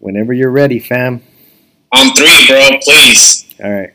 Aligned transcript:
Whenever 0.00 0.32
you're 0.32 0.50
ready, 0.50 0.78
fam. 0.78 1.22
On 1.92 2.14
three, 2.14 2.46
bro, 2.46 2.78
please. 2.80 3.52
All 3.62 3.70
right. 3.70 3.92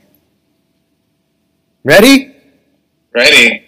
Ready? 1.86 2.36
Ready. 3.16 3.66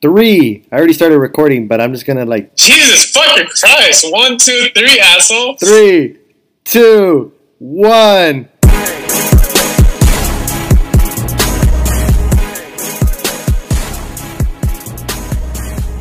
Three. 0.00 0.66
I 0.72 0.76
already 0.76 0.92
started 0.92 1.18
recording, 1.18 1.68
but 1.68 1.80
I'm 1.80 1.92
just 1.92 2.04
gonna 2.04 2.24
like 2.24 2.56
Jesus 2.56 3.12
fucking 3.12 3.46
Christ. 3.46 4.06
One, 4.10 4.38
two, 4.38 4.70
three, 4.74 4.98
asshole. 4.98 5.56
three, 5.58 6.18
two, 6.64 7.32
one. 7.58 8.48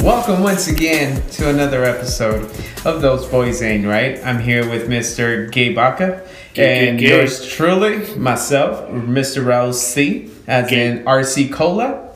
Welcome 0.02 0.42
once 0.42 0.68
again 0.68 1.22
to 1.34 1.50
another 1.50 1.84
episode 1.84 2.50
of 2.86 3.02
Those 3.02 3.28
Boys 3.28 3.62
Ain't 3.62 3.86
Right. 3.86 4.20
I'm 4.26 4.40
here 4.40 4.68
with 4.70 4.88
Mr. 4.90 5.52
Gay 5.52 5.74
Baca 5.74 6.28
Gay, 6.54 6.90
and 6.90 7.00
gay, 7.00 7.08
gay. 7.08 7.18
yours 7.18 7.48
truly, 7.48 8.16
myself, 8.16 8.90
Mr. 8.90 9.44
Raul 9.46 9.74
C, 9.74 10.30
as 10.48 10.72
in 10.72 11.04
RC 11.06 11.52
Cola, 11.54 12.10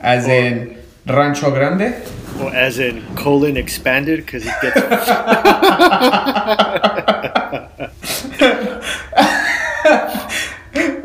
as 0.00 0.26
Or- 0.26 0.30
in 0.30 0.78
Rancho 1.06 1.50
Grande. 1.50 1.94
Well, 2.36 2.50
as 2.50 2.78
in 2.78 3.02
colon 3.16 3.56
expanded 3.56 4.24
because 4.24 4.46
it 4.46 4.54
gets. 4.62 4.76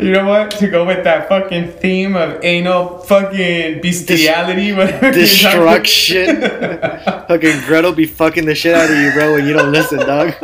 You 0.05 0.11
know 0.11 0.27
what? 0.27 0.51
To 0.51 0.67
go 0.67 0.85
with 0.85 1.03
that 1.05 1.27
fucking 1.27 1.71
theme 1.79 2.15
of 2.15 2.43
anal 2.43 2.99
fucking 2.99 3.81
bestiality, 3.81 4.71
whatever 4.71 5.11
Destruction. 5.11 6.41
Fucking 7.27 7.61
Gretel 7.65 7.91
be 7.91 8.05
fucking 8.05 8.45
the 8.45 8.53
shit 8.53 8.75
out 8.75 8.91
of 8.91 8.97
you, 8.97 9.11
bro, 9.13 9.33
when 9.33 9.47
you 9.47 9.53
don't 9.53 9.71
listen, 9.71 9.97
dog. 9.97 10.35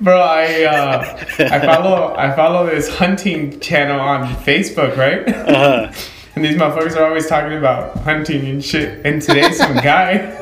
Bro, 0.00 0.18
I 0.18 0.62
uh, 0.64 1.24
I 1.38 1.60
follow 1.60 2.14
I 2.16 2.34
follow 2.34 2.64
this 2.64 2.88
hunting 2.88 3.60
channel 3.60 4.00
on 4.00 4.34
Facebook, 4.36 4.96
right? 4.96 5.28
Uh-huh. 5.28 5.92
And 6.34 6.44
these 6.44 6.56
motherfuckers 6.56 6.96
are 6.96 7.04
always 7.04 7.26
talking 7.26 7.58
about 7.58 7.98
hunting 7.98 8.46
and 8.46 8.64
shit. 8.64 9.04
And 9.04 9.20
today, 9.20 9.52
some 9.52 9.74
guy, 9.74 10.32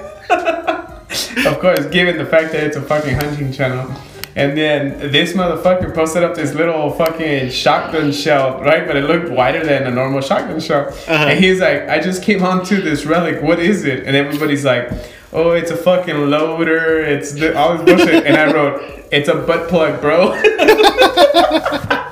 of 1.47 1.59
course, 1.59 1.87
given 1.87 2.19
the 2.19 2.27
fact 2.27 2.53
that 2.53 2.63
it's 2.63 2.77
a 2.77 2.83
fucking 2.83 3.15
hunting 3.15 3.51
channel, 3.53 3.91
and 4.39 4.57
then 4.57 4.99
this 5.11 5.33
motherfucker 5.33 5.93
posted 5.93 6.23
up 6.23 6.37
this 6.37 6.55
little 6.55 6.91
fucking 6.93 7.51
shotgun 7.51 8.13
shell, 8.13 8.61
right? 8.63 8.87
But 8.87 8.97
it 8.97 9.05
looked 9.05 9.31
wider 9.31 9.65
than 9.65 9.85
a 9.85 9.91
normal 9.91 10.21
shotgun 10.21 10.61
shell. 10.61 10.89
Uh-huh. 10.89 11.13
And 11.13 11.43
he's 11.43 11.61
like, 11.61 11.89
I 11.89 11.99
just 11.99 12.23
came 12.23 12.45
onto 12.45 12.81
this 12.81 13.05
relic. 13.05 13.43
What 13.43 13.59
is 13.59 13.85
it? 13.85 14.07
And 14.07 14.15
everybody's 14.15 14.65
like, 14.65 14.91
Oh, 15.33 15.51
it's 15.51 15.71
a 15.71 15.77
fucking 15.77 16.31
loader. 16.31 17.01
It's 17.01 17.33
the, 17.33 17.59
all 17.59 17.77
this 17.77 17.85
bullshit. 17.85 18.25
And 18.27 18.37
I 18.37 18.53
wrote, 18.53 18.81
It's 19.11 19.29
a 19.29 19.35
butt 19.35 19.69
plug, 19.69 20.01
bro. 20.01 20.41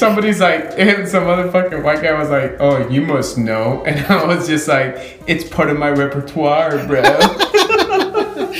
Somebody's 0.00 0.40
like, 0.40 0.78
and 0.78 1.06
some 1.06 1.24
motherfucking 1.24 1.82
white 1.82 2.00
guy 2.00 2.18
was 2.18 2.30
like, 2.30 2.56
"Oh, 2.58 2.88
you 2.88 3.02
must 3.02 3.36
know," 3.36 3.84
and 3.84 4.00
I 4.06 4.24
was 4.24 4.46
just 4.48 4.66
like, 4.66 5.20
"It's 5.26 5.46
part 5.46 5.68
of 5.68 5.78
my 5.78 5.90
repertoire, 5.90 6.86
bro." 6.86 7.02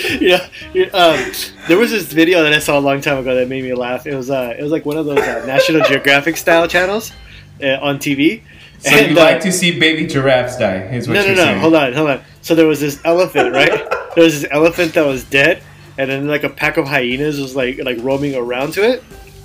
yeah, 0.20 0.47
um, 0.93 1.33
there 1.69 1.77
was 1.79 1.91
this 1.91 2.05
video 2.12 2.43
that 2.43 2.53
I 2.53 2.59
saw 2.59 2.79
a 2.79 2.81
long 2.81 3.01
time 3.01 3.19
ago 3.19 3.34
that 3.34 3.48
made 3.48 3.62
me 3.65 3.75
laugh. 3.75 4.06
It 4.06 4.15
was 4.15 4.31
uh, 4.31 4.55
it 4.59 4.62
was 4.62 4.73
like 4.73 4.84
one 4.87 4.97
of 4.97 5.06
those 5.06 5.19
uh, 5.19 5.45
National 5.47 5.83
Geographic 5.87 6.37
style 6.37 6.67
channels 6.69 7.12
uh, 7.62 7.79
on 7.81 7.98
TV. 7.98 8.43
so 8.78 8.95
you 8.97 9.12
uh, 9.19 9.21
like 9.21 9.41
to 9.43 9.53
see 9.53 9.78
baby 9.78 10.06
giraffes 10.06 10.56
die? 10.56 10.77
Is 10.95 11.06
what 11.09 11.15
no, 11.15 11.21
no, 11.21 11.27
you're 11.27 11.37
no. 11.37 11.45
saying? 11.45 11.61
Hold 11.61 11.75
on, 11.75 11.93
hold 11.93 12.11
on. 12.11 12.21
So 12.43 12.55
there 12.55 12.67
was 12.67 12.81
this 12.81 13.01
elephant, 13.05 13.53
right? 13.53 13.71
there 14.15 14.25
was 14.25 14.41
this 14.43 14.51
elephant 14.51 14.95
that 14.95 15.05
was 15.06 15.25
dead, 15.25 15.62
and 15.98 16.11
then 16.11 16.27
like 16.28 16.45
a 16.45 16.51
pack 16.51 16.77
of 16.77 16.87
hyenas 16.87 17.41
was 17.41 17.55
like 17.56 17.78
like 17.84 17.98
roaming 18.01 18.34
around 18.37 18.73
to 18.75 18.83
it. 18.89 19.03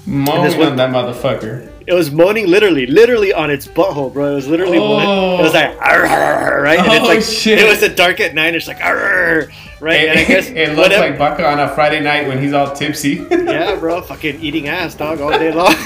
Moaning 0.08 0.62
on 0.62 0.76
that 0.76 0.92
motherfucker. 0.92 1.72
It 1.88 1.94
was 1.94 2.12
moaning 2.12 2.48
literally, 2.48 2.86
literally 2.86 3.34
on 3.34 3.50
its 3.50 3.68
butthole, 3.68 4.14
bro. 4.14 4.32
It 4.32 4.36
was 4.36 4.48
literally 4.48 4.78
moaning. 4.78 5.40
It 5.40 5.44
was 5.44 5.54
like 5.54 5.76
"Arr, 5.82 6.06
arr, 6.06 6.34
arr," 6.34 6.62
right, 6.62 6.80
and 6.80 6.94
it's 6.94 7.04
Oh, 7.04 7.08
like 7.08 7.22
shit. 7.24 7.58
it 7.60 7.68
was 7.68 7.82
a 7.84 7.90
dark 7.94 8.20
at 8.20 8.36
night. 8.36 8.54
It's 8.56 8.68
like 8.68 8.82
"Arr," 8.82 9.50
right, 9.80 10.02
It, 10.02 10.10
and 10.10 10.20
I 10.20 10.24
guess 10.28 10.50
it 10.50 10.68
looks 10.70 10.78
whatever- 10.80 11.10
like 11.10 11.18
Baka 11.18 11.46
on 11.48 11.60
a 11.60 11.70
Friday 11.76 12.02
night 12.02 12.28
when 12.28 12.42
he's 12.42 12.54
all 12.54 12.72
tipsy. 12.74 13.26
yeah, 13.32 13.76
bro, 13.76 14.02
fucking 14.02 14.42
eating 14.42 14.68
ass, 14.68 14.96
dog, 14.96 15.22
all 15.22 15.32
day 15.32 15.52
long. 15.52 15.74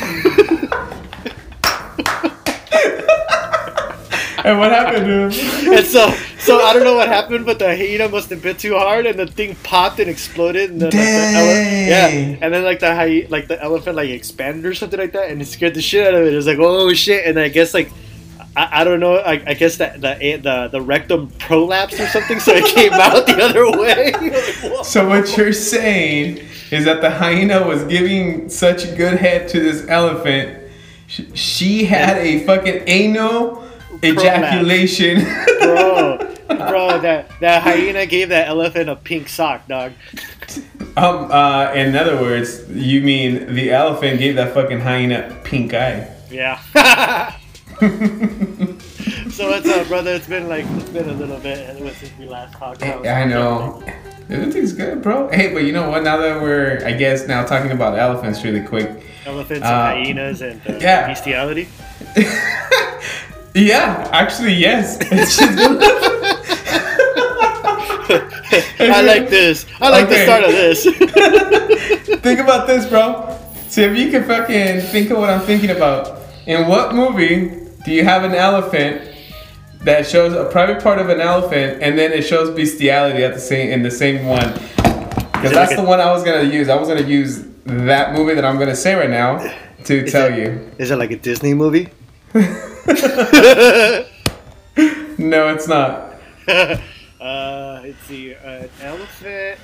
and 4.46 4.58
what 4.58 4.72
happened 4.72 5.06
to 5.06 5.30
him? 5.30 5.74
and 5.74 5.86
so, 5.86 6.10
so 6.40 6.60
I 6.62 6.74
don't 6.74 6.84
know 6.84 6.96
what 6.96 7.08
happened, 7.08 7.46
but 7.46 7.60
the 7.60 7.76
hyena 7.76 8.08
must 8.08 8.30
have 8.30 8.42
bit 8.42 8.58
too 8.60 8.76
hard, 8.78 9.06
and 9.06 9.20
the 9.20 9.28
thing 9.28 9.56
popped 9.64 10.00
and 10.00 10.10
exploded. 10.10 10.72
And 10.72 10.80
then, 10.82 10.90
like, 10.92 10.94
the 10.94 11.38
ele- 11.38 11.88
yeah, 11.90 12.38
and 12.42 12.54
then 12.54 12.64
like 12.64 12.80
the 12.80 12.96
hy- 12.96 13.28
like 13.30 13.48
the 13.48 13.62
elephant 13.62 13.96
like 13.96 14.10
expanded 14.10 14.66
or 14.66 14.74
something 14.74 15.00
like 15.00 15.12
that, 15.14 15.30
and 15.30 15.42
it 15.42 15.46
scared 15.46 15.74
the 15.74 15.82
shit 15.82 16.08
out 16.08 16.14
of 16.14 16.26
it. 16.26 16.34
It 16.34 16.36
was 16.36 16.48
like, 16.48 16.60
oh 16.60 16.94
shit, 16.94 17.26
and 17.26 17.40
I 17.40 17.50
guess 17.50 17.74
like. 17.74 17.92
I, 18.56 18.82
I 18.82 18.84
don't 18.84 19.00
know. 19.00 19.18
I, 19.18 19.42
I 19.46 19.54
guess 19.54 19.78
that 19.78 20.02
the 20.02 20.16
the 20.42 20.70
the 20.72 20.82
rectum 20.82 21.30
prolapsed 21.32 22.00
or 22.00 22.08
something, 22.08 22.40
so 22.40 22.52
it 22.54 22.66
came 22.74 22.94
out 22.94 23.26
the 23.28 23.42
other 23.44 23.70
way. 23.72 24.12
Like. 24.12 24.84
So 24.86 25.08
what 25.08 25.36
you're 25.38 25.54
saying 25.54 26.40
is 26.72 26.86
that 26.86 27.02
the 27.02 27.10
hyena 27.10 27.66
was 27.66 27.84
giving 27.84 28.50
such 28.50 28.96
good 28.98 29.18
head 29.20 29.48
to 29.50 29.60
this 29.60 29.88
elephant. 29.88 30.58
sh- 31.08 31.22
She 31.34 31.86
had 31.86 32.18
a 32.18 32.44
fucking 32.46 32.84
anal 32.88 33.64
ejaculation. 34.04 35.22
bro, 35.60 36.18
bro, 36.48 37.00
that 37.02 37.30
that 37.40 37.62
hyena 37.64 38.06
gave 38.06 38.30
that 38.30 38.48
elephant 38.48 38.90
a 38.90 38.96
pink 38.96 39.30
sock, 39.30 39.68
dog. 39.68 39.94
um. 40.98 41.32
Uh. 41.32 41.72
In 41.76 41.96
other 41.96 42.20
words, 42.20 42.68
you 42.70 43.02
mean 43.02 43.54
the 43.54 43.72
elephant 43.72 44.20
gave 44.20 44.36
that 44.36 44.54
fucking 44.54 44.80
hyena 44.80 45.40
pink 45.44 45.74
eye? 45.74 46.08
Yeah. 46.32 46.60
so 49.32 49.50
what's 49.50 49.68
up, 49.70 49.88
brother? 49.88 50.12
It's 50.16 50.28
been 50.28 50.50
like 50.50 50.66
it's 50.72 50.90
been 50.90 51.08
a 51.08 51.14
little 51.14 51.40
bit 51.40 51.78
since 51.96 52.12
we 52.20 52.26
last 52.28 52.54
talked. 52.56 52.82
Was 52.82 53.08
I 53.08 53.24
know. 53.24 53.82
Everything's 54.30 54.74
good, 54.74 55.02
bro. 55.02 55.30
Hey, 55.30 55.54
but 55.54 55.64
you 55.64 55.72
know 55.72 55.90
what? 55.90 56.04
Now 56.04 56.18
that 56.18 56.42
we're, 56.42 56.86
I 56.86 56.92
guess, 56.92 57.26
now 57.26 57.46
talking 57.46 57.72
about 57.72 57.98
elephants 57.98 58.44
really 58.44 58.62
quick. 58.62 59.02
Elephants 59.26 59.66
Uh, 59.66 59.94
and 59.96 60.06
hyenas 60.06 60.42
and 60.42 60.60
uh, 60.68 60.78
yeah. 60.82 61.08
bestiality. 61.08 61.70
Yeah, 63.56 64.08
actually, 64.14 64.54
yes. 64.54 65.00
I 68.80 69.02
like 69.02 69.30
this. 69.30 69.66
I 69.82 69.90
like 69.90 70.08
the 70.08 70.24
start 70.24 70.44
of 70.44 70.52
this. 70.52 70.84
think 72.22 72.40
about 72.40 72.68
this, 72.68 72.88
bro. 72.88 73.36
See 73.68 73.84
if 73.84 73.98
you 73.98 74.12
can 74.12 74.24
fucking 74.24 74.82
think 74.92 75.10
of 75.10 75.18
what 75.18 75.30
I'm 75.32 75.42
thinking 75.42 75.72
about. 75.72 76.20
In 76.46 76.68
what 76.68 76.94
movie 76.94 77.59
do 77.86 77.92
you 77.92 78.04
have 78.04 78.24
an 78.24 78.34
elephant 78.34 79.02
that 79.82 80.06
shows 80.06 80.34
a 80.34 80.46
private 80.52 80.84
part 80.84 81.00
of 81.00 81.10
an 81.10 81.22
elephant 81.22 81.82
and 81.82 81.98
then 81.98 82.12
it 82.12 82.24
shows 82.24 82.50
bestiality 82.56 83.24
at 83.24 83.34
the 83.34 83.40
same 83.40 83.72
in 83.72 83.82
the 83.84 83.92
same 83.92 84.26
one? 84.26 84.54
Because 84.54 85.52
that's 85.54 85.72
like 85.72 85.80
a- 85.80 85.82
the 85.82 85.88
one 85.88 86.00
I 86.02 86.12
was 86.12 86.24
gonna 86.24 86.44
use. 86.44 86.68
I 86.70 86.76
was 86.76 86.88
gonna 86.90 87.02
use 87.02 87.46
that 87.66 88.14
movie 88.14 88.34
that 88.36 88.44
I'm 88.44 88.60
gonna 88.60 88.76
say 88.76 88.94
right 88.96 89.10
now 89.10 89.38
to 89.86 90.06
tell 90.10 90.28
it- 90.28 90.38
you. 90.38 90.72
Is 90.78 90.92
it 90.92 90.98
like 90.98 91.12
a 91.12 91.18
Disney 91.18 91.54
movie? 91.54 91.90
No, 95.18 95.50
it's 95.50 95.68
not. 95.68 96.14
uh, 97.20 97.84
see. 98.08 98.34
Uh, 98.36 98.50
an 98.50 98.70
elephant. 98.82 99.60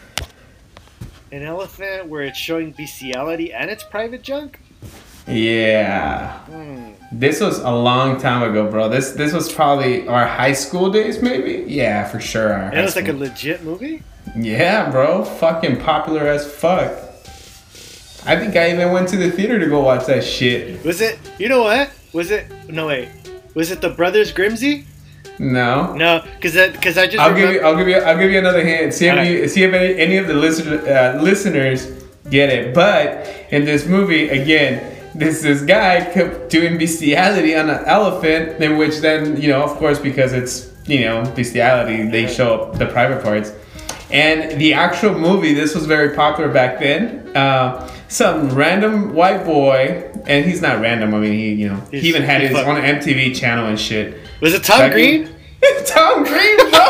An 1.31 1.43
elephant 1.43 2.07
where 2.09 2.23
it's 2.23 2.37
showing 2.37 2.71
bestiality 2.71 3.53
and 3.53 3.69
it's 3.71 3.81
private 3.83 4.21
junk. 4.21 4.59
Yeah. 5.27 6.37
Hmm. 6.45 6.91
This 7.11 7.39
was 7.39 7.59
a 7.59 7.71
long 7.71 8.19
time 8.19 8.49
ago, 8.49 8.69
bro. 8.69 8.89
This 8.89 9.11
this 9.11 9.33
was 9.33 9.51
probably 9.51 10.07
our 10.07 10.25
high 10.25 10.53
school 10.53 10.91
days, 10.91 11.21
maybe. 11.21 11.65
Yeah, 11.67 12.05
for 12.07 12.19
sure. 12.19 12.53
Our 12.53 12.75
it 12.75 12.81
was 12.81 12.95
like 12.95 13.07
a 13.07 13.13
legit 13.13 13.63
movie. 13.63 14.03
yeah, 14.35 14.89
bro. 14.91 15.23
Fucking 15.23 15.81
popular 15.81 16.27
as 16.27 16.51
fuck. 16.51 16.91
I 18.27 18.35
think 18.37 18.55
I 18.55 18.71
even 18.73 18.91
went 18.91 19.07
to 19.09 19.17
the 19.17 19.29
theater 19.31 19.59
to 19.59 19.67
go 19.67 19.81
watch 19.81 20.07
that 20.07 20.23
shit. 20.23 20.83
Was 20.83 20.99
it? 20.99 21.19
You 21.37 21.47
know 21.47 21.61
what? 21.63 21.91
Was 22.11 22.31
it? 22.31 22.47
No 22.67 22.87
wait. 22.87 23.09
Was 23.53 23.71
it 23.71 23.81
the 23.81 23.89
Brothers 23.89 24.33
Grimsey? 24.33 24.85
No. 25.37 25.93
No, 25.93 26.23
because 26.35 26.53
that 26.53 26.73
because 26.73 26.97
I 26.97 27.05
just 27.07 27.19
I'll 27.19 27.35
give 27.35 27.53
you. 27.53 27.61
I'll 27.61 27.75
give 27.77 27.87
you. 27.87 27.97
I'll 27.97 28.17
give 28.17 28.31
you 28.31 28.39
another 28.39 28.63
hint. 28.63 28.93
See 28.93 29.05
if 29.07 29.11
Alright. 29.11 29.31
you 29.31 29.47
see 29.47 29.63
if 29.63 29.73
any, 29.73 29.99
any 29.99 30.17
of 30.17 30.27
the 30.27 30.33
listener, 30.33 30.77
uh, 30.87 31.21
listeners 31.21 31.85
get 32.29 32.49
it. 32.49 32.73
But 32.73 33.27
in 33.51 33.63
this 33.65 33.85
movie, 33.85 34.29
again, 34.29 34.94
this 35.15 35.41
this 35.41 35.61
guy 35.61 36.01
kept 36.13 36.49
doing 36.49 36.77
bestiality 36.77 37.55
on 37.55 37.69
an 37.69 37.83
elephant, 37.85 38.61
in 38.61 38.77
which 38.77 38.97
then 38.99 39.39
you 39.41 39.49
know, 39.49 39.63
of 39.63 39.71
course, 39.77 39.99
because 39.99 40.33
it's 40.33 40.71
you 40.85 41.05
know 41.05 41.23
bestiality, 41.35 42.03
they 42.09 42.27
show 42.27 42.55
up 42.55 42.77
the 42.77 42.85
private 42.85 43.23
parts. 43.23 43.51
And 44.11 44.61
the 44.61 44.73
actual 44.73 45.17
movie, 45.17 45.53
this 45.53 45.73
was 45.73 45.87
very 45.87 46.15
popular 46.15 46.51
back 46.53 46.79
then. 46.79 47.35
Uh, 47.35 47.89
some 48.07 48.49
random 48.49 49.15
white 49.15 49.43
boy, 49.43 50.09
and 50.27 50.45
he's 50.45 50.61
not 50.61 50.79
random. 50.79 51.15
I 51.15 51.19
mean, 51.19 51.33
he 51.33 51.53
you 51.53 51.69
know 51.69 51.77
He's- 51.91 52.03
he 52.03 52.09
even 52.09 52.21
had 52.21 52.41
his 52.41 52.51
fuck- 52.51 52.67
own 52.67 52.75
MTV 52.81 53.35
channel 53.35 53.65
and 53.67 53.79
shit. 53.79 54.15
Was 54.41 54.53
it 54.53 54.63
Tom 54.63 54.79
Back 54.79 54.91
Green? 54.91 55.23
in- 55.23 55.29
Tom 55.85 56.23
Green, 56.23 56.57
bro. 56.69 56.69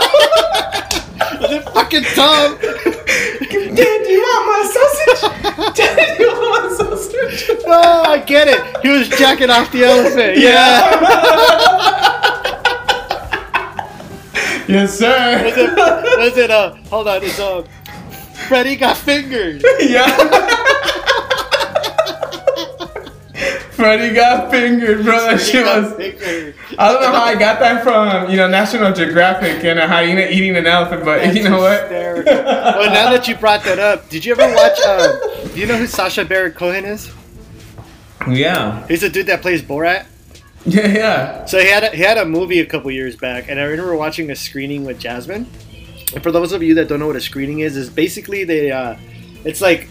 Was 1.42 1.52
it 1.52 1.64
fucking 1.70 2.04
Tom? 2.16 2.58
Did 2.60 3.76
Daniel 3.76 4.42
was 4.52 4.74
so 4.74 4.84
stupid. 4.94 6.95
Oh, 7.68 8.04
I 8.08 8.20
get 8.20 8.48
it. 8.48 8.62
He 8.82 8.90
was 8.90 9.10
jacking 9.10 9.50
off 9.50 9.72
the 9.72 9.84
elephant. 9.84 10.38
Yeah. 10.38 10.92
yes, 14.68 14.98
sir. 14.98 15.44
Was 15.44 15.58
it? 15.58 16.20
Was 16.20 16.38
it? 16.38 16.52
Uh, 16.52 16.76
hold 16.90 17.08
on. 17.08 17.24
It's 17.24 17.40
uh, 17.40 17.64
Freddy 18.48 18.76
got 18.76 18.98
fingered. 18.98 19.64
yeah. 19.80 20.16
Freddy 23.72 24.14
got 24.16 24.50
fingered, 24.52 25.04
bro. 25.04 25.18
That 25.26 25.42
shit 25.42 25.66
was. 25.66 25.94
fingered. 25.96 26.56
I 26.80 26.92
don't 26.94 27.02
know 27.02 27.12
how 27.12 27.24
I 27.26 27.36
got 27.36 27.60
that 27.60 27.84
from, 27.84 28.30
you 28.32 28.38
know, 28.38 28.48
National 28.48 28.94
Geographic 28.94 29.64
and 29.66 29.80
a 29.80 29.88
hyena 29.88 30.28
eating 30.32 30.56
an 30.56 30.66
elephant, 30.66 31.04
but 31.04 31.20
That's 31.20 31.36
you 31.38 31.44
know 31.44 31.60
what? 31.60 31.90
Well, 31.90 32.92
now 32.94 33.12
that 33.12 33.28
you 33.28 33.36
brought 33.36 33.64
that 33.66 33.78
up, 33.80 34.08
did 34.10 34.24
you 34.24 34.32
ever 34.34 34.48
watch? 34.56 34.80
Uh, 34.86 35.48
do 35.54 35.60
you 35.60 35.66
know 35.66 35.78
who 35.78 35.88
Sacha 35.88 36.24
Baron 36.24 36.54
Cohen 36.54 36.86
is? 36.86 37.12
Yeah. 38.28 38.86
He's 38.88 39.02
the 39.02 39.10
dude 39.10 39.28
that 39.28 39.42
plays 39.42 39.62
Borat. 39.62 40.06
Yeah, 40.68 40.88
yeah. 40.88 41.46
So 41.46 41.60
he 41.60 41.68
had 41.70 41.84
a, 41.84 41.90
he 41.92 42.02
had 42.02 42.18
a 42.18 42.26
movie 42.26 42.60
a 42.60 42.66
couple 42.66 42.90
years 42.90 43.16
back, 43.16 43.50
and 43.50 43.60
I 43.60 43.66
remember 43.66 43.96
watching 43.96 44.32
a 44.32 44.36
screening 44.36 44.84
with 44.84 44.98
Jasmine. 45.00 45.46
And 46.12 46.24
for 46.24 46.32
those 46.32 46.54
of 46.54 46.64
you 46.64 46.74
that 46.74 46.88
don't 46.88 46.98
know 47.00 47.06
what 47.06 47.16
a 47.16 47.22
screening 47.22 47.60
is, 47.60 47.78
is 47.78 47.88
basically 47.88 48.46
they, 48.46 48.72
uh, 48.72 48.96
it's 49.44 49.62
like, 49.62 49.90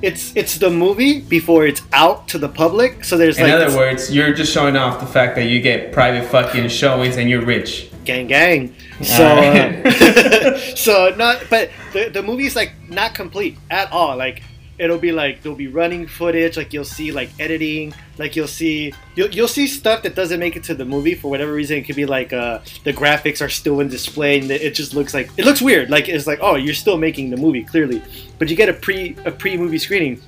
it's 0.00 0.32
it's 0.36 0.58
the 0.58 0.70
movie 0.70 1.20
before 1.22 1.66
it's 1.66 1.82
out 1.92 2.28
to 2.28 2.38
the 2.38 2.48
public. 2.48 3.02
So 3.04 3.16
there's 3.16 3.36
In 3.36 3.44
like 3.50 3.52
other 3.54 3.76
words, 3.76 4.14
you're 4.14 4.32
just 4.32 4.52
showing 4.52 4.76
off 4.76 5.00
the 5.00 5.06
fact 5.06 5.34
that 5.34 5.46
you 5.46 5.60
get 5.60 5.90
private 5.92 6.28
fucking 6.30 6.68
showings 6.68 7.16
and 7.16 7.28
you're 7.28 7.44
rich. 7.44 7.90
gang 8.04 8.28
gang. 8.28 8.74
So 9.02 9.24
uh, 9.24 10.56
so 10.76 11.14
not, 11.16 11.42
but 11.50 11.70
the 11.92 12.10
the 12.10 12.22
movie's 12.22 12.54
like 12.54 12.72
not 12.88 13.14
complete 13.14 13.56
at 13.70 13.90
all. 13.90 14.16
Like 14.16 14.42
it'll 14.82 14.98
be 14.98 15.12
like 15.12 15.42
there'll 15.42 15.56
be 15.56 15.68
running 15.68 16.06
footage. 16.06 16.56
Like 16.56 16.72
you'll 16.72 16.84
see 16.84 17.12
like 17.12 17.30
editing. 17.38 17.94
Like 18.18 18.34
you'll 18.34 18.48
see 18.48 18.92
you'll, 19.14 19.30
you'll 19.30 19.48
see 19.48 19.66
stuff 19.66 20.02
that 20.02 20.14
doesn't 20.14 20.40
make 20.40 20.56
it 20.56 20.64
to 20.64 20.74
the 20.74 20.84
movie 20.84 21.14
for 21.14 21.30
whatever 21.30 21.52
reason. 21.52 21.78
It 21.78 21.82
could 21.82 21.96
be 21.96 22.04
like 22.06 22.32
uh, 22.32 22.58
the 22.84 22.92
graphics 22.92 23.40
are 23.40 23.48
still 23.48 23.80
in 23.80 23.88
display 23.88 24.40
and 24.40 24.50
it 24.50 24.74
just 24.74 24.92
looks 24.94 25.14
like 25.14 25.30
it 25.36 25.44
looks 25.44 25.62
weird. 25.62 25.88
Like 25.88 26.08
it's 26.08 26.26
like 26.26 26.40
oh 26.42 26.56
you're 26.56 26.74
still 26.74 26.98
making 26.98 27.30
the 27.30 27.36
movie 27.36 27.62
clearly, 27.64 28.02
but 28.38 28.48
you 28.50 28.56
get 28.56 28.68
a 28.68 28.74
pre 28.74 29.16
a 29.24 29.30
pre 29.30 29.56
movie 29.56 29.78
screening. 29.78 30.20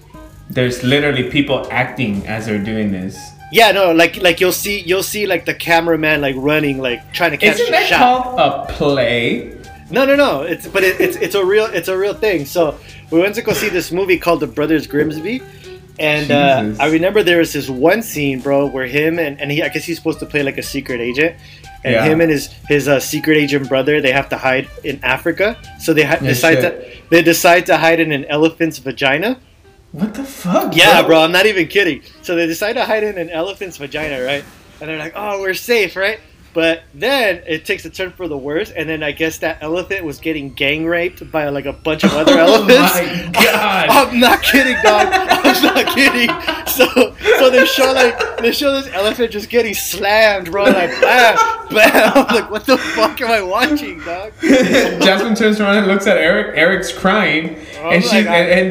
There's 0.49 0.85
literally 0.85 1.31
people 1.31 1.67
acting 1.73 2.27
as 2.27 2.47
they're 2.47 2.62
doing 2.62 2.93
this. 2.93 3.19
Yeah, 3.51 3.73
no, 3.73 3.93
like 3.93 4.17
like 4.23 4.41
you'll 4.41 4.53
see 4.53 4.81
you'll 4.81 5.03
see 5.03 5.27
like 5.27 5.45
the 5.45 5.55
cameraman 5.55 6.21
like 6.21 6.37
running 6.39 6.79
like 6.79 7.12
trying 7.12 7.33
to 7.33 7.37
catch 7.37 7.55
Isn't 7.55 7.69
a 7.69 7.71
that 7.73 7.89
shot. 7.89 7.99
called 7.99 8.39
a 8.41 8.73
play? 8.73 9.61
No, 9.91 10.05
no, 10.05 10.17
no. 10.17 10.43
It's 10.43 10.67
but 10.67 10.83
it, 10.83 11.01
it's 11.01 11.17
it's 11.17 11.35
a 11.35 11.45
real 11.45 11.67
it's 11.67 11.89
a 11.89 11.97
real 11.97 12.15
thing. 12.15 12.47
So 12.47 12.79
we 13.14 13.20
went 13.20 13.34
to 13.37 13.43
go 13.43 13.52
see 13.52 13.69
this 13.69 13.90
movie 13.93 14.19
called 14.19 14.40
The 14.40 14.46
Brothers 14.46 14.87
Grimsby, 14.87 15.40
and 15.99 16.31
uh, 16.31 16.75
I 16.82 16.90
remember 16.90 17.22
there 17.22 17.38
was 17.38 17.52
this 17.52 17.69
one 17.69 18.02
scene, 18.02 18.40
bro, 18.40 18.66
where 18.66 18.87
him 18.87 19.19
and 19.19 19.40
and 19.40 19.50
he 19.52 19.62
I 19.62 19.69
guess 19.69 19.84
he's 19.84 19.96
supposed 19.96 20.19
to 20.20 20.26
play 20.26 20.43
like 20.43 20.58
a 20.58 20.62
secret 20.62 21.00
agent, 21.00 21.37
and 21.84 21.93
Yeah. 21.94 22.05
him 22.05 22.20
and 22.20 22.31
his 22.31 22.49
his 22.69 22.88
uh, 22.88 22.99
secret 23.00 23.37
agent 23.37 23.69
brother 23.69 24.00
they 24.00 24.12
have 24.12 24.28
to 24.31 24.37
hide 24.37 24.69
in 24.82 24.99
Africa. 25.02 25.56
So 25.81 25.94
they 25.94 26.02
ha- 26.02 26.19
Yeah, 26.20 26.28
decide 26.34 26.58
shit. 26.61 26.72
to 27.02 27.08
they 27.11 27.22
decide 27.22 27.66
to 27.66 27.76
hide 27.76 28.00
in 28.00 28.11
an 28.12 28.25
elephant's 28.26 28.78
vagina. 28.78 29.38
What 29.93 30.14
the 30.14 30.25
fuck? 30.25 30.75
Yeah, 30.75 31.02
bro, 31.06 31.20
I'm 31.22 31.31
not 31.31 31.46
even 31.46 31.69
kidding. 31.69 32.02
So 32.22 32.34
they 32.34 32.46
decide 32.49 32.72
to 32.75 32.84
hide 32.84 33.05
in 33.05 33.17
an 33.17 33.31
elephant's 33.31 33.76
vagina, 33.76 34.25
right? 34.25 34.43
And 34.81 34.90
they're 34.90 34.99
like, 34.99 35.12
"Oh, 35.14 35.40
we're 35.40 35.55
safe, 35.55 35.94
right?" 35.94 36.19
But 36.55 36.85
then 36.95 37.43
it 37.49 37.65
takes 37.67 37.85
a 37.85 37.91
turn 37.91 38.12
for 38.12 38.29
the 38.29 38.39
worse, 38.39 38.71
and 38.71 38.89
then 38.89 39.03
I 39.03 39.11
guess 39.11 39.39
that 39.39 39.59
elephant 39.61 40.05
was 40.05 40.21
getting 40.21 40.53
gang 40.55 40.87
raped 40.87 41.29
by 41.33 41.49
like 41.49 41.67
a 41.67 41.73
bunch 41.73 42.05
of 42.05 42.12
other 42.15 42.33
Oh 42.39 42.39
elephants. 42.39 42.95
my 42.95 43.31
God. 43.45 43.89
I'm 43.91 44.21
not 44.21 44.41
kidding, 44.43 44.77
dog. 44.83 45.09
I'm 45.12 45.62
not 45.65 45.87
kidding. 45.95 46.31
So, 46.69 46.87
so 47.39 47.51
they 47.51 47.67
show 47.67 47.93
like 47.93 48.39
they 48.39 48.53
show 48.53 48.73
this 48.73 48.87
elephant 48.95 49.33
just 49.33 49.51
getting 49.51 49.75
slammed, 49.75 50.51
bro. 50.53 50.65
Like 50.65 50.91
bam, 51.01 51.37
bam. 51.71 52.12
I'm 52.15 52.35
like, 52.35 52.51
what 52.51 52.65
the 52.67 52.79
fuck 52.79 53.21
am 53.21 53.31
I 53.33 53.43
watching, 53.43 53.99
dog? 54.01 54.33
Jasmine 54.41 55.35
turns 55.35 55.61
around 55.61 55.79
and 55.79 55.87
looks 55.89 56.06
at 56.06 56.17
Eric. 56.17 56.56
Eric's 56.56 56.93
crying, 56.93 57.56
Oh 57.79 57.91
and 57.91 58.03
she 58.05 58.19
and, 58.19 58.29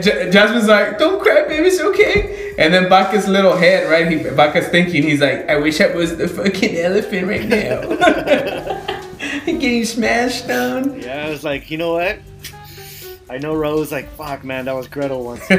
and 0.07 0.31
Jasmine's 0.33 0.67
like, 0.67 0.97
"Don't 0.99 1.21
cry, 1.21 1.43
baby, 1.47 1.67
it's 1.67 1.81
okay." 1.81 2.52
And 2.57 2.73
then 2.73 2.89
Baka's 2.89 3.27
little 3.27 3.55
head, 3.55 3.89
right? 3.89 4.07
He 4.09 4.17
Baka's 4.29 4.67
thinking, 4.67 5.03
he's 5.03 5.21
like, 5.21 5.49
"I 5.49 5.57
wish 5.57 5.79
I 5.81 5.93
was 5.95 6.17
the 6.17 6.27
fucking 6.27 6.77
elephant 6.77 7.27
right 7.27 7.47
now." 7.47 7.81
Getting 9.45 9.85
smashed 9.85 10.47
down. 10.47 10.99
Yeah, 11.01 11.25
I 11.25 11.29
was 11.29 11.43
like, 11.43 11.69
you 11.71 11.77
know 11.77 11.93
what? 11.93 12.19
I 13.29 13.37
know 13.37 13.55
Rose. 13.55 13.91
Like, 13.91 14.09
fuck, 14.15 14.43
man, 14.43 14.65
that 14.65 14.75
was 14.75 14.87
Gretel 14.87 15.23
once. 15.23 15.45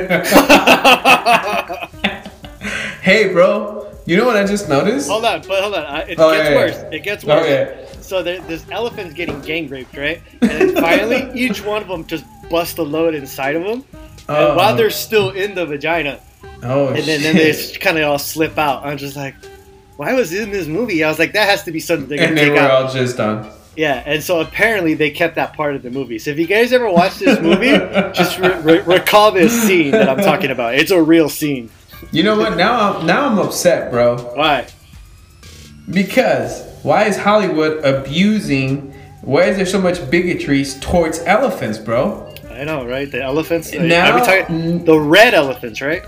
hey, 3.02 3.32
bro, 3.32 3.92
you 4.06 4.16
know 4.16 4.26
what 4.26 4.36
I 4.36 4.44
just 4.46 4.68
noticed? 4.68 5.08
Hold 5.08 5.24
on, 5.24 5.42
but 5.42 5.62
hold 5.62 5.74
on. 5.74 6.08
It 6.08 6.18
Oh, 6.18 6.32
gets 6.32 6.44
yeah, 6.44 6.50
yeah. 6.50 6.56
worse. 6.56 6.76
It 6.92 7.02
gets 7.02 7.24
worse. 7.24 7.42
Okay. 7.44 7.86
So 8.00 8.22
there, 8.22 8.40
this 8.42 8.64
elephant's 8.70 9.14
getting 9.14 9.40
gang 9.40 9.68
raped, 9.68 9.96
right? 9.96 10.20
And 10.42 10.50
then 10.50 10.74
finally, 10.76 11.30
each 11.34 11.64
one 11.64 11.82
of 11.82 11.88
them 11.88 12.06
just 12.06 12.24
bust 12.50 12.78
a 12.78 12.82
load 12.82 13.14
inside 13.14 13.56
of 13.56 13.64
them. 13.64 13.84
And 14.28 14.36
Oh. 14.36 14.56
while 14.56 14.74
they're 14.76 14.90
still 14.90 15.30
in 15.30 15.54
the 15.54 15.66
vagina, 15.66 16.20
Oh 16.62 16.88
and 16.88 17.04
then, 17.04 17.22
then 17.22 17.36
they 17.36 17.52
kind 17.80 17.98
of 17.98 18.04
all 18.04 18.18
slip 18.18 18.56
out. 18.58 18.84
I'm 18.86 18.96
just 18.96 19.16
like, 19.16 19.34
why 19.96 20.14
was 20.14 20.32
it 20.32 20.42
in 20.44 20.50
this 20.50 20.66
movie? 20.66 21.04
I 21.04 21.08
was 21.08 21.18
like, 21.18 21.32
that 21.32 21.48
has 21.48 21.62
to 21.64 21.72
be 21.72 21.80
something 21.80 22.08
they're 22.08 22.18
and 22.28 22.36
gonna 22.36 22.40
they 22.40 22.54
take 22.54 22.60
were 22.60 22.66
out. 22.66 22.86
all 22.86 22.92
just 22.92 23.16
done. 23.16 23.50
Yeah, 23.76 24.02
and 24.06 24.22
so 24.22 24.40
apparently 24.40 24.94
they 24.94 25.10
kept 25.10 25.34
that 25.34 25.54
part 25.54 25.74
of 25.74 25.82
the 25.82 25.90
movie. 25.90 26.18
So 26.20 26.30
if 26.30 26.38
you 26.38 26.46
guys 26.46 26.72
ever 26.72 26.88
watch 26.90 27.18
this 27.18 27.40
movie, 27.40 27.70
just 28.14 28.38
re- 28.38 28.60
re- 28.60 28.80
recall 28.82 29.32
this 29.32 29.52
scene 29.66 29.90
that 29.90 30.08
I'm 30.08 30.18
talking 30.22 30.50
about. 30.52 30.76
It's 30.76 30.92
a 30.92 31.02
real 31.02 31.28
scene. 31.28 31.70
You 32.12 32.22
know 32.22 32.38
what? 32.38 32.56
Now 32.56 32.98
I'm 32.98 33.06
now 33.06 33.26
I'm 33.26 33.38
upset, 33.38 33.90
bro. 33.90 34.16
Why? 34.36 34.66
Because 35.90 36.62
why 36.82 37.04
is 37.04 37.16
Hollywood 37.16 37.84
abusing? 37.84 38.92
Why 39.22 39.44
is 39.44 39.56
there 39.56 39.66
so 39.66 39.80
much 39.80 40.08
bigotry 40.10 40.64
towards 40.80 41.18
elephants, 41.20 41.78
bro? 41.78 42.32
I 42.50 42.64
know, 42.64 42.86
right? 42.86 43.10
The 43.10 43.22
elephants. 43.22 43.72
Now- 43.72 44.18
talking- 44.24 44.84
the 44.84 44.98
red 44.98 45.34
elephants, 45.34 45.80
right? 45.80 46.04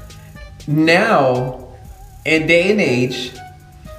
Now, 0.67 1.69
in 2.25 2.47
day 2.47 2.71
and 2.73 2.81
age, 2.81 3.33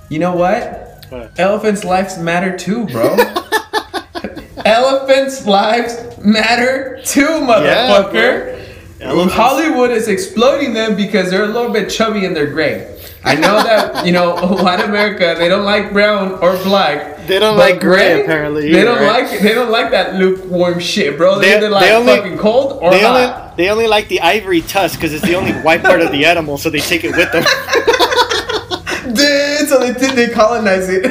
you 0.09 0.19
know 0.19 0.35
what? 0.35 1.05
What? 1.09 1.39
Elephants' 1.39 1.83
lives 1.85 2.17
matter 2.17 2.57
too, 2.57 2.85
bro. 2.87 3.15
Elephants' 4.65 5.45
lives 5.45 6.17
matter 6.17 6.99
too, 7.05 7.25
motherfucker. 7.25 8.13
Elephants- 8.15 8.56
Hollywood 9.01 9.91
is 9.91 10.07
exploiting 10.07 10.73
them 10.73 10.95
because 10.95 11.29
they're 11.29 11.43
a 11.43 11.47
little 11.47 11.71
bit 11.71 11.89
chubby 11.89 12.25
in 12.25 12.33
their 12.33 12.47
gray. 12.47 12.93
I 13.23 13.35
know 13.35 13.61
that 13.63 14.05
you 14.05 14.11
know 14.11 14.35
white 14.63 14.79
America 14.83 15.35
they 15.37 15.47
don't 15.49 15.65
like 15.65 15.91
brown 15.93 16.33
or 16.41 16.57
black. 16.63 17.15
They 17.27 17.39
don't 17.39 17.57
like 17.57 17.81
gray, 17.81 18.21
apparently, 18.23 18.71
They 18.71 18.83
don't 18.85 18.99
right? 19.01 19.29
like 19.29 19.41
they 19.41 19.53
don't 19.53 19.69
like 19.69 19.91
that 19.91 20.15
lukewarm 20.15 20.79
shit, 20.79 21.17
bro. 21.17 21.39
They, 21.39 21.49
They- 21.49 21.57
either 21.57 21.69
like 21.69 21.83
they 21.89 21.93
only- 21.95 22.15
fucking 22.15 22.37
cold 22.37 22.79
or 22.81 22.91
They 22.91 23.01
hot. 23.01 23.15
only 23.49 23.55
they 23.57 23.69
only 23.69 23.87
like 23.87 24.07
the 24.07 24.21
ivory 24.21 24.61
tusk 24.61 24.95
because 24.99 25.13
it's 25.13 25.25
the 25.25 25.35
only 25.35 25.51
white 25.51 25.83
part 25.83 25.99
of 26.01 26.11
the 26.11 26.23
animal, 26.25 26.57
so 26.57 26.69
they 26.69 26.79
take 26.79 27.03
it 27.03 27.15
with 27.15 27.31
them. 27.31 27.43
Dude, 29.13 29.67
so 29.67 29.79
they 29.79 29.93
did 29.93 30.15
they 30.15 30.29
colonize 30.33 30.87
it. 30.89 31.03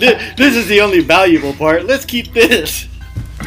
Thi- 0.00 0.34
this 0.36 0.56
is 0.56 0.66
the 0.68 0.80
only 0.80 1.00
valuable 1.00 1.52
part. 1.54 1.84
Let's 1.84 2.04
keep 2.04 2.32
this. 2.32 2.86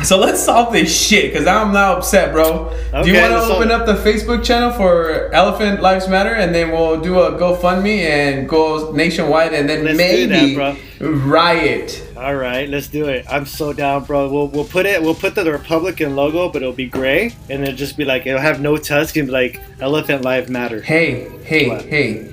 So 0.05 0.19
let's 0.19 0.43
solve 0.43 0.71
this 0.71 0.95
shit, 0.95 1.33
cause 1.33 1.47
I'm 1.47 1.74
now 1.74 1.97
upset, 1.97 2.31
bro. 2.31 2.69
do 3.01 3.09
you 3.09 3.19
want 3.19 3.33
to 3.33 3.41
open 3.51 3.71
up 3.71 3.88
the 3.88 3.95
Facebook 3.95 4.43
channel 4.43 4.69
for 4.69 5.33
Elephant 5.33 5.81
Lives 5.81 6.07
Matter, 6.07 6.35
and 6.35 6.53
then 6.53 6.71
we'll 6.71 7.01
do 7.01 7.19
a 7.19 7.31
GoFundMe 7.31 8.01
and 8.01 8.47
go 8.47 8.91
nationwide, 8.91 9.55
and 9.55 9.67
then 9.67 9.83
Let's 9.83 9.97
maybe 9.97 10.53
that, 10.55 10.77
riot. 11.00 12.07
All 12.15 12.35
right, 12.35 12.69
let's 12.69 12.88
do 12.88 13.05
it. 13.05 13.25
I'm 13.27 13.47
so 13.47 13.74
down, 13.74 14.03
bro. 14.03 14.29
We'll 14.29 14.47
we'll 14.50 14.65
put 14.65 14.85
it. 14.85 15.01
We'll 15.01 15.15
put 15.15 15.33
the 15.33 15.51
Republican 15.51 16.15
logo, 16.15 16.50
but 16.50 16.62
it'll 16.62 16.71
be 16.71 16.85
gray, 16.85 17.35
and 17.50 17.63
it'll 17.63 17.75
just 17.75 17.97
be 17.97 18.05
like 18.05 18.27
it'll 18.27 18.39
have 18.39 18.62
no 18.62 18.77
tusk 18.77 19.17
and 19.17 19.27
be 19.27 19.31
like 19.33 19.59
Elephant 19.81 20.24
Lives 20.24 20.51
Matter. 20.51 20.81
Hey, 20.81 21.29
hey, 21.43 21.67
What? 21.67 21.81
hey. 21.85 22.31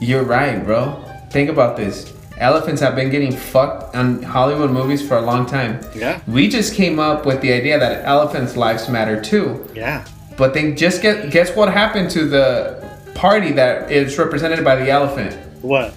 You're 0.00 0.24
right, 0.24 0.64
bro. 0.64 1.04
Think 1.30 1.48
about 1.48 1.76
this. 1.76 2.12
Elephants 2.42 2.80
have 2.82 2.96
been 2.96 3.08
getting 3.08 3.30
fucked 3.30 3.94
on 3.94 4.20
Hollywood 4.22 4.70
movies 4.72 5.00
for 5.06 5.16
a 5.16 5.20
long 5.22 5.46
time. 5.46 5.78
Yeah, 5.94 6.20
We 6.26 6.48
just 6.48 6.74
came 6.74 6.98
up 6.98 7.24
with 7.24 7.40
the 7.40 7.52
idea 7.52 7.78
that 7.78 8.04
elephants' 8.04 8.56
lives 8.56 8.88
matter 8.88 9.20
too. 9.22 9.64
yeah. 9.74 10.04
But 10.36 10.52
then 10.54 10.76
just 10.76 11.02
get 11.02 11.30
guess 11.30 11.54
what 11.54 11.72
happened 11.72 12.10
to 12.10 12.26
the 12.26 12.82
party 13.14 13.52
that 13.52 13.92
is 13.92 14.18
represented 14.18 14.64
by 14.64 14.74
the 14.76 14.90
elephant? 14.90 15.36
What? 15.62 15.94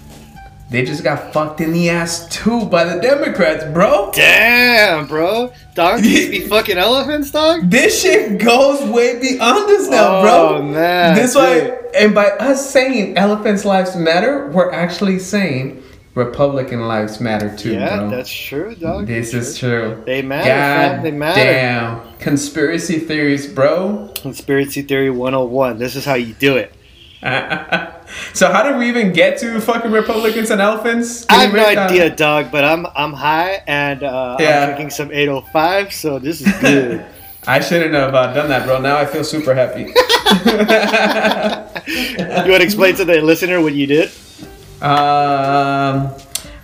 They 0.70 0.84
just 0.84 1.02
got 1.02 1.32
fucked 1.32 1.60
in 1.60 1.72
the 1.72 1.88
ass 1.90 2.28
too 2.28 2.66
by 2.66 2.84
the 2.84 3.00
Democrats, 3.00 3.64
bro. 3.72 4.10
Damn, 4.14 5.06
bro. 5.06 5.52
Donkeys 5.74 6.28
be 6.28 6.40
fucking 6.54 6.76
elephants, 6.76 7.30
dog. 7.30 7.70
This 7.70 8.02
shit 8.02 8.38
goes 8.38 8.82
way 8.90 9.18
beyond 9.20 9.70
us 9.70 9.88
now, 9.88 10.18
Oh, 10.18 10.22
bro. 10.22 10.62
man, 10.62 11.14
This 11.16 11.32
dude. 11.34 11.42
why, 11.42 11.78
and 11.98 12.14
by 12.14 12.26
us 12.30 12.68
saying 12.70 13.16
elephants' 13.16 13.64
lives 13.64 13.96
matter, 13.96 14.48
we're 14.48 14.70
actually 14.72 15.18
saying 15.18 15.82
Republican 16.16 16.88
lives 16.88 17.20
matter 17.20 17.54
too, 17.54 17.74
yeah, 17.74 17.98
bro. 17.98 18.10
that's 18.10 18.32
true, 18.32 18.74
dog. 18.74 19.06
this 19.06 19.32
That's 19.32 19.48
is 19.48 19.58
true. 19.58 20.02
They 20.06 20.22
matter, 20.22 20.48
God. 20.96 21.04
They 21.04 21.10
matter. 21.10 21.40
damn. 21.40 22.16
Conspiracy 22.18 22.98
theories, 23.00 23.46
bro. 23.46 24.10
Conspiracy 24.16 24.80
theory 24.80 25.10
101. 25.10 25.78
This 25.78 25.94
is 25.94 26.06
how 26.06 26.14
you 26.14 26.32
do 26.32 26.56
it. 26.56 26.72
so 28.32 28.50
how 28.50 28.62
did 28.62 28.78
we 28.78 28.88
even 28.88 29.12
get 29.12 29.36
to 29.40 29.60
fucking 29.60 29.90
Republicans 29.90 30.50
and 30.50 30.60
elephants? 30.60 31.26
I 31.28 31.28
Can 31.28 31.40
have 31.40 31.50
you 31.50 31.56
no 31.58 31.74
down- 31.74 31.90
idea, 31.90 32.10
dog, 32.16 32.50
but 32.50 32.64
I'm 32.64 32.86
I'm 32.96 33.12
high 33.12 33.62
and 33.66 34.02
uh, 34.02 34.36
Yeah. 34.40 34.60
I'm 34.60 34.66
drinking 34.68 34.90
some 34.90 35.12
805, 35.12 35.92
so 35.92 36.18
this 36.18 36.40
is 36.40 36.50
good. 36.60 37.04
I 37.46 37.60
shouldn't 37.60 37.92
have 37.94 38.14
uh, 38.14 38.32
done 38.32 38.48
that, 38.48 38.64
bro. 38.66 38.80
Now 38.80 38.96
I 38.96 39.04
feel 39.04 39.22
super 39.22 39.54
happy. 39.54 39.82
you 39.86 39.86
want 42.50 42.60
to 42.60 42.62
explain 42.62 42.94
to 42.96 43.04
the 43.04 43.20
listener 43.22 43.60
what 43.60 43.74
you 43.74 43.86
did? 43.86 44.10
Um, 44.82 46.12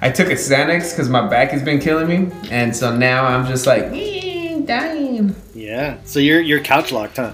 I 0.00 0.10
took 0.10 0.28
a 0.28 0.32
Xanax 0.34 0.90
because 0.90 1.08
my 1.08 1.26
back 1.28 1.50
has 1.50 1.62
been 1.62 1.80
killing 1.80 2.08
me, 2.08 2.32
and 2.50 2.74
so 2.74 2.94
now 2.94 3.24
I'm 3.24 3.46
just 3.46 3.66
like, 3.66 3.84
eh, 3.92 4.60
dying. 4.64 5.34
Yeah. 5.54 5.98
So 6.04 6.18
you're 6.18 6.40
you're 6.40 6.60
couch 6.60 6.92
locked, 6.92 7.16
huh? 7.18 7.32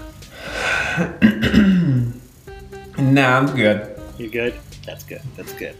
Nah, 2.97 3.37
I'm 3.37 3.55
good. 3.55 3.97
You're 4.17 4.29
good? 4.29 4.53
That's 4.85 5.03
good. 5.03 5.21
That's 5.37 5.53
good. 5.53 5.75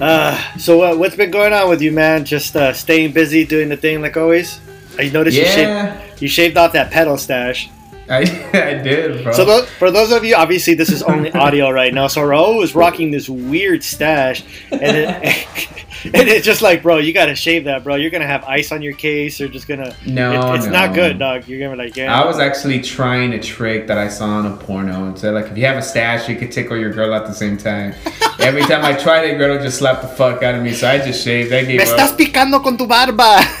Uh, 0.00 0.38
so 0.58 0.82
uh, 0.82 0.94
what's 0.96 1.16
been 1.16 1.30
going 1.30 1.52
on 1.52 1.68
with 1.70 1.80
you, 1.80 1.90
man? 1.90 2.24
Just 2.24 2.54
uh, 2.54 2.72
staying 2.72 3.12
busy, 3.12 3.44
doing 3.46 3.68
the 3.70 3.76
thing 3.76 4.02
like 4.02 4.16
always. 4.16 4.60
I 4.98 5.08
noticed 5.08 5.36
you 5.36 5.44
Yeah, 5.44 5.98
shaved 5.98 6.22
you 6.22 6.28
shaved 6.28 6.56
off 6.56 6.72
that 6.72 6.90
pedal 6.90 7.16
stash. 7.16 7.70
I, 8.08 8.18
I 8.52 8.74
did, 8.82 9.22
bro. 9.24 9.32
So 9.32 9.44
tho- 9.44 9.64
for 9.78 9.90
those 9.90 10.12
of 10.12 10.24
you, 10.24 10.34
obviously 10.34 10.74
this 10.74 10.90
is 10.90 11.02
only 11.02 11.32
audio 11.32 11.70
right 11.70 11.92
now. 11.92 12.06
So 12.06 12.20
Raul 12.22 12.62
is 12.62 12.74
rocking 12.74 13.10
this 13.10 13.28
weird 13.28 13.82
stash, 13.82 14.44
and 14.70 15.24
and 16.12 16.28
it's 16.28 16.44
just 16.44 16.60
like, 16.60 16.82
bro, 16.82 16.98
you 16.98 17.12
gotta 17.12 17.34
shave 17.34 17.64
that, 17.64 17.82
bro. 17.82 17.94
You're 17.94 18.10
gonna 18.10 18.26
have 18.26 18.44
ice 18.44 18.72
on 18.72 18.82
your 18.82 18.92
case. 18.94 19.40
Or 19.40 19.48
just 19.48 19.66
gonna. 19.66 19.96
No, 20.06 20.52
it- 20.52 20.56
it's 20.56 20.66
no. 20.66 20.72
not 20.72 20.94
good, 20.94 21.18
dog. 21.18 21.48
You're 21.48 21.58
gonna 21.60 21.72
be 21.72 21.88
like, 21.88 21.96
yeah. 21.96 22.20
I 22.20 22.26
was 22.26 22.38
actually 22.38 22.82
trying 22.82 23.32
a 23.32 23.40
trick 23.40 23.86
that 23.86 23.96
I 23.96 24.08
saw 24.08 24.26
on 24.26 24.46
a 24.46 24.56
porno. 24.56 25.06
and 25.06 25.18
said 25.18 25.34
like 25.34 25.46
if 25.46 25.56
you 25.56 25.64
have 25.66 25.78
a 25.78 25.82
stash, 25.82 26.28
you 26.28 26.36
could 26.36 26.52
tickle 26.52 26.76
your 26.76 26.90
girl 26.92 27.14
at 27.14 27.26
the 27.26 27.32
same 27.32 27.56
time. 27.56 27.94
Every 28.40 28.62
time 28.62 28.84
I 28.84 28.92
tried 28.92 29.24
it, 29.24 29.38
girl 29.38 29.62
just 29.62 29.78
slapped 29.78 30.02
the 30.02 30.08
fuck 30.08 30.42
out 30.42 30.54
of 30.54 30.62
me. 30.62 30.72
So 30.72 30.86
I 30.86 30.98
just 30.98 31.24
shaved. 31.24 31.52
I 31.52 31.64
gave 31.64 31.78
Me 31.78 31.84
estás 31.84 32.12
picando 32.16 32.62
con 32.62 32.76
tu 32.76 32.86
barba. 32.86 33.38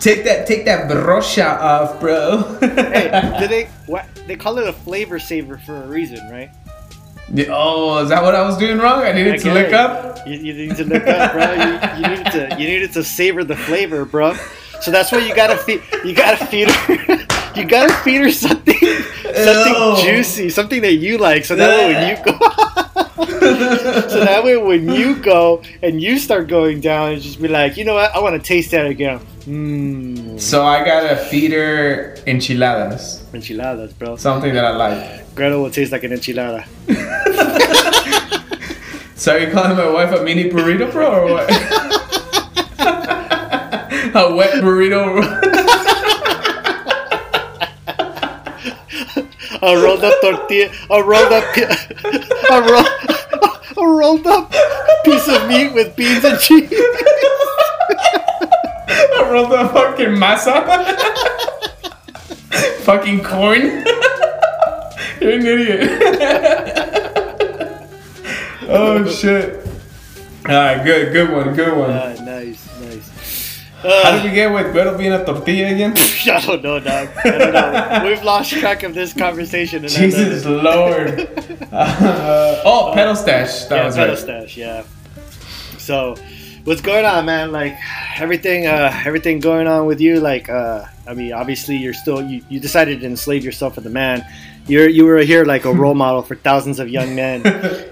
take 0.00 0.24
that, 0.24 0.46
take 0.46 0.64
that 0.64 0.88
brocha 0.90 1.58
off, 1.60 2.00
bro. 2.00 2.56
hey, 2.60 3.36
do 3.38 3.46
they 3.46 3.68
what 3.86 4.06
they 4.26 4.36
call 4.36 4.58
it 4.58 4.66
a 4.66 4.72
flavor 4.72 5.18
saver 5.18 5.58
for 5.58 5.82
a 5.82 5.86
reason, 5.86 6.20
right? 6.30 6.50
Oh, 7.48 7.98
is 7.98 8.08
that 8.08 8.22
what 8.22 8.34
I 8.34 8.42
was 8.42 8.56
doing 8.56 8.78
wrong? 8.78 9.02
I 9.02 9.12
needed 9.12 9.40
to 9.40 9.52
look 9.52 9.72
up. 9.72 10.26
You, 10.26 10.38
you 10.38 10.54
need 10.54 10.76
to 10.76 10.84
look 10.84 11.06
up, 11.06 11.32
bro. 11.32 11.52
You, 11.52 12.00
you 12.02 12.16
needed 12.16 12.32
to 12.32 12.56
you 12.58 12.68
needed 12.68 12.92
to 12.92 13.04
savor 13.04 13.44
the 13.44 13.56
flavor, 13.56 14.04
bro. 14.04 14.34
So 14.80 14.90
that's 14.90 15.10
why 15.12 15.18
you 15.18 15.34
gotta 15.34 15.56
feed 15.56 15.82
you 16.04 16.14
gotta 16.14 16.44
feed 16.46 16.70
her 16.70 16.96
you 17.58 17.64
gotta 17.66 17.92
feed 18.04 18.20
her 18.22 18.30
something 18.30 18.74
something 19.34 19.74
Ew. 19.74 19.96
juicy, 20.02 20.48
something 20.50 20.80
that 20.82 20.94
you 20.94 21.18
like. 21.18 21.44
So 21.44 21.54
that 21.56 21.78
way 21.78 21.94
when 21.94 22.08
you 22.08 22.24
go 22.24 22.38
So 24.08 24.20
that 24.20 24.42
way 24.44 24.56
when 24.56 24.88
you 24.90 25.16
go 25.16 25.62
and 25.82 26.00
you 26.00 26.18
start 26.18 26.48
going 26.48 26.80
down, 26.80 27.12
and 27.12 27.22
just 27.22 27.40
be 27.40 27.48
like, 27.48 27.76
you 27.76 27.84
know 27.84 27.94
what, 27.94 28.14
I 28.14 28.20
wanna 28.20 28.38
taste 28.38 28.70
that 28.72 28.86
again. 28.86 29.20
Mmm 29.46 30.40
So 30.40 30.64
I 30.64 30.84
gotta 30.84 31.16
feed 31.16 31.52
her 31.52 32.16
enchiladas, 32.26 33.24
enchiladas, 33.32 33.92
bro. 33.92 34.16
something 34.16 34.52
that 34.54 34.64
I 34.64 34.76
like. 34.76 35.34
Greta 35.34 35.58
will 35.58 35.70
taste 35.70 35.92
like 35.92 36.04
an 36.04 36.12
enchilada. 36.12 36.64
So 39.18 39.34
are 39.34 39.38
you 39.40 39.50
calling 39.50 39.76
my 39.76 39.90
wife 39.90 40.12
a 40.16 40.22
mini 40.22 40.48
burrito, 40.48 40.92
bro, 40.92 41.10
or 41.10 41.32
what? 41.32 41.50
a 44.14 44.32
wet 44.34 44.62
burrito. 44.62 45.97
A 49.62 49.76
rolled 49.76 50.04
up 50.04 50.20
tortilla, 50.20 50.70
a 50.90 51.02
rolled 51.02 51.32
up, 51.32 51.44
pi- 51.54 51.62
a, 52.50 52.60
roll, 52.62 52.86
a 53.76 53.86
rolled 53.98 54.26
up 54.26 54.52
piece 55.04 55.28
of 55.28 55.46
meat 55.48 55.72
with 55.72 55.94
beans 55.96 56.24
and 56.24 56.38
cheese. 56.40 56.70
I 58.10 59.28
rolled 59.30 59.50
the 59.50 59.68
fucking 59.72 60.14
masa. 60.16 60.64
fucking 62.82 63.22
corn. 63.24 63.84
You're 65.20 65.32
an 65.32 65.46
idiot. 65.46 65.80
oh 68.68 69.06
shit. 69.08 69.66
Alright, 70.46 70.84
good, 70.84 71.12
good 71.12 71.30
one, 71.30 71.54
good 71.54 71.76
one. 71.76 72.17
Nice. 73.84 74.02
How 74.04 74.10
Uh, 74.10 74.16
did 74.22 74.24
we 74.24 74.34
get 74.34 74.52
with 74.52 74.74
Beto 74.74 74.98
being 74.98 75.12
a 75.12 75.24
tortilla 75.24 75.72
again? 75.72 75.94
I 75.96 76.40
don't 76.44 76.62
know, 76.62 76.80
dog. 76.80 77.08
I 77.24 77.30
don't 77.38 77.52
know. 77.52 78.02
We've 78.08 78.22
lost 78.24 78.50
track 78.52 78.82
of 78.82 78.94
this 78.94 79.12
conversation. 79.12 79.86
Jesus 79.86 80.44
Lord. 80.44 81.28
Uh, 81.70 82.62
oh, 82.64 82.92
pedal 82.94 83.14
stash. 83.14 83.64
That 83.66 83.76
yeah, 83.76 83.84
was 83.84 83.94
pedal 83.94 84.14
right. 84.14 84.18
stash. 84.18 84.56
Yeah. 84.56 84.84
So, 85.76 86.16
what's 86.64 86.80
going 86.80 87.04
on, 87.04 87.26
man? 87.26 87.52
Like 87.52 87.76
everything, 88.18 88.66
uh, 88.66 88.90
everything 89.04 89.38
going 89.38 89.66
on 89.66 89.84
with 89.84 90.00
you. 90.00 90.18
Like, 90.18 90.48
uh, 90.48 90.84
I 91.06 91.12
mean, 91.12 91.34
obviously, 91.34 91.76
you're 91.76 91.92
still 91.92 92.22
you, 92.22 92.42
you 92.48 92.58
decided 92.58 93.00
to 93.00 93.06
enslave 93.06 93.44
yourself 93.44 93.74
for 93.74 93.82
the 93.82 93.90
man. 93.90 94.24
You're 94.66 94.88
you 94.88 95.04
were 95.04 95.18
here 95.18 95.44
like 95.44 95.66
a 95.66 95.72
role 95.72 95.94
model 96.04 96.22
for 96.22 96.36
thousands 96.36 96.78
of 96.80 96.88
young 96.88 97.14
men. 97.14 97.42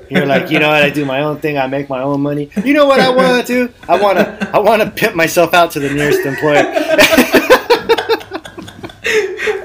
You're 0.09 0.27
like, 0.27 0.51
you 0.51 0.59
know 0.59 0.69
what? 0.69 0.83
I 0.83 0.89
do 0.91 1.05
my 1.05 1.21
own 1.21 1.39
thing. 1.41 1.59
I 1.59 1.67
make 1.67 1.89
my 1.91 2.01
own 2.03 2.23
money. 2.23 2.51
You 2.65 2.73
know 2.73 2.87
what 2.87 3.01
I 3.01 3.11
want 3.11 3.47
to 3.47 3.67
do? 3.67 3.73
I 3.89 4.01
want 4.01 4.19
to 4.19 4.36
I 4.53 4.59
want 4.59 4.83
to 4.83 4.91
pimp 4.91 5.15
myself 5.15 5.55
out 5.55 5.71
to 5.73 5.81
the 5.81 5.91
nearest 5.93 6.21
employer. 6.27 6.63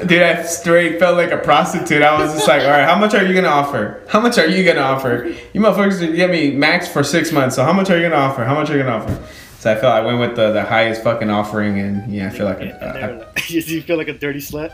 Dude, 0.07 0.23
I 0.23 0.43
straight 0.43 0.99
felt 0.99 1.15
like 1.15 1.31
a 1.31 1.37
prostitute. 1.37 2.01
I 2.01 2.19
was 2.19 2.33
just 2.33 2.47
like, 2.47 2.63
all 2.63 2.69
right, 2.69 2.83
how 2.85 2.99
much 2.99 3.13
are 3.13 3.23
you 3.25 3.33
gonna 3.33 3.47
offer? 3.47 4.01
How 4.09 4.19
much 4.19 4.37
are 4.37 4.47
you 4.47 4.65
gonna 4.65 4.81
offer? 4.81 5.33
You 5.53 5.61
motherfuckers 5.61 5.99
did 5.99 6.15
get 6.15 6.29
me 6.29 6.51
max 6.51 6.87
for 6.87 7.03
six 7.03 7.31
months, 7.31 7.55
so 7.55 7.63
how 7.63 7.71
much 7.71 7.89
are 7.89 7.95
you 7.97 8.03
gonna 8.03 8.15
offer? 8.21 8.43
How 8.43 8.55
much 8.55 8.69
are 8.69 8.77
you 8.77 8.83
gonna 8.83 9.03
offer? 9.03 9.23
So 9.59 9.71
I 9.71 9.75
felt 9.75 9.93
I 9.93 10.01
went 10.01 10.19
with 10.19 10.35
the, 10.35 10.51
the 10.51 10.63
highest 10.63 11.03
fucking 11.03 11.29
offering, 11.29 11.79
and 11.79 12.11
yeah, 12.13 12.27
I 12.27 12.29
feel 12.29 12.45
like 12.45 12.59
And 12.59 12.71
they 12.71 13.07
were 13.07 13.13
a, 13.13 13.19
like- 13.19 13.49
you 13.49 13.81
feel 13.81 13.97
like 13.97 14.09
a 14.09 14.13
dirty 14.17 14.39
slut. 14.39 14.71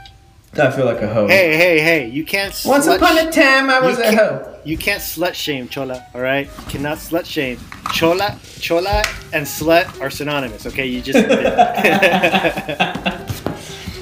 I, 0.56 0.68
I 0.68 0.72
feel 0.72 0.86
like 0.86 1.02
a 1.02 1.08
hoe. 1.08 1.28
Hey, 1.28 1.56
hey, 1.58 1.80
hey! 1.80 2.08
You 2.08 2.24
can't. 2.24 2.54
Once 2.66 2.88
slut 2.88 2.98
upon 2.98 3.18
a 3.18 3.32
time, 3.32 3.70
I 3.70 3.80
was 3.80 4.00
a 4.00 4.16
hoe. 4.16 4.54
You 4.64 4.78
can't 4.78 5.02
slut 5.02 5.34
shame 5.34 5.68
Chola, 5.70 6.06
all 6.14 6.22
right? 6.22 6.48
You 6.48 6.66
cannot 6.66 6.98
slut 6.98 7.26
shame. 7.26 7.60
Chola, 7.94 8.38
Chola, 8.60 9.04
and 9.34 9.46
slut 9.46 10.02
are 10.02 10.10
synonymous. 10.10 10.66
Okay, 10.66 10.86
you 10.86 11.02
just. 11.02 11.18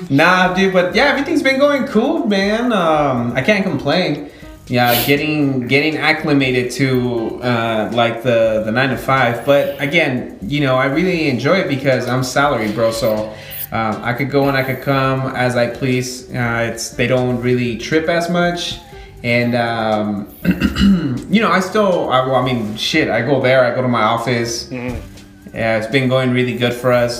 Nah, 0.09 0.53
dude, 0.53 0.71
but 0.71 0.93
yeah, 0.93 1.05
everything's 1.05 1.41
been 1.41 1.59
going 1.59 1.87
cool, 1.87 2.27
man. 2.27 2.71
Um, 2.71 3.33
I 3.33 3.41
can't 3.41 3.63
complain. 3.63 4.29
Yeah, 4.67 5.03
getting 5.05 5.67
getting 5.67 5.97
acclimated 5.97 6.71
to 6.73 7.41
uh, 7.41 7.89
like 7.93 8.23
the 8.23 8.63
the 8.65 8.71
nine 8.71 8.89
to 8.89 8.97
five. 8.97 9.45
But 9.45 9.79
again, 9.81 10.37
you 10.41 10.59
know, 10.59 10.75
I 10.75 10.85
really 10.85 11.29
enjoy 11.29 11.57
it 11.57 11.67
because 11.67 12.07
I'm 12.07 12.23
salary, 12.23 12.71
bro. 12.71 12.91
So 12.91 13.33
um, 13.75 13.93
I 14.03 14.13
could 14.13 14.29
go 14.29 14.47
and 14.47 14.55
I 14.57 14.63
could 14.63 14.81
come 14.81 15.19
as 15.35 15.55
I 15.55 15.65
please. 15.79 16.09
Uh, 16.33 16.71
it's 16.71 16.85
they 16.91 17.07
don't 17.07 17.37
really 17.41 17.77
trip 17.77 18.07
as 18.09 18.29
much, 18.29 18.79
and 19.23 19.51
um, 19.55 20.27
you 21.29 21.41
know, 21.41 21.51
I 21.51 21.59
still. 21.59 22.09
I, 22.09 22.25
well, 22.25 22.35
I 22.35 22.45
mean, 22.45 22.75
shit. 22.77 23.07
I 23.09 23.21
go 23.21 23.41
there. 23.41 23.63
I 23.63 23.73
go 23.75 23.81
to 23.81 23.87
my 23.87 24.03
office. 24.03 24.69
Yeah, 24.71 25.77
it's 25.77 25.87
been 25.87 26.09
going 26.09 26.31
really 26.31 26.57
good 26.57 26.73
for 26.73 26.91
us. 26.91 27.13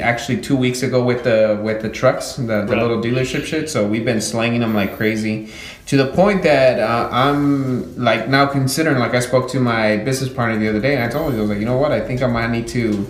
Actually, 0.00 0.40
two 0.40 0.56
weeks 0.56 0.82
ago 0.84 1.02
with 1.02 1.24
the 1.24 1.58
with 1.66 1.82
the 1.82 1.88
trucks, 1.88 2.36
the, 2.36 2.42
the 2.42 2.66
Right. 2.66 2.78
little 2.82 3.02
dealership 3.02 3.44
shit. 3.44 3.68
So 3.68 3.78
we've 3.86 4.04
been 4.04 4.20
slanging 4.20 4.60
them 4.60 4.74
like 4.74 4.96
crazy, 4.96 5.48
to 5.86 5.96
the 5.96 6.06
point 6.20 6.42
that 6.44 6.78
uh, 6.78 7.08
I'm 7.10 7.96
like 7.96 8.28
now 8.28 8.46
considering. 8.46 8.98
Like 8.98 9.14
I 9.14 9.20
spoke 9.20 9.50
to 9.50 9.58
my 9.60 9.96
business 10.08 10.30
partner 10.32 10.56
the 10.58 10.68
other 10.68 10.80
day, 10.80 10.94
and 10.94 11.02
I 11.02 11.08
told 11.08 11.32
him 11.32 11.38
I 11.38 11.42
was 11.42 11.50
like, 11.50 11.58
you 11.58 11.64
know 11.66 11.76
what? 11.78 11.90
I 11.90 12.00
think 12.06 12.22
I 12.22 12.28
might 12.28 12.50
need 12.50 12.68
to 12.68 13.04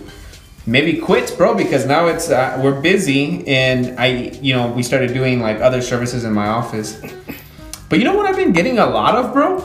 maybe 0.65 0.99
quit, 0.99 1.33
bro, 1.37 1.55
because 1.55 1.85
now 1.85 2.07
it's 2.07 2.29
uh, 2.29 2.59
we're 2.63 2.79
busy, 2.79 3.45
and 3.47 3.99
I 3.99 4.31
you 4.41 4.53
know 4.53 4.71
we 4.71 4.83
started 4.83 5.13
doing 5.13 5.41
like 5.41 5.59
other 5.59 5.81
services 5.81 6.23
in 6.23 6.33
my 6.33 6.47
office. 6.47 7.01
But 7.89 7.99
you 7.99 8.05
know 8.05 8.15
what 8.15 8.25
I've 8.25 8.37
been 8.37 8.53
getting 8.53 8.79
a 8.79 8.85
lot 8.85 9.15
of, 9.15 9.33
bro? 9.33 9.59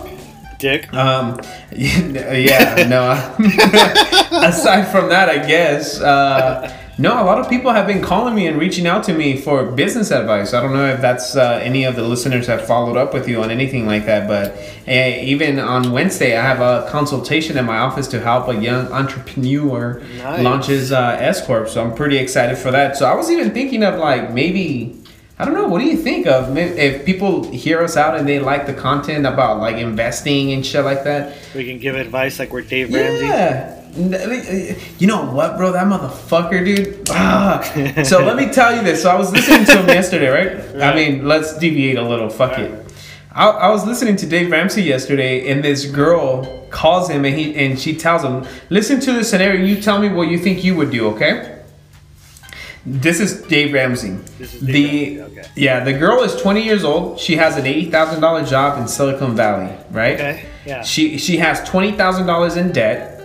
Dick. 0.58 0.92
Um, 0.92 1.38
yeah, 1.72 2.86
no. 2.88 3.12
aside 4.46 4.90
from 4.90 5.08
that, 5.10 5.28
I 5.28 5.46
guess. 5.46 6.00
Uh, 6.00 6.72
no, 6.98 7.22
a 7.22 7.24
lot 7.24 7.38
of 7.38 7.48
people 7.50 7.72
have 7.72 7.86
been 7.86 8.00
calling 8.02 8.34
me 8.34 8.46
and 8.46 8.58
reaching 8.58 8.86
out 8.86 9.04
to 9.04 9.12
me 9.12 9.36
for 9.36 9.64
business 9.66 10.10
advice. 10.10 10.54
I 10.54 10.62
don't 10.62 10.72
know 10.72 10.86
if 10.86 11.00
that's 11.02 11.36
uh, 11.36 11.60
any 11.62 11.84
of 11.84 11.94
the 11.94 12.02
listeners 12.02 12.46
have 12.46 12.66
followed 12.66 12.96
up 12.96 13.12
with 13.12 13.28
you 13.28 13.42
on 13.42 13.50
anything 13.50 13.86
like 13.86 14.06
that, 14.06 14.26
but 14.26 14.56
uh, 14.88 15.20
even 15.22 15.58
on 15.58 15.92
Wednesday, 15.92 16.36
I 16.38 16.42
have 16.42 16.60
a 16.60 16.88
consultation 16.90 17.58
in 17.58 17.66
my 17.66 17.78
office 17.78 18.06
to 18.08 18.20
help 18.20 18.48
a 18.48 18.54
young 18.56 18.90
entrepreneur 18.92 20.00
Nice. 20.18 20.42
launch 20.42 20.66
his 20.66 20.90
uh, 20.92 21.16
S 21.20 21.44
corp. 21.46 21.68
So 21.68 21.84
I'm 21.84 21.94
pretty 21.94 22.16
excited 22.16 22.56
for 22.56 22.70
that. 22.70 22.96
So 22.96 23.06
I 23.06 23.14
was 23.14 23.30
even 23.30 23.52
thinking 23.52 23.82
of 23.82 23.98
like 23.98 24.32
maybe. 24.32 25.02
I 25.38 25.44
don't 25.44 25.52
know. 25.52 25.68
What 25.68 25.80
do 25.80 25.84
you 25.84 25.98
think 25.98 26.26
of 26.26 26.56
if 26.56 27.04
people 27.04 27.50
hear 27.52 27.82
us 27.82 27.94
out 27.94 28.16
and 28.16 28.26
they 28.26 28.38
like 28.38 28.64
the 28.66 28.72
content 28.72 29.26
about 29.26 29.58
like 29.58 29.76
investing 29.76 30.52
and 30.54 30.64
shit 30.64 30.82
like 30.82 31.04
that? 31.04 31.36
We 31.54 31.66
can 31.66 31.78
give 31.78 31.94
advice 31.94 32.38
like 32.38 32.50
we're 32.54 32.62
Dave 32.62 32.90
Ramsey. 32.90 33.26
Yeah, 33.26 33.84
You 33.96 35.06
know 35.06 35.24
what, 35.30 35.56
bro? 35.56 35.72
That 35.72 35.86
motherfucker, 35.86 36.64
dude. 36.64 37.08
Ah. 37.10 37.62
so 38.04 38.24
let 38.24 38.36
me 38.36 38.52
tell 38.52 38.74
you 38.76 38.82
this. 38.82 39.02
So 39.02 39.10
I 39.10 39.16
was 39.16 39.32
listening 39.32 39.64
to 39.66 39.82
him 39.82 39.88
yesterday, 39.88 40.28
right? 40.28 40.82
I 40.82 40.94
mean, 40.94 41.26
let's 41.26 41.56
deviate 41.58 41.96
a 41.96 42.02
little. 42.02 42.28
Fuck 42.28 42.58
it. 42.58 42.82
I, 43.32 43.48
I 43.48 43.68
was 43.70 43.84
listening 43.84 44.16
to 44.16 44.26
Dave 44.26 44.50
Ramsey 44.50 44.82
yesterday, 44.82 45.50
and 45.50 45.62
this 45.62 45.84
girl 45.86 46.66
calls 46.70 47.10
him, 47.10 47.24
and 47.24 47.36
he 47.36 47.54
and 47.54 47.78
she 47.78 47.94
tells 47.94 48.22
him, 48.22 48.46
"Listen 48.70 49.00
to 49.00 49.12
the 49.12 49.24
scenario. 49.24 49.64
You 49.64 49.80
tell 49.80 49.98
me 49.98 50.08
what 50.08 50.28
you 50.28 50.38
think 50.38 50.64
you 50.64 50.74
would 50.76 50.90
do, 50.90 51.08
okay?" 51.08 51.52
This 52.88 53.18
is 53.18 53.42
Dave 53.42 53.72
Ramsey. 53.72 54.12
This 54.38 54.54
is 54.54 54.60
Dave 54.62 54.72
the 54.72 55.18
Ramsey, 55.18 55.40
okay. 55.40 55.48
yeah, 55.56 55.80
the 55.82 55.92
girl 55.92 56.22
is 56.22 56.36
20 56.36 56.62
years 56.62 56.84
old. 56.84 57.18
She 57.18 57.34
has 57.36 57.56
an 57.56 57.66
eighty 57.66 57.90
thousand 57.90 58.20
dollar 58.20 58.44
job 58.44 58.78
in 58.80 58.86
Silicon 58.86 59.34
Valley, 59.34 59.74
right? 59.90 60.14
Okay, 60.14 60.46
yeah. 60.64 60.82
She 60.82 61.18
she 61.18 61.36
has 61.38 61.68
twenty 61.68 61.92
thousand 61.92 62.26
dollars 62.26 62.56
in 62.56 62.72
debt, 62.72 63.15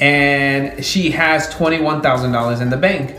and 0.00 0.84
she 0.84 1.10
has 1.10 1.48
twenty 1.50 1.80
one 1.80 2.00
thousand 2.00 2.32
dollars 2.32 2.60
in 2.60 2.70
the 2.70 2.76
bank. 2.76 3.10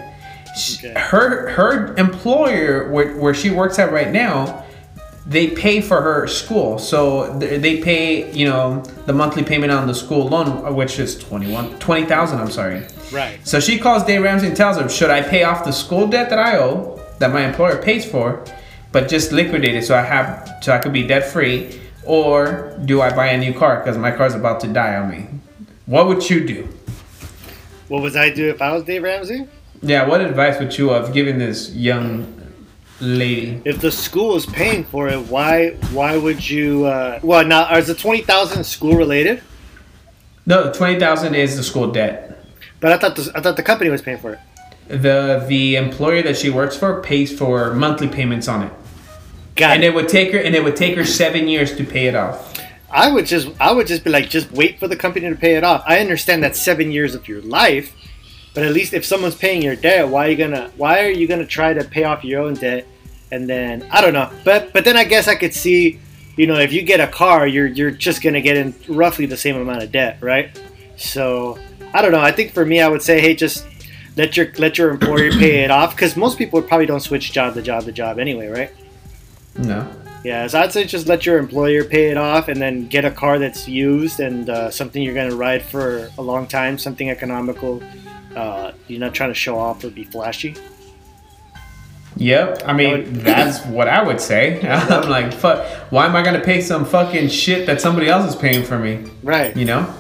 Okay. 0.78 0.94
Her 0.98 1.50
her 1.50 1.96
employer 1.98 2.90
where, 2.90 3.16
where 3.18 3.34
she 3.34 3.50
works 3.50 3.80
at 3.80 3.92
right 3.92 4.12
now, 4.12 4.66
they 5.26 5.50
pay 5.50 5.82
for 5.82 6.02
her 6.02 6.28
school. 6.28 6.80
So 6.80 7.38
they 7.38 7.82
pay 7.82 8.32
you 8.32 8.48
know 8.48 8.82
the 9.06 9.14
monthly 9.14 9.44
payment 9.44 9.72
on 9.72 9.88
the 9.88 9.94
school 9.94 10.28
loan, 10.28 10.76
which 10.76 11.00
is 11.00 11.18
21 11.20 11.80
20,000. 11.80 12.40
I'm 12.40 12.52
sorry. 12.52 12.86
Right. 13.12 13.40
So 13.46 13.60
she 13.60 13.78
calls 13.80 14.04
Dave 14.04 14.22
Ramsey 14.22 14.48
and 14.48 14.56
tells 14.56 14.78
him, 14.78 14.88
should 14.90 15.10
I 15.10 15.22
pay 15.22 15.44
off 15.44 15.66
the 15.66 15.72
school 15.72 16.08
debt 16.08 16.30
that 16.30 16.40
I 16.40 16.58
owe, 16.58 17.00
that 17.20 17.32
my 17.32 17.46
employer 17.46 17.82
pays 17.82 18.10
for, 18.10 18.44
but 18.92 19.10
just 19.10 19.32
liquidate 19.32 19.76
it 19.76 19.84
so 19.84 19.96
I 19.96 20.02
have 20.02 20.58
so 20.62 20.74
I 20.74 20.80
could 20.80 20.94
be 20.94 21.06
debt 21.06 21.32
free, 21.32 21.80
or 22.06 22.78
do 22.86 23.02
I 23.02 23.16
buy 23.16 23.28
a 23.28 23.38
new 23.38 23.54
car 23.54 23.78
because 23.78 23.98
my 23.98 24.12
car's 24.12 24.36
about 24.36 24.60
to 24.62 24.68
die 24.68 24.96
on 24.96 25.10
me? 25.10 25.28
What 25.90 26.06
would 26.06 26.30
you 26.30 26.46
do? 26.46 26.70
What 27.88 28.04
would 28.04 28.16
I 28.16 28.30
do 28.30 28.48
if 28.48 28.62
I 28.62 28.72
was 28.74 28.84
Dave 28.84 29.02
Ramsey? 29.02 29.48
Yeah, 29.82 30.08
what 30.08 30.22
advice 30.22 30.60
would 30.60 30.78
you 30.78 30.90
have 30.90 31.12
given 31.14 31.40
this 31.40 31.74
young 31.74 32.32
lady? 33.00 33.60
If 33.66 33.82
the 33.82 33.92
school 33.92 34.36
is 34.36 34.46
paying 34.46 34.84
for 34.84 35.08
it, 35.08 35.18
why 35.18 35.72
why 35.92 36.16
would 36.16 36.48
you? 36.48 36.86
Uh, 36.86 37.20
well, 37.24 37.44
now 37.44 37.76
is 37.76 37.88
the 37.88 37.96
twenty 37.96 38.22
thousand 38.22 38.66
school 38.66 38.98
related? 38.98 39.42
No, 40.46 40.72
twenty 40.72 41.00
thousand 41.00 41.34
is 41.34 41.58
the 41.58 41.64
school 41.64 41.92
debt. 41.92 42.38
But 42.82 42.92
I 42.92 42.98
thought 43.00 43.16
the, 43.16 43.32
I 43.34 43.42
thought 43.42 43.56
the 43.56 43.64
company 43.64 43.90
was 43.90 44.04
paying 44.04 44.20
for 44.20 44.34
it. 44.34 44.40
The 44.90 45.44
the 45.48 45.76
employer 45.76 46.22
that 46.22 46.38
she 46.38 46.52
works 46.52 46.78
for 46.78 47.02
pays 47.02 47.36
for 47.36 47.74
monthly 47.74 48.10
payments 48.10 48.48
on 48.48 48.62
it, 48.68 48.74
God, 49.56 49.72
and 49.72 49.84
it 49.84 49.96
would 49.96 50.08
take 50.08 50.34
her 50.34 50.38
and 50.38 50.54
it 50.54 50.64
would 50.64 50.76
take 50.76 50.96
her 50.98 51.06
seven 51.06 51.48
years 51.48 51.76
to 51.78 51.84
pay 51.84 52.06
it 52.06 52.14
off. 52.14 52.49
I 52.92 53.12
would 53.12 53.26
just 53.26 53.50
I 53.60 53.72
would 53.72 53.88
just 53.88 54.04
be 54.04 54.10
like, 54.10 54.30
just 54.30 54.52
wait 54.52 54.80
for 54.80 54.88
the 54.88 54.96
company 54.96 55.30
to 55.30 55.36
pay 55.36 55.56
it 55.56 55.64
off. 55.64 55.84
I 55.86 56.00
understand 56.00 56.44
that's 56.44 56.60
seven 56.60 56.92
years 56.92 57.16
of 57.16 57.28
your 57.28 57.42
life, 57.42 57.96
but 58.54 58.64
at 58.64 58.74
least 58.74 58.94
if 58.94 59.06
someone's 59.06 59.36
paying 59.36 59.62
your 59.62 59.76
debt, 59.76 60.08
why 60.08 60.28
are 60.28 60.32
you 60.32 60.38
gonna 60.38 60.72
why 60.78 61.04
are 61.04 61.10
you 61.10 61.28
gonna 61.28 61.46
try 61.46 61.74
to 61.74 61.84
pay 61.84 62.04
off 62.04 62.24
your 62.24 62.42
own 62.42 62.56
debt? 62.56 62.88
And 63.32 63.48
then 63.48 63.88
I 63.92 64.02
don't 64.02 64.14
know, 64.14 64.32
but 64.44 64.74
but 64.74 64.86
then 64.86 64.98
I 64.98 65.04
guess 65.04 65.28
I 65.28 65.36
could 65.36 65.54
see, 65.54 66.00
you 66.36 66.48
know, 66.48 66.56
if 66.56 66.74
you 66.74 66.82
get 66.82 67.00
a 67.00 67.08
car, 67.08 67.46
you're 67.46 67.68
you're 67.68 67.92
just 67.92 68.24
gonna 68.24 68.42
get 68.42 68.58
in 68.58 68.74
roughly 68.88 69.28
the 69.28 69.38
same 69.38 69.56
amount 69.56 69.84
of 69.84 69.92
debt, 69.92 70.18
right? 70.22 70.60
So 70.98 71.60
I 71.94 72.02
don't 72.02 72.12
know. 72.12 72.22
I 72.22 72.32
think 72.32 72.54
for 72.54 72.66
me, 72.66 72.82
I 72.82 72.88
would 72.88 73.02
say, 73.02 73.22
hey, 73.22 73.36
just 73.36 73.66
let 74.18 74.36
your 74.36 74.52
let 74.58 74.78
your 74.78 74.90
employer 74.90 75.32
pay 75.32 75.64
it 75.64 75.72
off 75.72 75.96
because 75.96 76.18
most 76.18 76.38
people 76.38 76.62
probably 76.62 76.88
don't 76.88 77.00
switch 77.00 77.32
job 77.32 77.54
to 77.54 77.62
job 77.62 77.84
to 77.86 77.92
job 77.92 78.18
anyway, 78.20 78.48
right? 78.48 78.72
No. 79.58 79.88
Yeah, 80.24 80.48
so 80.48 80.60
I'd 80.60 80.74
say 80.74 80.84
just 80.86 81.08
let 81.08 81.26
your 81.26 81.38
employer 81.38 81.86
pay 81.86 82.10
it 82.10 82.18
off 82.18 82.50
and 82.50 82.62
then 82.62 82.88
get 82.88 83.06
a 83.06 83.12
car 83.12 83.40
that's 83.40 83.68
used 83.68 84.20
and 84.20 84.50
uh, 84.50 84.70
something 84.70 85.02
you're 85.02 85.14
going 85.14 85.30
to 85.30 85.36
ride 85.36 85.64
for 85.64 86.10
a 86.18 86.22
long 86.22 86.46
time, 86.46 86.78
something 86.78 87.10
economical. 87.10 87.82
Uh, 88.36 88.74
you're 88.88 89.00
not 89.00 89.14
trying 89.14 89.30
to 89.30 89.36
show 89.36 89.58
off 89.58 89.84
or 89.84 89.90
be 89.90 90.04
flashy. 90.04 90.56
Yep. 92.18 92.64
I 92.66 92.74
mean, 92.74 93.14
that's 93.14 93.66
what 93.66 93.88
I 93.88 94.04
would 94.04 94.20
say. 94.20 94.60
I'm 94.68 95.10
like, 95.10 95.34
fuck. 95.34 95.66
Why 95.92 96.06
am 96.06 96.16
I 96.16 96.22
gonna 96.22 96.42
pay 96.44 96.60
some 96.60 96.86
fucking 96.86 97.30
shit 97.30 97.66
that 97.68 97.80
somebody 97.80 98.10
else 98.10 98.34
is 98.34 98.36
paying 98.36 98.66
for 98.66 98.78
me? 98.78 99.10
Right. 99.24 99.56
You 99.56 99.66
know. 99.66 99.94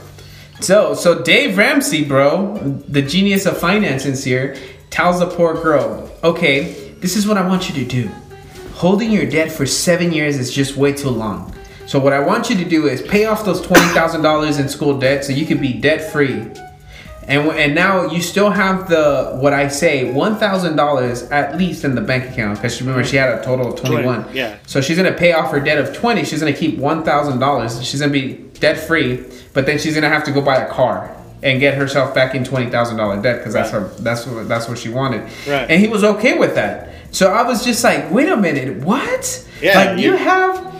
So, 0.59 0.93
so 0.93 1.23
Dave 1.23 1.57
Ramsey, 1.57 2.03
bro, 2.03 2.57
the 2.57 3.01
genius 3.01 3.45
of 3.45 3.57
finance, 3.57 4.03
finances 4.03 4.25
here, 4.25 4.57
tells 4.89 5.19
the 5.19 5.27
poor 5.27 5.53
girl, 5.53 6.11
"Okay, 6.21 6.91
this 6.99 7.15
is 7.15 7.25
what 7.25 7.37
I 7.37 7.47
want 7.47 7.69
you 7.69 7.75
to 7.81 7.89
do. 7.89 8.11
Holding 8.79 9.11
your 9.11 9.25
debt 9.25 9.51
for 9.51 9.65
seven 9.65 10.13
years 10.13 10.37
is 10.37 10.53
just 10.53 10.77
way 10.77 10.93
too 10.93 11.09
long. 11.09 11.53
So, 11.85 11.99
what 11.99 12.13
I 12.13 12.21
want 12.21 12.49
you 12.49 12.55
to 12.55 12.63
do 12.63 12.87
is 12.87 13.01
pay 13.01 13.25
off 13.25 13.43
those 13.43 13.59
twenty 13.59 13.85
thousand 13.87 14.21
dollars 14.21 14.57
in 14.57 14.69
school 14.69 14.97
debt, 14.97 15.25
so 15.25 15.33
you 15.33 15.45
can 15.45 15.59
be 15.59 15.73
debt 15.73 16.13
free." 16.13 16.47
And, 17.27 17.47
and 17.51 17.75
now 17.75 18.05
you 18.09 18.21
still 18.21 18.49
have 18.49 18.87
the 18.87 19.37
what 19.41 19.51
I 19.51 19.67
say 19.67 20.13
one 20.13 20.37
thousand 20.37 20.77
dollars 20.77 21.23
at 21.23 21.57
least 21.57 21.83
in 21.83 21.93
the 21.93 21.99
bank 21.99 22.31
account 22.31 22.55
because 22.57 22.79
remember 22.79 23.03
she 23.03 23.17
had 23.17 23.37
a 23.37 23.43
total 23.43 23.73
of 23.73 23.79
twenty 23.81 24.05
one. 24.05 24.25
yeah. 24.33 24.57
So 24.65 24.79
she's 24.79 24.95
gonna 24.95 25.11
pay 25.11 25.33
off 25.33 25.51
her 25.51 25.59
debt 25.59 25.77
of 25.77 25.93
twenty. 25.93 26.23
She's 26.23 26.39
gonna 26.39 26.53
keep 26.53 26.77
one 26.77 27.03
thousand 27.03 27.39
dollars. 27.39 27.83
She's 27.85 27.99
gonna 27.99 28.13
be 28.13 28.35
debt 28.61 28.77
free, 28.77 29.25
but 29.53 29.65
then 29.65 29.77
she's 29.77 29.93
gonna 29.93 30.07
have 30.07 30.23
to 30.23 30.31
go 30.31 30.41
buy 30.41 30.55
a 30.55 30.69
car 30.71 31.13
and 31.43 31.59
get 31.59 31.75
herself 31.75 32.15
back 32.15 32.33
in 32.33 32.45
twenty 32.45 32.71
thousand 32.71 32.95
dollar 32.95 33.21
debt 33.21 33.39
because 33.39 33.53
that's 33.53 33.71
her 33.71 33.89
that's 33.99 34.25
what 34.25 34.47
that's 34.47 34.69
what 34.69 34.77
she 34.77 34.87
wanted. 34.87 35.21
Right. 35.45 35.69
And 35.69 35.81
he 35.81 35.89
was 35.89 36.05
okay 36.05 36.37
with 36.39 36.55
that. 36.55 36.88
So 37.11 37.31
I 37.33 37.43
was 37.43 37.63
just 37.65 37.83
like, 37.83 38.11
wait 38.11 38.29
a 38.29 38.37
minute, 38.37 38.77
what? 38.83 39.45
Yeah, 39.61 39.77
Like 39.77 39.99
you 39.99 40.11
you- 40.11 40.17
have 40.17 40.73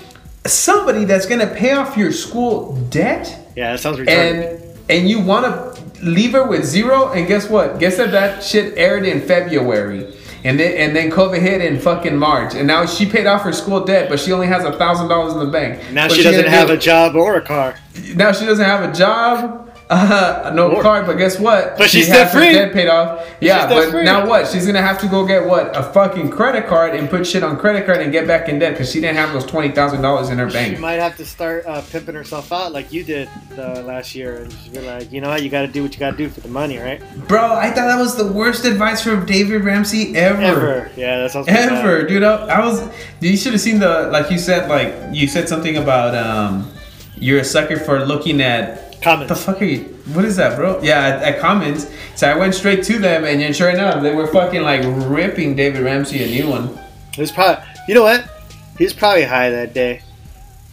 somebody 0.46 1.06
that's 1.06 1.26
gonna 1.26 1.48
pay 1.48 1.74
off 1.74 1.98
your 1.98 2.12
school 2.12 2.76
debt 2.90 3.36
Yeah, 3.56 3.72
that 3.74 3.80
sounds 3.80 3.98
retarded. 4.00 4.08
and 4.10 4.64
and 4.90 5.10
you 5.10 5.20
want 5.20 5.46
to 5.46 6.04
leave 6.04 6.32
her 6.32 6.46
with 6.48 6.64
zero 6.66 7.12
and 7.12 7.28
guess 7.28 7.50
what 7.50 7.78
guess 7.80 7.98
that 7.98 8.12
that 8.12 8.42
shit 8.42 8.76
aired 8.78 9.06
in 9.06 9.20
february 9.22 10.08
and 10.46 10.58
then 10.58 10.72
and 10.78 10.96
then 10.96 11.12
covid 11.12 11.42
hit 11.42 11.62
in 11.62 11.78
fucking 11.78 12.16
march 12.18 12.56
and 12.56 12.66
now 12.66 12.86
she 12.86 13.06
paid 13.06 13.28
off 13.28 13.42
her 13.42 13.52
school 13.52 13.84
debt 13.84 14.08
but 14.10 14.18
she 14.18 14.32
only 14.32 14.48
has 14.48 14.64
a 14.64 14.72
thousand 14.78 15.10
dollars 15.10 15.34
in 15.34 15.40
the 15.40 15.46
bank 15.52 15.78
now 15.92 16.08
she 16.08 16.24
doesn't 16.24 16.48
have 16.48 16.70
do? 16.70 16.74
a 16.74 16.78
job 16.78 17.16
or 17.18 17.36
a 17.36 17.42
car. 17.42 17.76
now 18.16 18.32
she 18.32 18.46
doesn't 18.46 18.64
have 18.66 18.90
a 18.90 18.94
job 18.94 19.69
uh, 19.90 20.52
no 20.54 20.72
Or- 20.72 20.82
car 20.84 21.04
but 21.04 21.16
guess 21.18 21.40
what 21.40 21.76
But 21.78 21.90
she's 21.90 22.06
she 22.06 22.12
has 22.12 22.32
her 22.32 22.40
debt-free. 22.40 22.54
debt 22.54 22.74
paid 22.74 22.88
off 22.90 23.28
yeah 23.42 23.68
but 23.68 23.82
debt-free. 23.86 24.04
now 24.04 24.28
what 24.28 24.48
she's 24.48 24.66
gonna 24.68 24.82
have 24.84 25.00
to 25.02 25.08
go 25.08 25.26
get 25.26 25.44
what 25.46 25.76
a 25.76 25.82
fucking 25.82 26.30
credit 26.30 26.68
card 26.68 26.94
and 26.94 27.10
put 27.10 27.26
shit 27.26 27.42
on 27.44 27.58
credit 27.58 27.88
card 27.88 27.98
and 28.00 28.12
get 28.12 28.28
back 28.28 28.50
in 28.50 28.60
debt 28.60 28.74
because 28.74 28.92
she 28.92 29.02
didn't 29.02 29.16
have 29.18 29.34
those 29.34 29.46
$20000 29.46 30.32
in 30.32 30.38
her 30.38 30.50
bank. 30.52 30.76
She 30.76 30.82
might 30.82 31.00
have 31.00 31.18
to 31.18 31.26
start 31.26 31.66
uh, 31.66 31.82
pimping 31.90 32.14
herself 32.14 32.52
out 32.52 32.72
like 32.72 32.94
you 32.94 33.04
did 33.04 33.30
uh, 33.58 33.82
last 33.82 34.14
year 34.14 34.44
and 34.44 34.52
just 34.52 34.72
be 34.72 34.80
like, 34.82 35.12
you 35.12 35.22
know 35.22 35.30
what, 35.30 35.42
you 35.42 35.50
got 35.50 35.62
to 35.62 35.68
do 35.68 35.82
what 35.82 35.94
you 35.94 36.00
got 36.00 36.12
to 36.12 36.18
do 36.18 36.30
for 36.30 36.42
the 36.42 36.48
money, 36.50 36.78
right? 36.78 37.02
bro 37.28 37.54
i 37.56 37.68
thought 37.68 37.88
that 37.88 38.00
was 38.00 38.16
the 38.16 38.32
worst 38.32 38.66
advice 38.66 39.02
from 39.04 39.26
david 39.26 39.64
ramsey 39.64 40.16
Ever. 40.16 40.42
Ever, 40.42 40.92
yeah, 40.96 41.18
that 41.20 41.32
sounds 41.32 41.48
pretty 41.48 41.68
bad. 41.68 41.80
ever, 41.86 42.04
dude. 42.04 42.24
I, 42.24 42.36
I 42.46 42.66
was. 42.66 42.88
You 43.22 43.36
should 43.38 43.54
have 43.54 43.62
seen 43.62 43.80
the 43.80 44.10
like 44.12 44.30
you 44.32 44.38
said. 44.38 44.70
Like 44.70 44.94
you 45.12 45.28
said 45.28 45.48
something 45.50 45.78
about 45.78 46.14
um, 46.16 46.72
you're 47.18 47.40
a 47.40 47.44
sucker 47.44 47.78
for 47.80 48.06
looking 48.06 48.42
at. 48.42 48.89
What 49.00 49.04
Comments. 49.06 49.30
the 49.30 49.36
fuck 49.36 49.62
are 49.62 49.66
you? 49.66 49.84
What 50.14 50.26
is 50.26 50.36
that, 50.36 50.58
bro? 50.58 50.82
Yeah, 50.82 51.00
at, 51.00 51.24
at 51.36 51.40
comments. 51.40 51.90
So 52.16 52.30
I 52.30 52.36
went 52.36 52.54
straight 52.54 52.84
to 52.84 53.00
them, 53.00 53.24
and 53.24 53.40
then 53.40 53.54
sure 53.54 53.70
enough, 53.70 54.04
they 54.04 54.14
were 54.14 54.28
fucking 54.28 54.62
like 54.62 54.82
ripping 55.10 55.56
David 55.56 55.84
Ramsey 55.84 56.22
a 56.22 56.28
new 56.28 56.50
one. 56.50 56.78
It 57.14 57.18
was 57.18 57.32
probably, 57.32 57.64
you 57.88 57.94
know 57.94 58.04
what? 58.04 58.30
He 58.78 58.84
was 58.84 58.94
probably 58.94 59.24
high 59.24 59.50
that 59.52 59.74
day. 59.74 60.02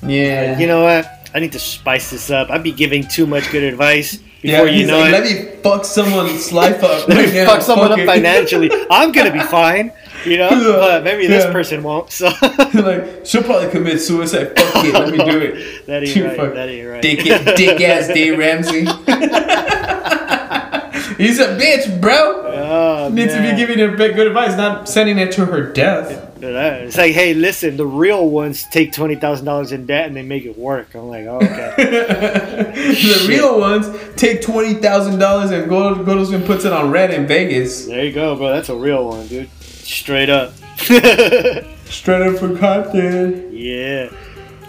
Yeah. 0.03 0.59
You 0.59 0.67
know 0.67 0.83
what? 0.83 1.31
I 1.35 1.39
need 1.39 1.53
to 1.53 1.59
spice 1.61 2.11
this 2.11 2.31
up. 2.31 2.51
I'd 2.51 2.63
be 2.65 2.73
giving 2.73 3.07
too 3.07 3.27
much 3.27 3.51
good 3.53 3.63
advice 3.63 4.19
yeah, 4.43 4.61
before 4.63 4.69
you 4.75 4.87
know 4.87 4.99
like, 4.99 5.09
it. 5.09 5.13
Let 5.13 5.25
me 5.25 5.63
fuck 5.63 5.85
someone's 5.85 6.53
life 6.53 6.83
up. 6.83 7.09
Let 7.09 7.17
right 7.17 7.29
me 7.29 7.35
now, 7.35 7.47
fuck 7.47 7.63
someone 7.63 7.89
fuck 7.89 7.99
up 7.99 8.03
it." 8.03 8.07
financially. 8.07 8.71
I'm 8.91 9.13
gonna 9.13 9.33
be 9.33 9.41
fine, 9.51 9.93
you 10.27 10.39
know. 10.39 10.51
But 10.87 11.05
maybe 11.05 11.27
this 11.27 11.45
person 11.47 11.83
won't. 11.83 12.11
So 12.11 12.27
like 12.75 13.25
she'll 13.27 13.43
probably 13.43 13.71
commit 13.71 14.01
suicide. 14.01 14.59
Fuck 14.59 14.85
it, 14.85 14.93
let 14.95 15.11
me 15.13 15.19
do 15.19 15.39
it. 15.39 15.87
that 15.87 16.03
ain't 16.05 16.17
right. 16.25 16.37
fuck- 16.37 16.55
That 16.55 16.69
ain't 16.69 16.89
right. 16.89 17.03
Dick, 17.03 17.21
dick 17.57 17.81
ass 17.81 18.09
Dave 18.09 18.39
Ramsey. 18.39 18.87
He's 21.17 21.39
a 21.41 21.57
bitch, 21.57 21.99
bro. 22.01 22.43
Oh, 22.47 23.09
Needs 23.11 23.33
to 23.33 23.41
be 23.41 23.57
giving 23.57 23.79
her 23.79 23.97
good 23.97 24.27
advice, 24.27 24.57
not 24.57 24.87
sending 24.89 25.19
it 25.19 25.33
to 25.33 25.47
her 25.47 25.73
death. 25.73 26.25
It's 26.43 26.97
like, 26.99 27.15
hey, 27.15 27.33
listen, 27.33 27.77
the 27.79 27.87
real 27.87 28.29
ones 28.29 28.67
take 28.71 28.93
twenty 28.93 29.15
thousand 29.17 29.47
dollars 29.47 29.73
in 29.73 29.87
debt 29.87 30.07
and 30.09 30.17
they 30.17 30.23
make 30.23 30.45
it 30.45 30.59
work. 30.59 30.95
I'm 30.95 31.09
like, 31.09 31.25
oh, 31.27 31.37
okay. 31.37 31.75
the 31.77 33.27
real 33.29 33.59
ones 33.59 33.87
take 34.17 34.43
twenty 34.43 34.75
thousand 34.75 35.19
dollars 35.19 35.51
and 35.51 35.69
go 35.69 35.95
goes 36.05 36.31
and 36.33 36.45
puts 36.45 36.65
it 36.67 36.73
on 36.73 36.91
red 36.91 37.13
in 37.15 37.27
Vegas. 37.27 37.87
there 37.87 38.05
you 38.05 38.13
go, 38.13 38.37
bro. 38.37 38.51
That's 38.53 38.69
a 38.69 38.77
real 38.77 39.07
one, 39.09 39.27
dude. 39.29 39.49
Straight 39.87 40.29
up. 40.29 40.53
Straight 40.79 42.23
up 42.23 42.39
for 42.39 42.57
content. 42.59 43.53
yeah. 43.55 44.11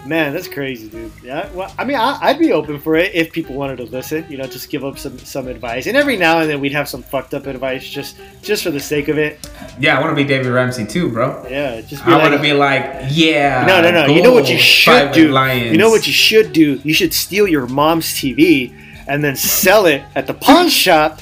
Man, 0.06 0.32
that's 0.32 0.48
crazy, 0.48 0.88
dude. 0.88 1.12
Yeah, 1.22 1.52
well, 1.52 1.70
I 1.76 1.84
mean, 1.84 1.98
I, 1.98 2.18
I'd 2.22 2.38
be 2.38 2.50
open 2.52 2.80
for 2.80 2.96
it 2.96 3.14
if 3.14 3.30
people 3.30 3.54
wanted 3.56 3.76
to 3.76 3.84
listen. 3.84 4.24
You 4.30 4.38
know, 4.38 4.44
just 4.46 4.70
give 4.70 4.82
up 4.82 4.98
some 4.98 5.18
some 5.18 5.48
advice, 5.48 5.86
and 5.86 5.98
every 5.98 6.16
now 6.16 6.38
and 6.38 6.48
then 6.48 6.60
we'd 6.60 6.72
have 6.72 6.88
some 6.88 7.02
fucked 7.02 7.34
up 7.34 7.46
advice, 7.46 7.86
just 7.86 8.16
just 8.40 8.62
for 8.62 8.70
the 8.70 8.80
sake 8.80 9.08
of 9.08 9.18
it. 9.18 9.46
Yeah, 9.78 9.98
I 9.98 10.00
want 10.00 10.16
to 10.16 10.16
be 10.16 10.26
David 10.26 10.50
Ramsey 10.50 10.86
too, 10.86 11.10
bro. 11.12 11.46
Yeah, 11.50 11.82
just 11.82 12.06
be 12.06 12.12
I 12.12 12.14
like, 12.14 12.22
want 12.22 12.34
to 12.36 12.40
be 12.40 12.54
like, 12.54 12.84
yeah. 13.10 13.66
No, 13.66 13.82
no, 13.82 13.90
no. 13.90 14.06
go 14.06 14.14
You 14.14 14.22
know 14.22 14.32
what 14.32 14.48
you 14.48 14.56
should 14.56 15.12
do? 15.12 15.28
Lions. 15.28 15.72
You 15.72 15.76
know 15.76 15.90
what 15.90 16.06
you 16.06 16.12
should 16.14 16.54
do? 16.54 16.80
You 16.84 16.94
should 16.94 17.12
steal 17.12 17.46
your 17.46 17.66
mom's 17.66 18.06
TV 18.06 18.72
and 19.08 19.22
then 19.22 19.36
sell 19.36 19.84
it 19.84 20.02
at 20.14 20.26
the 20.26 20.32
pawn 20.34 20.70
shop. 20.70 21.20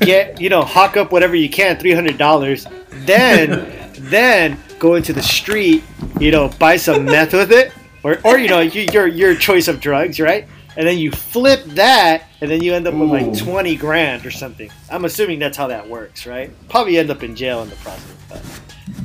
Get 0.00 0.40
you 0.40 0.48
know, 0.48 0.62
hawk 0.62 0.96
up 0.96 1.12
whatever 1.12 1.36
you 1.36 1.50
can, 1.50 1.76
three 1.78 1.92
hundred 1.92 2.18
dollars. 2.18 2.66
Then, 3.06 3.90
then 3.98 4.58
go 4.78 4.94
into 4.94 5.12
the 5.12 5.22
street, 5.22 5.82
you 6.20 6.30
know, 6.30 6.48
buy 6.58 6.76
some 6.76 7.04
meth 7.04 7.32
with 7.32 7.52
it, 7.52 7.72
or 8.02 8.18
or 8.24 8.38
you 8.38 8.48
know, 8.48 8.60
you, 8.60 8.86
your 8.92 9.06
your 9.06 9.34
choice 9.34 9.68
of 9.68 9.80
drugs, 9.80 10.20
right? 10.20 10.46
And 10.76 10.86
then 10.86 10.98
you 10.98 11.12
flip 11.12 11.62
that, 11.76 12.24
and 12.40 12.50
then 12.50 12.60
you 12.62 12.74
end 12.74 12.86
up 12.88 12.94
with 12.94 13.08
like 13.08 13.36
twenty 13.38 13.76
grand 13.76 14.26
or 14.26 14.30
something. 14.30 14.70
I'm 14.90 15.04
assuming 15.04 15.38
that's 15.38 15.56
how 15.56 15.68
that 15.68 15.88
works, 15.88 16.26
right? 16.26 16.50
Probably 16.68 16.98
end 16.98 17.10
up 17.10 17.22
in 17.22 17.36
jail 17.36 17.62
in 17.62 17.70
the 17.70 17.76
process. 17.76 18.12
But. 18.28 18.42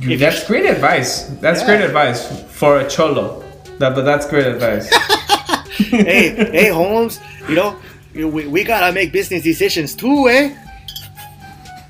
Dude, 0.00 0.18
that's 0.18 0.46
great 0.46 0.64
advice. 0.66 1.24
That's 1.40 1.60
Yeah. 1.60 1.66
great 1.66 1.80
advice 1.82 2.42
for 2.52 2.80
a 2.80 2.88
cholo. 2.88 3.44
That, 3.78 3.94
but 3.94 4.02
that's 4.02 4.26
great 4.28 4.46
advice. 4.46 4.88
hey, 5.76 6.30
hey, 6.50 6.68
Holmes, 6.68 7.18
you 7.48 7.54
know, 7.54 7.76
you 8.14 8.22
know, 8.22 8.28
we, 8.28 8.46
we 8.46 8.64
gotta 8.64 8.92
make 8.92 9.12
business 9.12 9.42
decisions 9.42 9.94
too, 9.94 10.28
eh? 10.28 10.54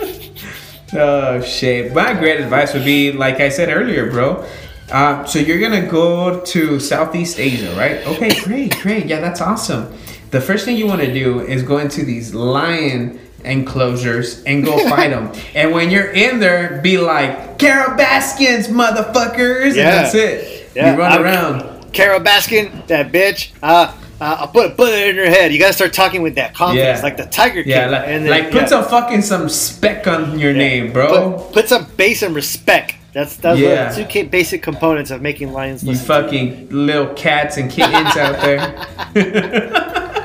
oh 0.96 1.42
shit! 1.42 1.94
My 1.94 2.14
great 2.14 2.40
advice 2.40 2.74
would 2.74 2.86
be, 2.86 3.12
like 3.12 3.40
I 3.40 3.50
said 3.50 3.70
earlier, 3.70 4.10
bro. 4.12 4.46
Uh, 4.92 5.24
so 5.26 5.40
you're 5.40 5.60
gonna 5.60 5.88
go 5.90 6.42
to 6.42 6.80
Southeast 6.80 7.40
Asia, 7.40 7.74
right? 7.76 8.06
Okay, 8.06 8.40
great, 8.44 8.78
great. 8.82 9.06
Yeah, 9.08 9.20
that's 9.22 9.42
awesome. 9.42 9.94
The 10.32 10.42
first 10.42 10.66
thing 10.66 10.78
you 10.78 10.88
want 10.88 11.02
to 11.02 11.14
do 11.14 11.40
is 11.42 11.64
go 11.64 11.78
into 11.78 12.04
these 12.04 12.34
lion 12.34 13.20
enclosures 13.44 14.44
and 14.44 14.64
go 14.66 14.78
fight 14.90 15.10
them. 15.10 15.32
And 15.56 15.72
when 15.72 15.90
you're 15.90 16.12
in 16.12 16.40
there, 16.40 16.80
be 16.82 16.98
like, 16.98 17.58
Carol 17.60 17.96
Baskins, 17.96 18.68
motherfuckers, 18.68 19.76
Yeah. 19.76 19.82
and 19.84 20.06
that's 20.06 20.16
it. 20.16 20.70
Yeah, 20.76 20.94
you 20.94 21.00
run 21.00 21.12
I'm- 21.12 21.22
around. 21.24 21.92
Carol 21.94 22.20
Baskin, 22.20 22.88
that 22.88 23.12
bitch. 23.12 23.52
Uh, 23.62 23.94
uh, 24.22 24.38
I'll 24.40 24.48
put 24.48 24.76
put 24.78 24.90
it 24.90 25.10
in 25.10 25.16
her 25.18 25.26
head. 25.30 25.52
You 25.54 25.60
gotta 25.60 25.74
start 25.74 25.94
talking 25.94 26.22
with 26.22 26.36
that 26.36 26.54
confidence, 26.54 27.00
Yeah. 27.00 27.04
like 27.04 27.18
the 27.18 27.26
Tiger 27.26 27.64
King. 27.64 27.72
Yeah, 27.72 27.90
like, 27.90 28.08
and 28.08 28.26
then- 28.26 28.32
like 28.32 28.52
put 28.52 28.62
yeah. 28.64 28.68
some 28.68 28.86
fucking 28.86 29.22
some 29.22 29.50
spec 29.50 30.08
on 30.08 30.40
your 30.40 30.52
Yeah. 30.52 30.58
name, 30.58 30.94
bro. 30.94 31.34
Put, 31.34 31.54
put 31.54 31.70
some 31.70 31.88
base 31.98 32.22
and 32.22 32.36
respect. 32.36 32.96
That's 33.14 33.36
that's 33.38 33.60
Yeah. 33.60 33.96
what 33.96 34.10
two 34.10 34.26
basic 34.26 34.64
components 34.64 35.12
of 35.12 35.22
making 35.22 35.54
lions. 35.54 35.84
You 35.84 35.96
fucking 35.96 36.70
little 36.72 37.08
cats 37.14 37.58
and 37.58 37.70
kittens 37.70 38.16
out 38.18 38.42
there. 38.42 40.00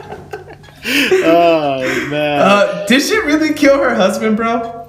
Oh 0.91 2.09
man, 2.09 2.41
uh, 2.41 2.87
did 2.87 3.03
she 3.03 3.19
really 3.19 3.53
kill 3.53 3.79
her 3.79 3.95
husband, 3.95 4.37
bro? 4.37 4.89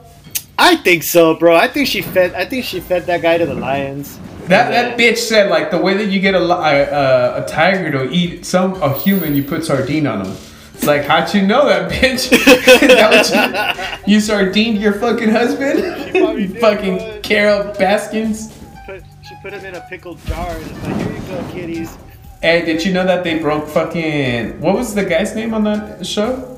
I 0.58 0.76
think 0.78 1.04
so, 1.04 1.34
bro. 1.36 1.56
I 1.56 1.68
think 1.68 1.88
she 1.88 2.02
fed. 2.02 2.34
I 2.36 2.46
think 2.46 2.64
she 2.64 2.80
fed 2.80 3.06
that 3.08 3.22
guy 3.22 3.38
to 3.38 3.46
the 3.46 3.54
lions. 3.56 4.18
That 4.50 4.72
that 4.72 4.98
bitch 4.98 5.18
said 5.18 5.52
like 5.52 5.70
the 5.70 5.78
way 5.78 5.96
that 5.96 6.08
you 6.08 6.20
get 6.20 6.34
a, 6.34 6.42
a, 6.42 7.44
a, 7.44 7.48
tiger 7.48 7.92
to 7.92 8.12
eat 8.12 8.48
some 8.48 8.82
a 8.82 8.98
human, 8.98 9.36
you 9.36 9.44
put 9.44 9.64
sardine 9.64 10.08
on 10.08 10.24
them. 10.24 10.36
It's 10.74 10.88
like 10.88 11.04
how'd 11.04 11.32
you 11.36 11.44
know 11.46 11.68
that 11.68 11.92
bitch? 11.92 12.32
That 12.80 14.02
you, 14.08 14.16
you 14.16 14.20
sardined 14.20 14.82
your 14.82 14.94
fucking 14.94 15.30
husband? 15.30 15.84
did, 16.14 16.58
fucking 16.62 16.98
bud. 16.98 17.22
Carol 17.22 17.74
Baskins. 17.76 18.52
Put, 18.88 19.04
she 19.22 19.36
put 19.44 19.54
him 19.54 19.64
in 19.66 19.76
a 19.76 19.82
pickled 19.82 20.18
jar 20.26 20.50
and 20.50 20.72
it's 20.72 20.84
like, 20.84 20.96
here 20.96 21.14
you 21.14 21.28
go, 21.28 21.52
kitties. 21.52 21.98
Hey, 22.42 22.66
did 22.66 22.84
you 22.84 22.92
know 22.92 23.06
that 23.06 23.24
they 23.24 23.38
broke 23.38 23.68
fucking 23.68 24.60
what 24.60 24.74
was 24.74 24.96
the 24.96 25.06
guy's 25.06 25.36
name 25.36 25.54
on 25.54 25.64
that 25.66 26.08
show? 26.08 26.58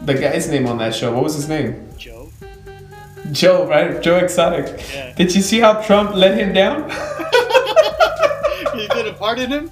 The 0.00 0.14
guy's 0.14 0.48
name 0.48 0.66
on 0.66 0.78
that 0.78 0.94
show. 0.94 1.12
What 1.12 1.24
was 1.24 1.34
his 1.34 1.46
name? 1.46 1.90
Joe. 1.98 2.15
Joe, 3.32 3.66
right? 3.68 4.00
Joe 4.02 4.16
Exotic. 4.18 4.80
Yeah. 4.92 5.12
Did 5.14 5.34
you 5.34 5.42
see 5.42 5.60
how 5.60 5.80
Trump 5.82 6.14
let 6.14 6.36
him 6.38 6.52
down? 6.52 6.88
you 8.74 8.88
didn't 8.88 9.16
pardon 9.18 9.50
him? 9.50 9.70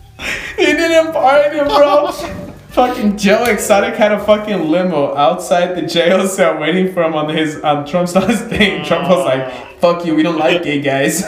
he 0.57 0.65
didn't 0.67 1.13
pardon 1.13 1.59
him, 1.59 1.67
bro. 1.69 2.11
fucking 2.75 3.17
Joe 3.17 3.45
Exotic 3.45 3.95
had 3.95 4.11
a 4.13 4.19
fucking 4.25 4.69
limo 4.71 5.15
outside 5.17 5.77
the 5.77 5.83
jail 5.83 6.27
cell 6.27 6.59
waiting 6.59 6.93
for 6.93 7.03
him 7.05 7.15
on 7.15 7.29
his 7.35 7.61
on 7.63 7.87
Trump's 7.87 8.15
last 8.15 8.47
thing. 8.47 8.85
Trump 8.85 9.09
was 9.09 9.25
like, 9.25 9.43
ah. 9.45 9.69
"Fuck 9.79 10.05
you, 10.07 10.15
we 10.17 10.23
don't 10.25 10.39
like 10.39 10.63
gay 10.65 10.81
guys." 10.81 11.23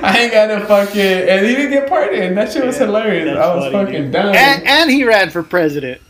I 0.00 0.18
ain't 0.20 0.32
got 0.32 0.48
no 0.48 0.64
fucking, 0.66 1.00
and 1.00 1.46
he 1.46 1.54
didn't 1.54 1.70
get 1.72 1.88
pardoned. 1.88 2.36
That 2.36 2.52
shit 2.52 2.64
was 2.64 2.78
Yeah, 2.78 2.86
hilarious. 2.86 3.36
I 3.36 3.54
was 3.54 3.72
funny, 3.72 3.86
fucking 3.86 4.02
dude. 4.04 4.12
done. 4.12 4.34
And, 4.36 4.66
and 4.66 4.90
he 4.90 5.04
ran 5.04 5.30
for 5.30 5.42
president. 5.42 6.00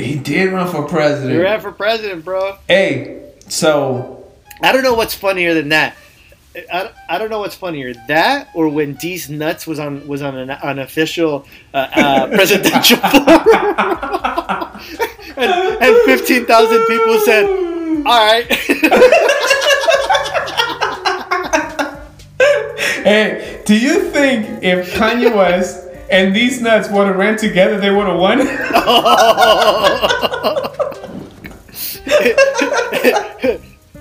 He 0.00 0.16
did 0.18 0.52
run 0.52 0.70
for 0.70 0.86
president. 0.86 1.32
He 1.32 1.38
ran 1.38 1.60
for 1.60 1.72
president, 1.72 2.24
bro. 2.24 2.56
Hey, 2.68 3.32
so 3.48 4.26
I 4.62 4.72
don't 4.72 4.82
know 4.82 4.94
what's 4.94 5.14
funnier 5.14 5.54
than 5.54 5.70
that. 5.70 5.96
I, 6.72 6.90
I 7.08 7.18
don't 7.18 7.30
know 7.30 7.38
what's 7.38 7.54
funnier 7.54 7.94
that 8.08 8.48
or 8.54 8.68
when 8.68 8.96
Deez 8.96 9.30
Nuts 9.30 9.66
was 9.68 9.78
on 9.78 10.06
was 10.08 10.20
on 10.20 10.36
an, 10.36 10.50
an 10.50 10.80
official 10.80 11.46
uh, 11.72 11.88
uh, 11.94 12.26
presidential 12.34 12.96
forum 12.96 14.80
and, 15.36 15.82
and 15.82 15.96
fifteen 16.06 16.46
thousand 16.46 16.84
people 16.86 17.18
said, 17.20 17.44
"All 18.06 18.26
right." 18.26 18.46
Hey, 23.02 23.62
do 23.64 23.74
you 23.78 24.10
think 24.10 24.62
if 24.62 24.92
Kanye 24.94 25.34
West 25.34 25.89
and 26.10 26.34
Deez 26.34 26.60
Nuts 26.60 26.88
would 26.90 27.06
have 27.06 27.16
ran 27.16 27.36
together, 27.36 27.78
they 27.78 27.90
would 27.90 28.06
have 28.06 28.18
won? 28.18 28.38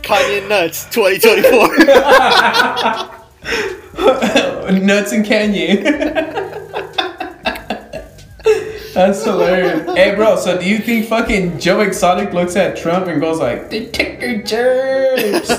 Kanye 0.02 0.48
nuts, 0.50 0.86
twenty 0.90 1.20
twenty 1.20 1.44
four. 1.44 1.68
nuts 4.72 5.12
and 5.12 5.26
Kanye. 5.26 5.84
That's 8.94 9.24
hilarious. 9.24 9.86
Hey, 9.96 10.16
bro. 10.16 10.36
So, 10.38 10.60
do 10.60 10.66
you 10.68 10.80
think 10.80 11.06
fucking 11.06 11.60
Joe 11.60 11.82
Exotic 11.82 12.34
looks 12.34 12.56
at 12.56 12.76
Trump 12.76 13.06
and 13.08 13.22
goes 13.22 13.40
like, 13.40 13.70
"The 13.70 13.86
ticker 13.88 14.42
jerks"? 14.42 15.50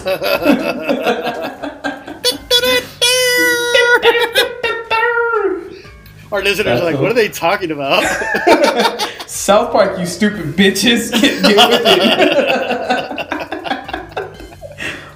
Our 6.32 6.42
listeners 6.42 6.80
are 6.80 6.84
like. 6.84 6.98
"What 6.98 7.10
are 7.10 7.14
they 7.14 7.28
talking 7.28 7.70
about?" 7.70 8.02
South 9.26 9.72
Park, 9.72 9.98
you 9.98 10.06
stupid 10.06 10.54
bitches. 10.56 11.12
Get, 11.20 11.42
get 11.42 11.68
with 11.70 11.82
it. 11.84 13.20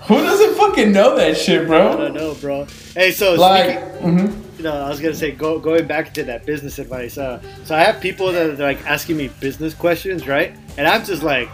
Who 0.05 0.17
doesn't 0.17 0.55
fucking 0.57 0.93
know 0.93 1.17
that 1.17 1.37
shit, 1.37 1.67
bro? 1.67 1.93
I 1.93 1.97
don't 1.97 2.15
know, 2.15 2.35
bro. 2.35 2.67
Hey, 2.95 3.11
so 3.11 3.35
Like, 3.35 3.79
speaking, 3.81 4.19
mhm. 4.19 4.61
No, 4.61 4.73
I 4.73 4.89
was 4.89 5.01
gonna 5.01 5.15
say 5.15 5.31
go, 5.31 5.59
going 5.59 5.87
back 5.87 6.13
to 6.15 6.23
that 6.25 6.47
business 6.47 6.79
advice. 6.79 7.19
Uh, 7.19 7.41
so 7.65 7.75
I 7.75 7.83
have 7.85 8.01
people 8.01 8.31
that 8.33 8.51
are 8.51 8.55
like 8.55 8.85
asking 8.87 9.17
me 9.17 9.29
business 9.41 9.75
questions, 9.75 10.27
right? 10.29 10.55
And 10.79 10.87
I'm 10.87 11.05
just 11.05 11.23
like, 11.23 11.49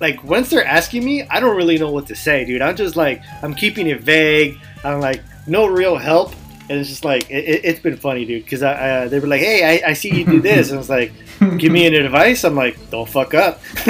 like 0.00 0.22
once 0.24 0.50
they're 0.50 0.66
asking 0.66 1.04
me, 1.04 1.22
I 1.30 1.40
don't 1.40 1.56
really 1.56 1.78
know 1.78 1.90
what 1.90 2.06
to 2.08 2.14
say, 2.16 2.44
dude. 2.44 2.62
I'm 2.62 2.76
just 2.76 2.96
like, 2.96 3.22
I'm 3.42 3.54
keeping 3.54 3.86
it 3.86 4.00
vague. 4.00 4.58
I'm 4.84 5.00
like, 5.00 5.20
no 5.46 5.66
real 5.66 5.96
help, 5.96 6.34
and 6.72 6.80
it's 6.80 6.88
just 6.88 7.04
like, 7.04 7.30
it, 7.30 7.44
it, 7.44 7.64
has 7.66 7.80
been 7.80 7.98
funny, 7.98 8.24
dude. 8.24 8.44
Because 8.44 8.62
I, 8.62 8.72
uh, 8.72 9.08
they 9.08 9.20
were 9.20 9.26
like, 9.26 9.42
hey, 9.42 9.82
I, 9.84 9.90
I 9.90 9.92
see 9.92 10.08
you 10.08 10.24
do 10.24 10.40
this, 10.40 10.70
and 10.70 10.76
I 10.76 10.78
was 10.78 10.88
like, 10.88 11.12
give 11.58 11.70
me 11.70 11.86
an 11.86 11.92
advice. 11.92 12.44
I'm 12.44 12.54
like, 12.54 12.90
don't 12.90 13.06
fuck 13.06 13.34
up, 13.34 13.60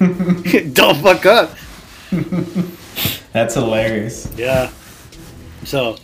don't 0.00 0.96
fuck 1.02 1.26
up. 1.26 1.54
That's 3.32 3.54
hilarious. 3.54 4.32
Yeah. 4.38 4.70
So, 5.64 5.98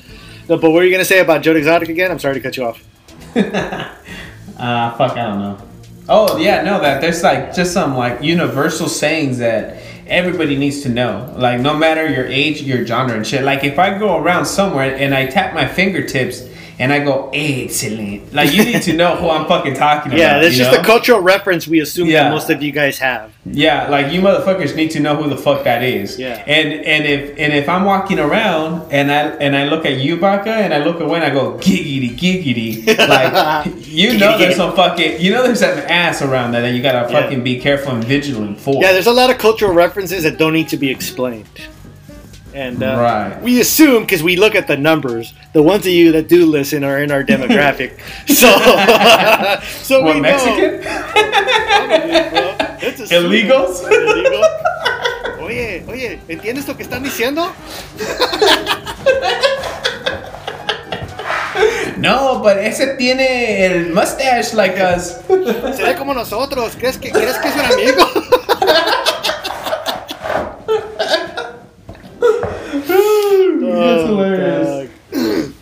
no, 0.47 0.59
but 0.59 0.65
what 0.65 0.75
were 0.75 0.85
you 0.85 0.93
gonna 0.93 1.07
say 1.07 1.21
about 1.21 1.41
Joe 1.41 1.57
Exotic 1.57 1.89
again? 1.89 2.11
I'm 2.11 2.19
sorry 2.19 2.35
to 2.35 2.41
cut 2.41 2.59
you 2.59 2.65
off. 2.65 2.85
Uh, 4.57 4.97
fuck, 4.97 5.13
I 5.13 5.25
don't 5.25 5.41
know. 5.41 5.59
Oh 6.09 6.37
yeah, 6.37 6.63
no, 6.63 6.81
that 6.81 7.01
there's 7.01 7.23
like 7.23 7.55
just 7.55 7.73
some 7.73 7.97
like 7.97 8.23
universal 8.23 8.89
sayings 8.89 9.39
that 9.39 9.83
everybody 10.07 10.57
needs 10.57 10.83
to 10.83 10.89
know. 10.89 11.33
Like 11.37 11.61
no 11.61 11.77
matter 11.77 12.07
your 12.09 12.27
age, 12.27 12.63
your 12.63 12.87
genre 12.87 13.17
and 13.17 13.27
shit. 13.27 13.43
Like 13.43 13.65
if 13.65 13.79
I 13.79 13.99
go 13.99 14.17
around 14.17 14.47
somewhere 14.47 14.95
and 14.97 15.15
I 15.15 15.27
tap 15.27 15.55
my 15.55 15.67
fingertips 15.67 16.49
and 16.79 16.93
I 16.93 16.99
go 17.05 17.31
eh, 17.33 17.65
excellent, 17.65 18.33
like 18.33 18.53
you 18.53 18.65
need 18.65 18.83
to 18.83 18.93
know 18.95 19.17
who 19.17 19.29
I'm 19.31 19.47
fucking 19.47 19.75
talking 19.75 20.13
about. 20.13 20.19
Yeah, 20.19 20.39
that's 20.41 20.57
you 20.57 20.65
just 20.65 20.73
know? 20.73 20.81
a 20.81 20.85
cultural 20.85 21.21
reference 21.21 21.69
we 21.69 21.81
assume 21.81 22.09
Yeah. 22.09 22.25
that 22.25 22.31
most 22.33 22.51
of 22.51 22.63
you 22.63 22.73
guys 22.73 22.99
have. 22.99 23.33
Yeah, 23.47 23.89
like 23.89 24.13
you 24.13 24.21
motherfuckers 24.21 24.75
need 24.75 24.91
to 24.93 25.01
know 25.01 25.15
who 25.17 25.29
the 25.29 25.37
fuck 25.37 25.65
that 25.65 25.83
is. 25.83 26.19
Yeah. 26.19 26.43
And 26.47 26.73
and 26.73 27.05
if 27.07 27.31
and 27.39 27.53
if 27.53 27.69
I'm 27.69 27.85
walking 27.85 28.19
around 28.19 28.91
and 28.93 29.13
I 29.13 29.29
and 29.37 29.55
I 29.57 29.65
look 29.67 29.85
at 29.87 29.99
you, 29.99 30.17
Baka, 30.17 30.51
and 30.51 30.73
I 30.73 30.79
look 30.79 31.01
away 31.01 31.17
and 31.17 31.25
I 31.25 31.31
go 31.31 31.53
giggity 31.59 32.11
giggity, 32.17 32.87
like 33.09 33.73
you 33.87 34.19
know 34.19 34.39
there's 34.39 34.57
some 34.57 34.75
fucking 34.75 35.21
you 35.21 35.31
know 35.33 35.43
there's 35.43 35.61
some 35.61 35.79
ass 35.79 36.23
around 36.23 36.53
there 36.53 36.63
that 36.63 36.73
you 36.73 36.83
gotta 36.83 37.11
Yeah. 37.13 37.21
fucking 37.23 37.45
be 37.45 37.61
careful 37.61 37.93
and 37.95 38.03
vigilant 38.05 38.59
for. 38.61 38.83
Yeah, 38.83 38.93
there's 38.93 39.07
a 39.07 39.13
lot 39.13 39.31
of 39.31 39.39
cultural 39.39 39.73
references 39.75 40.23
that 40.25 40.39
don't 40.39 40.53
need 40.55 40.69
to 40.69 40.77
be 40.77 40.91
explained. 40.91 41.47
And 42.55 42.83
uh, 42.85 42.97
Right. 42.97 43.43
we 43.43 43.61
assume 43.61 44.05
because 44.05 44.23
we 44.23 44.37
look 44.37 44.55
at 44.55 44.69
the 44.69 44.77
numbers, 44.77 45.35
the 45.53 45.61
ones 45.63 45.85
of 45.87 45.93
you 45.93 46.13
that 46.13 46.29
do 46.29 46.47
listen 46.47 46.85
are 46.85 47.03
in 47.03 47.11
our 47.11 47.25
demographic. 47.25 47.99
so, 48.29 48.47
so 49.83 50.03
what 50.03 50.15
we 50.15 50.21
Mexican? 50.21 50.81
know. 50.81 50.81
Probably, 50.81 52.31
bro. 52.31 52.55
Illegals? 53.11 53.83
Illegal. 53.91 54.45
Oye, 55.43 55.83
oye, 55.89 56.21
¿entiendes 56.29 56.67
lo 56.69 56.75
que 56.77 56.85
están 56.85 57.03
diciendo? 57.03 57.53
No, 61.97 62.41
but 62.43 62.57
ese 62.59 62.97
tiene 62.99 63.65
el 63.67 63.93
mustache 63.93 64.55
like 64.55 64.77
us. 64.81 65.17
Se 65.77 65.83
ve 65.83 65.95
como 65.97 66.13
nosotros. 66.15 66.75
¿Crees 66.79 66.99
que, 66.99 67.11
¿crees 67.11 67.37
que 67.39 67.49
es 67.49 67.55
un 67.55 67.61
amigo? 67.65 68.14
That's 73.75 74.03
Oh, 74.03 74.07
hilarious. 74.07 74.91
dog. 75.13 75.53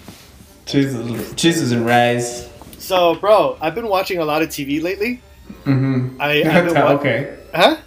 Jesus, 0.66 1.32
Jesus 1.34 1.72
and 1.72 1.84
rice. 1.86 2.48
So, 2.78 3.14
bro, 3.16 3.56
I've 3.60 3.74
been 3.74 3.88
watching 3.88 4.18
a 4.18 4.24
lot 4.24 4.42
of 4.42 4.48
TV 4.48 4.82
lately. 4.82 5.20
Mm-hmm. 5.64 6.20
I, 6.20 6.42
I've 6.46 6.64
been 6.66 6.74
wa- 6.74 6.92
okay. 6.92 7.38
Huh? 7.54 7.76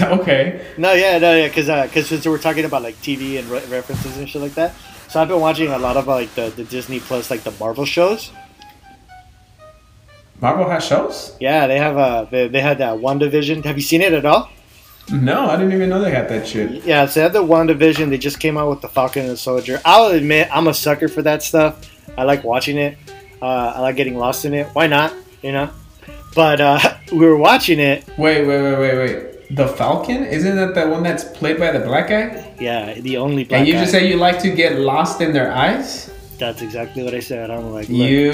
Okay. 0.00 0.66
No, 0.76 0.92
yeah, 0.92 1.18
no, 1.18 1.36
yeah, 1.36 1.46
because 1.46 1.66
because 1.88 2.08
since 2.08 2.26
we're 2.26 2.38
talking 2.38 2.64
about 2.64 2.82
like 2.82 2.96
TV 2.96 3.38
and 3.38 3.46
re- 3.48 3.64
references 3.66 4.16
and 4.16 4.28
shit 4.28 4.42
like 4.42 4.54
that, 4.54 4.74
so 5.08 5.22
I've 5.22 5.28
been 5.28 5.38
watching 5.40 5.68
a 5.70 5.78
lot 5.78 5.96
of 5.96 6.08
like 6.08 6.34
the, 6.34 6.50
the 6.50 6.64
Disney 6.64 6.98
Plus 6.98 7.30
like 7.30 7.44
the 7.44 7.52
Marvel 7.60 7.84
shows. 7.84 8.32
Marvel 10.40 10.68
has 10.68 10.84
shows? 10.84 11.36
Yeah, 11.40 11.68
they 11.68 11.78
have 11.78 11.96
uh 11.96 12.24
they, 12.24 12.48
they 12.48 12.60
had 12.60 12.78
that 12.78 12.98
WandaVision. 12.98 13.64
Have 13.64 13.76
you 13.76 13.82
seen 13.82 14.00
it 14.00 14.12
at 14.12 14.26
all? 14.26 14.50
No, 15.12 15.46
I 15.50 15.56
didn't 15.56 15.72
even 15.72 15.90
know 15.90 16.00
they 16.00 16.10
had 16.10 16.28
that 16.30 16.46
shit. 16.46 16.84
Yeah, 16.84 17.06
so 17.06 17.20
they 17.20 17.22
have 17.24 17.32
the 17.32 17.42
WandaVision. 17.44 18.08
They 18.08 18.18
just 18.18 18.40
came 18.40 18.56
out 18.56 18.70
with 18.70 18.80
the 18.80 18.88
Falcon 18.88 19.22
and 19.22 19.30
the 19.32 19.36
Soldier. 19.36 19.80
I'll 19.84 20.06
admit, 20.06 20.48
I'm 20.50 20.66
a 20.68 20.74
sucker 20.74 21.08
for 21.08 21.22
that 21.22 21.42
stuff. 21.42 21.90
I 22.16 22.22
like 22.24 22.42
watching 22.42 22.78
it. 22.78 22.96
Uh, 23.42 23.74
I 23.76 23.80
like 23.80 23.96
getting 23.96 24.16
lost 24.16 24.44
in 24.44 24.54
it. 24.54 24.66
Why 24.68 24.86
not? 24.86 25.12
You 25.42 25.52
know. 25.52 25.70
But 26.34 26.60
uh, 26.60 26.78
we 27.12 27.18
were 27.18 27.36
watching 27.36 27.78
it. 27.80 28.06
Wait, 28.16 28.46
wait, 28.46 28.62
wait, 28.62 28.78
wait, 28.78 28.96
wait. 28.96 29.56
The 29.56 29.68
Falcon? 29.68 30.24
Isn't 30.24 30.56
that 30.56 30.74
the 30.74 30.88
one 30.88 31.02
that's 31.02 31.24
played 31.24 31.58
by 31.58 31.70
the 31.70 31.80
black 31.80 32.08
guy? 32.08 32.54
Yeah, 32.58 32.94
the 32.94 33.18
only 33.18 33.44
black 33.44 33.58
and 33.60 33.68
you 33.68 33.74
guy. 33.74 33.80
just 33.80 33.92
say 33.92 34.08
you 34.08 34.16
like 34.16 34.38
to 34.40 34.50
get 34.50 34.78
lost 34.80 35.20
in 35.20 35.32
their 35.32 35.52
eyes? 35.52 36.10
That's 36.44 36.60
exactly 36.60 37.02
what 37.02 37.14
I 37.14 37.20
said. 37.20 37.50
I'm 37.50 37.72
like, 37.72 37.88
look. 37.88 37.96
You 37.98 38.32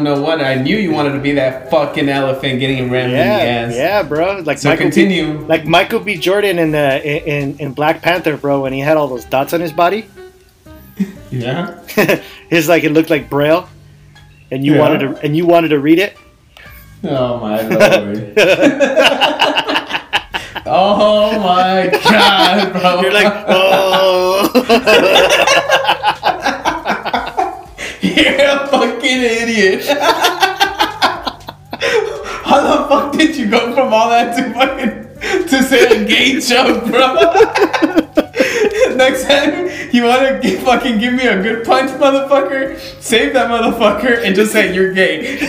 know 0.00 0.22
what? 0.22 0.40
I 0.40 0.54
knew 0.54 0.76
you 0.78 0.90
wanted 0.90 1.12
to 1.12 1.18
be 1.20 1.32
that 1.32 1.68
fucking 1.70 2.08
elephant 2.08 2.60
getting 2.60 2.90
rammed 2.90 3.12
in 3.12 3.18
the 3.18 3.24
yeah, 3.24 3.66
ass. 3.68 3.74
yeah, 3.76 4.02
bro. 4.02 4.38
Like 4.40 4.56
So 4.56 4.70
Michael 4.70 4.86
B- 4.86 4.90
continue. 4.92 5.38
like 5.46 5.66
Michael 5.66 6.00
B. 6.00 6.16
Jordan 6.16 6.58
in 6.58 6.70
the 6.70 7.02
in, 7.04 7.58
in 7.58 7.72
Black 7.74 8.00
Panther, 8.00 8.38
bro, 8.38 8.62
when 8.62 8.72
he 8.72 8.80
had 8.80 8.96
all 8.96 9.06
those 9.06 9.26
dots 9.26 9.52
on 9.52 9.60
his 9.60 9.70
body, 9.72 10.08
Yeah. 11.30 11.78
his 12.48 12.68
like 12.68 12.84
it 12.84 12.92
looked 12.92 13.10
like 13.10 13.28
braille, 13.28 13.68
and 14.50 14.64
you 14.64 14.72
Yeah. 14.74 14.80
wanted 14.80 14.98
to 15.00 15.16
and 15.22 15.36
you 15.36 15.44
wanted 15.44 15.68
to 15.68 15.78
read 15.78 15.98
it. 15.98 16.16
Oh 17.04 17.38
my 17.38 17.60
lord. 17.68 18.32
oh 20.64 21.38
my 21.40 21.90
god, 22.02 22.72
bro. 22.72 23.00
You're 23.02 23.12
like, 23.12 23.32
oh, 23.48 24.48
You're 28.16 28.34
a 28.34 28.66
fucking 28.68 29.22
idiot. 29.22 29.84
How 32.44 32.60
the 32.60 32.88
fuck 32.88 33.12
did 33.12 33.36
you 33.36 33.48
go 33.50 33.72
from 33.74 33.92
all 33.92 34.08
that 34.10 34.36
to 34.36 34.52
fucking 34.52 35.48
to 35.48 35.62
say 35.62 36.02
a 36.02 36.04
gay 36.06 36.40
joke, 36.40 36.84
bro? 36.86 37.14
Next 38.96 39.24
time 39.24 39.70
you 39.92 40.04
wanna 40.04 40.40
fucking 40.64 40.98
give 40.98 41.14
me 41.14 41.26
a 41.26 41.42
good 41.42 41.64
punch, 41.64 41.90
motherfucker, 41.92 42.78
save 43.00 43.32
that 43.34 43.48
motherfucker 43.50 44.24
and 44.24 44.34
just 44.34 44.52
say 44.52 44.74
you're 44.74 44.92
gay. 44.92 45.38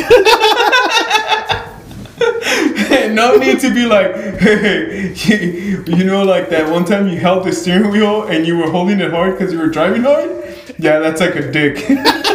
no 3.13 3.35
need 3.35 3.59
to 3.59 3.73
be 3.73 3.85
like, 3.85 4.15
hey, 4.39 5.13
you 5.13 6.03
know, 6.03 6.23
like 6.23 6.49
that 6.49 6.71
one 6.71 6.85
time 6.85 7.07
you 7.07 7.19
held 7.19 7.45
the 7.45 7.51
steering 7.51 7.91
wheel 7.91 8.23
and 8.23 8.47
you 8.47 8.57
were 8.57 8.69
holding 8.69 8.99
it 8.99 9.11
hard 9.11 9.37
because 9.37 9.53
you 9.53 9.59
were 9.59 9.67
driving 9.67 10.03
hard? 10.03 10.29
Yeah, 10.77 10.99
that's 10.99 11.21
like 11.21 11.35
a 11.35 11.51
dick. 11.51 11.85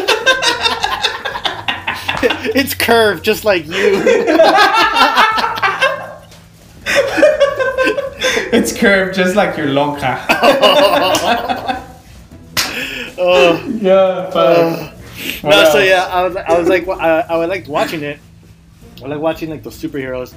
it's 2.54 2.74
curved 2.74 3.24
just 3.24 3.44
like 3.44 3.66
you. 3.66 3.72
it's 8.52 8.76
curved 8.76 9.14
just 9.14 9.36
like 9.36 9.56
your 9.56 9.68
lonja. 9.68 10.18
Oh. 13.20 13.60
yeah, 13.82 14.30
fuck. 14.30 14.94
What 15.42 15.50
No, 15.50 15.64
so 15.72 15.78
yeah, 15.80 16.04
I 16.06 16.22
was, 16.22 16.36
I 16.36 16.56
was 16.56 16.68
like, 16.68 16.86
I, 16.88 17.20
I 17.22 17.44
liked 17.46 17.66
watching 17.66 18.02
it. 18.02 18.20
I 19.02 19.08
like 19.08 19.18
watching 19.18 19.50
like 19.50 19.64
those 19.64 19.76
superheroes, 19.76 20.34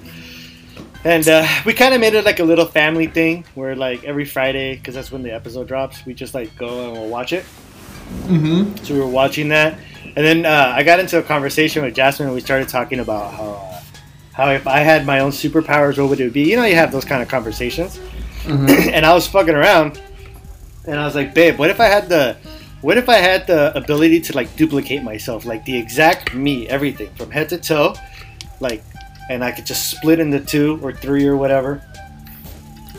and 1.03 1.27
uh, 1.27 1.47
we 1.63 1.73
kind 1.73 1.93
of 1.93 2.01
made 2.01 2.15
it 2.15 2.25
like 2.25 2.39
a 2.39 2.43
little 2.43 2.65
family 2.65 3.05
thing 3.05 3.45
where 3.53 3.75
like 3.75 4.03
every 4.03 4.25
Friday, 4.25 4.75
because 4.77 4.95
that's 4.95 5.11
when 5.11 5.21
the 5.21 5.31
episode 5.31 5.67
drops, 5.67 6.03
we 6.07 6.15
just 6.15 6.33
like 6.33 6.55
go 6.57 6.85
and 6.89 6.93
we'll 6.93 7.07
watch 7.09 7.33
it. 7.33 7.45
Mhm. 8.23 8.83
So 8.83 8.95
we 8.95 8.99
were 8.99 9.05
watching 9.07 9.49
that, 9.49 9.77
and 10.15 10.25
then 10.25 10.45
uh, 10.45 10.73
I 10.75 10.83
got 10.83 10.99
into 10.99 11.19
a 11.19 11.23
conversation 11.23 11.83
with 11.83 11.95
Jasmine, 11.95 12.27
and 12.27 12.35
we 12.35 12.41
started 12.41 12.67
talking 12.67 12.99
about 12.99 13.33
how 13.33 13.49
uh, 13.51 13.81
how 14.33 14.49
if 14.51 14.65
I 14.67 14.79
had 14.79 15.05
my 15.05 15.19
own 15.19 15.31
superpowers, 15.31 15.97
what 15.97 16.09
would 16.09 16.19
it 16.21 16.33
be? 16.33 16.49
You 16.49 16.55
know, 16.55 16.65
you 16.65 16.75
have 16.75 16.91
those 16.91 17.05
kind 17.05 17.21
of 17.21 17.27
conversations, 17.27 17.99
Mhm. 18.43 18.69
and 18.93 19.05
I 19.05 19.13
was 19.13 19.27
fucking 19.27 19.55
around, 19.55 20.01
and 20.87 20.99
I 20.99 21.05
was 21.05 21.15
like, 21.15 21.33
babe, 21.33 21.57
what 21.59 21.69
if 21.69 21.79
I 21.79 21.85
had 21.87 22.09
the 22.09 22.37
what 22.81 22.97
if 22.97 23.09
I 23.09 23.17
had 23.17 23.45
the 23.45 23.75
ability 23.77 24.21
to 24.21 24.35
like 24.35 24.55
duplicate 24.55 25.03
myself, 25.03 25.45
like 25.45 25.65
the 25.65 25.77
exact 25.77 26.33
me, 26.33 26.67
everything 26.67 27.09
from 27.15 27.29
head 27.29 27.49
to 27.49 27.57
toe, 27.59 27.93
like, 28.59 28.81
and 29.29 29.43
I 29.43 29.51
could 29.51 29.67
just 29.67 29.91
split 29.91 30.19
into 30.19 30.39
two 30.39 30.79
or 30.81 30.91
three 30.91 31.27
or 31.27 31.37
whatever? 31.37 31.83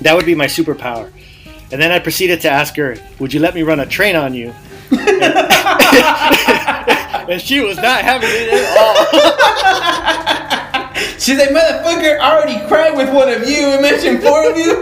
That 0.03 0.15
would 0.15 0.27
be 0.27 0.37
my 0.37 0.47
superpower. 0.47 1.11
And 1.73 1.81
then 1.83 1.91
I 1.91 1.99
proceeded 1.99 2.41
to 2.43 2.51
ask 2.51 2.77
her, 2.77 2.97
"Would 3.19 3.33
you 3.35 3.41
let 3.41 3.55
me 3.55 3.63
run 3.63 3.81
a 3.81 3.87
train 3.87 4.15
on 4.15 4.35
you?" 4.35 4.53
and 7.29 7.41
she 7.41 7.61
was 7.61 7.77
not 7.77 8.03
having 8.03 8.29
it 8.33 8.49
at 8.53 8.77
all. 8.79 8.95
She's 11.19 11.39
like, 11.39 11.51
motherfucker, 11.51 12.19
I 12.19 12.37
already 12.37 12.67
cried 12.67 12.97
with 12.97 13.15
one 13.15 13.29
of 13.29 13.49
you. 13.49 13.69
and 13.69 13.83
mentioned 13.83 14.23
four 14.23 14.51
of 14.51 14.57
you. 14.57 14.75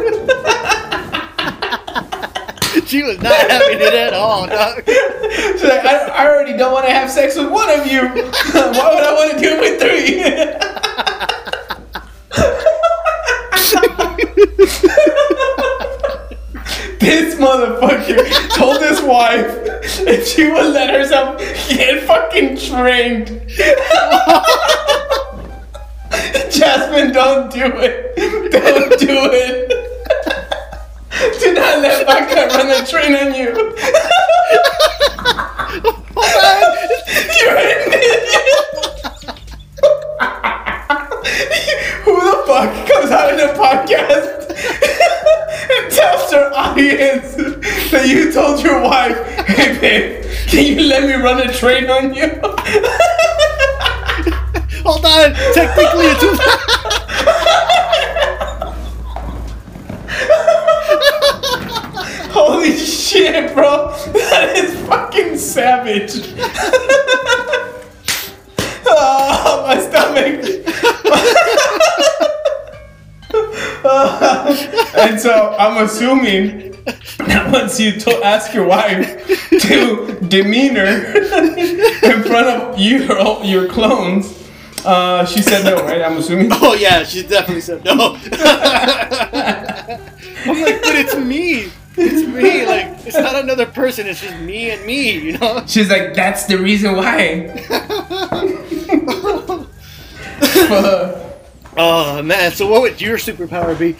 she 2.86 3.02
was 3.02 3.20
not 3.20 3.50
having 3.50 3.78
it 3.78 3.92
at 3.92 4.14
all. 4.14 4.46
Dog. 4.46 4.82
She's 4.86 5.62
like, 5.64 5.84
I, 5.84 6.06
I 6.08 6.26
already 6.28 6.56
don't 6.56 6.72
want 6.72 6.86
to 6.86 6.92
have 6.92 7.10
sex 7.10 7.36
with 7.36 7.50
one 7.50 7.68
of 7.68 7.86
you. 7.86 8.02
Why 8.02 8.94
would 8.94 9.04
I 9.04 9.12
want 9.14 9.32
to 9.32 9.38
do 9.38 9.48
it 9.52 9.60
with 9.60 9.80
three? 9.80 10.22
this 17.00 17.34
motherfucker 17.34 18.56
told 18.56 18.82
his 18.82 19.00
wife 19.02 19.69
if 20.06 20.26
she 20.26 20.50
would 20.50 20.72
let 20.72 20.90
herself 20.90 21.38
get 21.68 22.02
fucking 22.04 22.56
trained. 22.56 23.28
Jasmine, 26.50 27.12
don't 27.12 27.50
do 27.52 27.64
it. 27.64 28.16
Don't 28.50 28.98
do 28.98 29.30
it. 29.32 29.68
Do 31.40 31.52
not 31.54 31.80
let 31.80 32.06
Baka 32.06 32.46
run 32.48 32.68
the 32.68 32.86
train 32.88 33.14
on 33.14 33.34
you. 33.34 33.50
You're 37.40 37.56
an 37.56 37.92
idiot. 37.92 38.22
Who 42.04 42.14
the 42.14 42.36
fuck 42.46 42.70
comes 42.88 43.10
out 43.10 43.32
in 43.32 43.40
a 43.40 43.52
podcast 43.54 44.39
and 45.70 45.90
tells 45.92 46.30
their 46.30 46.52
audience 46.54 47.34
that 47.90 48.06
you 48.06 48.30
told 48.32 48.62
your 48.62 48.82
wife, 48.82 49.16
hey 49.46 49.78
babe, 49.80 50.24
can 50.48 50.66
you 50.66 50.82
let 50.82 51.04
me 51.04 51.14
run 51.14 51.40
a 51.40 51.50
train 51.52 51.88
on 51.88 52.12
you? 52.14 52.26
Hold 54.82 55.04
on. 55.04 55.34
Technically, 55.54 56.06
it's. 56.06 56.24
Holy 62.32 62.76
shit, 62.76 63.52
bro. 63.54 63.90
That 64.12 64.56
is 64.56 64.74
fucking 64.88 65.36
savage. 65.36 66.12
oh, 68.86 69.64
my 69.66 69.78
stomach. 69.80 70.44
and 74.98 75.20
so 75.20 75.54
I'm 75.58 75.84
assuming 75.84 76.70
that 77.18 77.50
once 77.52 77.78
you 77.80 77.92
to- 78.00 78.24
ask 78.24 78.54
your 78.54 78.66
wife 78.66 79.26
to 79.48 80.18
demeanor 80.28 80.84
in 80.86 82.22
front 82.22 82.48
of 82.48 82.78
your, 82.78 83.44
your 83.44 83.68
clones, 83.68 84.36
uh, 84.84 85.24
she 85.26 85.42
said 85.42 85.64
no, 85.64 85.82
right? 85.84 86.02
I'm 86.02 86.16
assuming. 86.16 86.50
Oh 86.62 86.74
yeah, 86.74 87.02
she 87.04 87.22
definitely 87.22 87.60
said 87.60 87.84
no. 87.84 87.92
I'm 90.42 90.62
like, 90.62 90.82
but 90.82 90.94
it's 90.96 91.16
me. 91.16 91.70
It's 91.96 92.26
me. 92.26 92.64
Like, 92.66 93.06
it's 93.06 93.16
not 93.16 93.34
another 93.34 93.66
person. 93.66 94.06
It's 94.06 94.20
just 94.22 94.38
me 94.40 94.70
and 94.70 94.84
me. 94.86 95.18
You 95.18 95.38
know. 95.38 95.64
She's 95.66 95.90
like, 95.90 96.14
that's 96.14 96.46
the 96.46 96.56
reason 96.56 96.96
why. 96.96 97.48
Fuck. 100.40 101.29
Oh 101.82 102.22
man. 102.22 102.52
So 102.52 102.66
what 102.68 102.82
would 102.82 103.00
your 103.00 103.16
superpower 103.16 103.78
be? 103.78 103.92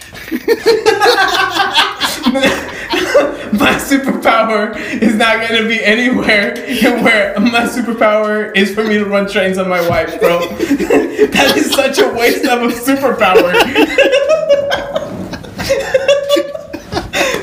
my 3.57 3.73
superpower 3.79 4.75
is 5.01 5.15
not 5.15 5.47
gonna 5.47 5.67
be 5.67 5.83
anywhere 5.83 6.53
where 7.03 7.39
my 7.39 7.61
superpower 7.65 8.55
is 8.55 8.75
for 8.75 8.83
me 8.83 8.99
to 8.99 9.05
run 9.05 9.27
trains 9.27 9.57
on 9.57 9.67
my 9.67 9.81
wife, 9.89 10.19
bro. 10.19 10.39
that 10.49 11.53
is 11.57 11.71
such 11.73 11.97
a 11.97 12.13
waste 12.13 12.45
of 12.45 12.61
a 12.61 12.67
superpower. 12.67 13.51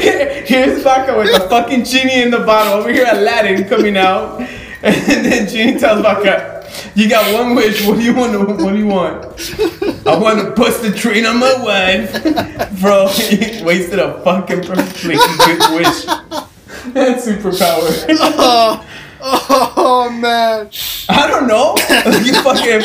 Here- 0.01 0.43
Here's 0.47 0.83
Baka 0.85 1.17
with 1.19 1.33
the 1.33 1.41
fucking 1.49 1.85
genie 1.85 2.23
in 2.23 2.31
the 2.31 2.39
bottle. 2.41 2.75
Over 2.81 2.93
here, 2.93 3.07
Aladdin 3.11 3.69
coming 3.69 3.97
out, 3.97 4.41
and 4.83 5.25
then 5.27 5.49
Genie 5.49 5.79
tells 5.79 6.03
Baka, 6.03 6.58
"You 6.95 7.09
got 7.09 7.33
one 7.35 7.55
wish. 7.55 7.85
What 7.87 7.97
do 7.99 8.03
you 8.05 8.15
want? 8.15 8.33
To, 8.33 8.39
what 8.65 8.73
do 8.73 8.79
you 8.79 8.87
want? 8.87 9.25
I 10.07 10.17
want 10.17 10.39
to 10.41 10.51
bust 10.55 10.83
the 10.83 10.93
train 10.93 11.27
on 11.27 11.39
my 11.39 11.55
wife, 11.63 12.81
bro. 12.81 13.09
He 13.09 13.63
wasted 13.65 13.99
a 13.99 14.23
fucking 14.23 14.63
perfectly 14.65 15.17
good 15.17 15.59
wish. 15.75 16.05
That 16.95 17.19
superpower. 17.19 18.07
Oh, 18.11 18.85
oh 19.21 20.11
man. 20.11 20.71
I 21.09 21.27
don't 21.29 21.47
know. 21.47 21.75
You 22.25 22.33
fucking. 22.43 22.83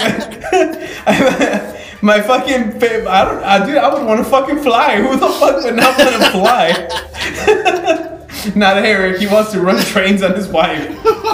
My 2.02 2.20
fucking 2.22 2.80
fa- 2.82 3.10
I 3.10 3.24
don't. 3.24 3.44
I 3.44 3.66
dude. 3.66 3.78
I 3.78 3.94
would 3.94 4.06
want 4.06 4.20
to 4.24 4.30
fucking 4.30 4.62
fly. 4.62 4.98
Who 5.02 5.16
the 5.16 5.30
fuck 5.30 5.64
would 5.64 5.76
not 5.76 5.98
want 5.98 6.16
to 6.22 6.32
fly? 6.32 6.90
not 8.56 8.78
Eric. 8.78 9.20
He 9.22 9.28
wants 9.28 9.52
to 9.54 9.62
run 9.62 9.82
trains 9.86 10.22
on 10.22 10.34
his 10.36 10.50
wife. 10.50 10.86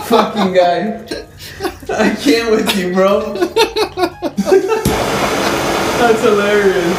fucking 0.06 0.54
guy. 0.54 1.26
I 1.62 2.16
can't 2.22 2.52
with 2.52 2.76
you, 2.78 2.94
bro. 2.94 3.34
That's 5.98 6.22
hilarious. 6.22 6.96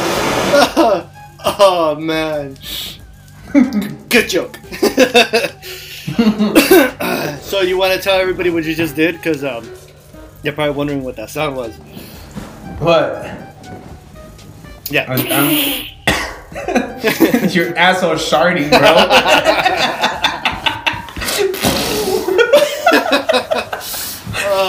Oh 1.43 1.95
man. 1.99 2.57
Good 4.09 4.29
joke. 4.29 4.57
so 7.41 7.61
you 7.61 7.77
want 7.77 7.93
to 7.93 7.99
tell 8.01 8.19
everybody 8.19 8.49
what 8.49 8.63
you 8.63 8.75
just 8.75 8.95
did? 8.95 9.15
Because 9.15 9.43
um, 9.43 9.67
they're 10.43 10.53
probably 10.53 10.75
wondering 10.75 11.03
what 11.03 11.15
that 11.15 11.29
sound 11.29 11.55
was. 11.55 11.75
What? 12.79 13.25
Yeah. 14.89 15.05
I'm, 15.11 15.31
I'm- 15.31 15.87
Your 17.49 17.75
asshole 17.77 18.15
sharding, 18.15 18.69
bro. 18.69 18.79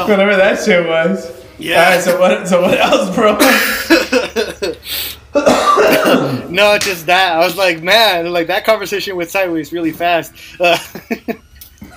Whatever 0.08 0.36
that 0.36 0.62
shit 0.64 0.86
was. 0.86 1.30
Yeah. 1.58 1.84
Alright, 1.84 2.02
so 2.02 2.20
what? 2.20 2.48
So 2.48 2.62
what 2.62 2.78
else, 2.78 3.14
bro? 3.14 3.38
no, 5.34 6.74
it's 6.74 6.84
just 6.84 7.06
that. 7.06 7.32
I 7.32 7.38
was 7.38 7.56
like, 7.56 7.82
man, 7.82 8.30
like 8.30 8.48
that 8.48 8.66
conversation 8.66 9.16
went 9.16 9.30
sideways 9.30 9.72
really 9.72 9.92
fast. 9.92 10.34
Uh, 10.60 10.76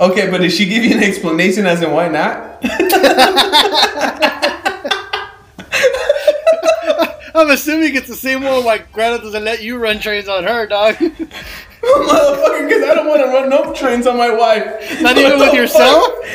okay, 0.00 0.30
but 0.30 0.38
did 0.38 0.50
she 0.50 0.64
give 0.64 0.82
you 0.82 0.96
an 0.96 1.02
explanation 1.02 1.66
as 1.66 1.82
in 1.82 1.92
why 1.92 2.08
not? 2.08 2.58
I'm 7.34 7.50
assuming 7.50 7.94
it's 7.94 8.08
the 8.08 8.16
same 8.16 8.42
one 8.42 8.64
Like, 8.64 8.90
Greta 8.92 9.22
doesn't 9.22 9.44
let 9.44 9.62
you 9.62 9.76
run 9.76 10.00
trains 10.00 10.26
on 10.28 10.44
her, 10.44 10.66
dog. 10.66 10.96
Motherfucker, 11.82 12.68
because 12.68 12.84
I 12.84 12.92
don't 12.94 13.08
want 13.08 13.22
to 13.22 13.28
run 13.28 13.48
no 13.48 13.72
trains 13.72 14.06
on 14.06 14.18
my 14.18 14.30
wife. 14.30 15.00
Not 15.00 15.16
even 15.16 15.38
with 15.38 15.54
yourself? 15.54 16.06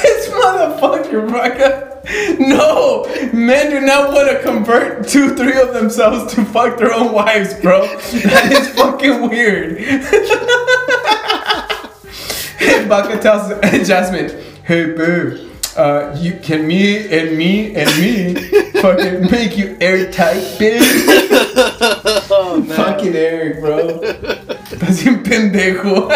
this 0.00 0.28
motherfucker, 0.28 1.30
Raka. 1.30 1.90
No, 2.38 3.04
men 3.32 3.70
do 3.70 3.80
not 3.80 4.12
want 4.12 4.28
to 4.30 4.42
convert 4.42 5.08
two, 5.08 5.34
three 5.36 5.60
of 5.60 5.72
themselves 5.74 6.32
to 6.34 6.44
fuck 6.46 6.78
their 6.78 6.92
own 6.92 7.12
wives, 7.12 7.54
bro. 7.60 7.82
That 7.86 8.52
is 8.52 8.68
fucking 8.70 9.28
weird. 9.28 9.78
Baka 12.88 13.18
tells 13.20 13.48
Jasmine, 13.86 14.30
"Hey, 14.64 14.86
babe." 14.86 15.51
Uh, 15.76 16.14
you 16.20 16.38
can 16.42 16.66
me 16.66 17.06
and 17.08 17.36
me 17.36 17.74
and 17.74 17.88
me 17.98 18.34
fucking 18.82 19.30
make 19.30 19.56
you 19.56 19.76
airtight, 19.80 20.42
bitch. 20.58 20.82
oh 22.30 22.62
man. 22.66 22.76
Fucking 22.76 23.14
Eric, 23.14 23.60
bro. 23.60 24.00
Estás 24.00 25.02
bien 25.02 25.22
pendejo. 25.22 26.10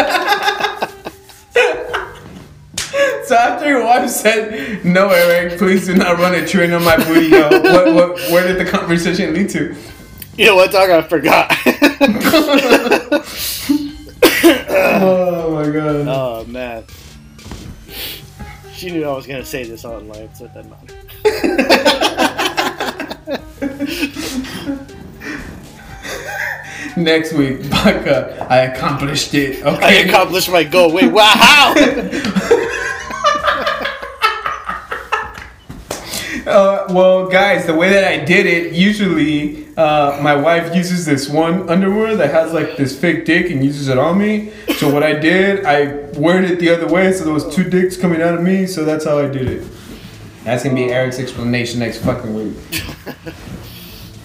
so 3.25 3.35
after 3.35 3.67
your 3.67 3.83
wife 3.83 4.07
said, 4.09 4.85
"No, 4.85 5.09
Eric, 5.09 5.57
please 5.57 5.87
do 5.87 5.95
not 5.95 6.19
run 6.19 6.35
a 6.35 6.45
train 6.45 6.71
on 6.73 6.83
my 6.83 6.97
booty," 6.97 7.27
yo, 7.29 7.49
what, 7.49 7.93
what, 7.95 8.19
where 8.31 8.47
did 8.47 8.59
the 8.59 8.65
conversation 8.69 9.33
lead 9.33 9.49
to? 9.49 9.75
You 10.37 10.45
know 10.45 10.55
what, 10.55 10.71
dog? 10.71 10.89
I 10.91 11.01
forgot. 11.01 11.51
Oh 14.99 15.51
my 15.53 15.69
god. 15.71 16.07
oh 16.07 16.45
man. 16.45 16.83
She 18.77 18.91
knew 18.91 19.05
I 19.05 19.11
was 19.15 19.25
gonna 19.25 19.43
say 19.43 19.63
this 19.63 19.83
online, 19.85 20.31
so 20.35 20.45
it 20.45 20.53
doesn't 20.53 20.69
matter. 20.69 20.93
Next 26.95 27.33
week, 27.33 27.67
Baka, 27.71 28.45
I 28.47 28.57
accomplished 28.57 29.33
it. 29.33 29.65
Okay. 29.65 29.83
I 29.83 29.91
accomplished 30.07 30.51
my 30.51 30.63
goal. 30.63 30.93
Wait, 30.93 31.11
wow, 31.11 31.73
Uh, 36.47 36.87
well, 36.91 37.27
guys, 37.27 37.65
the 37.65 37.75
way 37.75 37.89
that 37.89 38.05
I 38.05 38.23
did 38.23 38.45
it, 38.45 38.71
usually 38.71 39.67
uh, 39.75 40.17
my 40.21 40.33
wife 40.33 40.73
uses 40.73 41.05
this 41.05 41.27
one 41.27 41.69
underwear 41.69 42.15
that 42.15 42.31
has 42.31 42.53
like 42.53 42.77
this 42.77 42.97
fake 42.97 43.25
dick 43.25 43.51
and 43.51 43.63
uses 43.63 43.89
it 43.89 43.97
on 43.97 44.17
me. 44.17 44.53
So 44.77 44.91
what 44.91 45.03
I 45.03 45.13
did, 45.13 45.65
I 45.65 46.09
wore 46.17 46.39
it 46.41 46.59
the 46.59 46.69
other 46.69 46.87
way, 46.87 47.11
so 47.11 47.25
there 47.25 47.33
was 47.33 47.53
two 47.53 47.65
dicks 47.69 47.97
coming 47.97 48.21
out 48.21 48.33
of 48.33 48.41
me. 48.41 48.65
So 48.65 48.85
that's 48.85 49.03
how 49.03 49.19
I 49.19 49.27
did 49.27 49.49
it. 49.49 49.67
That's 50.45 50.63
gonna 50.63 50.75
be 50.75 50.85
Eric's 50.85 51.19
explanation 51.19 51.79
next 51.79 51.97
fucking 51.97 52.33
week. 52.33 52.55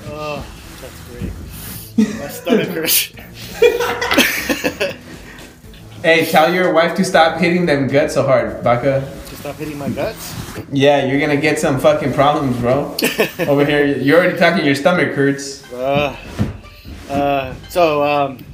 oh, 0.07 0.47
that's 0.81 1.09
great. 1.11 2.21
My 2.21 2.29
stomach 2.29 2.69
hurts. 2.69 3.13
Hey, 6.03 6.27
tell 6.27 6.53
your 6.53 6.73
wife 6.73 6.97
to 6.97 7.05
stop 7.05 7.39
hitting 7.39 7.65
them 7.65 7.87
guts 7.87 8.15
so 8.15 8.25
hard, 8.27 8.65
Baka. 8.65 9.09
To 9.43 9.49
stop 9.49 9.59
hitting 9.59 9.79
my 9.79 9.89
guts. 9.89 10.35
Yeah, 10.73 11.05
you're 11.05 11.21
gonna 11.21 11.41
get 11.41 11.59
some 11.59 11.79
fucking 11.79 12.13
problems, 12.13 12.57
bro. 12.59 12.97
Over 13.47 13.65
here, 13.65 13.85
you're 13.85 14.19
already 14.19 14.39
talking 14.39 14.65
your 14.65 14.75
stomach 14.75 15.15
hurts. 15.15 15.71
Uh, 15.73 16.17
uh, 17.11 17.55
so 17.69 18.03
um, 18.03 18.45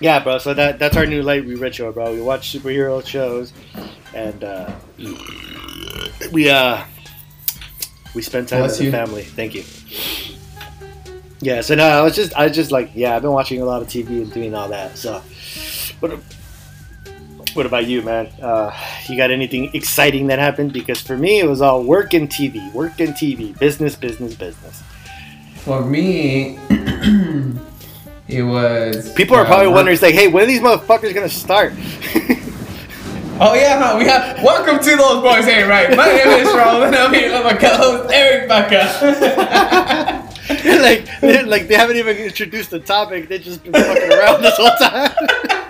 yeah, 0.00 0.22
bro. 0.22 0.38
So 0.38 0.54
that 0.54 0.78
that's 0.78 0.96
our 0.96 1.06
new 1.06 1.22
light 1.22 1.44
we 1.44 1.54
read 1.54 1.76
bro. 1.76 2.12
We 2.12 2.20
watch 2.20 2.52
superhero 2.52 3.04
shows, 3.04 3.52
and 4.14 4.42
uh, 4.42 4.72
we 6.32 6.48
uh 6.48 6.84
we 8.14 8.22
spend 8.22 8.48
time 8.48 8.60
Bless 8.60 8.78
with 8.78 8.90
the 8.90 8.92
family. 8.92 9.22
Thank 9.22 9.54
you. 9.54 9.64
Yeah. 11.40 11.60
So 11.60 11.74
no, 11.74 11.84
I 11.84 12.00
was 12.00 12.16
just 12.16 12.34
I 12.34 12.46
was 12.46 12.56
just 12.56 12.70
like 12.70 12.90
yeah, 12.94 13.16
I've 13.16 13.22
been 13.22 13.32
watching 13.32 13.60
a 13.60 13.64
lot 13.64 13.82
of 13.82 13.88
TV 13.88 14.22
and 14.22 14.32
doing 14.32 14.54
all 14.54 14.68
that. 14.68 14.96
So 14.96 15.20
what? 16.00 16.18
What 17.54 17.66
about 17.66 17.86
you, 17.86 18.02
man? 18.02 18.26
Uh, 18.42 18.76
you 19.08 19.16
got 19.16 19.30
anything 19.30 19.70
exciting 19.74 20.26
that 20.26 20.40
happened? 20.40 20.72
Because 20.72 21.00
for 21.00 21.16
me, 21.16 21.38
it 21.38 21.48
was 21.48 21.62
all 21.62 21.84
work 21.84 22.12
and 22.12 22.28
TV, 22.28 22.72
work 22.72 22.98
and 22.98 23.14
TV, 23.14 23.56
business, 23.56 23.94
business, 23.94 24.34
business. 24.34 24.82
For 25.58 25.84
me, 25.84 26.58
it 28.28 28.42
was. 28.42 29.12
People 29.12 29.36
are 29.36 29.42
uh, 29.42 29.46
probably 29.46 29.68
wondering, 29.68 29.94
it's 29.94 30.02
like, 30.02 30.16
hey, 30.16 30.26
when 30.26 30.42
are 30.42 30.46
these 30.46 30.60
motherfuckers 30.60 31.14
gonna 31.14 31.28
start? 31.28 31.74
Oh 33.40 33.52
yeah, 33.52 33.80
huh? 33.82 33.98
we 33.98 34.04
have. 34.04 34.40
Welcome 34.44 34.78
to 34.78 34.96
those 34.96 35.20
boys. 35.20 35.44
Hey, 35.44 35.64
right. 35.64 35.96
My 35.96 36.06
name 36.06 36.28
is 36.28 36.46
Raul, 36.50 36.86
and 36.86 36.94
I'm 36.94 37.12
here 37.12 37.32
with 37.32 37.42
my 37.42 37.54
co-host 37.54 38.14
Eric 38.14 38.48
Baca. 38.48 40.22
like, 40.80 41.22
like 41.44 41.66
they 41.66 41.74
haven't 41.74 41.96
even 41.96 42.16
introduced 42.16 42.70
the 42.70 42.78
topic. 42.78 43.28
They've 43.28 43.42
just 43.42 43.64
been 43.64 43.72
fucking 43.72 44.12
around 44.12 44.40
this 44.40 44.56
whole 44.56 44.70
time. 44.78 45.10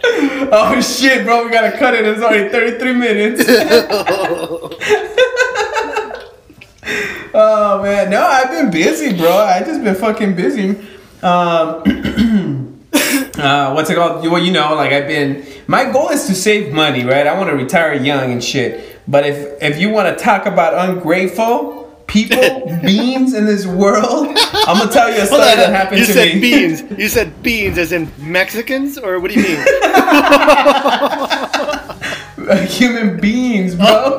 oh 0.52 0.80
shit, 0.80 1.24
bro, 1.24 1.44
we 1.44 1.50
gotta 1.50 1.76
cut 1.76 1.94
it. 1.94 2.06
It's 2.06 2.22
already 2.22 2.48
33 2.48 2.92
minutes. 2.94 3.44
oh 7.34 7.82
man, 7.82 8.10
no, 8.10 8.22
I've 8.22 8.50
been 8.50 8.70
busy, 8.70 9.16
bro. 9.16 9.30
I 9.30 9.60
just 9.60 9.82
been 9.82 9.94
fucking 9.94 10.36
busy. 10.36 10.70
Um, 11.22 12.80
uh, 13.38 13.72
what's 13.72 13.90
it 13.90 13.96
called? 13.96 14.24
Well, 14.24 14.42
you 14.42 14.52
know, 14.52 14.74
like 14.74 14.92
I've 14.92 15.08
been. 15.08 15.44
My 15.66 15.90
goal 15.90 16.10
is 16.10 16.26
to 16.26 16.34
save 16.34 16.72
money, 16.72 17.04
right? 17.04 17.26
I 17.26 17.36
want 17.36 17.50
to 17.50 17.56
retire 17.56 17.94
young 17.94 18.32
and 18.32 18.42
shit. 18.42 19.00
But 19.08 19.26
if 19.26 19.62
if 19.62 19.80
you 19.80 19.90
want 19.90 20.16
to 20.16 20.24
talk 20.24 20.46
about 20.46 20.88
ungrateful 20.88 21.77
people, 22.08 22.76
beans 22.82 23.34
in 23.34 23.44
this 23.46 23.64
world, 23.66 24.26
I'm 24.66 24.78
gonna 24.78 24.90
tell 24.90 25.08
you 25.10 25.20
a 25.22 25.26
story 25.26 25.42
on, 25.42 25.56
that 25.56 25.70
happened 25.70 26.00
you 26.00 26.06
to 26.06 26.12
said 26.12 26.40
beans. 26.40 26.82
You 26.98 27.08
said 27.08 27.40
beans 27.42 27.78
as 27.78 27.92
in 27.92 28.10
Mexicans, 28.18 28.98
or 28.98 29.20
what 29.20 29.30
do 29.30 29.40
you 29.40 29.46
mean? 29.46 29.58
Human 32.66 33.20
beings, 33.20 33.74
bro. 33.76 34.16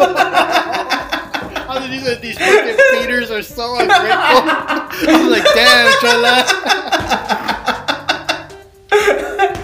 How 1.68 1.80
did 1.80 1.92
you 1.92 2.02
man, 2.02 2.22
these 2.22 2.38
fucking 2.38 2.78
feeders 2.92 3.30
are 3.32 3.42
so 3.44 3.78
ungrateful. 3.78 5.10
I'm 5.10 5.30
like, 5.30 5.44
damn, 5.54 5.92
Chola. 6.00 6.46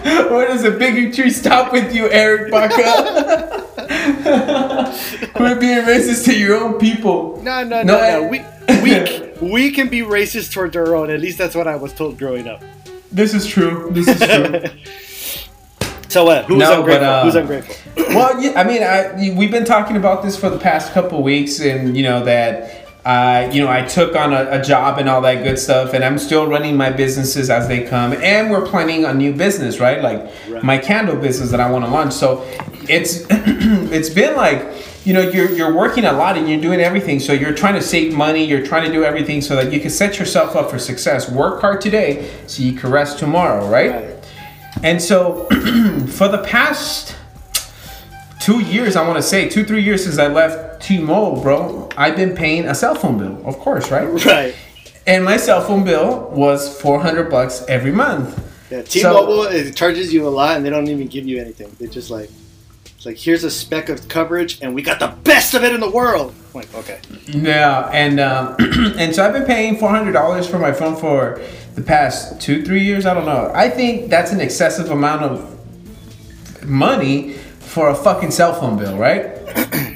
Where 0.30 0.47
does 0.47 0.62
the 0.62 0.70
bigotry 0.70 1.32
stop 1.32 1.72
with 1.74 1.95
you, 1.95 2.08
Eric 2.12 2.51
Baca? 2.51 3.64
Quit 5.34 5.60
being 5.60 5.80
racist 5.80 6.26
to 6.26 6.38
your 6.38 6.58
own 6.58 6.78
people. 6.78 7.41
No, 7.41 7.64
no, 7.64 7.82
no, 7.82 7.97
No, 7.97 8.22
no. 8.22 8.28
We, 8.28 8.45
we, 8.84 9.32
we 9.51 9.72
can 9.72 9.89
be 9.89 10.01
racist 10.01 10.53
towards 10.53 10.76
our 10.76 10.95
own. 10.95 11.10
At 11.10 11.22
least 11.22 11.39
that's 11.39 11.56
what 11.56 11.68
I 11.68 11.76
was 11.76 11.91
told 11.91 12.20
growing 12.20 12.47
up. 12.47 12.62
This 13.12 13.34
is 13.34 13.47
true. 13.47 13.89
This 13.93 14.08
is 14.08 14.20
true. 14.20 14.62
So 16.08 16.24
what? 16.26 16.45
Who's 16.45 16.60
No, 16.60 16.70
but, 16.84 17.01
ungrateful? 17.01 17.08
uh, 17.08 17.24
Who's 17.24 17.36
ungrateful? 17.36 17.76
well, 18.16 18.39
yeah, 18.41 18.53
I 18.60 18.64
mean, 18.64 18.84
I, 18.84 19.36
we've 19.36 19.49
been 19.51 19.66
talking 19.66 19.97
about 19.97 20.22
this 20.24 20.38
for 20.38 20.49
the 20.51 20.60
past 20.60 20.93
couple 20.93 21.24
weeks, 21.24 21.60
and 21.60 21.97
you 21.97 22.03
know 22.03 22.24
that. 22.26 22.74
Uh, 23.06 23.47
you 23.53 23.62
know, 23.64 23.70
I 23.70 23.84
took 23.84 24.16
on 24.16 24.34
a, 24.34 24.47
a 24.49 24.62
job 24.64 24.97
and 24.97 25.08
all 25.08 25.22
that 25.22 25.43
good 25.43 25.60
stuff, 25.60 25.93
and 25.93 26.03
I'm 26.03 26.18
still 26.18 26.47
running 26.47 26.76
my 26.76 26.89
businesses 26.89 27.51
as 27.51 27.68
they 27.68 27.84
come. 27.84 28.14
And 28.14 28.49
we're 28.49 28.66
planning 28.66 29.06
a 29.06 29.14
new 29.14 29.32
business, 29.32 29.80
right? 29.80 30.01
Like 30.01 30.26
Right. 30.49 30.64
my 30.64 30.78
candle 30.80 31.16
business 31.16 31.51
that 31.51 31.60
I 31.60 31.70
want 31.70 31.86
to 31.86 31.91
launch. 31.91 32.14
So 32.14 32.43
it's 32.89 33.26
it's 33.30 34.10
been 34.10 34.36
like, 34.36 34.66
you 35.06 35.14
know, 35.14 35.22
you're 35.22 35.51
you're 35.51 35.74
working 35.74 36.06
a 36.06 36.14
lot 36.14 36.36
and 36.36 36.49
you're 36.49 36.60
doing 36.60 36.80
everything. 36.80 37.20
So 37.20 37.32
you're 37.32 37.53
trying 37.53 37.76
to 37.76 37.82
save 37.82 38.16
money. 38.16 38.43
You're 38.43 38.66
trying 38.66 38.86
to 38.88 38.91
do 38.91 39.03
everything 39.03 39.39
so 39.41 39.56
that 39.56 39.72
you 39.72 39.80
can 39.80 39.91
set 39.91 40.18
yourself 40.18 40.56
up 40.56 40.72
for 40.72 40.80
success. 40.80 41.30
Work 41.30 41.62
hard 41.62 41.82
today 41.82 42.32
so 42.47 42.64
you 42.64 42.74
can 42.74 42.89
rest 42.89 43.20
tomorrow, 43.20 43.68
right? 43.70 43.91
Right. 43.91 44.16
And 44.82 44.99
so 44.99 45.45
for 46.08 46.28
the 46.28 46.43
past 46.43 47.16
two 48.45 48.59
years, 48.59 48.95
I 48.95 49.01
want 49.07 49.17
to 49.17 49.23
say 49.23 49.49
two, 49.49 49.65
three 49.65 49.81
years 49.81 50.03
since 50.03 50.19
I 50.19 50.27
left 50.27 50.83
T-Mobile, 50.83 51.41
bro, 51.41 51.89
I've 51.97 52.15
been 52.15 52.35
paying 52.35 52.67
a 52.67 52.75
cell 52.75 52.93
phone 52.93 53.17
bill, 53.17 53.41
of 53.43 53.57
course, 53.57 53.89
right? 53.89 54.07
Right. 54.23 54.55
And 55.07 55.25
my 55.25 55.37
cell 55.37 55.61
phone 55.61 55.83
bill 55.83 56.29
was 56.29 56.79
400 56.79 57.31
bucks 57.31 57.65
every 57.67 57.91
month. 57.91 58.39
Yeah, 58.69 58.83
T-Mobile 58.83 59.43
it 59.45 59.75
charges 59.75 60.13
you 60.13 60.27
a 60.27 60.29
lot, 60.29 60.57
and 60.57 60.65
they 60.65 60.69
don't 60.69 60.87
even 60.87 61.07
give 61.07 61.25
you 61.25 61.41
anything. 61.41 61.75
They 61.79 61.87
just 61.87 62.11
like, 62.11 62.29
it's 62.95 63.05
like 63.07 63.17
here's 63.17 63.43
a 63.43 63.49
speck 63.49 63.89
of 63.89 64.07
coverage, 64.07 64.61
and 64.61 64.75
we 64.75 64.83
got 64.83 64.99
the 64.99 65.15
best 65.23 65.55
of 65.55 65.63
it 65.63 65.73
in 65.73 65.79
the 65.79 65.89
world. 65.89 66.33
I'm 66.53 66.61
like, 66.61 66.75
okay, 66.75 66.99
Yeah, 67.27 67.89
and 67.91 68.19
um, 68.19 68.55
and 68.59 69.13
so 69.13 69.25
I've 69.25 69.33
been 69.33 69.45
paying 69.45 69.77
four 69.77 69.89
hundred 69.89 70.13
dollars 70.13 70.47
for 70.47 70.59
my 70.59 70.71
phone 70.71 70.95
for 70.95 71.41
the 71.73 71.81
past 71.81 72.41
two, 72.41 72.63
three 72.63 72.83
years. 72.83 73.07
I 73.07 73.13
don't 73.15 73.25
know. 73.25 73.51
I 73.53 73.69
think 73.69 74.09
that's 74.09 74.31
an 74.31 74.39
excessive 74.39 74.91
amount 74.91 75.23
of 75.23 76.63
money 76.63 77.35
for 77.76 77.89
a 77.89 77.93
fucking 77.93 78.32
cell 78.32 78.53
phone 78.53 78.78
bill, 78.78 78.97
right? 78.97 79.38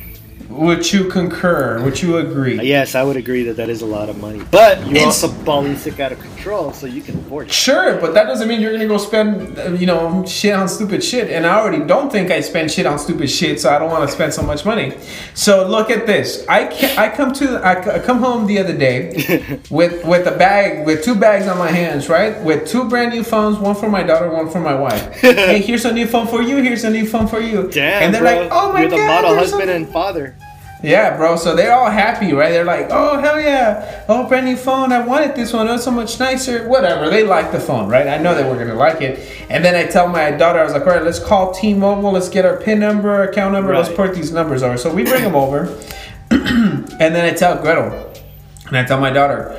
Would 0.65 0.91
you 0.91 1.05
concur? 1.05 1.81
Would 1.85 2.01
you 2.01 2.17
agree? 2.17 2.59
yes, 2.61 2.93
I 2.93 3.03
would 3.03 3.15
agree 3.15 3.43
that 3.43 3.55
that 3.57 3.69
is 3.69 3.81
a 3.81 3.85
lot 3.85 4.09
of 4.09 4.19
money, 4.19 4.41
but 4.51 4.79
you're 4.87 4.97
It's- 4.97 5.23
also 5.23 5.29
balling 5.45 5.77
sick 5.77 5.99
out 6.01 6.11
of 6.11 6.19
control, 6.19 6.73
so 6.73 6.85
you 6.85 7.01
can 7.01 7.15
afford 7.19 7.47
it. 7.47 7.53
Sure, 7.53 7.95
but 8.01 8.13
that 8.15 8.25
doesn't 8.27 8.47
mean 8.49 8.59
you're 8.61 8.73
gonna 8.73 8.85
go 8.87 8.97
spend, 8.97 9.57
uh, 9.57 9.69
you 9.81 9.85
know, 9.85 10.25
shit 10.27 10.53
on 10.53 10.67
stupid 10.67 11.01
shit. 11.03 11.29
And 11.29 11.47
I 11.47 11.59
already 11.59 11.83
don't 11.85 12.11
think 12.11 12.29
I 12.29 12.41
spend 12.41 12.71
shit 12.71 12.85
on 12.85 12.99
stupid 12.99 13.29
shit, 13.29 13.61
so 13.61 13.69
I 13.73 13.79
don't 13.79 13.89
want 13.89 14.05
to 14.09 14.13
spend 14.13 14.33
so 14.33 14.41
much 14.41 14.65
money. 14.65 14.93
So 15.33 15.65
look 15.65 15.89
at 15.89 16.05
this. 16.05 16.43
I 16.49 16.65
can, 16.65 16.91
I 16.99 17.07
come 17.15 17.31
to 17.41 17.61
I, 17.65 17.99
come 17.99 18.19
home 18.19 18.45
the 18.45 18.59
other 18.59 18.75
day 18.87 19.59
with 19.69 20.03
with 20.03 20.27
a 20.27 20.35
bag 20.45 20.85
with 20.85 21.05
two 21.05 21.15
bags 21.15 21.47
on 21.47 21.57
my 21.57 21.71
hands, 21.71 22.09
right? 22.09 22.33
With 22.43 22.67
two 22.67 22.83
brand 22.89 23.13
new 23.13 23.23
phones, 23.23 23.57
one 23.57 23.75
for 23.75 23.89
my 23.89 24.03
daughter, 24.03 24.29
one 24.29 24.49
for 24.49 24.59
my 24.59 24.75
wife. 24.75 25.03
hey, 25.21 25.59
here's 25.61 25.85
a 25.85 25.93
new 25.93 26.05
phone 26.07 26.27
for 26.27 26.41
you. 26.41 26.57
Here's 26.57 26.83
a 26.83 26.89
new 26.89 27.05
phone 27.05 27.27
for 27.27 27.39
you. 27.39 27.69
Damn, 27.71 28.03
and 28.03 28.13
they're 28.13 28.21
bro. 28.21 28.41
like, 28.41 28.49
oh 28.51 28.73
my 28.73 28.81
you're 28.81 28.89
the 28.89 28.97
model 28.97 29.35
husband 29.35 29.69
a- 29.69 29.75
and 29.75 29.87
father. 29.87 30.35
Yeah, 30.81 31.17
bro. 31.17 31.35
So 31.35 31.55
they're 31.55 31.73
all 31.73 31.89
happy, 31.91 32.31
right? 32.33 32.49
They're 32.51 32.63
like, 32.63 32.87
"Oh 32.89 33.19
hell 33.19 33.39
yeah! 33.39 34.03
Oh, 34.07 34.27
brand 34.27 34.45
new 34.45 34.55
phone. 34.55 34.91
I 34.93 35.05
wanted 35.05 35.35
this 35.35 35.51
one. 35.53 35.67
Oh, 35.67 35.75
it's 35.75 35.83
so 35.83 35.91
much 35.91 36.19
nicer. 36.19 36.67
Whatever. 36.67 37.09
They 37.09 37.23
like 37.23 37.51
the 37.51 37.59
phone, 37.59 37.89
right? 37.89 38.07
I 38.07 38.17
know 38.17 38.33
that 38.33 38.49
we're 38.49 38.57
gonna 38.59 38.75
like 38.79 39.01
it. 39.01 39.19
And 39.49 39.63
then 39.65 39.75
I 39.75 39.85
tell 39.89 40.07
my 40.07 40.31
daughter, 40.31 40.59
I 40.59 40.63
was 40.63 40.73
like, 40.73 40.83
"All 40.87 40.93
right, 40.93 41.03
let's 41.03 41.19
call 41.19 41.51
T-Mobile. 41.53 42.11
Let's 42.11 42.29
get 42.29 42.45
our 42.45 42.57
PIN 42.57 42.79
number, 42.79 43.23
account 43.23 43.53
number. 43.53 43.75
Let's 43.75 43.89
Right. 43.89 43.97
port 43.97 44.15
these 44.15 44.31
numbers 44.31 44.63
over." 44.63 44.77
So 44.77 44.91
we 44.93 45.03
bring 45.03 45.23
them 45.23 45.35
over, 45.35 45.69
and 46.31 46.97
then 46.99 47.25
I 47.25 47.31
tell 47.31 47.57
Gretel, 47.57 47.91
and 48.67 48.77
I 48.77 48.83
tell 48.85 48.99
my 48.99 49.09
daughter, 49.11 49.55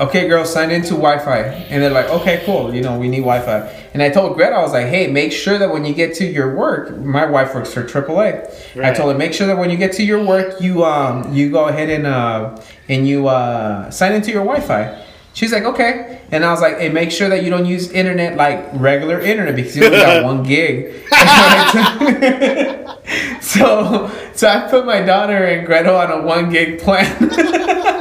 "Okay, 0.00 0.26
girl, 0.28 0.44
sign 0.44 0.70
into 0.70 0.90
Wi-Fi." 0.94 1.38
And 1.70 1.82
they're 1.82 1.90
like, 1.90 2.08
"Okay, 2.10 2.42
cool. 2.44 2.74
You 2.74 2.82
know, 2.82 2.98
we 2.98 3.08
need 3.08 3.20
Wi-Fi." 3.20 3.68
And 3.94 4.02
I 4.02 4.10
told 4.10 4.36
Gretel, 4.36 4.58
I 4.58 4.62
was 4.62 4.72
like, 4.72 4.86
"Hey, 4.86 5.06
make 5.06 5.32
sure 5.32 5.58
that 5.58 5.70
when 5.72 5.84
you 5.84 5.94
get 5.94 6.14
to 6.16 6.24
your 6.26 6.54
work, 6.54 6.96
my 6.98 7.26
wife 7.26 7.54
works 7.54 7.72
for 7.72 7.84
AAA. 7.84 8.42
I 8.82 8.92
told 8.92 9.12
her 9.12 9.18
make 9.18 9.32
sure 9.34 9.46
that 9.46 9.58
when 9.58 9.70
you 9.70 9.76
get 9.76 9.92
to 9.94 10.02
your 10.02 10.24
work, 10.24 10.60
you 10.60 10.84
um 10.84 11.32
you 11.34 11.50
go 11.50 11.66
ahead 11.68 11.90
and 11.90 12.06
uh 12.06 12.56
and 12.88 13.06
you 13.06 13.28
uh 13.28 13.90
sign 13.90 14.12
into 14.12 14.30
your 14.30 14.44
Wi-Fi." 14.44 14.98
She's 15.34 15.52
like, 15.52 15.64
okay. 15.64 16.20
And 16.30 16.44
I 16.44 16.50
was 16.50 16.60
like, 16.60 16.78
hey, 16.78 16.90
make 16.90 17.10
sure 17.10 17.28
that 17.30 17.42
you 17.42 17.48
don't 17.50 17.64
use 17.64 17.90
internet 17.90 18.36
like 18.36 18.68
regular 18.74 19.18
internet 19.18 19.56
because 19.56 19.74
you 19.76 19.86
only 19.86 19.98
got 19.98 20.24
one 20.24 20.42
gig. 20.42 20.92
so, 23.40 24.10
so 24.34 24.48
I 24.48 24.68
put 24.70 24.84
my 24.84 25.00
daughter 25.00 25.44
and 25.44 25.66
Gretel 25.66 25.96
on 25.96 26.10
a 26.10 26.22
one 26.22 26.50
gig 26.50 26.80
plan. 26.80 27.30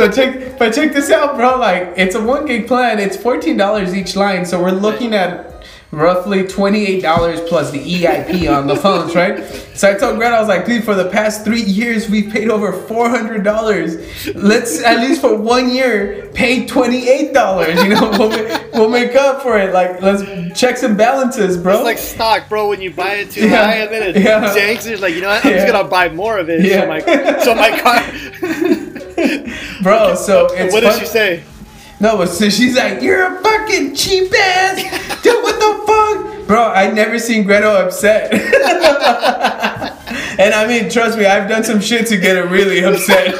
so 0.00 0.10
check, 0.10 0.58
but 0.58 0.72
check 0.74 0.92
this 0.92 1.10
out, 1.10 1.36
bro. 1.36 1.58
Like, 1.58 1.94
it's 1.96 2.14
a 2.14 2.22
one 2.22 2.46
gig 2.46 2.66
plan. 2.66 2.98
It's 2.98 3.16
fourteen 3.16 3.56
dollars 3.56 3.94
each 3.94 4.16
line. 4.16 4.44
So 4.46 4.60
we're 4.62 4.70
looking 4.70 5.14
at 5.14 5.48
roughly 5.92 6.44
$28 6.44 7.48
plus 7.48 7.72
the 7.72 7.80
EIP 7.80 8.48
on 8.56 8.68
the 8.68 8.76
phones, 8.76 9.12
right? 9.16 9.44
So 9.74 9.90
I 9.90 9.94
told 9.94 10.18
Greta, 10.18 10.36
I 10.36 10.38
was 10.38 10.48
like, 10.48 10.64
dude, 10.64 10.84
for 10.84 10.94
the 10.94 11.08
past 11.10 11.42
three 11.44 11.62
years, 11.62 12.08
we've 12.08 12.32
paid 12.32 12.48
over 12.48 12.70
$400. 12.72 14.34
Let's, 14.36 14.82
at 14.84 14.98
least 15.00 15.20
for 15.20 15.36
one 15.36 15.68
year, 15.74 16.30
pay 16.32 16.64
$28. 16.64 17.82
You 17.82 17.88
know, 17.90 18.10
we'll, 18.18 18.28
make, 18.30 18.72
we'll 18.72 18.88
make 18.88 19.16
up 19.16 19.42
for 19.42 19.58
it. 19.58 19.74
Like, 19.74 20.00
let's 20.00 20.22
checks 20.58 20.84
and 20.84 20.96
balances, 20.96 21.56
bro. 21.56 21.74
It's 21.78 21.84
like 21.84 21.98
stock, 21.98 22.48
bro. 22.48 22.68
When 22.68 22.80
you 22.80 22.92
buy 22.92 23.14
it 23.14 23.32
too 23.32 23.48
Yeah. 23.48 23.64
high 23.64 23.74
and 23.78 23.90
then 23.92 24.14
it 24.14 24.22
Yeah. 24.22 24.52
tanks, 24.54 24.86
it's 24.86 25.02
like 25.02 25.14
you 25.14 25.20
know 25.22 25.28
what? 25.28 25.44
I'm 25.44 25.50
Yeah. 25.50 25.56
just 25.64 25.72
gonna 25.72 25.88
buy 25.88 26.08
more 26.08 26.38
of 26.38 26.48
it. 26.50 26.64
Yeah. 26.64 26.82
So 26.82 26.86
my 26.86 27.38
so 27.40 27.54
my 27.54 27.80
car. 27.80 28.00
bro, 29.82 30.14
so 30.26 30.46
it's 30.52 30.72
what 30.72 30.80
did 30.80 30.90
fun- 30.92 31.00
she 31.00 31.06
say? 31.06 31.44
No, 32.00 32.16
but 32.16 32.28
so 32.28 32.48
she's 32.48 32.76
like, 32.76 33.02
"You're 33.02 33.36
a 33.36 33.40
fucking 33.42 33.94
cheap 33.94 34.32
ass, 34.34 34.82
dude. 35.22 35.42
What 35.42 35.58
the 35.58 35.86
fuck, 35.86 36.46
bro? 36.46 36.70
I 36.72 36.90
never 36.90 37.18
seen 37.18 37.44
Gretel 37.44 37.76
upset." 37.76 38.32
and 40.40 40.54
I 40.54 40.66
mean, 40.66 40.88
trust 40.90 41.18
me, 41.18 41.26
I've 41.26 41.48
done 41.48 41.62
some 41.64 41.80
shit 41.80 42.06
to 42.08 42.16
get 42.16 42.36
her 42.36 42.46
really 42.48 42.82
upset. 42.84 43.34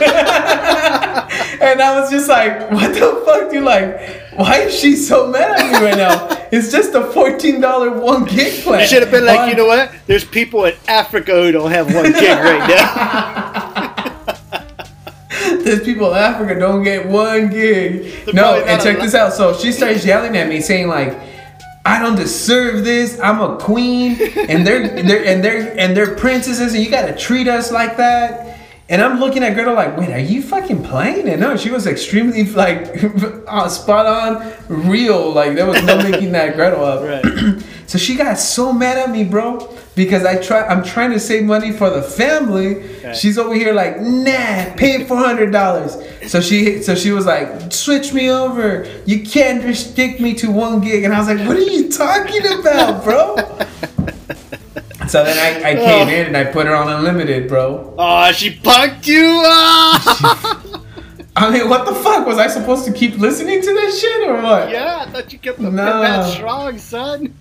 and 1.62 1.80
I 1.80 1.98
was 2.00 2.10
just 2.10 2.28
like, 2.28 2.70
"What 2.70 2.92
the 2.92 3.22
fuck, 3.24 3.50
dude? 3.50 3.64
Like, 3.64 3.98
why 4.34 4.58
is 4.60 4.78
she 4.78 4.94
so 4.96 5.26
mad 5.28 5.58
at 5.58 5.80
me 5.80 5.86
right 5.86 5.96
now? 5.96 6.28
It's 6.52 6.70
just 6.70 6.94
a 6.94 7.04
fourteen 7.12 7.60
dollar 7.62 7.98
one 7.98 8.24
gig 8.26 8.62
plan." 8.62 8.80
You 8.80 8.86
should 8.86 9.02
have 9.02 9.10
been 9.10 9.24
like, 9.24 9.40
On- 9.40 9.48
you 9.48 9.54
know 9.56 9.66
what? 9.66 9.90
There's 10.06 10.24
people 10.24 10.66
in 10.66 10.74
Africa 10.86 11.32
who 11.32 11.50
don't 11.52 11.70
have 11.70 11.86
one 11.94 12.12
gig 12.12 12.38
right 12.38 12.68
now. 12.68 13.59
There's 15.64 15.82
people 15.82 16.10
in 16.10 16.18
Africa 16.18 16.58
don't 16.58 16.82
get 16.82 17.06
one 17.06 17.50
gig. 17.50 18.24
They're 18.24 18.34
no, 18.34 18.54
and 18.54 18.82
check 18.82 18.98
this 18.98 19.14
out. 19.14 19.32
So 19.32 19.56
she 19.56 19.72
starts 19.72 20.04
yelling 20.04 20.36
at 20.36 20.48
me, 20.48 20.60
saying 20.60 20.88
like, 20.88 21.18
"I 21.84 22.00
don't 22.00 22.16
deserve 22.16 22.84
this. 22.84 23.18
I'm 23.20 23.40
a 23.40 23.56
queen, 23.58 24.18
and 24.48 24.66
they're 24.66 24.88
they're 25.02 25.24
and 25.24 25.44
they're 25.44 25.78
and 25.78 25.96
they're 25.96 26.14
princesses, 26.16 26.74
and 26.74 26.82
you 26.82 26.90
gotta 26.90 27.16
treat 27.16 27.48
us 27.48 27.72
like 27.72 27.96
that." 27.96 28.58
And 28.88 29.00
I'm 29.00 29.20
looking 29.20 29.44
at 29.44 29.54
Gretel 29.54 29.74
like, 29.74 29.96
"Wait, 29.96 30.10
are 30.10 30.18
you 30.18 30.42
fucking 30.42 30.82
playing?" 30.82 31.28
And 31.28 31.40
no, 31.40 31.56
she 31.56 31.70
was 31.70 31.86
extremely 31.86 32.44
like 32.44 32.90
uh, 33.46 33.68
spot 33.68 34.06
on, 34.06 34.52
real. 34.88 35.32
Like 35.32 35.54
there 35.54 35.66
was 35.66 35.82
no 35.84 35.96
making 36.10 36.32
that 36.32 36.56
Gretel 36.56 36.84
up. 36.84 37.02
Right. 37.02 37.62
So 37.90 37.98
she 37.98 38.14
got 38.14 38.38
so 38.38 38.72
mad 38.72 38.98
at 38.98 39.10
me, 39.10 39.24
bro, 39.24 39.58
because 39.94 40.24
I 40.24 40.36
try. 40.42 40.62
I'm 40.66 40.82
trying 40.84 41.10
to 41.12 41.20
save 41.20 41.44
money 41.44 41.72
for 41.72 41.90
the 41.90 42.02
family. 42.02 42.76
Okay. 42.76 43.12
She's 43.14 43.36
over 43.38 43.54
here 43.54 43.72
like, 43.72 44.00
nah, 44.00 44.74
pay 44.76 45.04
four 45.04 45.16
hundred 45.18 45.50
dollars. 45.52 45.96
So 46.30 46.40
she, 46.40 46.82
so 46.82 46.94
she 46.94 47.10
was 47.10 47.26
like, 47.26 47.72
switch 47.72 48.12
me 48.12 48.30
over. 48.30 48.86
You 49.06 49.22
can't 49.24 49.64
restrict 49.64 50.20
me 50.20 50.34
to 50.34 50.50
one 50.50 50.80
gig. 50.80 51.04
And 51.04 51.12
I 51.14 51.18
was 51.18 51.28
like, 51.28 51.46
what 51.46 51.56
are 51.56 51.60
you 51.60 51.90
talking 51.90 52.46
about, 52.58 53.02
bro? 53.04 53.36
so 55.08 55.24
then 55.24 55.38
I, 55.64 55.70
I 55.70 55.74
came 55.74 56.08
in 56.08 56.26
and 56.26 56.36
I 56.36 56.44
put 56.44 56.66
her 56.66 56.74
on 56.74 56.88
unlimited, 56.88 57.48
bro. 57.48 57.94
Oh, 57.98 58.32
she 58.32 58.50
punked 58.56 59.06
you. 59.06 59.42
Ah! 59.44 60.62
I 61.36 61.50
mean, 61.50 61.68
what 61.68 61.86
the 61.86 61.94
fuck? 61.94 62.26
Was 62.26 62.38
I 62.38 62.48
supposed 62.48 62.84
to 62.86 62.92
keep 62.92 63.16
listening 63.18 63.60
to 63.62 63.66
this 63.72 64.00
shit 64.00 64.28
or 64.28 64.42
what? 64.42 64.70
yeah, 64.70 65.04
I 65.06 65.10
thought 65.10 65.32
you 65.32 65.38
kept 65.38 65.58
the 65.58 65.70
No. 65.70 66.00
that 66.00 66.26
strong, 66.34 66.76
son. 66.78 67.34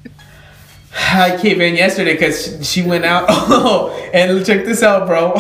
I 0.96 1.38
came 1.40 1.62
in 1.62 1.76
yesterday 1.76 2.14
because 2.14 2.68
she 2.70 2.82
went 2.82 3.06
out. 3.06 3.26
Oh, 3.52 3.90
and 4.14 4.46
check 4.46 4.66
this 4.66 4.84
out, 4.84 5.08
bro. 5.08 5.36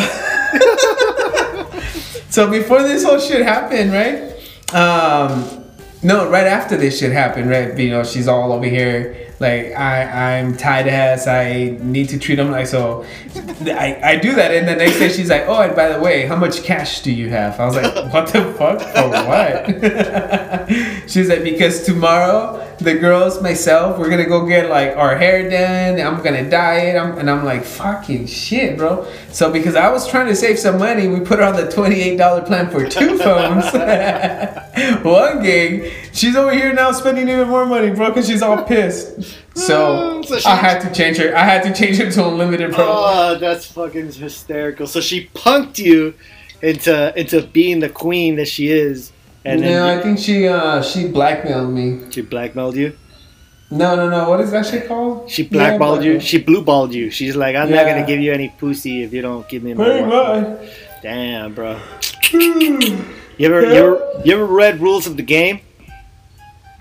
so 2.29 2.49
before 2.49 2.83
this 2.83 3.03
whole 3.03 3.19
shit 3.19 3.41
happened, 3.43 3.91
right? 3.93 4.33
Um, 4.73 5.65
no, 6.03 6.29
right 6.29 6.47
after 6.47 6.75
this 6.77 6.99
shit 6.99 7.11
happened, 7.11 7.49
right? 7.49 7.77
You 7.77 7.89
know, 7.89 8.03
she's 8.03 8.27
all 8.27 8.51
over 8.51 8.65
here 8.65 9.29
like 9.39 9.73
I 9.73 10.37
I'm 10.37 10.55
tight 10.57 10.87
ass. 10.87 11.27
I 11.27 11.77
need 11.81 12.09
to 12.09 12.19
treat 12.19 12.35
them 12.35 12.51
like 12.51 12.67
so. 12.67 13.05
I, 13.61 13.99
I 14.03 14.15
do 14.17 14.35
that, 14.35 14.53
and 14.53 14.67
the 14.67 14.75
next 14.75 14.99
day 14.99 15.09
she's 15.09 15.29
like, 15.29 15.43
oh, 15.47 15.61
and 15.61 15.75
by 15.75 15.89
the 15.89 15.99
way, 15.99 16.25
how 16.25 16.35
much 16.35 16.63
cash 16.63 17.01
do 17.01 17.11
you 17.11 17.29
have? 17.29 17.59
I 17.59 17.65
was 17.65 17.75
like, 17.75 18.13
what 18.13 18.27
the 18.27 18.53
fuck 18.53 18.81
for 18.81 19.09
what? 19.09 19.69
she's 21.09 21.29
like, 21.29 21.43
because 21.43 21.85
tomorrow 21.85 22.68
the 22.79 22.95
girls, 22.95 23.41
myself, 23.41 23.97
we're 23.99 24.09
gonna 24.09 24.25
go 24.25 24.45
get 24.45 24.69
like 24.69 24.95
our 24.95 25.15
hair 25.17 25.49
done. 25.49 26.05
I'm 26.05 26.23
gonna 26.23 26.49
dye 26.49 26.79
it. 26.87 26.97
I'm, 26.97 27.17
and 27.17 27.29
I'm 27.29 27.43
like, 27.45 27.63
fucking 27.63 28.27
shit, 28.27 28.77
bro. 28.77 29.05
So 29.31 29.51
because 29.51 29.75
I 29.75 29.91
was 29.91 30.07
trying 30.07 30.27
to 30.27 30.35
save 30.35 30.57
some 30.59 30.77
money, 30.79 31.07
we 31.07 31.19
put 31.19 31.39
her 31.39 31.45
on 31.45 31.55
the 31.55 31.69
twenty 31.71 32.01
eight 32.01 32.17
dollar 32.17 32.41
plan 32.41 32.69
for 32.69 32.87
two 32.87 33.17
phones, 33.23 33.65
one 35.03 35.43
gig. 35.43 35.91
She's 36.13 36.35
over 36.35 36.51
here 36.53 36.73
now 36.73 36.91
spending 36.91 37.29
even 37.29 37.47
more 37.47 37.65
money, 37.65 37.91
bro, 37.91 38.09
because 38.09 38.27
she's 38.27 38.41
all 38.41 38.63
pissed. 38.63 39.35
So, 39.55 40.21
mm, 40.21 40.25
So 40.25 40.39
she- 40.39 40.45
I 40.47 40.55
had 40.55 40.79
to 40.83 40.93
change 40.93 41.17
her. 41.17 41.35
I 41.35 41.43
had 41.43 41.63
to 41.63 41.73
change 41.73 41.97
her 41.97 42.09
to 42.09 42.27
unlimited, 42.29 42.73
bro. 42.73 42.85
Oh, 42.87 43.37
that's 43.37 43.65
fucking 43.65 44.13
hysterical. 44.13 44.87
So 44.87 45.01
she 45.01 45.27
punked 45.33 45.79
you 45.79 46.13
into 46.61 47.11
into 47.19 47.41
being 47.47 47.81
the 47.81 47.89
queen 47.89 48.37
that 48.37 48.47
she 48.47 48.69
is, 48.69 49.11
and 49.45 49.61
no, 49.61 49.87
I 49.87 50.01
think 50.01 50.19
she 50.19 50.47
uh 50.47 50.81
she 50.81 51.07
blackmailed 51.07 51.71
me. 51.73 51.99
she 52.11 52.21
blackmailed 52.21 52.75
you. 52.75 52.97
No, 53.71 53.95
no, 53.95 54.09
no. 54.09 54.27
What 54.29 54.39
is 54.41 54.49
that 54.51 54.65
shit 54.65 54.87
called? 54.87 55.29
She 55.29 55.43
Yeah, 55.43 55.49
blackballed 55.51 56.03
you. 56.03 56.19
She 56.19 56.43
blueballed 56.43 56.91
you. 56.91 57.11
She's 57.11 57.35
like, 57.35 57.55
I'm 57.55 57.69
not 57.69 57.85
gonna 57.85 58.05
give 58.05 58.19
you 58.19 58.33
any 58.33 58.49
pussy 58.49 59.03
if 59.03 59.13
you 59.13 59.21
don't 59.21 59.47
give 59.47 59.61
me 59.63 59.73
my 59.75 59.83
Pretty 59.83 60.05
much. 60.05 60.69
Damn, 61.03 61.53
bro. 61.53 61.79
You 63.39 63.45
ever, 63.45 63.61
you 63.61 63.73
ever 63.75 64.21
you 64.25 64.33
ever 64.33 64.45
read 64.45 64.81
rules 64.81 65.07
of 65.07 65.15
the 65.15 65.23
game? 65.23 65.61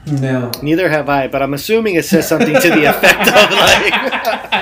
No. 0.07 0.51
Neither 0.61 0.89
have 0.89 1.09
I, 1.09 1.29
but 1.29 1.41
I'm 1.41 1.55
assuming 1.55 1.95
it 1.95 2.05
says 2.05 2.27
something 2.27 2.53
to 2.53 2.69
the 2.71 2.85
effect 2.87 3.29
of 3.29 3.51
like. 3.53 4.53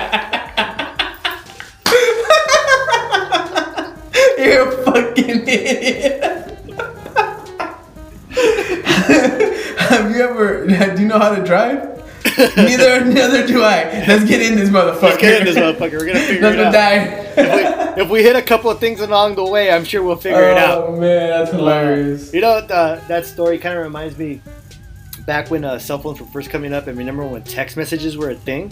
know 11.07 11.19
how 11.19 11.33
to 11.33 11.43
drive? 11.43 11.97
neither, 12.37 13.05
neither 13.05 13.47
do 13.47 13.61
I. 13.61 14.05
Let's 14.07 14.25
get 14.25 14.41
in 14.41 14.55
this 14.55 14.69
motherfucker. 14.69 15.01
Let's 15.01 15.21
get 15.21 15.39
in 15.39 15.45
this 15.45 15.55
motherfucker. 15.55 15.99
We're 15.99 16.07
gonna 16.07 16.19
figure 16.27 16.41
Let's 16.41 16.57
it 16.57 16.65
out. 16.65 16.73
die. 16.73 17.03
If 17.37 17.95
we, 17.95 18.01
if 18.03 18.09
we 18.09 18.23
hit 18.23 18.35
a 18.35 18.41
couple 18.41 18.69
of 18.69 18.79
things 18.79 18.99
along 18.99 19.35
the 19.35 19.45
way, 19.45 19.71
I'm 19.71 19.83
sure 19.83 20.03
we'll 20.03 20.15
figure 20.15 20.49
it 20.49 20.57
out. 20.57 20.87
Oh 20.87 20.95
man, 20.95 21.29
that's 21.29 21.51
hilarious. 21.51 22.33
You 22.33 22.41
know, 22.41 22.61
the, 22.61 23.01
that 23.07 23.25
story 23.25 23.57
kind 23.57 23.77
of 23.77 23.83
reminds 23.83 24.17
me 24.17 24.41
back 25.25 25.49
when 25.49 25.63
uh, 25.63 25.79
cell 25.79 25.99
phones 25.99 26.19
were 26.19 26.27
first 26.27 26.49
coming 26.49 26.73
up, 26.73 26.87
and 26.87 26.97
remember 26.97 27.25
when 27.25 27.43
text 27.43 27.77
messages 27.77 28.17
were 28.17 28.29
a 28.29 28.35
thing. 28.35 28.71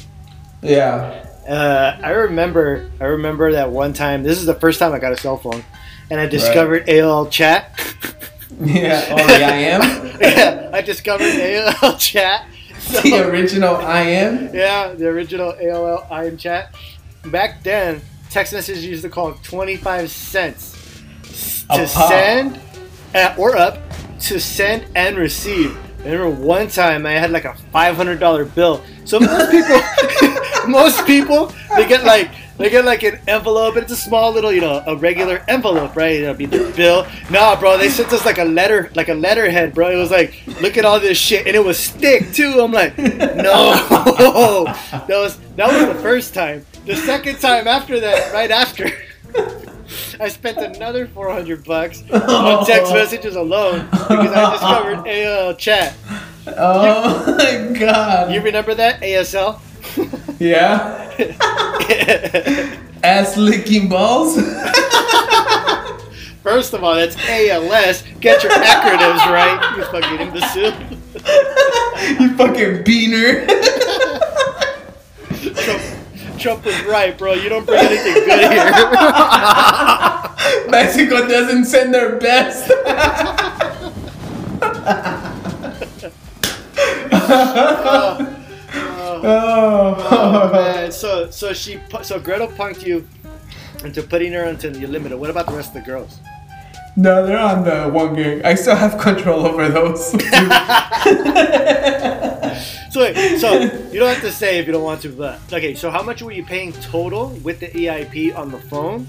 Yeah. 0.61 1.25
Uh, 1.47 1.99
I 2.01 2.09
remember, 2.11 2.89
I 2.99 3.05
remember 3.05 3.51
that 3.51 3.69
one 3.69 3.93
time. 3.93 4.23
This 4.23 4.39
is 4.39 4.45
the 4.45 4.55
first 4.55 4.79
time 4.79 4.93
I 4.93 4.99
got 4.99 5.11
a 5.11 5.17
cell 5.17 5.37
phone, 5.37 5.63
and 6.09 6.19
I 6.19 6.25
discovered 6.25 6.87
AOL 6.87 7.29
Chat. 7.29 7.79
Yeah. 8.59 9.05
Oh, 9.11 9.15
the 9.27 9.45
I 9.45 9.57
am. 9.57 9.81
yeah, 10.21 10.69
I 10.73 10.81
discovered 10.81 11.25
AOL 11.25 11.99
Chat. 11.99 12.47
So, 12.79 13.01
The 13.03 13.27
original 13.27 13.75
I 13.77 14.01
am. 14.01 14.53
yeah, 14.53 14.93
the 14.93 15.07
original 15.07 15.53
AOL 15.53 16.09
IM 16.25 16.37
Chat. 16.37 16.73
Back 17.25 17.63
then, 17.63 18.01
text 18.29 18.53
messages 18.53 18.85
used 18.85 19.01
to 19.03 19.09
cost 19.09 19.43
25 19.43 20.09
cents 20.11 20.71
to 21.73 21.87
send 21.87 22.59
uh, 23.15 23.35
or 23.37 23.57
up 23.57 23.79
to 24.21 24.39
send 24.39 24.85
and 24.95 25.17
receive. 25.17 25.75
I 26.05 26.09
remember 26.11 26.29
one 26.29 26.67
time 26.67 27.05
I 27.07 27.13
had 27.13 27.31
like 27.31 27.45
a 27.45 27.55
$500 27.73 28.53
bill. 28.53 28.83
So 29.05 29.19
most 29.19 29.49
people, 29.51 29.81
most 30.69 31.05
people, 31.07 31.51
they 31.75 31.87
get 31.87 32.03
like 32.05 32.29
they 32.57 32.69
get 32.69 32.85
like 32.85 33.03
an 33.03 33.19
envelope. 33.27 33.75
It's 33.75 33.91
a 33.91 33.95
small 33.95 34.31
little, 34.31 34.51
you 34.51 34.61
know, 34.61 34.83
a 34.87 34.95
regular 34.95 35.43
envelope, 35.47 35.95
right? 35.95 36.13
It'll 36.13 36.33
be 36.33 36.45
the 36.45 36.71
bill. 36.75 37.05
Nah, 37.29 37.59
bro, 37.59 37.77
they 37.77 37.89
sent 37.89 38.11
us 38.13 38.25
like 38.25 38.37
a 38.37 38.45
letter, 38.45 38.91
like 38.95 39.09
a 39.09 39.13
letterhead, 39.13 39.73
bro. 39.73 39.89
It 39.91 39.97
was 39.97 40.11
like, 40.11 40.41
look 40.61 40.77
at 40.77 40.85
all 40.85 40.99
this 40.99 41.17
shit, 41.17 41.47
and 41.47 41.55
it 41.55 41.63
was 41.63 41.89
thick 41.89 42.31
too. 42.33 42.61
I'm 42.61 42.71
like, 42.71 42.97
no, 42.97 43.03
that 44.65 45.07
was 45.09 45.37
that 45.55 45.67
was 45.67 45.95
the 45.95 46.01
first 46.01 46.33
time. 46.33 46.65
The 46.85 46.95
second 46.95 47.39
time 47.39 47.67
after 47.67 47.99
that, 47.99 48.31
right 48.33 48.51
after. 48.51 48.89
I 50.19 50.29
spent 50.29 50.57
another 50.57 51.07
400 51.07 51.63
bucks 51.63 52.03
on 52.11 52.65
text 52.65 52.91
oh. 52.91 52.95
messages 52.95 53.35
alone 53.35 53.85
because 53.91 54.31
I 54.31 54.51
discovered 54.51 54.97
AOL 55.07 55.57
chat. 55.57 55.95
Oh 56.47 57.35
my 57.37 57.75
god. 57.75 58.31
You 58.31 58.39
remember 58.39 58.75
that 58.75 59.01
ASL? 59.01 59.59
yeah. 60.39 61.11
Ass 63.03 63.37
licking 63.37 63.89
balls. 63.89 64.35
First 66.43 66.73
of 66.73 66.83
all, 66.83 66.95
that's 66.95 67.15
ALS. 67.27 68.03
Get 68.19 68.43
your 68.43 68.51
acronyms 68.51 69.25
right, 69.31 69.77
you 69.77 69.83
fucking 69.85 70.19
imbecile. 70.19 70.73
you 72.19 72.35
fucking 72.37 72.83
beaner. 72.83 73.47
Trump, 75.55 75.81
Trump 76.39 76.65
was 76.65 76.79
right, 76.83 77.17
bro. 77.17 77.33
You 77.33 77.49
don't 77.49 77.65
bring 77.65 77.83
anything 77.83 78.13
good 78.25 78.51
here. 78.51 78.71
Mexico 80.69 81.27
doesn't 81.27 81.65
send 81.65 81.93
their 81.93 82.17
best. 82.17 82.69
Uh, 87.27 88.34
Oh 89.27 90.07
oh. 90.11 90.51
man, 90.51 90.91
so 90.91 91.29
so 91.31 91.53
she 91.53 91.79
so 92.03 92.19
Gretel 92.19 92.47
punked 92.47 92.85
you 92.85 93.07
into 93.83 94.03
putting 94.03 94.33
her 94.33 94.45
into 94.45 94.69
the 94.69 94.85
limiter. 94.85 95.17
What 95.17 95.29
about 95.29 95.47
the 95.47 95.53
rest 95.53 95.69
of 95.69 95.75
the 95.75 95.81
girls? 95.81 96.19
No, 96.95 97.25
they're 97.25 97.37
on 97.37 97.63
the 97.63 97.89
one 97.89 98.15
gig. 98.15 98.43
I 98.43 98.55
still 98.55 98.75
have 98.75 98.99
control 98.99 99.45
over 99.45 99.67
those. 99.67 100.13
So 102.95 103.01
wait, 103.01 103.39
so 103.39 103.59
you 103.91 103.99
don't 103.99 104.07
have 104.07 104.21
to 104.21 104.31
say 104.31 104.57
if 104.57 104.67
you 104.67 104.71
don't 104.71 104.81
want 104.81 105.01
to, 105.01 105.09
but 105.09 105.37
okay. 105.51 105.75
So 105.75 105.91
how 105.91 106.01
much 106.01 106.21
were 106.21 106.31
you 106.31 106.45
paying 106.45 106.71
total 106.71 107.27
with 107.43 107.59
the 107.59 107.67
EIP 107.67 108.33
on 108.33 108.51
the 108.51 108.57
phone? 108.57 109.05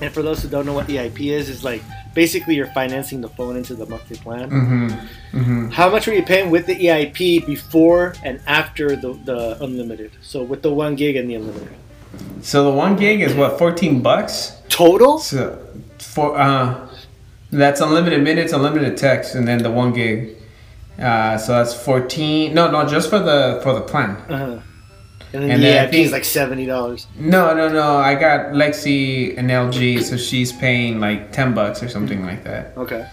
And 0.00 0.14
for 0.14 0.22
those 0.22 0.44
who 0.44 0.48
don't 0.48 0.64
know 0.64 0.74
what 0.74 0.86
EIP 0.86 1.18
is, 1.18 1.48
is 1.48 1.64
like 1.64 1.82
basically 2.14 2.54
you're 2.54 2.72
financing 2.72 3.20
the 3.20 3.28
phone 3.28 3.56
into 3.56 3.74
the 3.74 3.86
monthly 3.86 4.16
plan. 4.16 4.50
mm-hmm. 4.50 5.38
Mm-hmm. 5.38 5.68
How 5.70 5.88
much 5.90 6.06
were 6.06 6.12
you 6.12 6.22
paying 6.22 6.50
with 6.50 6.66
the 6.66 6.74
EIP 6.74 7.46
before 7.46 8.14
and 8.24 8.40
after 8.46 8.96
the, 8.96 9.12
the 9.24 9.62
unlimited? 9.62 10.12
So 10.20 10.42
with 10.42 10.62
the 10.62 10.72
one 10.72 10.96
gig 10.96 11.16
and 11.16 11.28
the 11.30 11.34
unlimited 11.36 11.72
So 12.42 12.64
the 12.64 12.76
one 12.76 12.96
gig 12.96 13.20
is 13.20 13.34
what, 13.34 13.58
14 13.58 14.02
bucks? 14.02 14.56
total. 14.68 15.18
So 15.18 15.58
for 15.98 16.38
uh 16.38 16.88
that's 17.50 17.80
unlimited 17.80 18.22
minutes, 18.22 18.52
unlimited 18.52 18.96
text, 18.96 19.34
and 19.34 19.46
then 19.46 19.62
the 19.62 19.70
one 19.70 19.92
gig. 19.92 20.36
Uh, 20.98 21.36
so 21.36 21.52
that's 21.54 21.74
14. 21.74 22.54
No, 22.54 22.70
no, 22.70 22.86
just 22.86 23.10
for 23.10 23.18
the 23.18 23.60
for 23.62 23.74
the 23.74 23.80
plan. 23.80 24.10
Uh-huh. 24.10 24.60
And 25.32 25.42
then 25.44 25.50
And 25.50 25.62
the 25.62 25.66
EIP 25.68 25.92
is 26.04 26.12
like 26.12 26.24
seventy 26.24 26.66
dollars. 26.66 27.06
No, 27.16 27.54
no, 27.54 27.68
no. 27.68 27.96
I 27.96 28.14
got 28.14 28.52
Lexi 28.52 29.36
and 29.38 29.48
LG, 29.50 30.02
so 30.02 30.16
she's 30.16 30.52
paying 30.52 30.98
like 31.00 31.32
10 31.32 31.54
bucks 31.54 31.82
or 31.82 31.88
something 31.88 32.24
like 32.24 32.42
that. 32.44 32.72
Okay. 32.76 33.06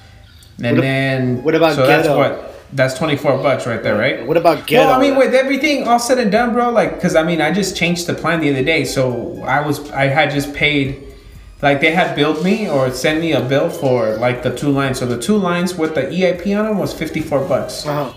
And 0.63 0.77
What 0.77 0.77
a- 0.79 0.81
then 0.81 1.43
what 1.43 1.55
about 1.55 1.75
so 1.75 1.85
that's 1.85 2.07
what 2.07 2.55
that's 2.73 2.95
24 2.95 3.37
bucks 3.37 3.65
right 3.67 3.81
there, 3.83 3.97
right? 3.97 4.25
What 4.25 4.35
about 4.35 4.67
Ghetto? 4.67 4.87
Well, 4.87 4.93
I 4.93 5.01
mean, 5.01 5.15
with 5.15 5.33
everything 5.33 5.87
all 5.87 5.99
said 5.99 6.17
and 6.17 6.31
done, 6.31 6.53
bro, 6.53 6.69
like, 6.71 6.99
cause 6.99 7.15
I 7.15 7.23
mean, 7.23 7.39
I 7.39 7.53
just 7.53 7.77
changed 7.77 8.07
the 8.07 8.13
plan 8.13 8.41
the 8.41 8.49
other 8.49 8.63
day, 8.63 8.83
so 8.83 9.41
I 9.43 9.65
was, 9.65 9.89
I 9.91 10.07
had 10.07 10.31
just 10.31 10.53
paid, 10.53 11.01
like, 11.61 11.79
they 11.79 11.91
had 11.91 12.13
billed 12.15 12.43
me 12.43 12.67
or 12.69 12.91
sent 12.91 13.21
me 13.21 13.31
a 13.31 13.41
bill 13.41 13.69
for 13.69 14.17
like 14.17 14.43
the 14.43 14.53
two 14.53 14.69
lines. 14.69 14.99
So 14.99 15.05
the 15.05 15.21
two 15.21 15.37
lines 15.37 15.75
with 15.75 15.95
the 15.95 16.01
EIP 16.11 16.57
on 16.59 16.65
them 16.65 16.77
was 16.77 16.93
54 16.93 17.45
bucks. 17.47 17.85
Uh-huh. 17.85 18.11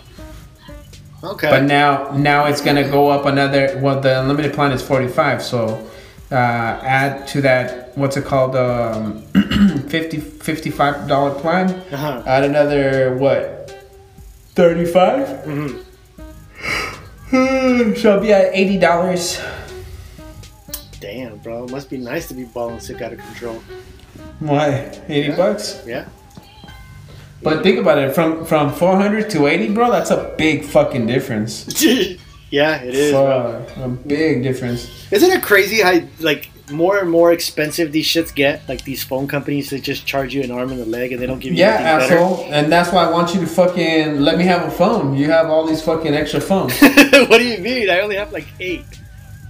Okay. 1.22 1.50
But 1.50 1.64
now, 1.64 2.10
now 2.16 2.46
it's 2.46 2.60
gonna 2.62 2.88
go 2.88 3.08
up 3.10 3.26
another. 3.26 3.78
Well, 3.82 4.00
the 4.00 4.20
unlimited 4.20 4.54
plan 4.54 4.72
is 4.72 4.80
45, 4.82 5.42
so 5.42 5.86
uh, 6.32 6.34
add 6.34 7.26
to 7.28 7.40
that, 7.42 7.96
what's 7.96 8.16
it 8.16 8.24
called, 8.24 8.56
um, 8.56 9.22
50 9.88 10.18
55 10.20 11.06
dollar 11.08 11.34
plan. 11.38 11.70
uh-huh. 11.92 12.22
Add 12.26 12.44
another 12.44 13.16
what? 13.16 13.70
35. 14.54 15.26
Mhm. 15.44 15.84
so 17.98 18.12
I'll 18.14 18.20
be 18.20 18.32
at 18.32 18.50
eighty 18.54 18.78
dollars. 18.78 19.40
Damn, 21.00 21.36
bro. 21.38 21.64
It 21.64 21.70
must 21.70 21.88
be 21.90 21.96
nice 21.98 22.28
to 22.28 22.34
be 22.34 22.44
balling 22.44 22.80
sick 22.80 23.00
out 23.02 23.12
of 23.12 23.18
control. 23.20 23.62
Why? 24.40 24.90
Eighty 25.08 25.28
Yeah. 25.28 25.36
bucks. 25.36 25.82
Yeah. 25.86 26.06
But 27.42 27.62
think 27.62 27.78
about 27.78 27.98
it, 27.98 28.14
from 28.14 28.44
from 28.44 28.72
four 28.72 28.96
hundred 28.96 29.30
to 29.30 29.46
eighty, 29.46 29.72
bro. 29.72 29.90
That's 29.90 30.10
a 30.10 30.34
big 30.36 30.64
fucking 30.64 31.06
difference. 31.06 31.82
yeah, 32.50 32.82
it 32.82 32.94
is. 32.94 33.12
Fuck, 33.12 33.76
a 33.78 33.88
big 33.88 34.42
difference. 34.42 34.90
Isn't 35.10 35.30
it 35.30 35.42
crazy 35.42 35.80
how 35.80 36.00
like 36.20 36.50
more 36.70 36.98
and 36.98 37.10
more 37.10 37.32
expensive 37.32 37.92
these 37.92 38.06
shits 38.06 38.34
get. 38.34 38.68
Like 38.68 38.84
these 38.84 39.02
phone 39.02 39.26
companies, 39.26 39.70
they 39.70 39.80
just 39.80 40.06
charge 40.06 40.34
you 40.34 40.42
an 40.42 40.50
arm 40.50 40.70
and 40.70 40.80
a 40.80 40.84
leg, 40.84 41.12
and 41.12 41.20
they 41.20 41.26
don't 41.26 41.38
give 41.40 41.52
you 41.52 41.58
Yeah, 41.58 41.74
anything 41.74 41.84
better. 42.10 42.14
asshole. 42.14 42.46
And 42.52 42.70
that's 42.70 42.92
why 42.92 43.04
I 43.06 43.10
want 43.10 43.34
you 43.34 43.40
to 43.40 43.46
fucking 43.46 44.20
let 44.20 44.38
me 44.38 44.44
have 44.44 44.66
a 44.66 44.70
phone. 44.70 45.14
You 45.16 45.30
have 45.30 45.46
all 45.46 45.66
these 45.66 45.82
fucking 45.82 46.14
extra 46.14 46.40
phones. 46.40 46.78
what 46.80 47.38
do 47.38 47.44
you 47.44 47.58
mean? 47.58 47.90
I 47.90 48.00
only 48.00 48.16
have 48.16 48.32
like 48.32 48.46
eight. 48.60 48.84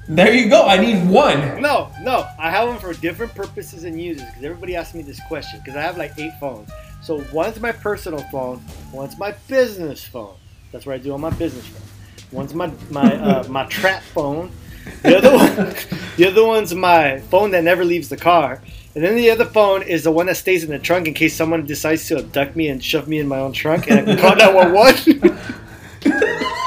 there 0.08 0.32
you 0.32 0.48
go. 0.48 0.66
I 0.66 0.78
need 0.78 1.08
one. 1.08 1.60
No, 1.60 1.90
no, 2.02 2.26
I 2.38 2.50
have 2.50 2.68
them 2.68 2.78
for 2.78 2.94
different 3.00 3.34
purposes 3.34 3.84
and 3.84 4.00
uses 4.00 4.24
because 4.26 4.42
everybody 4.44 4.74
asks 4.76 4.94
me 4.94 5.02
this 5.02 5.20
question 5.28 5.60
because 5.60 5.76
I 5.76 5.82
have 5.82 5.96
like 5.98 6.12
eight 6.18 6.32
phones. 6.40 6.70
So 7.02 7.24
one's 7.32 7.60
my 7.60 7.72
personal 7.72 8.22
phone, 8.30 8.62
one's 8.92 9.18
my 9.18 9.32
business 9.48 10.04
phone. 10.04 10.34
That's 10.72 10.86
where 10.86 10.94
I 10.94 10.98
do 10.98 11.12
all 11.12 11.18
my 11.18 11.30
business 11.30 11.66
phone. 11.66 11.82
One's 12.32 12.54
my 12.54 12.70
my 12.90 13.14
uh, 13.16 13.44
my 13.48 13.64
trap 13.66 14.02
phone. 14.02 14.50
The 15.02 15.18
other 15.18 15.36
one, 15.36 15.74
the 16.16 16.26
other 16.26 16.44
one's 16.44 16.74
my 16.74 17.20
phone 17.20 17.50
that 17.52 17.64
never 17.64 17.84
leaves 17.84 18.08
the 18.08 18.16
car. 18.16 18.62
And 18.94 19.04
then 19.04 19.14
the 19.14 19.30
other 19.30 19.44
phone 19.44 19.82
is 19.82 20.04
the 20.04 20.10
one 20.10 20.26
that 20.26 20.36
stays 20.36 20.64
in 20.64 20.70
the 20.70 20.78
trunk 20.78 21.06
in 21.06 21.14
case 21.14 21.34
someone 21.36 21.64
decides 21.64 22.06
to 22.08 22.18
abduct 22.18 22.56
me 22.56 22.68
and 22.68 22.82
shove 22.82 23.06
me 23.06 23.18
in 23.18 23.28
my 23.28 23.38
own 23.38 23.52
trunk 23.52 23.88
and 23.88 24.00
I 24.00 24.04
can 24.04 24.18
call 24.18 24.34
911. 24.36 25.38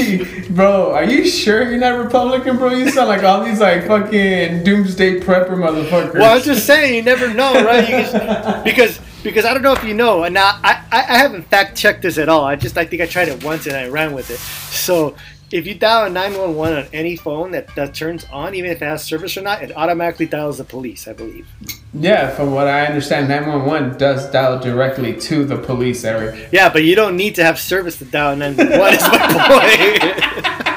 Bro, 0.50 0.92
are 0.92 1.04
you 1.04 1.26
sure 1.26 1.68
you're 1.68 1.78
not 1.78 1.98
Republican, 2.02 2.56
bro? 2.56 2.70
You 2.70 2.90
sound 2.90 3.08
like 3.08 3.22
all 3.22 3.44
these 3.44 3.60
like 3.60 3.86
fucking 3.86 4.64
doomsday 4.64 5.20
prepper 5.20 5.50
motherfuckers. 5.50 6.14
Well, 6.14 6.30
I 6.30 6.34
was 6.34 6.44
just 6.44 6.66
saying, 6.66 6.94
you 6.94 7.02
never 7.02 7.32
know, 7.32 7.52
right? 7.64 7.88
You 7.88 7.96
just, 7.98 8.64
because 8.64 9.00
because 9.22 9.44
I 9.44 9.52
don't 9.54 9.62
know 9.62 9.72
if 9.72 9.84
you 9.84 9.94
know, 9.94 10.24
and 10.24 10.34
now 10.34 10.58
I, 10.64 10.82
I 10.90 10.98
I 10.98 11.18
haven't 11.18 11.42
fact 11.42 11.76
checked 11.76 12.02
this 12.02 12.18
at 12.18 12.28
all. 12.28 12.44
I 12.44 12.56
just 12.56 12.76
I 12.76 12.84
think 12.84 13.02
I 13.02 13.06
tried 13.06 13.28
it 13.28 13.44
once 13.44 13.66
and 13.66 13.76
I 13.76 13.88
ran 13.88 14.12
with 14.12 14.30
it. 14.30 14.38
So 14.38 15.14
if 15.52 15.66
you 15.66 15.74
dial 15.74 16.10
911 16.10 16.78
on 16.78 16.86
any 16.92 17.16
phone 17.16 17.50
that, 17.52 17.74
that 17.74 17.94
turns 17.94 18.24
on, 18.32 18.54
even 18.54 18.70
if 18.70 18.80
it 18.80 18.84
has 18.84 19.04
service 19.04 19.36
or 19.36 19.42
not, 19.42 19.62
it 19.62 19.76
automatically 19.76 20.26
dials 20.26 20.58
the 20.58 20.64
police, 20.64 21.08
I 21.08 21.12
believe. 21.12 21.48
Yeah, 21.92 22.30
from 22.30 22.52
what 22.52 22.68
I 22.68 22.86
understand, 22.86 23.28
911 23.28 23.98
does 23.98 24.30
dial 24.30 24.60
directly 24.60 25.16
to 25.20 25.44
the 25.44 25.56
police 25.56 26.04
area. 26.04 26.48
Yeah, 26.52 26.68
but 26.72 26.84
you 26.84 26.94
don't 26.94 27.16
need 27.16 27.34
to 27.34 27.44
have 27.44 27.58
service 27.58 27.98
to 27.98 28.04
dial 28.04 28.36
911. 28.36 28.94
Is 28.94 29.02
my 29.02 30.38
point. 30.46 30.56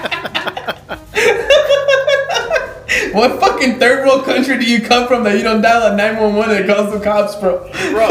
What 3.13 3.39
fucking 3.39 3.77
third 3.77 4.07
world 4.07 4.25
country 4.25 4.57
do 4.57 4.65
you 4.65 4.81
come 4.81 5.07
from 5.07 5.23
that 5.25 5.37
you 5.37 5.43
don't 5.43 5.61
dial 5.61 5.93
a 5.93 5.95
911 5.95 6.57
and 6.57 6.65
calls 6.67 6.91
the 6.91 6.99
cops, 6.99 7.35
bro? 7.35 7.69
bro, 7.91 8.09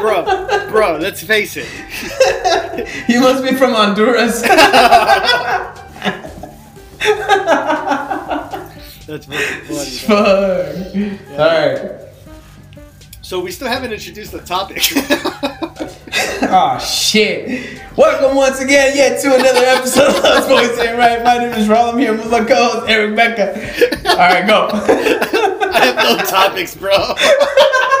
bro, 0.00 0.70
bro. 0.70 0.96
Let's 0.96 1.22
face 1.22 1.58
it. 1.58 1.68
You 3.08 3.20
must 3.20 3.42
be 3.42 3.54
from 3.54 3.72
Honduras. 3.72 4.40
That's 9.06 9.26
very 9.26 9.64
funny. 9.64 9.90
Fuck. 10.06 11.38
Alright. 11.38 11.92
So 13.22 13.40
we 13.40 13.50
still 13.50 13.68
haven't 13.68 13.92
introduced 13.92 14.32
the 14.32 14.40
topic. 14.40 14.82
Oh 16.50 16.78
shit. 16.84 17.80
Welcome 17.96 18.36
once 18.36 18.60
again 18.60 18.96
yet 18.96 19.20
to 19.22 19.34
another 19.34 19.64
episode 19.64 20.08
of 20.08 20.22
Lost 20.22 20.48
Boys 20.48 20.78
Ain't 20.78 20.96
Right. 20.98 21.22
My 21.22 21.38
name 21.38 21.52
is 21.52 21.68
Roland 21.68 22.00
here 22.00 22.12
with 22.12 22.30
my 22.30 22.44
co-host 22.44 22.88
Eric 22.88 23.16
Baca. 23.16 23.54
Alright, 24.08 24.46
go. 24.46 24.68
I 25.72 25.84
have 25.84 25.96
no 25.96 26.24
topics, 26.24 26.74
bro. 26.74 26.92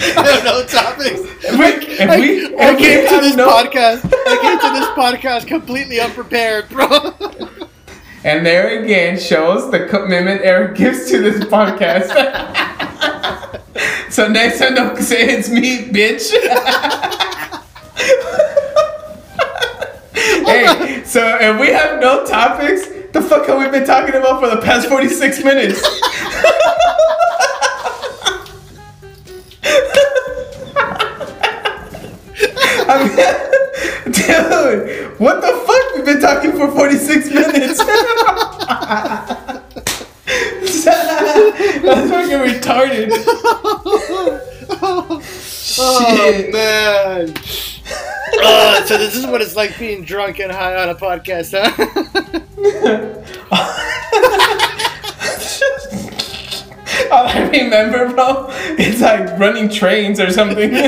I 0.00 0.32
have 0.32 0.44
no 0.44 0.64
topics. 0.64 1.20
If 1.44 1.58
we, 1.58 1.66
if 1.94 2.10
I, 2.10 2.20
we, 2.20 2.56
I 2.56 2.72
we 2.72 2.78
came 2.78 3.08
to 3.08 3.20
this 3.20 3.36
podcast. 3.36 4.04
I 4.04 4.38
came 4.40 4.58
to 4.58 4.70
this 4.78 4.88
podcast 4.96 5.46
completely 5.46 6.00
unprepared, 6.00 6.68
bro. 6.68 6.88
And 8.22 8.44
there 8.44 8.82
again 8.82 9.18
shows 9.18 9.70
the 9.70 9.86
commitment 9.86 10.42
Eric 10.42 10.76
gives 10.76 11.10
to 11.10 11.20
this 11.20 11.42
podcast. 11.44 12.10
so 14.10 14.28
next 14.28 14.58
time 14.58 14.74
don't 14.74 14.98
say 14.98 15.30
it's 15.30 15.48
me, 15.48 15.84
bitch. 15.84 16.30
hey, 20.44 21.02
so 21.04 21.38
if 21.40 21.60
we 21.60 21.68
have 21.68 21.98
no 22.00 22.26
topics, 22.26 22.88
the 23.12 23.22
fuck 23.22 23.46
have 23.46 23.58
we 23.58 23.68
been 23.70 23.86
talking 23.86 24.14
about 24.14 24.40
for 24.40 24.54
the 24.54 24.60
past 24.60 24.88
46 24.88 25.42
minutes? 25.42 25.80
I 32.92 32.94
mean, 33.04 34.12
dude, 34.12 35.18
what 35.20 35.40
the 35.40 35.52
fuck? 35.66 35.94
We've 35.94 36.04
been 36.04 36.20
talking 36.20 36.52
for 36.52 36.70
46 36.70 37.30
minutes. 37.30 37.78
That's 41.84 42.10
fucking 42.10 42.38
retarded. 42.38 43.10
Oh 44.82 45.20
Shit. 45.22 46.52
man. 46.52 47.34
Uh, 48.42 48.84
so 48.84 48.98
this 48.98 49.14
is 49.16 49.26
what 49.26 49.40
it's 49.40 49.56
like 49.56 49.78
being 49.78 50.04
drunk 50.04 50.38
and 50.40 50.50
high 50.52 50.76
on 50.82 50.88
a 50.88 50.94
podcast, 50.94 51.52
huh? 51.52 51.70
All 57.10 57.26
I 57.26 57.48
remember, 57.48 58.12
bro, 58.14 58.46
it's 58.78 59.00
like 59.00 59.38
running 59.38 59.68
trains 59.68 60.20
or 60.20 60.30
something. 60.30 60.70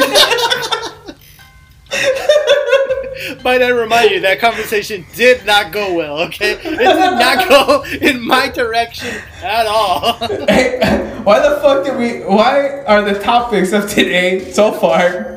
Might 3.45 3.63
I 3.63 3.69
remind 3.69 4.11
you 4.13 4.21
that 4.21 4.39
conversation 4.41 5.05
did 5.15 5.45
not 5.45 5.73
go 5.73 5.95
well. 5.95 6.21
Okay, 6.23 6.53
it 6.53 6.63
did 6.63 6.79
not 6.79 7.49
go 7.49 7.83
in 8.01 8.21
my 8.25 8.49
direction 8.49 9.09
at 9.43 9.67
all. 9.67 10.15
Hey, 10.49 10.79
why 11.25 11.41
the 11.41 11.57
fuck 11.61 11.85
did 11.85 11.99
we? 11.99 12.21
Why 12.25 12.83
are 12.85 13.03
the 13.03 13.19
topics 13.21 13.73
of 13.73 13.89
today 13.89 14.51
so 14.53 14.73
far 14.73 15.37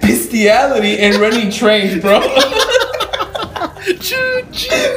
bestiality 0.00 0.98
and 0.98 1.16
running 1.16 1.50
trains, 1.50 2.00
bro? 2.00 2.20
Choo 4.00 4.42
choo. 4.50 4.96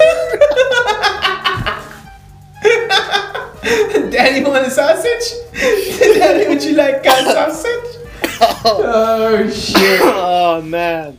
Daddy 4.12 4.44
want 4.44 4.66
a 4.68 4.70
sausage? 4.72 5.34
Daddy, 5.54 6.48
would 6.48 6.64
you 6.64 6.76
like 6.76 7.06
a 7.06 7.10
sausage? 7.24 7.96
Oh 8.40 9.50
shit. 9.50 10.00
Oh 10.04 10.62
man, 10.62 11.18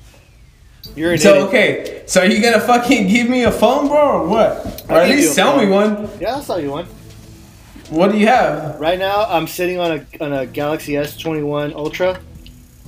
you're 0.95 1.13
an 1.13 1.19
So 1.19 1.31
idiot. 1.35 1.49
okay, 1.49 2.03
so 2.07 2.21
are 2.21 2.27
you 2.27 2.41
gonna 2.43 2.61
fucking 2.61 3.09
give 3.09 3.29
me 3.29 3.43
a 3.45 3.51
phone, 3.51 3.89
bro, 3.89 4.21
or 4.23 4.29
what? 4.29 4.85
Or 4.89 4.97
at 4.99 5.09
least 5.09 5.33
a 5.33 5.35
sell 5.35 5.59
me 5.59 5.67
one. 5.69 6.09
Yeah, 6.21 6.35
I'll 6.37 6.43
sell 6.43 6.61
you 6.61 6.71
one. 6.71 6.87
What 7.91 8.13
do 8.13 8.19
you 8.19 8.27
have? 8.29 8.79
Right 8.79 8.99
now, 8.99 9.25
I'm 9.29 9.47
sitting 9.49 9.81
on 9.81 9.91
a 9.99 10.25
on 10.25 10.33
a 10.33 10.47
Galaxy 10.47 10.93
S21 10.93 11.75
Ultra, 11.75 12.21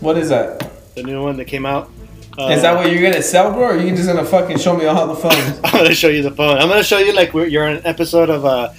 What 0.01 0.17
is 0.17 0.29
that? 0.29 0.71
the 0.95 1.03
new 1.03 1.23
one 1.23 1.37
that 1.39 1.47
came 1.47 1.65
out. 1.67 1.91
Uh, 2.39 2.49
Is 2.49 2.63
that 2.63 2.77
what 2.77 2.93
you're 2.93 3.03
gonna 3.03 3.23
sell, 3.23 3.51
bro? 3.53 3.63
Or 3.63 3.73
are 3.73 3.79
you 3.79 3.91
just 3.97 4.07
gonna 4.07 4.25
fucking 4.25 4.59
show 4.59 4.77
me 4.77 4.85
all 4.87 5.07
the 5.09 5.17
phones? 5.17 5.61
I'm 5.65 5.73
gonna 5.73 5.95
show 5.95 6.09
you 6.09 6.23
the 6.23 6.31
phone. 6.31 6.59
I'm 6.59 6.69
gonna 6.69 6.85
show 6.85 6.99
you 6.99 7.13
like 7.15 7.33
we're, 7.35 7.47
you're 7.47 7.67
on 7.67 7.77
an 7.79 7.87
episode 7.87 8.31
of 8.31 8.45
uh 8.45 8.73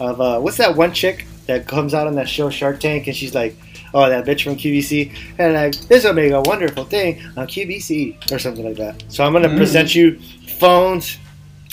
of 0.00 0.20
uh 0.20 0.38
what's 0.40 0.56
that 0.58 0.76
one 0.76 0.92
chick 0.92 1.26
that 1.46 1.66
comes 1.66 1.94
out 1.94 2.06
on 2.06 2.14
that 2.16 2.28
show 2.28 2.50
Shark 2.50 2.78
Tank 2.80 3.06
and 3.06 3.16
she's 3.16 3.34
like, 3.34 3.56
oh 3.94 4.08
that 4.08 4.24
bitch 4.26 4.42
from 4.44 4.56
QVC 4.56 5.14
and 5.38 5.54
like 5.54 5.74
this 5.88 6.04
will 6.04 6.12
make 6.12 6.32
a 6.32 6.42
wonderful 6.42 6.84
thing 6.84 7.20
on 7.36 7.46
QVC 7.46 8.30
or 8.32 8.38
something 8.38 8.64
like 8.64 8.76
that. 8.76 9.02
So 9.08 9.24
I'm 9.24 9.32
gonna 9.32 9.48
Mm. 9.48 9.56
present 9.56 9.94
you 9.94 10.18
phones 10.58 11.18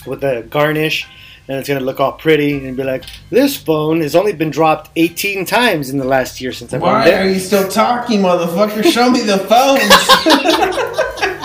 with 0.06 0.24
a 0.24 0.44
garnish. 0.50 1.08
And 1.48 1.60
it's 1.60 1.68
gonna 1.70 1.80
look 1.82 2.00
all 2.00 2.14
pretty 2.14 2.66
and 2.68 2.76
be 2.76 2.84
like, 2.84 3.04
this 3.30 3.56
phone 3.56 4.02
has 4.02 4.16
only 4.16 4.34
been 4.34 4.50
dropped 4.50 4.90
18 4.96 5.46
times 5.46 5.92
in 5.92 6.00
the 6.00 6.04
last 6.04 6.42
year 6.42 6.52
since 6.52 6.74
I've 6.74 6.82
been 6.82 6.90
there. 7.04 7.20
Why 7.20 7.24
are 7.24 7.30
you 7.30 7.40
still 7.40 7.68
talking, 7.70 8.22
motherfucker? 8.22 8.84
Show 8.84 9.12
me 9.12 9.22
the 9.22 9.38
phones. 9.38 9.82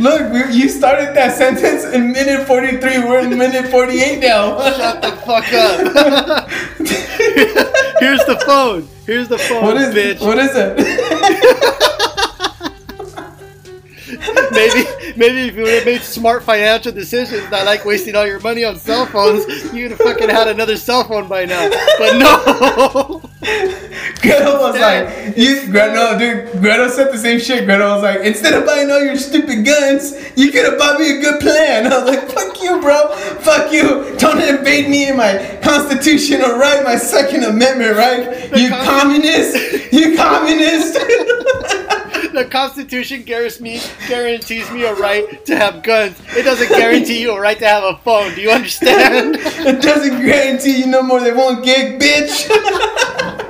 Look, 0.00 0.32
we, 0.32 0.54
you 0.54 0.68
started 0.68 1.14
that 1.14 1.36
sentence 1.36 1.84
in 1.84 2.12
minute 2.12 2.46
43. 2.46 2.98
We're 3.00 3.20
in 3.20 3.36
minute 3.36 3.70
48 3.70 4.20
now. 4.20 4.58
Shut 4.70 5.02
the 5.02 5.12
fuck 5.12 5.52
up. 5.52 6.48
Here's 8.00 8.24
the 8.26 8.40
phone. 8.46 8.88
Here's 9.06 9.28
the 9.28 9.38
phone, 9.38 9.64
What 9.64 9.76
is 9.76 9.94
bitch. 9.94 10.20
What 10.20 10.38
is 10.38 10.50
it? 10.54 10.78
maybe 14.52 14.84
maybe 15.16 15.48
if 15.48 15.56
you 15.56 15.62
would 15.62 15.74
have 15.74 15.84
made 15.84 16.00
smart 16.00 16.42
financial 16.42 16.92
decisions, 16.92 17.50
not 17.50 17.66
like 17.66 17.84
wasting 17.84 18.14
all 18.14 18.26
your 18.26 18.40
money 18.40 18.64
on 18.64 18.76
cell 18.76 19.06
phones, 19.06 19.72
you'd 19.72 19.90
have 19.90 20.00
fucking 20.00 20.28
had 20.28 20.48
another 20.48 20.76
cell 20.76 21.04
phone 21.04 21.28
by 21.28 21.44
now. 21.44 21.68
But 21.98 22.18
no. 22.18 23.17
Gretel 24.20 24.60
was 24.60 24.78
like, 24.78 25.36
you, 25.36 25.70
Gretel, 25.70 26.18
dude, 26.18 26.60
Gretel 26.60 26.88
said 26.88 27.12
the 27.12 27.18
same 27.18 27.38
shit. 27.38 27.64
Gretel 27.64 27.94
was 27.94 28.02
like, 28.02 28.20
instead 28.20 28.52
of 28.54 28.66
buying 28.66 28.90
all 28.90 29.02
your 29.02 29.16
stupid 29.16 29.64
guns, 29.64 30.12
you 30.36 30.50
could 30.50 30.64
have 30.64 30.78
bought 30.78 30.98
me 30.98 31.18
a 31.18 31.20
good 31.20 31.40
plan. 31.40 31.86
I 31.92 31.98
was 31.98 32.08
like, 32.08 32.28
fuck 32.28 32.60
you, 32.60 32.80
bro. 32.80 33.14
Fuck 33.40 33.72
you. 33.72 34.16
Don't 34.18 34.42
invade 34.42 34.90
me 34.90 35.08
in 35.08 35.16
my 35.16 35.58
constitutional 35.62 36.58
right, 36.58 36.84
my 36.84 36.96
Second 36.96 37.44
Amendment 37.44 37.96
right. 37.96 38.50
You 38.56 38.70
communist. 38.70 39.92
You 39.92 40.16
communist. 40.16 40.98
The 42.32 42.44
Constitution 42.44 43.22
guarantees 43.22 43.60
me, 43.60 43.80
guarantees 44.06 44.70
me 44.70 44.84
a 44.84 44.94
right 44.94 45.44
to 45.46 45.56
have 45.56 45.82
guns. 45.82 46.20
It 46.36 46.42
doesn't 46.42 46.68
guarantee 46.68 47.22
you 47.22 47.32
a 47.32 47.40
right 47.40 47.58
to 47.58 47.66
have 47.66 47.84
a 47.84 47.96
phone. 47.98 48.34
Do 48.34 48.42
you 48.42 48.50
understand? 48.50 49.36
it 49.40 49.80
doesn't 49.82 50.24
guarantee 50.24 50.80
you 50.80 50.86
no 50.86 51.02
more 51.02 51.20
than 51.20 51.36
one 51.36 51.62
gig, 51.62 51.98
bitch. 52.00 52.48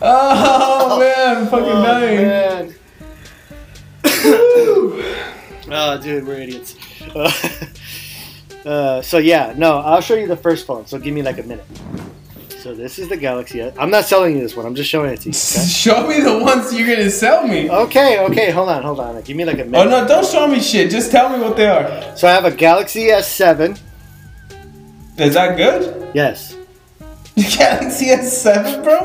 oh 0.00 0.98
man, 0.98 1.36
I'm 1.36 1.46
fucking 1.48 1.66
dying. 1.66 2.26
man. 2.26 2.74
oh, 5.70 6.00
dude, 6.02 6.26
we're 6.26 6.36
idiots. 6.36 6.76
Uh, 7.14 7.32
uh, 8.68 9.02
so 9.02 9.18
yeah, 9.18 9.52
no, 9.56 9.78
I'll 9.78 10.00
show 10.00 10.14
you 10.14 10.26
the 10.26 10.36
first 10.36 10.66
phone. 10.66 10.86
So 10.86 10.98
give 10.98 11.14
me 11.14 11.22
like 11.22 11.38
a 11.38 11.42
minute. 11.42 11.66
So 12.64 12.74
this 12.74 12.98
is 12.98 13.10
the 13.10 13.16
Galaxy. 13.18 13.62
I'm 13.62 13.90
not 13.90 14.06
selling 14.06 14.36
you 14.36 14.40
this 14.40 14.56
one. 14.56 14.64
I'm 14.64 14.74
just 14.74 14.88
showing 14.88 15.10
it 15.10 15.20
to 15.20 15.28
you. 15.28 15.34
Okay, 15.34 15.66
Show 15.68 16.08
me 16.08 16.20
the 16.20 16.38
ones 16.38 16.72
you're 16.72 16.88
gonna 16.88 17.10
sell 17.10 17.46
me. 17.46 17.68
okay, 17.68 18.18
okay 18.20 18.50
hold 18.52 18.70
on, 18.70 18.82
hold 18.82 19.00
on. 19.00 19.20
Give 19.20 19.36
me 19.36 19.44
like 19.44 19.58
a 19.58 19.64
Oh 19.64 19.84
no, 19.84 20.08
don't 20.08 20.24
show 20.24 20.48
me 20.48 20.60
shit. 20.60 20.90
Just 20.90 21.10
tell 21.10 21.28
me 21.28 21.44
what 21.44 21.58
they 21.58 21.66
are. 21.66 22.16
So 22.16 22.26
I 22.26 22.30
have 22.30 22.46
a 22.46 22.50
Galaxy 22.50 23.08
S7. 23.08 23.78
Is 25.18 25.34
that 25.34 25.58
good? 25.58 26.10
Yes. 26.14 26.56
Galaxy 27.36 28.06
S7, 28.06 28.82
bro? 28.82 28.96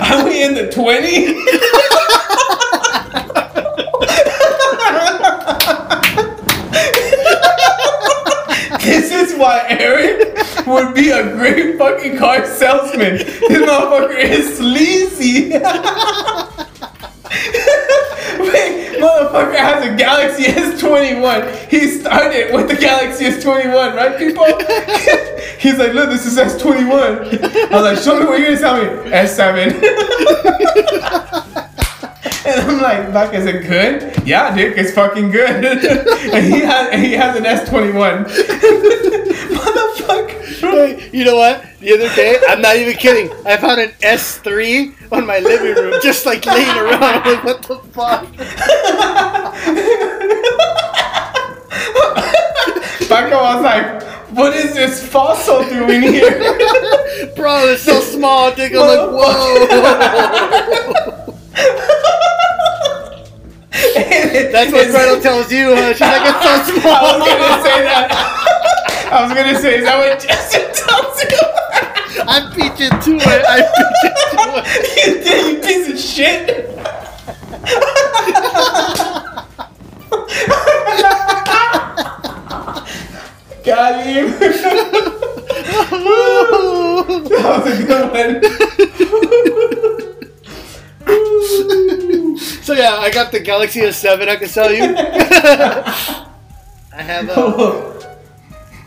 Are 0.00 0.24
we 0.24 0.40
in 0.40 0.54
the 0.54 0.70
20? 0.70 1.34
this 9.23 9.23
why 9.38 9.64
Eric 9.68 10.36
would 10.66 10.94
be 10.94 11.10
a 11.10 11.22
great 11.36 11.76
fucking 11.78 12.16
car 12.18 12.44
salesman. 12.46 13.18
This 13.18 13.40
motherfucker 13.40 14.18
is 14.18 14.56
sleazy. 14.58 15.50
Wait, 18.38 18.98
motherfucker 19.00 19.56
has 19.56 19.84
a 19.86 19.94
Galaxy 19.96 20.44
S21. 20.44 21.68
He 21.68 21.88
started 21.88 22.52
with 22.54 22.68
the 22.68 22.76
Galaxy 22.76 23.24
S21, 23.24 23.94
right, 23.94 24.18
people? 24.18 24.44
He's 25.58 25.78
like, 25.78 25.94
look, 25.94 26.10
this 26.10 26.26
is 26.26 26.36
S21. 26.36 27.42
I 27.70 27.70
was 27.70 27.82
like, 27.82 27.96
show 27.98 28.18
me 28.20 28.26
what 28.26 28.38
you're 28.40 28.56
gonna 28.56 28.60
tell 28.60 28.76
me. 28.76 28.84
S7. 29.10 29.80
And 32.46 32.60
I'm 32.60 32.80
like, 32.80 33.12
Buck, 33.12 33.34
is 33.34 33.46
it 33.46 33.62
good? 33.66 34.26
Yeah, 34.26 34.54
Dick, 34.54 34.74
it's 34.76 34.92
fucking 34.92 35.30
good. 35.30 35.64
and 35.64 36.44
he 36.44 36.60
has, 36.60 36.88
and 36.90 37.02
he 37.02 37.12
has 37.12 37.36
an 37.36 37.44
S21. 37.44 38.24
Motherfucker. 39.54 40.44
Hey, 40.60 41.08
you 41.12 41.24
know 41.24 41.36
what? 41.36 41.64
The 41.80 41.92
other 41.94 42.08
day, 42.14 42.38
I'm 42.48 42.60
not 42.60 42.76
even 42.76 42.94
kidding. 42.96 43.30
I 43.46 43.56
found 43.56 43.80
an 43.80 43.90
S3 44.00 45.12
on 45.12 45.26
my 45.26 45.38
living 45.38 45.74
room, 45.74 45.94
just 46.02 46.26
like 46.26 46.44
laying 46.46 46.68
around. 46.76 47.02
I'm 47.02 47.24
like, 47.24 47.44
what 47.44 47.62
the 47.62 47.78
fuck? 47.92 48.24
Bucko 53.08 53.36
was 53.36 53.62
like, 53.62 54.02
what 54.34 54.54
is 54.56 54.72
this 54.74 55.06
fossil 55.06 55.62
doing 55.64 56.02
here? 56.02 56.40
Bro, 57.36 57.68
it's 57.68 57.82
so 57.82 58.00
small, 58.00 58.50
dude. 58.54 58.74
I'm 58.74 58.88
like, 58.88 59.08
whoa. 59.12 59.66
That's 63.74 64.70
what 64.72 64.86
Gretel 64.88 65.20
tells 65.20 65.50
you, 65.50 65.74
huh? 65.74 65.92
She's 65.92 66.00
like, 66.00 66.22
it's 66.22 66.44
so 66.46 66.62
small. 66.80 66.94
I 66.94 67.18
was 67.18 67.26
gonna 67.26 67.58
say 67.62 67.82
that. 67.82 68.06
I 69.10 69.12
was 69.24 69.32
gonna 69.34 69.58
say, 69.58 69.78
is 69.78 69.84
that 69.84 69.98
what 69.98 70.20
Jesse 70.20 70.62
tells 70.78 71.22
you? 71.22 71.38
I 72.26 72.38
beat 72.54 72.78
you 72.78 72.90
to 72.90 73.12
it. 73.18 73.44
I 73.44 73.56
beat 73.74 73.96
you 74.04 74.10
to 74.30 74.38
it. 74.58 74.66
you 75.06 75.14
did, 75.24 75.40
you 75.56 75.62
piece 75.62 75.88
of 75.90 75.98
shit. 75.98 76.46
Got 83.64 84.04
him. 84.04 84.26
that 87.28 87.64
was 87.64 87.66
a 87.66 87.68
good 87.84 88.12
one. 88.12 88.40
So 92.64 92.72
yeah, 92.72 92.96
I 92.96 93.10
got 93.10 93.30
the 93.30 93.40
Galaxy 93.40 93.80
S7. 93.80 94.26
I 94.28 94.36
can 94.36 94.48
sell 94.48 94.72
you. 94.72 94.82
I 96.96 97.02
have 97.02 97.28
a, 97.28 98.16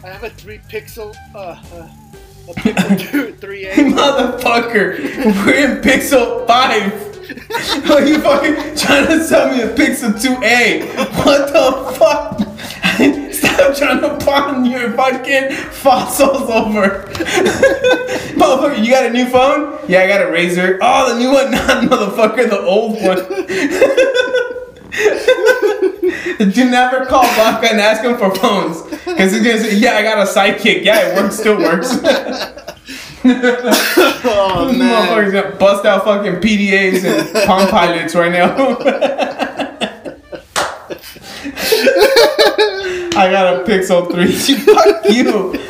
I 0.04 0.08
have 0.08 0.24
a 0.24 0.30
three 0.32 0.60
pixel, 0.70 1.16
uh, 1.36 1.62
uh, 1.74 1.90
a 2.50 2.54
Pixel 2.54 3.00
two, 3.12 3.34
3A. 3.34 3.74
Motherfucker, 3.94 4.98
we're 5.46 5.54
in 5.54 5.82
Pixel 5.82 6.48
5. 6.48 7.92
Are 7.92 8.02
you 8.08 8.20
fucking 8.22 8.76
trying 8.78 9.08
to 9.08 9.24
sell 9.24 9.52
me 9.56 9.62
a 9.62 9.68
Pixel 9.76 10.14
2A? 10.14 11.26
What 11.26 11.54
the 11.54 11.94
fuck? 11.98 12.40
Stop 13.32 13.76
trying 13.76 14.02
to 14.02 14.18
pawn 14.26 14.66
your 14.66 14.92
fucking 14.94 15.52
fossils 15.52 16.50
over. 16.50 17.04
motherfucker, 18.34 18.84
you 18.84 18.90
got 18.90 19.06
a 19.06 19.12
new 19.12 19.28
phone? 19.28 19.80
Yeah, 19.88 20.02
I 20.02 20.08
got 20.08 20.22
a 20.22 20.26
Razr. 20.26 20.80
Oh, 20.82 21.14
the 21.14 21.20
new 21.20 21.32
one, 21.32 21.52
not 21.52 21.84
motherfucker, 21.84 22.50
the 22.50 22.60
old 22.60 22.94
one. 23.04 23.18
Do 26.52 26.70
never 26.70 27.06
call 27.06 27.22
Baka 27.22 27.68
and 27.72 27.80
ask 27.80 28.04
him 28.04 28.18
for 28.18 28.34
phones. 28.34 28.82
Because 28.82 29.32
he's 29.32 29.44
gonna 29.44 29.60
say, 29.60 29.76
yeah, 29.76 29.94
I 29.94 30.02
got 30.02 30.18
a 30.18 30.30
sidekick. 30.30 30.84
Yeah, 30.84 31.10
it 31.10 31.16
works, 31.22 31.38
still 31.38 31.58
works. 31.58 32.00
Oh 33.24 34.74
man. 34.74 35.08
motherfucker's 35.08 35.34
gonna 35.34 35.56
bust 35.58 35.86
out 35.86 36.04
fucking 36.04 36.36
PDAs 36.36 37.04
and 37.04 37.46
Palm 37.46 37.68
Pilots 37.70 38.16
right 38.16 38.32
now. 38.32 38.56
I 43.18 43.32
got 43.32 43.62
a 43.62 43.64
Pixel 43.64 44.12
3. 44.12 44.32
Fuck 44.74 45.06
you. 45.10 45.54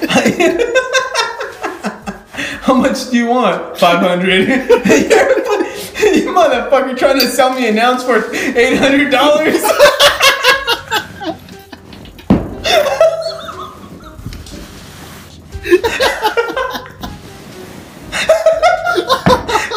How 2.62 2.74
much 2.74 3.10
do 3.10 3.18
you 3.18 3.28
want? 3.28 3.78
500. 3.78 4.48
You're 4.48 4.58
a 4.58 5.44
fu- 5.44 6.08
you 6.08 6.28
motherfucker 6.34 6.98
trying 6.98 7.20
to 7.20 7.28
sell 7.28 7.54
me 7.54 7.68
an 7.70 7.78
ounce 7.80 8.04
for 8.04 8.20
$800? 8.20 9.62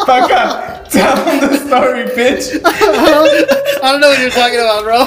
Fuck 0.05 0.31
up. 0.31 0.87
Tell 0.89 1.15
him 1.25 1.39
the 1.39 1.57
story, 1.57 2.03
bitch. 2.09 2.59
I 2.65 3.91
don't 3.91 4.01
know 4.01 4.09
what 4.09 4.19
you're 4.19 4.29
talking 4.29 4.59
about, 4.59 4.83
bro. 4.83 5.05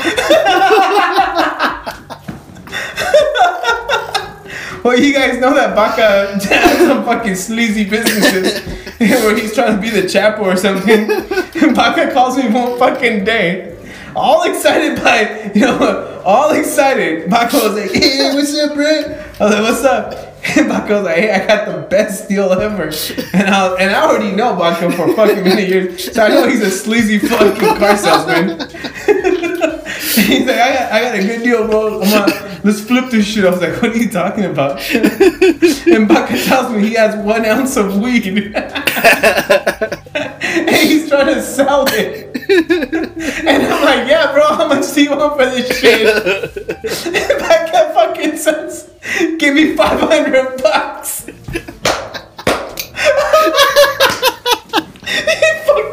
Well, 4.84 5.00
you 5.00 5.14
guys 5.14 5.40
know 5.40 5.54
that 5.54 5.74
Baka 5.74 6.38
has 6.46 6.78
some 6.86 7.06
fucking 7.06 7.36
sleazy 7.36 7.88
businesses 7.88 8.60
where 8.98 9.34
he's 9.34 9.54
trying 9.54 9.76
to 9.76 9.80
be 9.80 9.88
the 9.88 10.02
chapo 10.02 10.40
or 10.40 10.56
something. 10.56 11.10
And 11.64 11.74
Baka 11.74 12.12
calls 12.12 12.36
me 12.36 12.48
one 12.50 12.78
fucking 12.78 13.24
day. 13.24 13.78
All 14.14 14.42
excited 14.42 15.02
by, 15.02 15.52
you 15.54 15.62
know, 15.62 16.20
all 16.22 16.50
excited. 16.50 17.30
Baka 17.30 17.56
was 17.56 17.74
like, 17.74 17.92
hey, 17.92 18.34
what's 18.34 18.54
up, 18.58 18.74
bro? 18.74 18.84
I 18.84 19.44
was 19.44 19.54
like, 19.54 19.62
what's 19.62 19.84
up? 19.84 20.34
And 20.58 20.68
Baka 20.68 20.94
was 20.94 21.04
like, 21.04 21.16
hey, 21.16 21.30
I 21.30 21.46
got 21.46 21.66
the 21.66 21.86
best 21.88 22.28
deal 22.28 22.52
ever. 22.52 22.90
And 23.32 23.48
I, 23.48 23.74
and 23.76 23.90
I 23.94 24.02
already 24.02 24.36
know 24.36 24.54
Baka 24.56 24.90
for 24.92 25.14
fucking 25.14 25.44
many 25.44 25.64
years. 25.64 26.12
So 26.12 26.22
I 26.22 26.28
know 26.28 26.46
he's 26.46 26.60
a 26.60 26.70
sleazy 26.70 27.20
fucking 27.20 27.78
car 27.78 27.96
salesman. 27.96 28.60
He's 28.60 30.46
like, 30.46 30.58
I 30.58 30.74
got, 30.74 30.92
I 30.92 31.00
got 31.02 31.14
a 31.14 31.22
good 31.22 31.42
deal, 31.42 31.66
bro. 31.68 32.02
I'm 32.02 32.53
let's 32.64 32.80
flip 32.80 33.10
this 33.10 33.26
shit. 33.26 33.44
I 33.44 33.50
was 33.50 33.60
like, 33.60 33.80
what 33.80 33.92
are 33.92 33.96
you 33.96 34.10
talking 34.10 34.44
about? 34.46 34.80
and 34.94 36.08
Baka 36.08 36.42
tells 36.42 36.72
me 36.72 36.80
he 36.88 36.94
has 36.94 37.14
one 37.24 37.44
ounce 37.44 37.76
of 37.76 38.00
weed. 38.00 38.26
and 38.54 38.56
he's 40.70 41.08
trying 41.08 41.34
to 41.34 41.42
sell 41.42 41.84
it. 41.88 42.34
and 42.50 43.62
I'm 43.62 43.84
like, 43.84 44.08
yeah, 44.08 44.32
bro, 44.32 44.46
how 44.46 44.66
much 44.66 44.92
do 44.94 45.02
you 45.02 45.10
want 45.10 45.38
for 45.38 45.46
this 45.46 45.78
shit? 45.78 46.06
and 47.06 47.38
Baka 47.40 47.92
fucking 47.94 48.36
says, 48.38 48.90
give 49.38 49.54
me 49.54 49.76
500 49.76 50.62
bucks. 50.62 51.30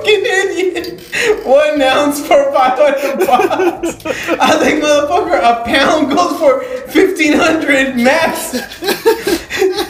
Fucking 0.01 0.25
idiot! 0.25 1.45
One 1.45 1.81
ounce 1.81 2.21
for 2.25 2.51
500 2.51 3.19
bucks. 3.27 4.05
I 4.05 4.57
think, 4.59 4.83
motherfucker, 4.83 5.37
a 5.39 5.63
pound 5.63 6.09
goes 6.11 6.37
for 6.39 6.63
1500 6.91 7.95
max. 7.97 8.51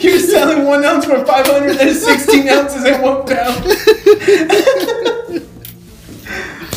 He's 0.00 0.30
selling 0.30 0.66
one 0.66 0.84
ounce 0.84 1.06
for 1.06 1.24
500. 1.24 1.78
There's 1.78 2.04
16 2.04 2.48
ounces 2.48 2.84
in 2.84 3.00
one 3.00 3.24
pound. 3.26 3.64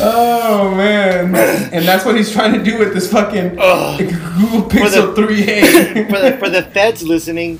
oh 0.00 0.72
man, 0.74 1.34
and 1.74 1.84
that's 1.84 2.04
what 2.06 2.16
he's 2.16 2.30
trying 2.32 2.54
to 2.54 2.62
do 2.62 2.78
with 2.78 2.94
this 2.94 3.10
fucking 3.12 3.58
Ugh. 3.60 3.98
Google 3.98 4.70
Pixel 4.70 5.14
the- 5.14 5.22
3a. 5.22 6.08
for 6.10 6.18
the 6.20 6.36
for 6.38 6.48
the 6.48 6.62
feds 6.62 7.02
listening, 7.02 7.58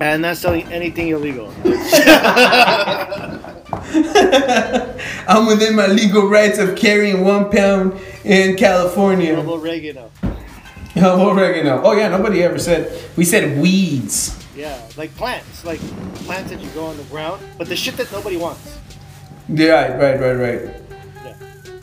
and 0.00 0.22
not 0.22 0.36
selling 0.36 0.64
anything 0.72 1.08
illegal. 1.08 1.52
I'm 5.28 5.46
within 5.46 5.76
my 5.76 5.86
legal 5.86 6.28
rights 6.28 6.58
of 6.58 6.76
carrying 6.76 7.24
one 7.24 7.50
pound 7.50 7.98
in 8.24 8.56
California. 8.56 9.36
Robo 9.36 9.58
oregano. 9.58 10.10
Oh, 10.96 11.30
oregano. 11.30 11.82
Oh 11.84 11.92
yeah, 11.92 12.08
nobody 12.08 12.42
ever 12.42 12.58
said. 12.58 12.92
We 13.16 13.24
said 13.24 13.58
weeds. 13.60 14.36
Yeah, 14.56 14.80
like 14.96 15.14
plants, 15.16 15.64
like 15.64 15.80
plants 16.26 16.50
that 16.50 16.60
you 16.60 16.68
grow 16.70 16.86
on 16.86 16.96
the 16.96 17.04
ground, 17.04 17.42
but 17.56 17.68
the 17.68 17.76
shit 17.76 17.96
that 17.96 18.10
nobody 18.12 18.36
wants. 18.36 18.78
Yeah, 19.48 19.96
right, 19.96 20.20
right, 20.20 20.34
right. 20.34 20.74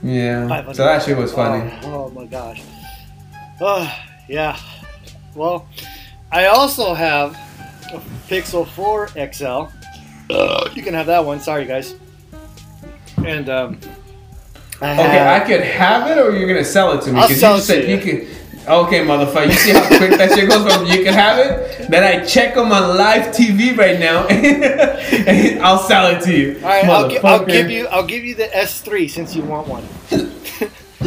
Yeah. 0.03 0.47
Yeah. 0.47 0.71
So 0.73 0.83
that 0.83 1.03
shit 1.03 1.17
was 1.17 1.33
funny. 1.33 1.71
Oh, 1.83 2.05
oh 2.05 2.09
my 2.11 2.25
gosh. 2.25 2.61
Oh 3.61 3.91
yeah. 4.27 4.59
Well, 5.35 5.67
I 6.31 6.47
also 6.47 6.93
have 6.93 7.33
a 7.93 7.99
Pixel 8.27 8.67
4 8.67 9.09
XL. 9.31 9.76
You 10.30 10.82
can 10.84 10.93
have 10.93 11.05
that 11.07 11.25
one. 11.25 11.39
Sorry, 11.39 11.65
guys. 11.65 11.95
And 13.25 13.49
um, 13.49 13.80
I 14.82 14.93
Okay, 14.93 15.01
have, 15.03 15.41
I 15.41 15.45
could 15.45 15.61
have 15.61 16.07
it, 16.11 16.17
or 16.19 16.38
you're 16.38 16.47
gonna 16.47 16.63
sell 16.63 16.91
it 16.97 17.01
to 17.03 17.11
me? 17.11 17.19
I'll 17.19 17.28
'Cause 17.28 17.39
sell 17.39 17.53
you 17.53 17.59
it 17.59 17.63
said 17.63 17.82
to 17.84 17.89
you 17.89 17.97
you. 17.97 18.01
could. 18.03 18.28
Okay, 18.67 18.99
motherfucker. 18.99 19.45
You 19.47 19.53
see 19.53 19.71
how 19.71 19.88
quick 19.88 20.11
that 20.17 20.34
shit 20.38 20.49
goes 20.49 20.61
from 20.73 20.86
you 20.88 21.03
can 21.03 21.13
have 21.13 21.39
it, 21.39 21.89
then 21.89 22.03
I 22.03 22.25
check 22.25 22.57
on 22.57 22.67
my 22.67 22.86
live 22.86 23.34
TV 23.34 23.75
right 23.78 23.97
now, 23.97 24.28
and 24.28 25.61
I'll 25.63 25.80
sell 25.80 26.07
it 26.15 26.21
to 26.23 26.34
you. 26.38 26.59
All 26.61 26.67
right, 26.69 26.84
I'll, 26.86 27.09
gi- 27.09 27.19
I'll 27.19 27.45
give 27.45 27.71
you. 27.71 27.88
I'll 27.88 28.05
give 28.05 28.25
you 28.25 28.36
the 28.36 28.47
S3 28.47 29.09
since 29.09 29.36
you 29.36 29.43
want 29.43 29.67
one. 29.67 29.88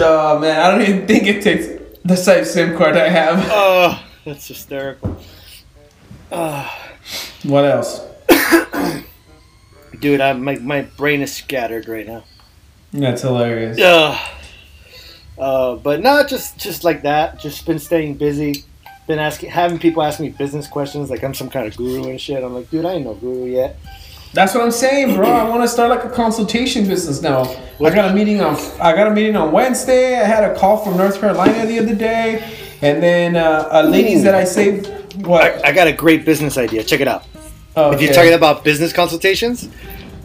Oh 0.03 0.39
man, 0.39 0.59
I 0.59 0.71
don't 0.71 0.81
even 0.89 1.07
think 1.07 1.27
it 1.27 1.43
takes 1.43 1.67
the 2.05 2.17
same 2.17 2.45
SIM 2.47 2.79
card 2.79 2.97
I 2.97 3.09
have. 3.09 3.45
Oh, 3.51 4.03
that's 4.25 4.47
hysterical. 4.49 5.17
Uh, 6.33 6.67
What 7.43 7.65
else? 7.67 8.01
dude, 9.99 10.21
I, 10.21 10.33
my 10.35 10.57
my 10.57 10.83
brain 10.83 11.21
is 11.21 11.35
scattered 11.35 11.89
right 11.89 12.07
now. 12.07 12.25
That's 12.93 13.23
hilarious. 13.23 13.79
Uh, 13.81 14.19
uh, 15.39 15.77
but 15.77 16.01
not 16.01 16.29
just 16.29 16.59
just 16.59 16.85
like 16.85 17.03
that. 17.03 17.41
Just 17.41 17.67
been 17.67 17.79
staying 17.79 18.15
busy. 18.15 18.65
Been 19.07 19.19
asking, 19.19 19.51
having 19.51 19.79
people 19.79 20.03
ask 20.03 20.21
me 20.21 20.29
business 20.29 20.69
questions 20.69 21.11
like 21.11 21.25
I'm 21.25 21.35
some 21.35 21.51
kind 21.51 21.67
of 21.67 21.77
guru 21.77 22.11
and 22.11 22.21
shit. 22.21 22.45
I'm 22.45 22.55
like, 22.55 22.71
dude, 22.71 22.85
I 22.85 22.93
ain't 22.93 23.05
no 23.05 23.15
guru 23.15 23.47
yet. 23.47 23.77
That's 24.33 24.55
what 24.55 24.63
I'm 24.63 24.71
saying, 24.71 25.17
bro. 25.17 25.29
I 25.29 25.49
want 25.49 25.63
to 25.63 25.69
start 25.69 25.91
like 25.91 26.05
a 26.05 26.11
consultation 26.11 26.87
business 26.87 27.21
now. 27.21 27.43
I 27.85 27.91
got 27.93 28.13
a 28.13 28.15
meeting 28.15 28.41
on 28.41 28.55
I 28.81 28.95
got 28.95 29.09
a 29.09 29.11
meeting 29.11 29.35
on 29.35 29.51
Wednesday. 29.51 30.21
I 30.21 30.25
had 30.25 30.45
a 30.45 30.57
call 30.57 30.85
from 30.85 30.97
North 30.97 31.21
Carolina 31.21 31.67
the 31.67 31.81
other 31.81 31.95
day, 31.97 32.43
and 32.83 33.03
then 33.03 33.37
uh, 33.37 33.69
uh, 33.73 33.83
ladies 33.83 34.23
that 34.23 34.35
I 34.35 34.45
saved. 34.45 34.87
What? 35.27 35.65
I, 35.65 35.71
I 35.71 35.73
got 35.73 35.89
a 35.89 35.93
great 35.93 36.25
business 36.25 36.57
idea. 36.57 36.85
Check 36.85 37.01
it 37.01 37.09
out. 37.09 37.25
Oh, 37.81 37.93
If 37.93 38.01
you're 38.03 38.13
talking 38.13 38.35
about 38.35 38.65
business 38.65 38.93
consultations, 38.93 39.69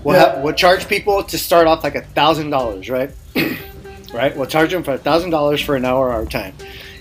we'll, 0.04 0.16
Yeah. 0.16 0.34
have, 0.36 0.44
we'll 0.44 0.54
charge 0.54 0.88
people 0.88 1.24
to 1.24 1.38
start 1.38 1.68
off 1.68 1.84
like 1.84 1.96
a 1.96 2.02
thousand 2.02 2.50
dollars, 2.50 2.90
right? 2.90 3.12
right? 4.14 4.36
We'll 4.36 4.48
charge 4.48 4.72
them 4.72 4.84
for 4.84 4.94
a 4.94 4.98
thousand 4.98 5.30
dollars 5.30 5.62
for 5.62 5.76
an 5.76 5.86
hour 5.86 6.12
our 6.12 6.26
time, 6.26 6.54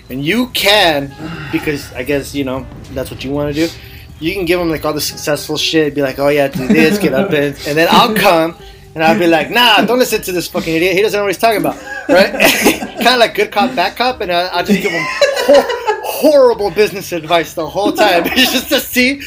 and 0.09 0.23
you 0.23 0.47
can 0.47 1.13
because 1.51 1.91
I 1.93 2.03
guess 2.03 2.33
you 2.35 2.43
know 2.43 2.65
that's 2.93 3.11
what 3.11 3.23
you 3.23 3.31
want 3.31 3.53
to 3.55 3.67
do. 3.67 3.73
You 4.19 4.33
can 4.33 4.45
give 4.45 4.59
them 4.59 4.69
like 4.69 4.85
all 4.85 4.93
the 4.93 5.01
successful 5.01 5.57
shit, 5.57 5.93
be 5.93 6.01
like, 6.01 6.19
oh 6.19 6.29
yeah, 6.29 6.47
do 6.47 6.67
this, 6.67 6.97
get 6.97 7.13
up 7.13 7.31
and, 7.31 7.55
and 7.67 7.77
then 7.77 7.87
I'll 7.91 8.15
come. 8.15 8.55
And 8.95 9.03
I'll 9.03 9.19
be 9.19 9.27
like, 9.27 9.51
nah, 9.51 9.81
don't 9.83 9.99
listen 9.99 10.21
to 10.21 10.31
this 10.31 10.47
fucking 10.47 10.73
idiot. 10.73 10.93
He 10.95 11.01
doesn't 11.01 11.17
know 11.19 11.25
what 11.25 11.33
he's 11.35 11.37
talking 11.37 11.59
about, 11.59 11.75
right? 12.07 12.31
kind 13.03 13.07
of 13.07 13.19
like 13.19 13.35
good 13.35 13.51
cop, 13.51 13.75
bad 13.75 13.97
cop, 13.97 14.21
and 14.21 14.31
I, 14.31 14.47
I'll 14.47 14.63
just 14.63 14.81
give 14.81 14.89
him 14.93 15.03
horrible 16.15 16.71
business 16.71 17.11
advice 17.11 17.53
the 17.53 17.67
whole 17.67 17.91
time, 17.91 18.23
just 18.35 18.69
to 18.69 18.79
see, 18.79 19.21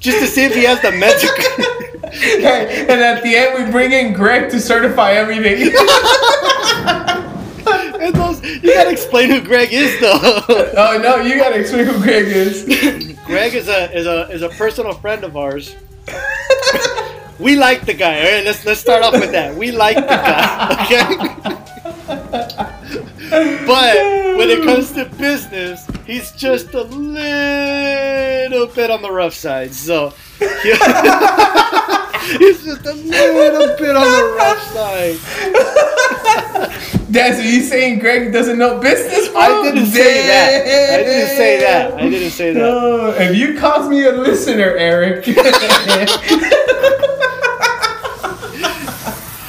just 0.00 0.18
to 0.20 0.26
see 0.26 0.44
if 0.44 0.54
he 0.54 0.64
has 0.64 0.80
the 0.80 0.92
mental. 0.92 1.30
Hey, 2.12 2.82
and 2.90 3.00
at 3.00 3.22
the 3.22 3.34
end, 3.34 3.64
we 3.64 3.70
bring 3.72 3.92
in 3.92 4.12
Greg 4.12 4.50
to 4.50 4.60
certify 4.60 5.12
everything. 5.12 5.62
and 8.02 8.14
those, 8.14 8.42
you 8.44 8.74
gotta 8.74 8.90
explain 8.90 9.30
who 9.30 9.40
Greg 9.40 9.72
is, 9.72 9.98
though. 9.98 10.20
oh 10.20 11.00
no, 11.02 11.22
you 11.22 11.36
gotta 11.36 11.58
explain 11.58 11.86
who 11.86 11.98
Greg 12.02 12.26
is. 12.26 12.64
Greg 13.24 13.54
is 13.54 13.66
a 13.68 13.90
is 13.96 14.06
a 14.06 14.28
is 14.30 14.42
a 14.42 14.50
personal 14.50 14.92
friend 14.92 15.24
of 15.24 15.38
ours. 15.38 15.74
We 17.38 17.56
like 17.56 17.86
the 17.86 17.94
guy. 17.94 18.18
All 18.18 18.32
right, 18.34 18.44
let's 18.44 18.66
let's 18.66 18.80
start 18.80 19.02
off 19.02 19.14
with 19.14 19.32
that. 19.32 19.56
We 19.56 19.72
like 19.72 19.96
the 19.96 20.02
guy. 20.02 20.84
Okay. 20.84 22.78
But 23.32 23.96
when 24.36 24.50
it 24.50 24.62
comes 24.62 24.92
to 24.92 25.06
business, 25.16 25.86
he's 26.06 26.32
just 26.32 26.74
a 26.74 26.82
little 26.82 28.66
bit 28.66 28.90
on 28.90 29.00
the 29.00 29.10
rough 29.10 29.32
side. 29.32 29.72
So 29.72 30.12
he's 30.38 30.50
just 32.62 32.84
a 32.84 32.92
little 32.92 33.74
bit 33.78 33.96
on 33.96 34.04
the 34.04 34.34
rough 34.36 34.62
side. 34.72 35.16
Dad, 37.10 37.36
so 37.36 37.42
you 37.42 37.62
saying 37.62 38.00
Greg 38.00 38.30
doesn't 38.32 38.58
know 38.58 38.78
business, 38.80 39.28
bro? 39.28 39.40
I 39.40 39.62
didn't 39.62 39.86
say 39.86 40.26
that. 40.26 40.92
I 40.92 41.02
didn't 41.02 41.28
say 41.36 41.58
that. 41.60 41.94
I 41.94 42.08
didn't 42.10 42.30
say 42.30 42.52
that. 42.52 42.60
No, 42.60 43.12
if 43.12 43.34
you 43.34 43.58
cause 43.58 43.88
me 43.88 44.04
a 44.06 44.12
listener, 44.12 44.76
Eric. 44.76 45.24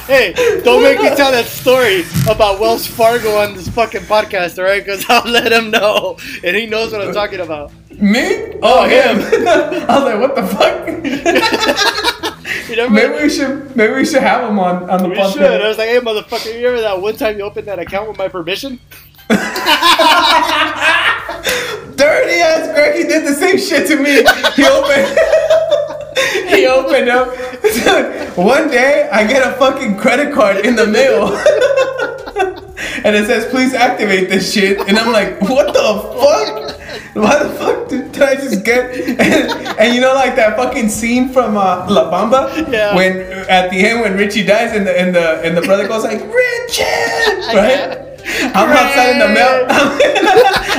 Hey, 0.06 0.34
don't 0.62 0.82
make 0.82 1.00
me 1.00 1.08
tell 1.16 1.30
that 1.32 1.46
story 1.46 2.04
about 2.28 2.60
Wells 2.60 2.86
Fargo 2.86 3.36
on 3.36 3.54
this 3.54 3.68
fucking 3.68 4.02
podcast, 4.02 4.58
all 4.58 4.64
right? 4.64 4.84
Because 4.84 5.02
I'll 5.08 5.30
let 5.30 5.50
him 5.50 5.70
know, 5.70 6.18
and 6.44 6.54
he 6.54 6.66
knows 6.66 6.92
what 6.92 7.00
I'm 7.00 7.14
talking 7.14 7.40
about. 7.40 7.72
me? 7.90 8.52
Oh, 8.62 8.80
oh 8.80 8.84
him. 8.84 9.18
I 9.48 9.98
was 9.98 10.04
like, 10.04 10.20
what 10.20 10.34
the 10.34 10.46
fuck? 10.46 12.30
You 12.68 12.88
maybe 12.88 13.22
we 13.22 13.28
should, 13.28 13.76
maybe 13.76 13.92
we 13.92 14.04
should 14.04 14.22
have 14.22 14.48
him 14.48 14.58
on 14.58 14.88
on 14.88 15.02
the 15.02 15.08
we 15.08 15.16
podcast. 15.16 15.32
should. 15.34 15.60
I 15.60 15.68
was 15.68 15.78
like, 15.78 15.88
hey, 15.88 16.00
motherfucker, 16.00 16.46
you 16.46 16.66
remember 16.66 16.80
that 16.80 17.00
one 17.00 17.16
time 17.16 17.36
you 17.38 17.44
opened 17.44 17.68
that 17.68 17.78
account 17.78 18.08
with 18.08 18.16
my 18.18 18.28
permission? 18.28 18.80
Dirty 21.96 22.40
ass 22.40 22.72
Greg, 22.74 22.96
he 22.96 23.04
did 23.04 23.24
the 23.26 23.34
same 23.34 23.58
shit 23.58 23.86
to 23.88 23.96
me. 23.96 24.22
He 24.56 24.64
opened. 24.66 25.18
he 26.50 26.66
opened 26.66 27.08
up. 27.08 27.28
One 28.36 28.68
day, 28.68 29.08
I 29.12 29.26
get 29.26 29.46
a 29.46 29.52
fucking 29.56 29.96
credit 29.98 30.34
card 30.34 30.64
in 30.66 30.76
the 30.76 30.86
mail. 30.86 31.28
and 33.04 33.14
it 33.16 33.26
says, 33.26 33.46
please 33.50 33.72
activate 33.74 34.28
this 34.28 34.52
shit. 34.52 34.80
And 34.88 34.98
I'm 34.98 35.12
like, 35.12 35.40
what 35.42 35.72
the 35.72 35.82
fuck? 36.18 36.80
Why 37.14 37.42
the 37.44 37.48
fuck 37.50 37.88
did, 37.88 38.10
did 38.12 38.22
I 38.22 38.34
just 38.34 38.64
get? 38.64 38.90
And, 38.96 39.78
and 39.78 39.94
you 39.94 40.00
know, 40.00 40.14
like 40.14 40.34
that 40.36 40.56
fucking 40.56 40.88
scene 40.88 41.28
from 41.28 41.56
uh, 41.56 41.86
La 41.88 42.10
Bamba, 42.10 42.70
Yeah. 42.72 42.94
when 42.96 43.18
at 43.48 43.70
the 43.70 43.86
end 43.86 44.00
when 44.00 44.16
Richie 44.16 44.42
dies 44.44 44.72
and 44.76 44.84
the 44.84 44.98
and 45.00 45.14
the 45.14 45.40
and 45.42 45.56
the 45.56 45.62
brother 45.62 45.86
goes 45.86 46.02
like, 46.02 46.18
Richie, 46.20 46.82
right? 47.54 48.13
I'm 48.54 48.70
outside 48.70 49.12
in 49.12 49.18
the 49.18 49.28
mail. 49.28 49.66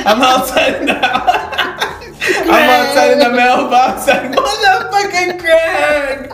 I'm 0.06 0.22
outside 0.22 0.76
in 0.82 0.86
the. 0.88 0.96
I'm 2.28 2.70
outside 2.70 3.12
in 3.12 3.20
the 3.20 3.30
mailbox 3.30 4.08
like, 4.08 4.32
motherfucking 4.32 5.40
Greg! 5.40 6.34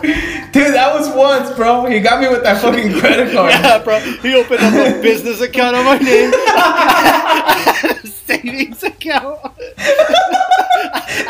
Dude, 0.52 0.74
that 0.74 0.94
was 0.94 1.14
once, 1.14 1.54
bro. 1.54 1.84
He 1.86 2.00
got 2.00 2.20
me 2.20 2.28
with 2.28 2.42
that 2.44 2.62
fucking 2.62 2.98
credit 2.98 3.32
card. 3.34 3.52
Yeah, 3.62 3.78
bro. 3.82 3.98
He 3.98 4.34
opened 4.34 4.60
up 4.60 4.72
a 4.72 5.00
business 5.02 5.40
account 5.42 5.76
on 5.76 5.84
my 5.84 5.98
name, 5.98 6.32
savings 8.06 8.82
account. 8.82 9.40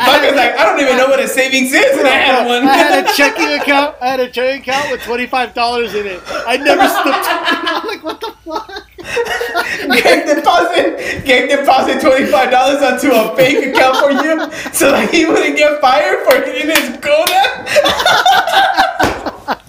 Fuck 0.03 0.23
was 0.23 0.37
like, 0.37 0.55
I 0.57 0.65
don't 0.65 0.81
even 0.81 0.97
know 0.97 1.09
what 1.09 1.21
a 1.21 1.29
savings 1.29 1.73
is, 1.73 1.99
and 1.99 2.07
I 2.07 2.11
had 2.11 2.47
one. 2.47 2.67
I 2.67 2.77
had 2.77 3.05
a 3.05 3.13
checking 3.15 3.53
account. 3.61 3.97
I 4.01 4.09
had 4.09 4.21
a 4.21 4.31
checking 4.31 4.63
account 4.63 4.91
with 4.91 5.03
twenty 5.03 5.27
five 5.27 5.55
dollars 5.55 5.95
in 5.95 6.07
it. 6.07 6.23
I 6.27 6.57
never 6.57 6.87
slipped. 6.89 7.27
I'm 7.29 7.87
like, 7.87 8.03
what 8.03 8.21
the 8.21 8.33
fuck? 8.45 8.92
Greg 9.03 10.27
deposit, 10.27 11.25
Greg 11.25 11.49
deposit 11.51 12.01
twenty 12.01 12.27
five 12.27 12.51
dollars 12.51 12.83
onto 12.83 13.09
a 13.11 13.35
bank 13.37 13.67
account 13.75 13.97
for 13.99 14.11
you, 14.13 14.51
so 14.73 14.93
that 14.93 15.11
he 15.13 15.25
wouldn't 15.27 15.57
get 15.57 15.81
fired 15.81 16.25
for 16.25 16.37
hitting 16.41 16.71
his 16.71 16.97
quota. 17.01 17.43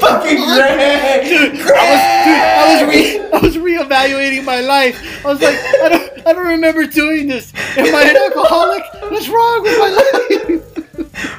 Fucking 0.00 0.36
Greg, 0.36 1.24
Dude, 1.24 1.60
I 1.60 1.62
was, 1.90 2.00
dude, 2.24 2.40
I 2.40 2.72
was, 2.72 2.82
re, 2.88 3.00
I 3.32 3.38
was 3.40 3.56
reevaluating 3.56 4.44
my 4.44 4.60
life. 4.60 4.96
I 5.24 5.28
was 5.28 5.40
like, 5.40 5.56
I 5.56 5.88
don't, 5.88 6.26
I 6.26 6.32
don't 6.32 6.46
remember 6.46 6.86
doing 6.86 7.26
this. 7.28 7.52
Am 7.76 7.94
I 7.94 8.02
an 8.04 8.16
alcoholic? 8.16 8.82
What's 9.10 9.28
wrong 9.28 9.62
with 9.62 9.78
my 9.78 9.90
life? 9.90 10.86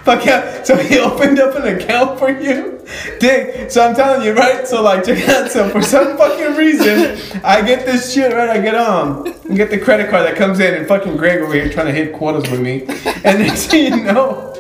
Fuck 0.04 0.26
yeah! 0.26 0.64
So 0.64 0.76
he 0.78 1.00
opened 1.00 1.40
up 1.40 1.56
an 1.56 1.76
account 1.76 2.20
for 2.20 2.30
you, 2.30 2.86
Dick, 3.20 3.72
so 3.72 3.88
I'm 3.88 3.96
telling 3.96 4.26
you, 4.26 4.34
right? 4.34 4.68
So 4.68 4.82
like, 4.82 5.04
check 5.04 5.28
out. 5.30 5.52
So 5.52 5.70
for 5.70 5.82
some 5.82 6.18
fucking 6.18 6.56
reason, 6.56 7.42
I 7.44 7.62
get 7.62 7.86
this 7.86 8.14
shit, 8.14 8.34
right? 8.34 8.50
I 8.50 8.60
get 8.60 8.76
um, 8.76 9.24
I 9.50 9.54
get 9.54 9.70
the 9.70 9.80
credit 9.80 10.10
card 10.10 10.26
that 10.26 10.36
comes 10.36 10.60
in, 10.60 10.74
and 10.74 10.88
fucking 10.88 11.18
Greg 11.18 11.42
over 11.42 11.54
here 11.54 11.70
trying 11.70 11.88
to 11.88 11.94
hit 11.94 12.14
quotas 12.14 12.50
with 12.50 12.62
me, 12.62 12.86
and 13.24 13.40
next 13.40 13.68
thing 13.68 13.94
you 13.94 14.04
know, 14.04 14.54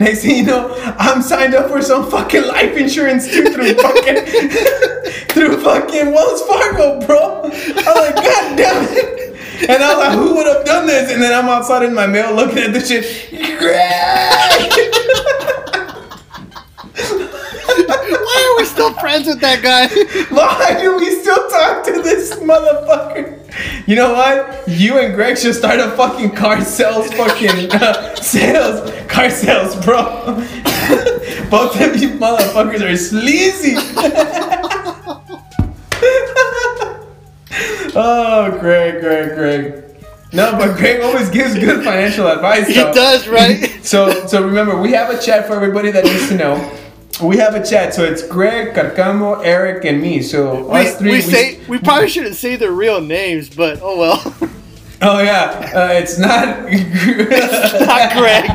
next 0.00 0.22
thing 0.22 0.38
you 0.38 0.44
know, 0.44 0.74
I'm 0.98 1.22
signed 1.22 1.54
up 1.54 1.70
for 1.70 1.80
some 1.80 2.10
fucking 2.10 2.46
life 2.46 2.76
insurance 2.76 3.28
too 3.28 3.44
through 3.52 3.74
fucking 3.74 4.16
through 5.28 5.62
fucking 5.62 6.12
Wells 6.12 6.42
Fargo, 6.42 7.00
bro. 7.06 7.44
I'm 7.44 7.96
like, 7.96 8.16
god 8.16 8.56
damn 8.56 8.84
it. 8.90 9.27
And 9.60 9.82
I 9.82 9.94
was 9.94 10.06
like, 10.06 10.18
who 10.18 10.34
would 10.36 10.46
have 10.46 10.64
done 10.64 10.86
this? 10.86 11.10
And 11.12 11.20
then 11.20 11.32
I'm 11.32 11.48
outside 11.48 11.82
in 11.82 11.94
my 11.94 12.06
mail 12.06 12.34
looking 12.34 12.58
at 12.58 12.72
the 12.72 12.80
shit. 12.80 13.30
Greg! 13.58 14.72
Why 18.28 18.52
are 18.52 18.56
we 18.60 18.64
still 18.64 18.92
friends 18.94 19.26
with 19.26 19.40
that 19.40 19.62
guy? 19.62 19.88
Why 20.34 20.80
do 20.80 20.96
we 20.96 21.10
still 21.20 21.48
talk 21.48 21.84
to 21.86 22.02
this 22.02 22.34
motherfucker? 22.36 23.34
You 23.88 23.96
know 23.96 24.12
what? 24.12 24.68
You 24.68 24.98
and 24.98 25.14
Greg 25.14 25.38
should 25.38 25.54
start 25.54 25.80
a 25.80 25.90
fucking 25.92 26.36
car 26.36 26.60
sales 26.62 27.12
fucking 27.14 27.72
uh, 27.72 28.14
sales 28.16 28.90
car 29.08 29.30
sales, 29.30 29.74
bro. 29.84 30.24
Both 31.50 31.80
of 31.80 31.96
you 31.96 32.10
motherfuckers 32.10 32.82
are 32.82 32.96
sleazy. 32.96 33.74
oh, 37.96 38.56
Greg, 38.60 39.00
Greg, 39.00 39.34
Greg. 39.34 39.84
No, 40.32 40.52
but 40.52 40.76
Greg 40.76 41.00
always 41.00 41.30
gives 41.30 41.54
good 41.54 41.82
financial 41.84 42.26
advice. 42.28 42.66
He 42.66 42.74
though. 42.74 42.92
does, 42.92 43.26
right? 43.28 43.74
So, 43.88 44.26
so 44.26 44.42
remember, 44.44 44.78
we 44.78 44.92
have 44.92 45.08
a 45.08 45.18
chat 45.18 45.46
for 45.46 45.54
everybody 45.54 45.90
that 45.90 46.04
needs 46.04 46.28
to 46.28 46.36
know. 46.36 46.78
We 47.22 47.38
have 47.38 47.54
a 47.54 47.64
chat, 47.64 47.94
so 47.94 48.04
it's 48.04 48.22
Greg, 48.22 48.74
Carcamo, 48.74 49.40
Eric, 49.42 49.84
and 49.86 50.00
me. 50.02 50.20
So 50.20 50.68
We, 50.68 50.80
us 50.80 50.96
three. 50.98 51.12
we 51.12 51.20
say 51.22 51.58
we 51.68 51.78
probably 51.78 52.08
shouldn't 52.10 52.36
say 52.36 52.56
their 52.56 52.70
real 52.72 53.00
names, 53.00 53.48
but 53.48 53.80
oh 53.82 53.96
well. 53.98 54.34
Oh 55.00 55.22
yeah, 55.22 55.70
uh, 55.76 55.92
it's 55.92 56.18
not. 56.18 56.66
it's 56.68 57.86
Not 57.86 58.12
Greg. 58.18 58.50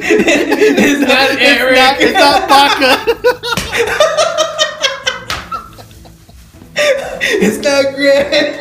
it's 0.00 1.00
not 1.06 1.30
Eric. 1.38 1.76
It's 1.76 1.76
not, 1.76 2.00
it's 2.00 2.14
not 2.14 2.48
Baca. 2.48 2.96
It's 7.22 7.58
not 7.58 7.94
Greg. 7.94 8.56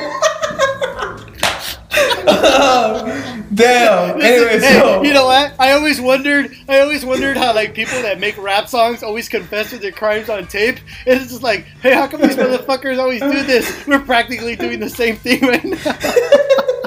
oh, 2.27 3.45
damn. 3.53 4.21
Anyway, 4.21 4.59
Hey, 4.59 4.79
so 4.79 5.01
you 5.03 5.13
know 5.13 5.25
what? 5.25 5.53
I 5.59 5.71
always 5.71 5.99
wondered. 5.99 6.51
I 6.67 6.79
always 6.81 7.05
wondered 7.05 7.37
how 7.37 7.53
like 7.53 7.73
people 7.73 8.01
that 8.01 8.19
make 8.19 8.37
rap 8.37 8.67
songs 8.67 9.03
always 9.03 9.27
confess 9.29 9.69
to 9.71 9.77
their 9.77 9.91
crimes 9.91 10.29
on 10.29 10.47
tape. 10.47 10.77
And 11.05 11.19
it's 11.21 11.31
just 11.31 11.43
like, 11.43 11.65
hey, 11.81 11.93
how 11.93 12.07
come 12.07 12.21
these 12.21 12.35
motherfuckers 12.35 12.99
always 12.99 13.21
do 13.21 13.43
this? 13.43 13.85
We're 13.87 13.99
practically 13.99 14.55
doing 14.55 14.79
the 14.79 14.89
same 14.89 15.15
thing 15.15 15.41
right 15.41 15.63
now. 15.63 15.97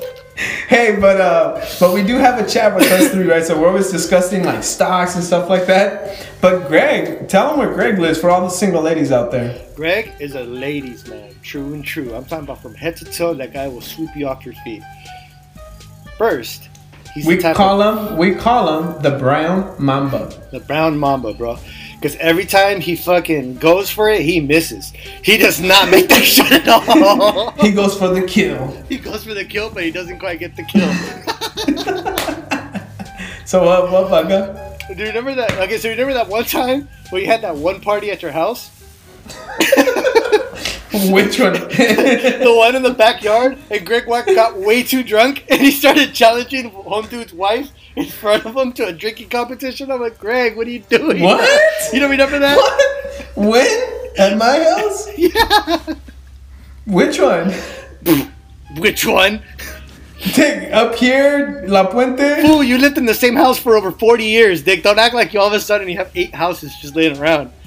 hey, 0.69 0.97
but 1.01 1.21
uh, 1.21 1.65
but 1.81 1.93
we 1.95 2.03
do 2.03 2.17
have 2.17 2.39
a 2.45 2.49
chat 2.49 2.75
with 2.75 2.91
us 2.91 3.11
three, 3.13 3.29
right? 3.29 3.45
So 3.45 3.61
we're 3.61 3.69
always 3.69 3.91
discussing 3.91 4.45
like 4.45 4.63
stocks 4.63 5.15
and 5.15 5.25
stuff 5.25 5.49
like 5.49 5.67
that. 5.67 6.29
But 6.41 6.69
Greg, 6.69 7.29
tell 7.29 7.51
them 7.51 7.59
where 7.59 7.73
Greg 7.73 7.99
lives 7.99 8.19
for 8.21 8.31
all 8.31 8.41
the 8.43 8.49
single 8.49 8.83
ladies 8.83 9.13
out 9.13 9.31
there. 9.31 9.65
Greg 9.75 10.13
is 10.19 10.35
a 10.35 10.43
ladies' 10.43 11.07
man, 11.09 11.35
true 11.43 11.75
and 11.75 11.85
true. 11.85 12.15
I'm 12.15 12.25
talking 12.25 12.45
about 12.45 12.61
from 12.63 12.75
head 12.75 12.97
to 12.97 13.05
toe. 13.05 13.35
That 13.35 13.53
guy 13.53 13.69
will 13.69 13.81
swoop 13.81 14.15
you 14.17 14.27
off 14.29 14.45
your 14.45 14.55
feet. 14.65 14.83
First, 16.19 16.69
he's 17.15 17.27
We 17.27 17.39
call 17.39 17.81
of, 17.83 18.11
him 18.13 18.19
we 18.19 18.35
call 18.35 18.83
him 18.83 19.03
the 19.03 19.19
brown 19.19 19.75
mamba. 19.79 20.33
the 20.51 20.61
brown 20.61 20.99
mamba, 20.99 21.35
bro. 21.35 21.59
Because 22.03 22.17
every 22.17 22.47
time 22.47 22.81
he 22.81 22.97
fucking 22.97 23.59
goes 23.59 23.89
for 23.89 24.11
it, 24.11 24.23
he 24.23 24.41
misses. 24.41 24.93
He 25.23 25.37
does 25.37 25.61
not 25.61 25.89
make 25.89 26.09
that 26.09 26.25
shot 26.25 26.51
at 26.51 26.67
all. 26.67 27.53
He 27.53 27.71
goes 27.71 27.97
for 27.97 28.09
the 28.09 28.27
kill. 28.27 28.73
he 28.89 28.99
goes 28.99 29.23
for 29.23 29.35
the 29.35 29.45
kill, 29.45 29.71
but 29.71 29.85
he 29.85 29.93
doesn't 29.93 30.19
quite 30.19 30.41
get 30.41 30.57
the 30.57 30.65
kill. 30.65 30.91
So 33.45 33.63
what 33.65 33.91
what 33.93 34.09
bugger? 34.11 34.55
Do 34.89 34.95
you 34.95 35.09
remember 35.09 35.35
that? 35.35 35.53
Okay, 35.59 35.77
so 35.77 35.89
you 35.89 35.93
remember 35.95 36.15
that 36.15 36.29
one 36.29 36.45
time 36.45 36.89
where 37.11 37.21
you 37.21 37.27
had 37.27 37.43
that 37.43 37.55
one 37.55 37.81
party 37.81 38.11
at 38.11 38.23
your 38.23 38.31
house? 38.33 38.71
Which 40.93 41.41
one? 41.41 41.53
The 41.73 42.55
one 42.57 42.77
in 42.77 42.83
the 42.83 42.93
backyard, 42.93 43.57
and 43.71 43.87
Greg 43.87 44.07
Wack 44.07 44.27
got 44.27 44.59
way 44.59 44.83
too 44.83 45.03
drunk, 45.03 45.45
and 45.49 45.61
he 45.61 45.71
started 45.71 46.13
challenging 46.15 46.71
home 46.71 47.07
dude's 47.07 47.33
wife 47.33 47.71
in 47.97 48.07
front 48.07 48.45
of 48.45 48.57
him 48.57 48.73
to 48.75 48.87
a 48.87 48.93
drinking 48.93 49.29
competition. 49.31 49.91
I'm 49.91 50.01
like, 50.01 50.19
Greg, 50.19 50.57
what 50.57 50.67
are 50.67 50.71
you 50.71 50.81
doing? 50.81 51.23
What? 51.23 51.93
You 51.93 52.01
don't 52.01 52.11
remember 52.11 52.39
that? 52.41 52.57
what? 52.57 53.37
When? 53.37 53.89
At 54.19 54.37
my 54.37 54.63
house? 54.63 55.09
Yeah. 55.17 55.95
Which 56.87 57.21
one? 57.21 57.53
Which 58.77 59.07
one? 59.07 59.43
Dick, 60.35 60.73
up 60.73 60.95
here, 60.95 61.65
La 61.67 61.87
Puente. 61.89 62.43
Fool, 62.43 62.63
you 62.63 62.77
lived 62.79 62.99
in 62.99 63.07
the 63.07 63.15
same 63.15 63.35
house 63.37 63.59
for 63.59 63.77
over 63.77 63.91
40 63.93 64.25
years, 64.25 64.63
Dick. 64.63 64.83
Don't 64.83 64.99
act 64.99 65.15
like 65.15 65.33
you 65.33 65.41
all 65.41 65.47
of 65.49 65.53
a 65.53 65.61
sudden 65.61 65.89
you 65.89 65.97
have 65.97 66.11
eight 66.15 66.35
houses 66.35 66.73
just 66.81 66.95
laying 66.97 67.17
around. 67.19 67.51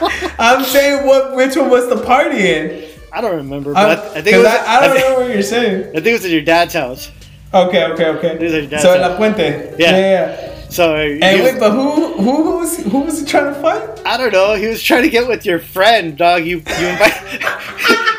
I'm 0.38 0.64
saying 0.64 1.06
what? 1.06 1.36
Which 1.36 1.56
one 1.56 1.70
was 1.70 1.88
the 1.88 2.02
party 2.04 2.48
in? 2.48 2.88
I 3.12 3.20
don't 3.20 3.36
remember, 3.36 3.72
but 3.74 3.98
I, 3.98 4.18
I 4.18 4.22
think 4.22 4.36
it 4.36 4.38
was. 4.38 4.46
I, 4.46 4.76
I 4.76 4.86
don't 4.86 4.96
think, 4.96 5.08
know 5.08 5.20
what 5.20 5.32
you're 5.32 5.42
saying. 5.42 5.90
I 5.90 5.92
think 5.94 6.06
it 6.06 6.12
was 6.12 6.24
at 6.24 6.30
your 6.30 6.42
dad's 6.42 6.74
house. 6.74 7.10
Okay, 7.52 7.84
okay, 7.92 8.06
okay. 8.06 8.36
These 8.38 8.54
are 8.54 8.60
your 8.60 8.70
dad's 8.70 8.82
So 8.82 8.98
house. 8.98 9.10
La 9.10 9.16
Puente. 9.16 9.76
Yeah. 9.78 9.90
yeah. 9.90 9.98
yeah. 9.98 10.63
So 10.74 10.96
Hey, 10.96 11.40
wait, 11.40 11.60
but 11.60 11.70
who 11.70 12.14
who 12.16 12.42
who 12.42 12.58
was 12.58 12.78
who 12.78 12.98
was 13.02 13.20
he 13.20 13.24
trying 13.24 13.54
to 13.54 13.60
fight? 13.60 14.02
I 14.04 14.16
don't 14.16 14.32
know. 14.32 14.54
He 14.54 14.66
was 14.66 14.82
trying 14.82 15.04
to 15.04 15.08
get 15.08 15.28
with 15.28 15.46
your 15.46 15.60
friend, 15.60 16.16
dog. 16.18 16.44
You 16.44 16.56
you 16.56 16.86
invite 16.88 17.22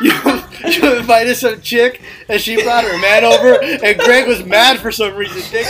you, 0.00 0.12
you 0.72 0.96
invited 0.96 1.36
some 1.36 1.60
chick, 1.60 2.00
and 2.30 2.40
she 2.40 2.62
brought 2.62 2.84
her 2.84 2.98
man 2.98 3.24
over, 3.24 3.62
and 3.62 3.98
Greg 3.98 4.26
was 4.26 4.42
mad 4.46 4.78
for 4.78 4.90
some 4.90 5.14
reason. 5.16 5.42
Dick. 5.50 5.66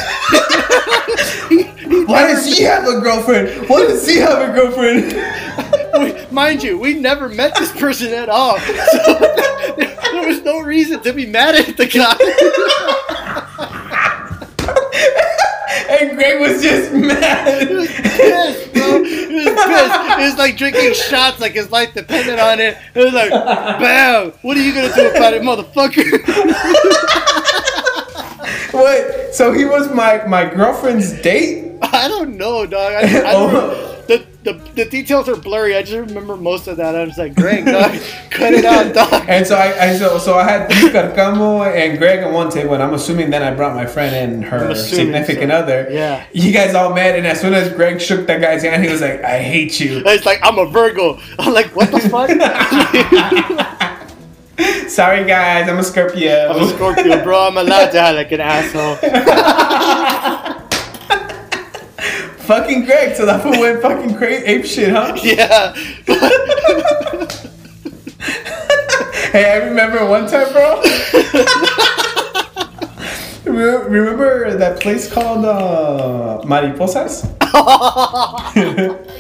He- 1.49 1.65
he 1.65 2.05
Why 2.05 2.29
does 2.29 2.47
he 2.57 2.63
have 2.63 2.85
a 2.87 3.01
girlfriend? 3.01 3.69
Why 3.69 3.81
does 3.87 4.07
he 4.07 4.19
have 4.19 4.49
a 4.49 4.53
girlfriend? 4.53 6.31
mind 6.33 6.63
you, 6.63 6.79
we 6.79 6.95
never 6.95 7.29
met 7.29 7.57
this 7.57 7.73
person 7.73 8.13
at 8.13 8.29
all, 8.29 8.61
so 8.61 9.19
there 9.77 10.27
was 10.29 10.41
no 10.43 10.61
reason 10.61 11.01
to 11.03 11.13
be 11.13 11.27
mad 11.27 11.57
at 11.57 11.77
the 11.77 11.87
guy. 11.87 12.17
And 15.89 16.17
Greg 16.17 16.41
was 16.41 16.63
just 16.63 16.93
He 16.93 16.99
was 16.99 17.07
mad. 17.09 17.69
pissed, 17.69 18.73
bro. 18.73 19.05
He 19.05 19.35
was 19.37 19.45
pissed. 19.47 20.19
He 20.19 20.25
was 20.25 20.37
like 20.39 20.57
drinking 20.57 20.95
shots, 20.95 21.41
like 21.41 21.53
his 21.53 21.71
life 21.71 21.93
depended 21.95 22.39
on 22.39 22.61
it. 22.61 22.77
It 22.95 23.05
was 23.05 23.13
like, 23.15 23.31
bam! 23.31 24.33
What 24.43 24.57
are 24.57 24.63
you 24.63 24.75
gonna 24.75 24.95
do 24.95 25.11
about 25.11 25.35
it, 25.35 25.43
motherfucker? 25.43 26.23
Wait, 28.73 29.33
so 29.35 29.53
he 29.53 29.65
was 29.65 29.91
my 29.93 30.25
my 30.27 30.45
girlfriend's 30.45 31.13
date? 31.23 31.73
I 31.83 32.09
don't 32.09 32.37
know, 32.37 32.67
dog. 32.67 32.93
I, 32.93 33.01
I 33.01 33.07
don't, 33.33 33.55
oh. 33.55 33.96
The, 34.07 34.25
the 34.45 34.53
the 34.75 34.85
details 34.85 35.29
are 35.29 35.37
blurry. 35.37 35.77
I 35.77 35.83
just 35.83 36.09
remember 36.09 36.37
most 36.37 36.69
of 36.69 36.77
that. 36.77 36.95
I 36.95 37.05
was 37.05 37.19
like, 37.19 37.35
Greg, 37.35 37.65
dog, 37.65 37.93
cut 38.31 38.55
it 38.55 38.65
out, 38.65 38.95
dog. 38.95 39.25
And 39.29 39.47
so 39.47 39.57
I, 39.57 39.91
I 39.91 39.97
so, 39.97 40.19
so 40.19 40.39
I 40.39 40.45
had 40.45 40.71
Carcamo 40.71 41.67
and 41.67 41.99
Greg 41.99 42.25
on 42.25 42.33
one 42.33 42.51
table, 42.51 42.75
and 42.75 42.83
I'm 42.83 42.95
assuming 42.95 43.31
then 43.31 43.43
I 43.43 43.55
brought 43.55 43.75
my 43.75 43.87
friend 43.87 44.15
and 44.15 44.45
her 44.45 44.71
assuming 44.71 45.07
significant 45.07 45.51
so. 45.51 45.59
other. 45.59 45.89
Yeah. 45.91 46.25
You 46.33 46.53
guys 46.53 46.75
all 46.75 46.95
met, 46.95 47.17
and 47.17 47.27
as 47.27 47.41
soon 47.41 47.55
as 47.55 47.73
Greg 47.73 48.01
shook 48.01 48.27
that 48.27 48.41
guy's 48.41 48.63
hand, 48.63 48.85
he 48.85 48.91
was 48.91 49.01
like, 49.01 49.23
"I 49.23 49.43
hate 49.43 49.81
you." 49.81 50.03
It's 50.17 50.25
like 50.25 50.39
I'm 50.43 50.59
a 50.59 50.67
Virgo. 50.67 51.19
I'm 51.39 51.53
like, 51.53 51.75
what 51.77 51.91
the 51.91 52.01
fuck? 52.01 52.31
Sorry, 54.89 55.27
guys, 55.27 55.69
I'm 55.69 55.79
a 55.79 55.85
Scorpio. 55.85 56.49
I'm 56.49 56.63
a 56.63 56.69
Scorpio, 56.69 57.23
bro. 57.23 57.49
I'm 57.49 57.59
allowed 57.59 57.91
to 57.91 58.01
have 58.01 58.17
like 58.17 58.33
an 58.33 58.41
asshole. 58.41 58.97
Fucking 62.47 62.85
Greg, 62.85 63.17
so 63.17 63.27
that 63.27 63.43
fool 63.43 63.53
went 63.53 63.83
fucking 63.83 64.15
crazy 64.17 64.45
ape 64.47 64.65
shit, 64.65 64.91
huh? 64.91 65.15
Yeah. 65.23 65.75
Hey, 69.33 69.51
I 69.53 69.57
remember 69.57 70.07
one 70.07 70.27
time, 70.29 70.51
bro. 70.53 70.83
Remember 73.45 74.57
that 74.57 74.81
place 74.81 75.13
called 75.13 75.45
uh, 75.45 76.41
Mariposas? 76.45 77.25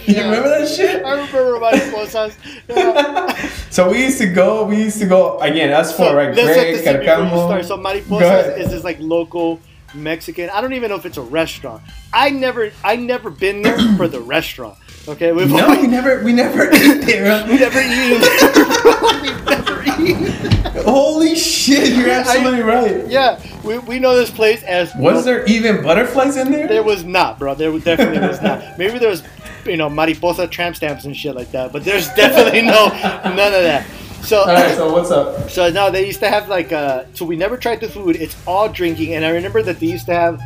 you 0.07 0.23
remember 0.23 0.49
that 0.49 0.69
shit? 0.69 1.05
I 1.05 1.11
remember 1.13 1.59
Mariposas. 1.61 2.35
Yeah. 2.69 3.51
So 3.71 3.91
we 3.91 4.05
used 4.05 4.19
to 4.19 4.27
go. 4.27 4.65
We 4.65 4.77
used 4.85 4.99
to 5.01 5.07
go 5.07 5.39
again. 5.41 5.73
Us 5.73 5.97
four, 5.97 6.09
So, 6.09 6.17
right? 6.17 6.35
Greg, 6.35 6.47
the 6.47 6.55
scene 6.55 6.95
before 6.95 7.03
you 7.03 7.09
Carcamo. 7.09 7.65
So 7.65 7.79
Mariposas 7.79 8.59
is 8.59 8.71
this 8.71 8.85
like 8.85 8.99
local 9.01 9.61
Mexican. 9.97 10.51
I 10.51 10.61
don't 10.61 10.73
even 10.75 10.91
know 10.91 10.97
if 10.97 11.07
it's 11.07 11.17
a 11.17 11.23
restaurant. 11.23 11.83
I 12.13 12.31
never, 12.31 12.71
I 12.85 12.97
never 12.97 13.31
been 13.31 13.63
there 13.63 13.79
for 13.97 14.07
the 14.09 14.21
restaurant. 14.21 14.79
Okay, 15.09 15.33
we've 15.33 15.51
No, 15.51 15.71
we 15.81 15.87
never, 15.87 16.23
we 16.25 16.33
never 16.33 16.67
there. 16.71 17.47
we 17.47 17.59
never 17.59 17.81
eaten. 17.81 18.21
We've 19.23 19.45
never 19.45 19.63
three. 19.63 20.83
Holy 20.83 21.35
shit, 21.37 21.91
you're 21.97 22.09
Yeah, 22.09 22.19
I- 22.19 22.21
absolutely 22.21 22.63
right. 22.63 23.07
yeah, 23.09 23.41
we, 23.65 23.79
we 23.79 23.99
know 23.99 24.17
this 24.17 24.31
place 24.31 24.63
as. 24.65 24.93
Was 24.97 25.25
there 25.25 25.45
even 25.47 25.83
butterflies 25.83 26.37
in 26.37 26.51
there? 26.53 26.67
There 26.69 26.83
was 26.83 27.05
not, 27.05 27.39
bro. 27.39 27.55
There 27.55 27.77
definitely 27.79 28.27
was 28.27 28.41
not. 28.43 28.79
Maybe 28.79 28.99
there 28.99 29.09
was, 29.11 29.23
you 29.65 29.77
know, 29.77 29.89
mariposa 29.89 30.47
tramp 30.49 30.77
stamps 30.77 31.05
and 31.05 31.17
shit 31.17 31.35
like 31.35 31.51
that. 31.53 31.73
But 31.73 31.85
there's 31.85 32.09
definitely 32.11 32.63
no 32.63 32.89
none 32.89 33.55
of 33.55 33.63
that. 33.63 33.87
So. 34.27 34.41
All 34.41 34.47
right, 34.47 34.75
so 34.75 34.93
what's 34.93 35.11
up? 35.11 35.51
So 35.51 35.71
now 35.71 35.89
they 35.89 36.05
used 36.05 36.21
to 36.21 36.29
have 36.29 36.49
like 36.49 36.73
uh 36.73 37.05
so 37.15 37.25
we 37.25 37.37
never 37.37 37.57
tried 37.57 37.81
the 37.81 37.89
food. 37.89 38.17
It's 38.17 38.37
all 38.47 38.69
drinking, 38.69 39.15
and 39.15 39.25
I 39.25 39.31
remember 39.31 39.63
that 39.63 39.79
they 39.79 39.87
used 39.87 40.07
to 40.07 40.15
have 40.15 40.41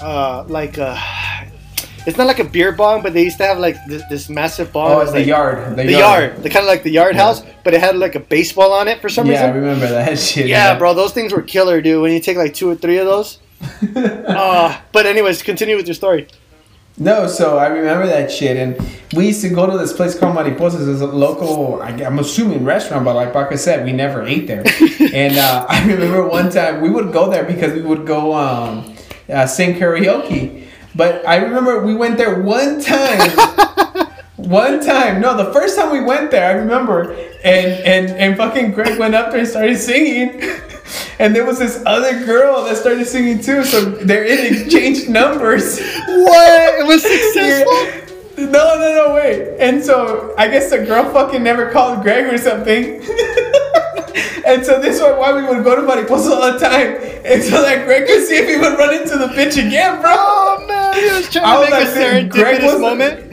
uh 0.00 0.44
like 0.48 0.78
uh 0.78 0.96
it's 2.06 2.16
not 2.16 2.28
like 2.28 2.38
a 2.38 2.44
beer 2.44 2.70
bong, 2.70 3.02
but 3.02 3.12
they 3.12 3.24
used 3.24 3.36
to 3.38 3.44
have 3.44 3.58
like 3.58 3.76
this, 3.86 4.02
this 4.08 4.28
massive 4.28 4.72
bong. 4.72 4.90
Oh, 4.90 4.92
It 4.92 4.96
was, 4.96 5.08
it's 5.08 5.12
the 5.14 5.18
like, 5.18 5.26
yard. 5.26 5.76
The 5.76 5.90
yard, 5.90 6.42
the 6.42 6.48
kind 6.48 6.64
of 6.64 6.68
like 6.68 6.84
the 6.84 6.90
yard 6.90 7.16
house, 7.16 7.42
but 7.64 7.74
it 7.74 7.80
had 7.80 7.96
like 7.96 8.14
a 8.14 8.20
baseball 8.20 8.72
on 8.72 8.86
it 8.86 9.00
for 9.00 9.08
some 9.08 9.28
reason. 9.28 9.44
Yeah, 9.44 9.50
I 9.50 9.54
remember 9.54 9.88
that 9.88 10.16
shit. 10.28 10.46
Yeah, 10.46 10.78
bro, 10.78 10.94
those 10.94 11.12
things 11.12 11.32
were 11.32 11.42
killer, 11.42 11.80
dude. 11.80 12.00
When 12.00 12.12
you 12.12 12.20
take 12.20 12.36
like 12.36 12.54
two 12.54 12.70
or 12.70 12.76
three 12.76 12.98
of 12.98 13.06
those. 13.06 13.40
uh, 13.96 14.80
but 14.92 15.06
anyways, 15.06 15.42
continue 15.42 15.76
with 15.76 15.86
your 15.86 15.94
story. 15.94 16.28
No, 16.98 17.26
so 17.26 17.58
I 17.58 17.66
remember 17.66 18.06
that 18.06 18.32
shit, 18.32 18.56
and 18.56 18.74
we 19.14 19.26
used 19.26 19.42
to 19.42 19.50
go 19.50 19.70
to 19.70 19.76
this 19.76 19.92
place 19.92 20.18
called 20.18 20.34
Mariposas. 20.34 20.90
It's 20.90 21.02
a 21.02 21.06
local, 21.06 21.82
I- 21.82 21.90
I'm 21.90 22.18
assuming 22.18 22.64
restaurant, 22.64 23.04
but 23.04 23.14
like 23.14 23.34
Baca 23.34 23.58
said, 23.58 23.84
we 23.84 23.92
never 23.92 24.22
ate 24.24 24.46
there. 24.46 24.64
and 25.12 25.36
uh, 25.36 25.66
I 25.68 25.84
remember 25.86 26.26
one 26.26 26.50
time 26.50 26.80
we 26.80 26.88
would 26.88 27.12
go 27.12 27.30
there 27.30 27.44
because 27.44 27.74
we 27.74 27.82
would 27.82 28.06
go 28.06 28.34
um, 28.34 28.94
uh, 29.28 29.46
sing 29.46 29.74
karaoke. 29.74 30.64
But 30.94 31.26
I 31.28 31.36
remember 31.36 31.84
we 31.84 31.94
went 31.94 32.16
there 32.16 32.40
one 32.40 32.80
time. 32.80 33.30
one 34.36 34.82
time, 34.82 35.20
no, 35.20 35.36
the 35.36 35.52
first 35.52 35.76
time 35.76 35.92
we 35.92 36.00
went 36.00 36.30
there, 36.30 36.48
I 36.48 36.52
remember, 36.52 37.14
and 37.46 37.84
and 37.84 38.10
and 38.18 38.36
fucking 38.36 38.72
Greg 38.72 38.98
went 38.98 39.14
up 39.14 39.30
there 39.30 39.40
and 39.40 39.48
started 39.48 39.78
singing. 39.78 40.42
And 41.18 41.34
there 41.34 41.44
was 41.46 41.58
this 41.58 41.82
other 41.86 42.24
girl 42.24 42.64
that 42.64 42.76
started 42.76 43.06
singing 43.06 43.40
too, 43.40 43.64
so 43.64 43.80
they're 43.80 44.24
in 44.24 44.54
exchanged 44.54 45.08
numbers. 45.08 45.80
What? 45.80 46.78
It 46.78 46.86
was 46.86 47.02
successful. 47.14 48.12
No, 48.38 48.78
no, 48.78 48.94
no, 48.94 49.14
wait. 49.14 49.56
And 49.58 49.82
so 49.82 50.34
I 50.36 50.48
guess 50.48 50.70
the 50.70 50.84
girl 50.84 51.10
fucking 51.12 51.42
never 51.42 51.70
called 51.70 52.02
Greg 52.02 52.32
or 52.32 52.36
something. 52.38 52.84
and 54.46 54.64
so 54.64 54.80
this 54.80 54.96
is 54.96 55.02
why 55.02 55.32
we 55.34 55.42
would 55.42 55.64
go 55.64 55.74
to 55.74 55.82
Mariposa 55.82 56.34
all 56.34 56.52
the 56.52 56.58
time. 56.58 56.98
And 57.24 57.42
so 57.42 57.62
that 57.62 57.86
Greg 57.86 58.06
could 58.06 58.26
see 58.26 58.36
if 58.36 58.48
he 58.48 58.56
would 58.56 58.78
run 58.78 58.94
into 58.94 59.16
the 59.16 59.28
bitch 59.28 59.56
again, 59.56 60.00
bro. 60.02 60.12
Oh 60.14 60.64
man, 60.68 60.94
he 60.94 61.10
was 61.12 61.30
trying 61.30 61.44
I 61.46 61.54
to 61.54 61.60
was 61.60 61.70
make 61.70 62.32
like, 62.34 62.34
a 62.34 62.58
serendipitous 62.60 62.80
moment. 62.80 63.25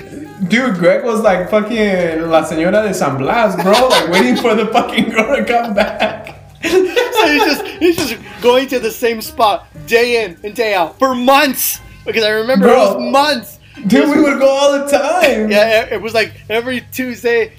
Dude, 0.48 0.76
Greg 0.76 1.04
was 1.04 1.22
like 1.22 1.50
fucking 1.50 2.30
La 2.30 2.44
Señora 2.44 2.86
de 2.88 2.94
San 2.94 3.18
Blas, 3.18 3.56
bro. 3.62 3.88
Like 3.88 4.10
waiting 4.10 4.36
for 4.36 4.56
the 4.56 4.68
fucking 4.68 5.10
girl 5.10 5.36
to 5.36 5.46
come 5.46 5.74
back. 5.74 6.40
So 6.64 7.28
he's 7.28 7.44
just 7.44 7.68
he's 7.80 7.96
just 7.96 8.18
going 8.42 8.68
to 8.70 8.80
the 8.80 8.92
same 8.92 9.22
spot 9.22 9.68
day 9.88 10.24
in 10.24 10.38
and 10.44 10.56
day 10.56 10.74
out 10.74 11.00
for 11.00 11.16
months 11.16 11.80
because 12.06 12.24
I 12.24 12.30
remember 12.30 12.68
it 12.68 12.76
was 12.76 13.12
months. 13.12 13.60
Dude, 13.88 14.10
we 14.10 14.22
would 14.22 14.40
go 14.40 14.48
all 14.50 14.72
the 14.80 14.92
time. 14.92 15.50
Yeah, 15.50 15.94
it 15.94 16.02
was 16.02 16.14
like 16.14 16.34
every 16.50 16.82
Tuesday, 16.92 17.54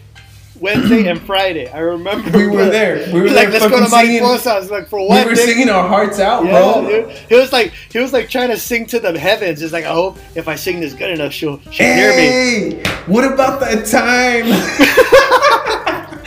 Wednesday, 0.61 1.09
and 1.09 1.21
Friday. 1.23 1.69
I 1.69 1.79
remember 1.81 2.37
We 2.37 2.47
were 2.47 2.67
there. 2.67 3.13
We 3.13 3.21
were 3.21 3.27
like, 3.29 3.51
there 3.51 3.61
let's 3.61 3.67
go 3.69 3.81
to 3.81 3.87
Mariposas. 3.87 4.71
Like 4.71 4.89
for 4.89 5.01
what? 5.07 5.25
We 5.27 5.31
were 5.33 5.37
singing 5.37 5.69
our 5.69 5.87
hearts 5.89 6.21
out, 6.21 6.45
Yeah, 6.45 6.51
bro. 6.53 6.89
dude. 6.89 7.11
He 7.29 7.35
was 7.35 7.53
like 7.53 7.73
he 7.91 7.99
was 7.99 8.13
like 8.13 8.29
trying 8.31 8.49
to 8.51 8.57
sing 8.59 8.87
to 8.87 9.01
the 9.01 9.19
heavens. 9.19 9.63
It's 9.63 9.73
like 9.73 9.85
I 9.85 9.93
hope 9.93 10.19
if 10.35 10.47
I 10.49 10.55
sing 10.55 10.81
this 10.81 10.95
good 10.95 11.11
enough, 11.11 11.33
she'll 11.33 11.59
she'll 11.71 11.87
hear 11.95 12.11
me. 12.11 12.17
Hey, 12.27 12.83
what 13.07 13.25
about 13.31 13.61
that 13.61 13.87
time? 13.87 14.45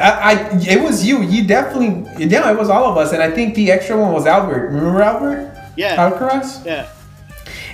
I, 0.00 0.58
it 0.60 0.80
was 0.82 1.04
you. 1.06 1.22
You 1.22 1.46
definitely, 1.46 2.04
yeah, 2.26 2.50
it 2.52 2.58
was 2.58 2.68
all 2.70 2.84
of 2.90 2.96
us, 2.98 3.12
and 3.12 3.22
I 3.22 3.30
think 3.30 3.54
the 3.54 3.70
extra 3.72 3.98
one 3.98 4.12
was 4.12 4.26
Albert. 4.26 4.68
Remember 4.68 5.02
Albert? 5.02 5.54
Yeah, 5.76 5.96
Alcaraz. 5.96 6.64
yeah. 6.64 6.88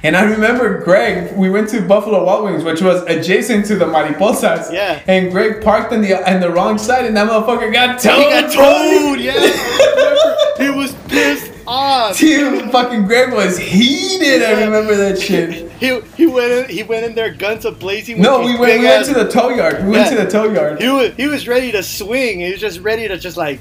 And 0.04 0.14
I 0.16 0.24
remember 0.24 0.82
Greg. 0.84 1.34
We 1.34 1.48
went 1.48 1.70
to 1.70 1.80
Buffalo 1.80 2.22
Wild 2.24 2.44
Wings, 2.44 2.62
which 2.62 2.82
was 2.82 3.02
adjacent 3.04 3.64
to 3.66 3.74
the 3.76 3.86
Mariposas. 3.86 4.70
Yeah. 4.70 5.02
And 5.06 5.32
Greg 5.32 5.62
parked 5.64 5.92
on 5.94 6.02
the 6.02 6.14
on 6.30 6.40
the 6.40 6.50
wrong 6.50 6.76
side, 6.76 7.06
and 7.06 7.16
that 7.16 7.26
motherfucker 7.28 7.72
got 7.72 7.98
towed. 8.00 8.18
He 8.18 8.28
got 8.30 8.52
told. 8.52 9.18
Yeah, 9.18 9.32
he 10.58 10.68
was 10.70 10.92
pissed 11.08 11.50
off. 11.66 12.18
Dude, 12.18 12.70
fucking 12.70 13.06
Greg 13.06 13.32
was 13.32 13.56
heated. 13.56 14.42
I 14.42 14.62
remember 14.64 14.94
that 14.94 15.18
shit. 15.18 15.72
He 15.72 15.98
he 16.18 16.26
went 16.26 16.52
in 16.52 16.68
he 16.68 16.82
went 16.82 17.06
in 17.06 17.14
there 17.14 17.32
guns 17.32 17.64
a 17.64 17.72
blazing. 17.72 18.20
No, 18.20 18.40
we 18.40 18.58
went, 18.58 18.80
we 18.80 18.84
went 18.86 19.06
to 19.06 19.14
the 19.14 19.28
tow 19.30 19.48
yard. 19.48 19.84
We 19.84 19.90
went 19.92 20.12
Yeah. 20.12 20.18
to 20.18 20.24
the 20.26 20.30
tow 20.30 20.52
yard. 20.52 20.82
He 20.82 20.88
was 20.90 21.14
he 21.16 21.26
was 21.28 21.48
ready 21.48 21.72
to 21.72 21.82
swing. 21.82 22.40
He 22.40 22.50
was 22.52 22.60
just 22.60 22.80
ready 22.80 23.08
to 23.08 23.16
just 23.16 23.38
like, 23.38 23.60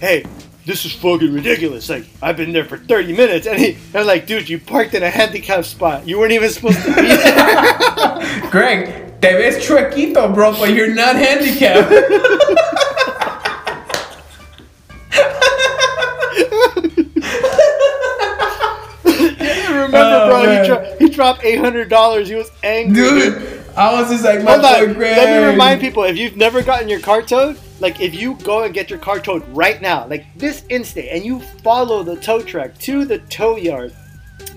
hey, 0.00 0.26
this 0.68 0.84
is 0.84 0.92
fucking 0.92 1.32
ridiculous. 1.32 1.88
Like 1.88 2.04
I've 2.22 2.36
been 2.36 2.52
there 2.52 2.64
for 2.64 2.76
thirty 2.78 3.12
minutes, 3.16 3.46
and 3.46 3.58
he 3.58 3.76
I 3.94 3.98
was 3.98 4.06
like, 4.06 4.26
dude, 4.26 4.48
you 4.48 4.60
parked 4.60 4.94
in 4.94 5.02
a 5.02 5.10
handicapped 5.10 5.64
spot. 5.64 6.06
You 6.06 6.18
weren't 6.18 6.32
even 6.32 6.50
supposed 6.50 6.78
to 6.82 6.94
be 6.94 7.02
there. 7.02 8.50
Greg, 8.50 9.20
te 9.20 9.28
ves 9.32 9.66
chuequito, 9.66 10.32
bro, 10.34 10.52
but 10.52 10.72
you're 10.74 10.94
not 10.94 11.16
handicapped. 11.16 11.90
Remember, 19.04 19.98
Oh, 19.98 20.28
bro. 20.28 20.42
man. 20.44 20.62
He, 20.62 20.68
dro- 20.68 20.96
he 20.98 21.08
dropped 21.08 21.44
eight 21.44 21.58
hundred 21.58 21.88
dollars. 21.88 22.28
He 22.28 22.34
was 22.34 22.50
angry. 22.62 22.94
Dude, 23.02 23.62
I 23.76 23.92
was 24.00 24.10
just 24.10 24.24
like, 24.24 24.42
my 24.42 24.52
Hold 24.52 24.64
on. 24.64 24.86
boy 24.88 24.94
Greg. 24.94 25.16
Let 25.16 25.40
me 25.42 25.46
remind 25.50 25.80
people: 25.80 26.02
if 26.04 26.16
you've 26.16 26.36
never 26.36 26.62
gotten 26.62 26.88
your 26.88 27.00
car 27.00 27.22
towed, 27.22 27.58
like 27.80 28.00
if 28.00 28.14
you 28.14 28.34
go 28.36 28.64
and 28.64 28.74
get 28.74 28.90
your 28.90 28.98
car 28.98 29.20
towed 29.20 29.46
right 29.48 29.80
now, 29.80 30.06
like 30.06 30.26
this 30.36 30.64
instant, 30.68 31.06
and 31.10 31.24
you 31.24 31.40
follow 31.62 32.02
the 32.02 32.16
tow 32.16 32.42
truck 32.42 32.76
to 32.78 33.04
the 33.04 33.18
tow 33.18 33.56
yard, 33.56 33.94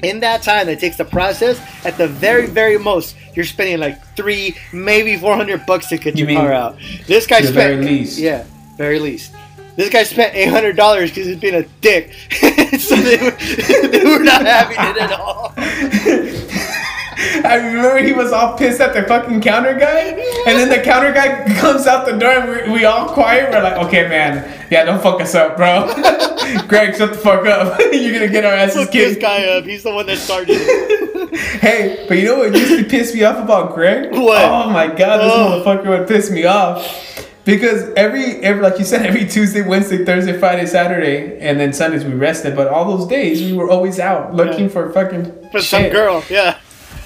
in 0.03 0.19
that 0.21 0.41
time 0.41 0.67
that 0.67 0.79
takes 0.79 0.97
the 0.97 1.05
process, 1.05 1.59
at 1.85 1.97
the 1.97 2.07
very, 2.07 2.47
very 2.47 2.77
most, 2.77 3.15
you're 3.35 3.45
spending 3.45 3.79
like 3.79 4.01
three, 4.15 4.55
maybe 4.73 5.17
four 5.17 5.35
hundred 5.35 5.65
bucks 5.65 5.87
to 5.89 5.97
get 5.97 6.17
You 6.17 6.25
your 6.25 6.41
car 6.41 6.53
out. 6.53 6.77
This 7.07 7.27
guy 7.27 7.41
spent, 7.41 7.55
very 7.55 7.77
least. 7.85 8.17
yeah, 8.17 8.45
very 8.77 8.99
least. 8.99 9.33
This 9.75 9.89
guy 9.89 10.03
spent 10.03 10.35
eight 10.35 10.49
hundred 10.49 10.75
dollars 10.75 11.11
because 11.11 11.27
he's 11.27 11.37
being 11.37 11.55
a 11.55 11.63
dick, 11.81 12.13
so 12.79 12.95
they 12.95 13.17
were, 13.17 13.31
they 13.87 14.03
were 14.03 14.23
not 14.23 14.45
having 14.45 14.77
it 14.79 14.97
at 15.01 15.11
all. 15.13 15.53
I 17.17 17.55
remember 17.55 17.97
he 17.99 18.13
was 18.13 18.31
all 18.31 18.57
pissed 18.57 18.79
at 18.79 18.93
the 18.93 19.03
fucking 19.03 19.41
counter 19.41 19.73
guy, 19.73 20.09
and 20.47 20.57
then 20.57 20.69
the 20.69 20.79
counter 20.83 21.11
guy 21.11 21.45
comes 21.59 21.85
out 21.87 22.05
the 22.05 22.13
door, 22.17 22.31
and 22.31 22.71
we, 22.71 22.79
we 22.79 22.85
all 22.85 23.09
quiet. 23.09 23.51
We're 23.51 23.61
like, 23.61 23.77
okay, 23.87 24.07
man, 24.07 24.67
yeah, 24.71 24.85
don't 24.85 25.01
fuck 25.01 25.19
us 25.21 25.35
up, 25.35 25.57
bro. 25.57 25.87
Greg, 26.67 26.95
shut 26.95 27.11
the 27.11 27.17
fuck 27.17 27.45
up. 27.45 27.79
You're 27.91 28.13
gonna 28.13 28.27
get 28.29 28.45
our 28.45 28.53
asses 28.53 28.85
Fuck 28.85 28.93
this 28.93 29.17
guy 29.17 29.43
up. 29.57 29.65
He's 29.65 29.83
the 29.83 29.93
one 29.93 30.05
that 30.07 30.17
started 30.17 30.55
it. 30.57 31.37
Hey, 31.61 32.05
but 32.07 32.17
you 32.17 32.25
know 32.25 32.39
what 32.39 32.53
used 32.55 32.83
to 32.83 32.89
piss 32.89 33.13
me 33.13 33.23
off 33.23 33.37
about 33.43 33.73
Greg? 33.75 34.11
What? 34.11 34.41
Oh 34.43 34.69
my 34.69 34.87
god, 34.87 35.17
this 35.19 35.31
Oh. 35.33 35.63
motherfucker 35.65 35.87
would 35.99 36.07
piss 36.07 36.29
me 36.31 36.45
off. 36.45 37.09
Because 37.43 37.89
every, 37.95 38.35
every, 38.43 38.61
like 38.61 38.77
you 38.77 38.85
said, 38.85 39.03
every 39.05 39.25
Tuesday, 39.27 39.63
Wednesday, 39.63 40.05
Thursday, 40.05 40.37
Friday, 40.37 40.67
Saturday, 40.67 41.39
and 41.39 41.59
then 41.59 41.73
Sundays 41.73 42.05
we 42.05 42.13
rested. 42.13 42.55
But 42.55 42.67
all 42.67 42.95
those 42.97 43.07
days 43.07 43.41
we 43.41 43.53
were 43.53 43.67
always 43.69 43.99
out 43.99 44.35
looking 44.35 44.65
Yeah. 44.65 44.69
for 44.69 44.91
fucking 44.93 45.49
For 45.51 45.59
some 45.59 45.89
girl, 45.89 46.23
yeah. 46.29 46.59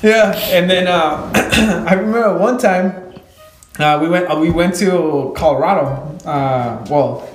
Yeah, 0.06 0.34
and 0.52 0.70
then 0.70 0.88
uh, 0.88 1.32
I 1.90 1.94
remember 1.96 2.38
one 2.38 2.60
time 2.60 3.16
uh, 3.80 3.98
we 4.00 4.08
went 4.08 4.30
uh, 4.32 4.38
we 4.40 4.52
went 4.52 4.76
to 4.76 5.34
Colorado. 5.36 6.16
Uh, 6.24 6.86
well, 6.90 7.28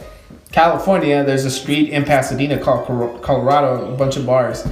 California. 0.52 1.24
There's 1.24 1.44
a 1.44 1.50
street 1.50 1.90
in 1.90 2.04
Pasadena 2.04 2.58
called 2.58 2.86
Cor- 2.86 3.18
Colorado. 3.18 3.92
A 3.92 3.96
bunch 3.96 4.16
of 4.16 4.24
bars. 4.24 4.64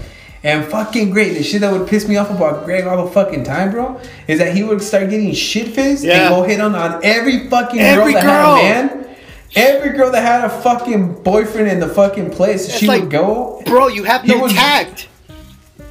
And 0.44 0.64
fucking 0.64 1.10
great. 1.10 1.34
The 1.34 1.42
shit 1.42 1.60
that 1.62 1.72
would 1.72 1.88
piss 1.88 2.06
me 2.06 2.16
off 2.16 2.30
about 2.30 2.64
Greg 2.64 2.84
all 2.86 3.04
the 3.04 3.10
fucking 3.10 3.42
time, 3.42 3.72
bro, 3.72 4.00
is 4.28 4.38
that 4.38 4.54
he 4.54 4.62
would 4.62 4.80
start 4.80 5.10
getting 5.10 5.34
shit 5.34 5.74
faced 5.74 6.04
Yeah. 6.04 6.26
and 6.26 6.34
go 6.36 6.44
hit 6.44 6.60
on, 6.60 6.76
on 6.76 7.00
every 7.04 7.48
fucking 7.48 7.80
Every 7.80 8.12
girl 8.12 8.22
that 8.22 8.24
girl. 8.24 8.56
had 8.56 8.92
a 8.92 8.94
man. 8.96 9.16
Every 9.56 9.90
girl 9.98 10.12
that 10.12 10.22
had 10.22 10.44
a 10.44 10.48
fucking 10.62 11.24
boyfriend 11.24 11.66
in 11.66 11.80
the 11.80 11.88
fucking 11.88 12.30
place, 12.30 12.72
she 12.72 12.86
like- 12.86 13.00
would 13.02 13.10
go. 13.10 13.60
Bro, 13.66 13.88
you 13.88 14.04
have 14.04 14.24
no 14.24 14.46
tact. 14.46 15.08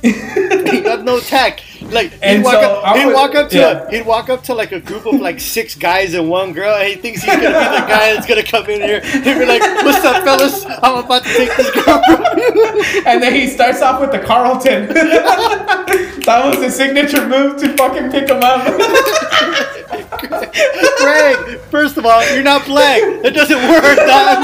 You 0.03 0.83
have 0.83 1.03
no 1.03 1.19
tact. 1.19 1.63
Like 1.81 2.11
he'd 2.11 2.19
And 2.23 2.43
walk 2.43 2.53
so 2.53 2.59
up, 2.81 2.97
he'd 2.97 3.05
would- 3.05 3.15
walk 3.15 3.35
up 3.35 3.49
to 3.51 3.57
yeah. 3.57 3.87
a, 3.87 3.91
he'd 3.91 4.05
walk 4.05 4.29
up 4.29 4.43
to 4.43 4.53
like 4.53 4.71
a 4.73 4.79
group 4.79 5.05
of 5.05 5.19
like 5.21 5.39
six 5.39 5.73
guys 5.75 6.13
and 6.13 6.29
one 6.29 6.51
girl, 6.53 6.75
and 6.75 6.87
he 6.87 6.95
thinks 6.95 7.21
he's 7.23 7.33
gonna 7.33 7.47
be 7.47 7.53
the 7.53 7.85
guy 7.87 8.13
that's 8.13 8.25
gonna 8.27 8.43
come 8.43 8.65
in 8.69 8.81
here. 8.81 8.99
He'd 9.01 9.23
be 9.23 9.45
like, 9.45 9.61
"What's 9.61 10.03
up, 10.03 10.23
fellas? 10.23 10.65
I'm 10.65 10.97
about 11.05 11.23
to 11.23 11.33
take 11.33 11.55
this 11.55 11.71
girl 11.71 12.01
from 12.05 12.21
you." 12.37 12.83
And 13.05 13.23
then 13.23 13.33
he 13.33 13.47
starts 13.47 13.81
off 13.81 14.01
with 14.01 14.11
the 14.11 14.19
Carlton. 14.19 14.87
that 14.87 16.41
was 16.45 16.57
his 16.61 16.75
signature 16.75 17.25
move 17.25 17.57
to 17.61 17.73
fucking 17.77 18.11
pick 18.11 18.27
him 18.29 18.41
up. 18.43 18.67
Greg, 20.99 21.59
first 21.71 21.95
of 21.97 22.05
all, 22.05 22.21
you're 22.33 22.43
not 22.43 22.65
black. 22.65 22.99
It 23.01 23.31
doesn't 23.31 23.69
work, 23.69 23.95
dog. 23.95 24.43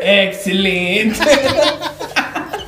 Excellent. 0.00 1.20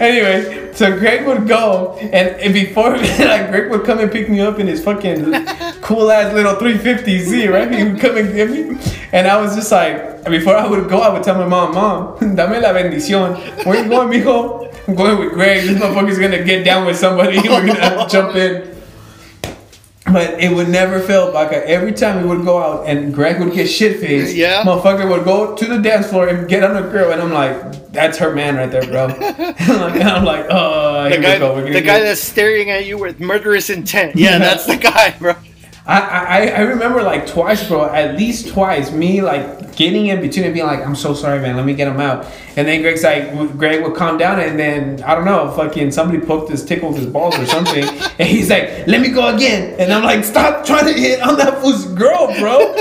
anyway, 0.00 0.72
so 0.74 0.98
Greg 0.98 1.26
would 1.26 1.46
go, 1.46 1.96
and, 2.00 2.40
and 2.40 2.52
before 2.52 2.90
like 2.96 3.50
Greg 3.50 3.70
would 3.70 3.84
come 3.84 3.98
and 3.98 4.10
pick 4.10 4.28
me 4.28 4.40
up 4.40 4.58
in 4.58 4.66
his 4.66 4.82
fucking 4.82 5.32
cool 5.80 6.10
ass 6.10 6.32
little 6.34 6.54
350Z, 6.54 7.52
right? 7.52 7.72
He 7.72 7.84
would 7.84 8.00
come 8.00 8.16
and 8.16 8.34
get 8.34 8.50
me. 8.50 8.78
And 9.12 9.26
I 9.26 9.40
was 9.40 9.54
just 9.54 9.70
like, 9.70 10.24
before 10.24 10.56
I 10.56 10.66
would 10.66 10.88
go, 10.88 11.00
I 11.00 11.12
would 11.12 11.22
tell 11.22 11.36
my 11.36 11.46
mom, 11.46 11.74
Mom, 11.74 12.18
dame 12.36 12.62
la 12.62 12.72
bendición. 12.72 13.36
Where 13.64 13.82
you 13.82 13.88
going, 13.88 14.08
mijo? 14.08 14.68
I'm 14.88 14.94
going 14.94 15.18
with 15.18 15.32
Greg. 15.32 15.66
This 15.66 15.80
motherfucker's 15.80 16.18
gonna 16.18 16.42
get 16.42 16.64
down 16.64 16.86
with 16.86 16.96
somebody. 16.96 17.36
We're 17.36 17.66
gonna 17.66 18.08
jump 18.08 18.34
in. 18.34 18.71
But 20.12 20.40
it 20.42 20.54
would 20.54 20.68
never 20.68 21.00
fail, 21.00 21.32
Baca. 21.32 21.66
Every 21.68 21.92
time 21.92 22.22
we 22.22 22.28
would 22.36 22.44
go 22.44 22.62
out 22.62 22.86
and 22.88 23.12
Greg 23.14 23.40
would 23.40 23.52
get 23.52 23.66
shit 23.68 23.98
faced, 24.00 24.34
Yeah. 24.34 24.62
motherfucker 24.64 25.08
would 25.10 25.24
go 25.24 25.54
to 25.54 25.64
the 25.64 25.78
dance 25.78 26.08
floor 26.08 26.28
and 26.28 26.48
get 26.48 26.62
on 26.62 26.76
a 26.76 26.82
girl, 26.88 27.12
and 27.12 27.20
I'm 27.22 27.32
like, 27.32 27.90
that's 27.92 28.18
her 28.18 28.34
man 28.34 28.56
right 28.56 28.70
there, 28.70 28.82
bro. 28.86 29.06
and 29.08 30.02
I'm 30.02 30.24
like, 30.24 30.46
oh, 30.50 31.08
The 31.10 31.18
guy, 31.18 31.34
we 31.34 31.38
go. 31.38 31.54
We're 31.54 31.72
the 31.72 31.80
guy 31.80 32.00
that's 32.00 32.20
staring 32.20 32.70
at 32.70 32.86
you 32.86 32.98
with 32.98 33.20
murderous 33.20 33.70
intent. 33.70 34.16
Yeah, 34.16 34.38
that's 34.38 34.66
the 34.66 34.76
guy, 34.90 35.14
bro. 35.18 35.34
I, 35.84 36.48
I 36.50 36.60
remember 36.60 37.02
like 37.02 37.26
twice, 37.26 37.66
bro. 37.66 37.86
At 37.86 38.16
least 38.16 38.48
twice, 38.48 38.92
me 38.92 39.20
like 39.20 39.74
getting 39.74 40.06
in 40.06 40.20
between 40.20 40.44
and 40.44 40.54
being 40.54 40.66
like, 40.66 40.86
"I'm 40.86 40.94
so 40.94 41.12
sorry, 41.12 41.40
man. 41.40 41.56
Let 41.56 41.66
me 41.66 41.74
get 41.74 41.88
him 41.88 42.00
out." 42.00 42.26
And 42.56 42.68
then 42.68 42.82
Greg's 42.82 43.02
like, 43.02 43.32
Greg 43.58 43.82
would 43.82 43.96
calm 43.96 44.16
down, 44.16 44.38
and 44.38 44.58
then 44.58 45.02
I 45.02 45.14
don't 45.14 45.24
know, 45.24 45.50
fucking 45.52 45.90
somebody 45.90 46.24
poked 46.24 46.50
his 46.50 46.64
tickled 46.64 46.96
his 46.96 47.06
balls 47.06 47.36
or 47.38 47.46
something, 47.46 47.82
and 48.18 48.28
he's 48.28 48.48
like, 48.48 48.86
"Let 48.86 49.00
me 49.00 49.08
go 49.08 49.34
again." 49.34 49.74
And 49.80 49.92
I'm 49.92 50.04
like, 50.04 50.24
"Stop 50.24 50.64
trying 50.64 50.86
to 50.86 50.92
hit 50.92 51.20
on 51.20 51.36
that 51.38 51.60
fool's 51.60 51.86
girl, 51.86 52.32
bro." 52.38 52.74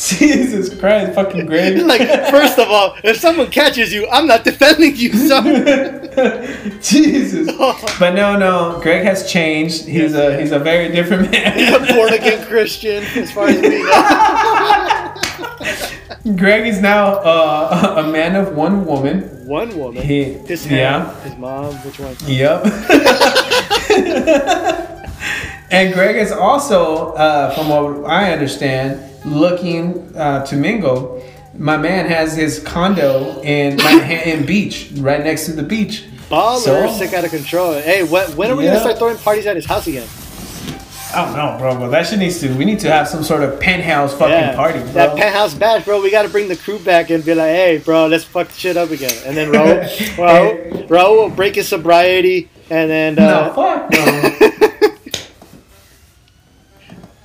Jesus 0.08 0.74
Christ, 0.78 1.14
fucking 1.14 1.44
Greg. 1.44 1.78
Like, 1.90 2.08
first 2.30 2.58
of 2.58 2.68
all, 2.68 2.96
if 3.04 3.18
someone 3.18 3.50
catches 3.50 3.92
you, 3.92 4.08
I'm 4.08 4.26
not 4.26 4.44
defending 4.44 4.96
you, 4.96 5.12
son. 5.12 5.44
Jesus. 6.80 7.50
But 7.98 8.14
no, 8.14 8.38
no, 8.38 8.80
Greg 8.80 9.04
has 9.04 9.30
changed. 9.30 9.84
He's 9.84 10.14
a 10.14 10.40
he's 10.40 10.52
a 10.52 10.58
very 10.58 10.88
different 10.88 11.30
man. 11.30 11.58
He's 11.58 11.68
a 11.68 11.80
born 11.94 12.14
again 12.14 12.46
Christian, 12.46 13.02
as 13.02 13.30
far 13.32 13.48
as 13.48 13.60
we 13.60 13.82
know. 16.24 16.36
Greg 16.36 16.66
is 16.66 16.80
now 16.80 17.16
uh, 17.16 18.04
a 18.06 18.10
man 18.10 18.36
of 18.36 18.54
one 18.56 18.86
woman. 18.86 19.22
One 19.46 19.76
woman. 19.76 20.02
He, 20.02 20.34
His 20.34 20.66
yeah. 20.66 21.12
his 21.22 21.36
mom, 21.36 21.74
which 21.84 21.98
one? 21.98 22.16
Yep. 22.26 22.64
and 25.70 25.92
Greg 25.92 26.16
is 26.16 26.32
also, 26.32 27.12
uh, 27.14 27.54
from 27.54 27.68
what 27.68 28.08
I 28.08 28.32
understand, 28.32 29.09
looking 29.24 30.14
uh, 30.16 30.44
to 30.46 30.56
mingle. 30.56 31.22
My 31.56 31.76
man 31.76 32.06
has 32.06 32.36
his 32.36 32.58
condo 32.60 33.40
in 33.42 33.76
Manhattan 33.76 34.46
Beach, 34.46 34.90
right 34.96 35.22
next 35.22 35.46
to 35.46 35.52
the 35.52 35.62
beach. 35.62 36.04
Baller, 36.30 36.58
So- 36.60 36.92
sick 36.92 37.12
out 37.12 37.24
of 37.24 37.30
control. 37.30 37.74
Hey, 37.74 38.02
what, 38.04 38.34
when 38.36 38.50
are 38.50 38.56
we 38.56 38.64
Yeah. 38.64 38.70
gonna 38.74 38.80
start 38.80 38.98
throwing 38.98 39.16
parties 39.18 39.46
at 39.46 39.56
his 39.56 39.66
house 39.66 39.86
again? 39.86 40.06
I 41.12 41.24
don't 41.24 41.36
know, 41.36 41.56
bro, 41.58 41.76
but 41.76 41.88
that 41.88 42.06
shit 42.06 42.20
needs 42.20 42.38
to. 42.38 42.54
We 42.54 42.64
need 42.64 42.78
to 42.80 42.90
have 42.90 43.08
some 43.08 43.24
sort 43.24 43.42
of 43.42 43.58
penthouse 43.58 44.14
fucking 44.16 44.54
party, 44.54 44.78
bro. 44.78 44.92
That 44.92 45.16
penthouse 45.16 45.54
bash, 45.54 45.84
bro. 45.84 46.00
We 46.00 46.08
gotta 46.12 46.28
bring 46.28 46.46
the 46.46 46.54
crew 46.54 46.78
back 46.78 47.10
and 47.10 47.24
be 47.24 47.34
like, 47.34 47.48
hey, 47.48 47.78
bro, 47.78 48.06
let's 48.06 48.22
fuck 48.22 48.46
the 48.46 48.54
shit 48.54 48.76
up 48.76 48.90
again. 48.92 49.10
And 49.26 49.36
then 49.36 49.50
Raul, 49.50 49.82
Raul, 50.16 50.86
Raul 50.86 51.16
will 51.16 51.28
break 51.30 51.56
his 51.56 51.66
sobriety, 51.66 52.48
and 52.70 52.88
then 52.88 53.16
no, 53.16 53.24
uh, 53.28 53.54
fuck 53.54 53.90
no. 53.90 53.98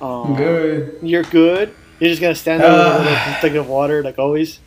Aw, 0.00 0.24
I'm 0.24 0.34
good. 0.34 0.98
You're 1.02 1.22
good. 1.22 1.72
You're 2.00 2.10
just 2.10 2.20
gonna 2.20 2.34
stand 2.34 2.62
there 2.62 2.70
with 2.72 3.06
a 3.08 3.10
Uh. 3.10 3.34
thing 3.40 3.56
of 3.56 3.68
water, 3.68 4.02
like 4.02 4.18
always. 4.18 4.60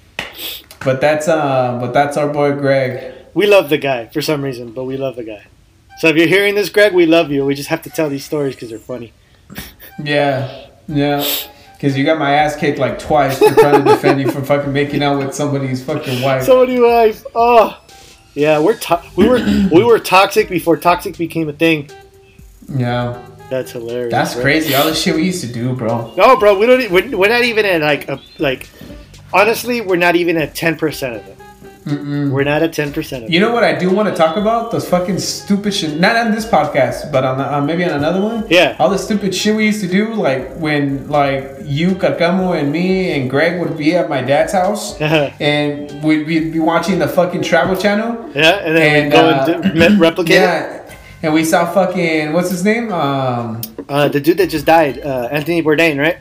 But 0.83 1.01
that's 1.01 1.27
uh, 1.27 1.77
but 1.81 1.93
that's 1.93 2.17
our 2.17 2.27
boy 2.31 2.53
Greg. 2.53 3.13
We 3.33 3.45
love 3.47 3.69
the 3.69 3.77
guy 3.77 4.07
for 4.07 4.21
some 4.21 4.41
reason, 4.43 4.71
but 4.71 4.85
we 4.85 4.97
love 4.97 5.15
the 5.15 5.23
guy. 5.23 5.45
So 5.99 6.07
if 6.07 6.15
you're 6.15 6.27
hearing 6.27 6.55
this, 6.55 6.69
Greg, 6.69 6.93
we 6.93 7.05
love 7.05 7.29
you. 7.31 7.45
We 7.45 7.53
just 7.55 7.69
have 7.69 7.81
to 7.83 7.89
tell 7.89 8.09
these 8.09 8.23
stories 8.25 8.55
because 8.55 8.69
they're 8.69 8.79
funny. 8.79 9.11
Yeah, 10.03 10.67
yeah. 10.87 11.23
Because 11.73 11.97
you 11.97 12.03
got 12.05 12.17
my 12.17 12.31
ass 12.33 12.55
kicked 12.55 12.79
like 12.79 12.99
twice 12.99 13.37
for 13.39 13.53
trying 13.53 13.83
to 13.83 13.89
defend 13.91 14.19
you 14.21 14.31
from 14.31 14.43
fucking 14.45 14.71
making 14.73 15.03
out 15.03 15.17
with 15.19 15.33
somebody's 15.35 15.83
fucking 15.83 16.21
wife. 16.21 16.43
Somebody 16.43 16.79
wife. 16.79 17.23
Oh, 17.35 17.79
yeah. 18.33 18.59
We're 18.59 18.77
to- 18.77 19.01
we 19.15 19.27
were 19.27 19.39
we 19.71 19.83
were 19.83 19.99
toxic 19.99 20.49
before 20.49 20.77
toxic 20.77 21.17
became 21.17 21.47
a 21.49 21.53
thing. 21.53 21.89
yeah, 22.73 23.21
That's 23.49 23.71
hilarious. 23.71 24.11
that's 24.11 24.33
bro. 24.35 24.43
crazy. 24.43 24.75
All 24.75 24.85
the 24.85 24.93
shit 24.95 25.15
we 25.15 25.23
used 25.23 25.41
to 25.41 25.51
do, 25.51 25.73
bro. 25.75 26.13
No, 26.15 26.37
bro, 26.37 26.57
we 26.57 26.65
don't. 26.67 26.81
e- 26.81 26.87
We're, 26.87 27.17
we're 27.17 27.29
not 27.29 27.43
even 27.43 27.65
at 27.65 27.81
like 27.81 28.07
a 28.07 28.19
like. 28.37 28.69
Honestly, 29.33 29.81
we're 29.81 29.95
not 29.95 30.15
even 30.15 30.37
at 30.37 30.55
ten 30.55 30.75
percent 30.77 31.15
of 31.17 31.27
it. 31.27 31.35
Mm-mm. 31.85 32.29
We're 32.31 32.43
not 32.43 32.61
at 32.61 32.73
ten 32.73 32.91
percent 32.93 33.23
of 33.23 33.29
it. 33.29 33.33
You 33.33 33.39
know 33.39 33.51
what 33.53 33.63
I 33.63 33.73
do 33.73 33.89
want 33.89 34.09
to 34.09 34.15
talk 34.15 34.37
about? 34.37 34.69
Those 34.71 34.87
fucking 34.87 35.17
stupid 35.19 35.73
shit. 35.73 35.99
Not 35.99 36.15
on 36.15 36.31
this 36.31 36.45
podcast, 36.45 37.11
but 37.11 37.23
on 37.23 37.37
the, 37.39 37.51
uh, 37.55 37.61
maybe 37.61 37.83
on 37.83 37.91
another 37.91 38.21
one. 38.21 38.45
Yeah. 38.49 38.75
All 38.79 38.89
the 38.89 38.97
stupid 38.97 39.33
shit 39.33 39.55
we 39.55 39.65
used 39.65 39.81
to 39.81 39.87
do, 39.87 40.13
like 40.13 40.55
when 40.57 41.07
like 41.09 41.57
you, 41.63 41.91
Carcamo, 41.95 42.59
and 42.59 42.71
me 42.71 43.11
and 43.19 43.29
Greg 43.29 43.59
would 43.59 43.77
be 43.77 43.95
at 43.95 44.09
my 44.09 44.21
dad's 44.21 44.53
house, 44.53 44.99
yeah, 44.99 45.33
and 45.39 46.03
we'd, 46.03 46.27
we'd 46.27 46.51
be 46.53 46.59
watching 46.59 46.99
the 46.99 47.07
fucking 47.07 47.41
Travel 47.43 47.75
Channel. 47.75 48.29
Yeah, 48.35 48.57
and 48.65 48.77
then 48.77 48.95
And, 48.95 49.05
we 49.05 49.11
go 49.11 49.29
uh, 49.29 49.61
and 49.63 49.95
do, 49.97 49.99
replicate 49.99 50.37
it. 50.41 50.78
Yeah. 51.21 51.27
And 51.27 51.33
we 51.33 51.43
saw 51.43 51.71
fucking 51.71 52.33
what's 52.33 52.49
his 52.49 52.63
name? 52.63 52.91
Um, 52.93 53.61
Uh, 53.89 54.07
the 54.07 54.19
dude 54.19 54.37
that 54.37 54.49
just 54.49 54.65
died, 54.65 54.99
uh, 55.03 55.27
Anthony 55.31 55.61
Bourdain, 55.63 55.99
right? 55.99 56.17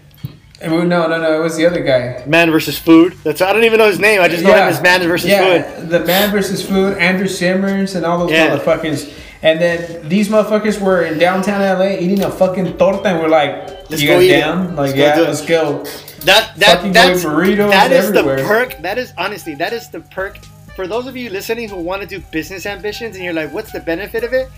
and 0.60 0.72
we- 0.72 0.82
no, 0.84 1.06
no, 1.06 1.18
no. 1.20 1.38
It 1.38 1.42
was 1.42 1.56
the 1.56 1.66
other 1.66 1.80
guy. 1.84 2.22
Man 2.26 2.50
versus 2.50 2.76
Food. 2.78 3.14
That's 3.22 3.40
I 3.40 3.52
don't 3.52 3.64
even 3.64 3.78
know 3.78 3.86
his 3.86 4.00
name. 4.00 4.20
I 4.20 4.26
just 4.28 4.42
know 4.42 4.50
him 4.52 4.68
as 4.68 4.82
Man 4.82 5.06
versus 5.06 5.30
yeah, 5.30 5.62
Food. 5.62 5.88
the 5.90 6.00
Man 6.00 6.30
versus 6.32 6.66
Food, 6.66 6.98
Andrew 6.98 7.28
Zimmern, 7.28 7.86
and 7.94 8.04
all 8.04 8.18
those 8.18 8.32
Yeah. 8.32 8.56
motherfuckers. 8.56 9.08
And 9.40 9.60
then 9.60 10.08
these 10.08 10.28
motherfuckers 10.28 10.80
were 10.80 11.02
in 11.04 11.16
downtown 11.20 11.60
LA 11.62 11.90
eating 12.00 12.24
a 12.24 12.30
fucking 12.30 12.76
torta, 12.76 13.06
and 13.08 13.20
we're 13.20 13.28
like, 13.28 13.52
Let's 13.88 14.02
"You 14.02 14.08
go 14.08 14.18
guys 14.20 14.30
down? 14.30 14.74
Like, 14.74 14.96
Let's 14.96 14.98
yeah, 14.98 15.18
it." 15.20 15.22
let's 15.28 15.42
go." 15.46 15.84
That 16.24 16.50
that 16.56 16.76
Fucking 16.78 16.92
that's 16.92 17.24
burritos 17.24 17.70
that 17.70 17.92
is 17.92 18.06
everywhere. 18.08 18.36
the 18.38 18.42
perk. 18.42 18.82
That 18.82 18.98
is 18.98 19.12
honestly 19.16 19.54
that 19.54 19.72
is 19.72 19.88
the 19.90 20.00
perk 20.00 20.38
for 20.74 20.88
those 20.88 21.06
of 21.06 21.16
you 21.16 21.30
listening 21.30 21.68
who 21.68 21.76
want 21.76 22.02
to 22.02 22.08
do 22.08 22.18
business 22.32 22.66
ambitions 22.66 23.14
and 23.14 23.24
you're 23.24 23.32
like, 23.32 23.52
what's 23.54 23.70
the 23.70 23.80
benefit 23.80 24.24
of 24.24 24.32
it? 24.32 24.48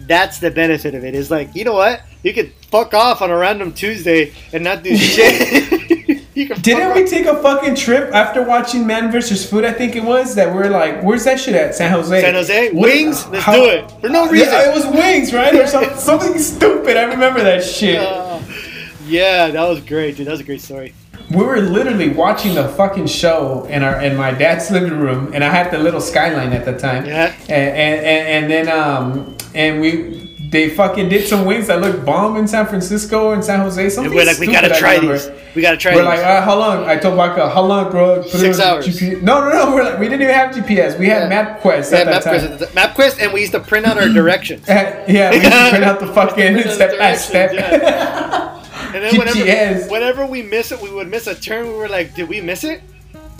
That's 0.00 0.38
the 0.38 0.50
benefit 0.50 0.94
of 0.94 1.04
it. 1.04 1.14
Is 1.14 1.30
like, 1.30 1.54
you 1.54 1.64
know 1.64 1.74
what? 1.74 2.02
You 2.22 2.34
could 2.34 2.52
fuck 2.70 2.94
off 2.94 3.22
on 3.22 3.30
a 3.30 3.36
random 3.36 3.72
Tuesday 3.72 4.32
and 4.52 4.64
not 4.64 4.82
do 4.82 4.96
shit. 4.96 5.80
Didn't 6.34 6.94
we 6.94 7.06
take 7.06 7.26
a 7.26 7.40
fucking 7.40 7.76
trip 7.76 8.12
after 8.12 8.42
watching 8.42 8.86
Man 8.86 9.12
versus 9.12 9.48
Food? 9.48 9.64
I 9.64 9.72
think 9.72 9.94
it 9.94 10.02
was 10.02 10.34
that 10.34 10.52
we're 10.52 10.68
like, 10.68 11.00
"Where's 11.02 11.22
that 11.24 11.38
shit 11.38 11.54
at? 11.54 11.76
San 11.76 11.92
Jose." 11.92 12.20
San 12.20 12.34
Jose? 12.34 12.72
Wings? 12.72 13.24
Let's 13.28 13.44
how- 13.44 13.54
do 13.54 13.64
it. 13.66 13.88
For 14.00 14.08
no 14.08 14.28
reason. 14.28 14.48
Yeah, 14.48 14.68
it 14.68 14.74
was 14.74 14.84
wings, 14.86 15.32
right? 15.32 15.54
Or 15.54 15.66
something, 15.68 15.96
something 16.10 16.38
stupid. 16.38 16.96
I 16.96 17.04
remember 17.04 17.40
that 17.40 17.62
shit. 17.62 18.00
Uh, 18.00 18.40
yeah, 19.06 19.48
that 19.50 19.68
was 19.68 19.80
great, 19.80 20.16
dude. 20.16 20.26
That 20.26 20.32
was 20.32 20.40
a 20.40 20.44
great 20.44 20.60
story. 20.60 20.92
we 21.30 21.44
were 21.44 21.60
literally 21.60 22.08
watching 22.08 22.54
the 22.56 22.68
fucking 22.70 23.06
show 23.06 23.64
in 23.70 23.84
our 23.84 24.02
in 24.02 24.16
my 24.16 24.32
dad's 24.32 24.72
living 24.72 24.98
room, 24.98 25.32
and 25.34 25.44
I 25.44 25.50
had 25.50 25.70
the 25.70 25.78
little 25.78 26.00
skyline 26.00 26.52
at 26.52 26.64
the 26.64 26.76
time. 26.76 27.06
Yeah. 27.06 27.32
And 27.48 27.50
and, 27.50 28.00
and, 28.04 28.28
and 28.28 28.50
then 28.50 28.68
um 28.68 29.36
and 29.54 29.80
we 29.80 30.30
they 30.50 30.70
fucking 30.70 31.08
did 31.08 31.26
some 31.26 31.46
wings 31.46 31.66
that 31.66 31.80
looked 31.80 32.04
bomb 32.04 32.36
in 32.36 32.46
San 32.46 32.66
Francisco 32.66 33.32
and 33.32 33.44
San 33.44 33.58
Jose. 33.60 33.88
Something 33.90 34.12
And 34.12 34.14
we're 34.14 34.24
like, 34.26 34.38
we 34.38 34.46
gotta 34.46 34.68
try 34.78 35.00
these. 35.00 35.28
We 35.56 35.62
gotta 35.62 35.76
try 35.76 35.94
We're 35.96 36.02
these. 36.02 36.06
like, 36.06 36.20
uh, 36.20 36.42
how 36.42 36.56
long? 36.58 36.84
I 36.84 36.96
told 36.96 37.16
Baca, 37.16 37.48
how 37.50 37.62
long, 37.62 37.90
bro? 37.90 38.22
Put 38.22 38.30
Six 38.30 38.60
hours. 38.60 38.86
GPS. 38.86 39.22
No, 39.22 39.40
no, 39.40 39.50
no. 39.50 39.74
We're 39.74 39.82
like, 39.84 39.98
we 39.98 40.06
didn't 40.08 40.22
even 40.22 40.34
have 40.34 40.54
GPS. 40.54 40.96
We 40.98 41.08
had 41.08 41.30
Yeah. 41.30 41.58
MapQuest 41.60 41.90
yeah, 41.90 41.98
at 41.98 42.04
that 42.06 42.22
time. 42.22 42.40
MapQuest, 42.58 42.66
MapQuest, 42.94 43.22
and 43.22 43.32
we 43.32 43.40
used 43.40 43.52
to 43.52 43.60
print 43.60 43.84
out 43.86 43.98
our 43.98 44.08
directions. 44.20 44.64
yeah, 44.68 45.04
we 45.30 45.38
used 45.38 45.50
to 45.50 45.70
print 45.70 45.84
out 45.84 45.98
the 45.98 46.06
fucking 46.14 46.58
step 46.70 46.98
by 46.98 47.14
step. 47.16 48.60
And 48.94 49.02
then 49.02 49.16
whenever, 49.18 49.40
GPS. 49.40 49.90
whenever 49.90 50.24
we 50.24 50.42
miss 50.42 50.70
it, 50.70 50.80
we 50.80 50.88
would 50.92 51.08
miss 51.08 51.26
a 51.26 51.34
turn. 51.34 51.66
We 51.66 51.72
were 51.74 51.88
like, 51.88 52.14
did 52.14 52.28
we 52.28 52.40
miss 52.40 52.62
it? 52.62 52.80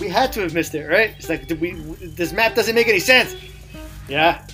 We 0.01 0.09
had 0.09 0.32
to 0.32 0.41
have 0.41 0.53
missed 0.53 0.74
it, 0.74 0.85
right? 0.89 1.15
It's 1.16 1.28
like, 1.28 1.47
did 1.47 1.61
we? 1.61 1.74
This 2.16 2.32
map 2.32 2.57
doesn't 2.57 2.74
make 2.74 2.89
any 2.89 2.99
sense. 2.99 3.36
Yeah, 4.09 4.45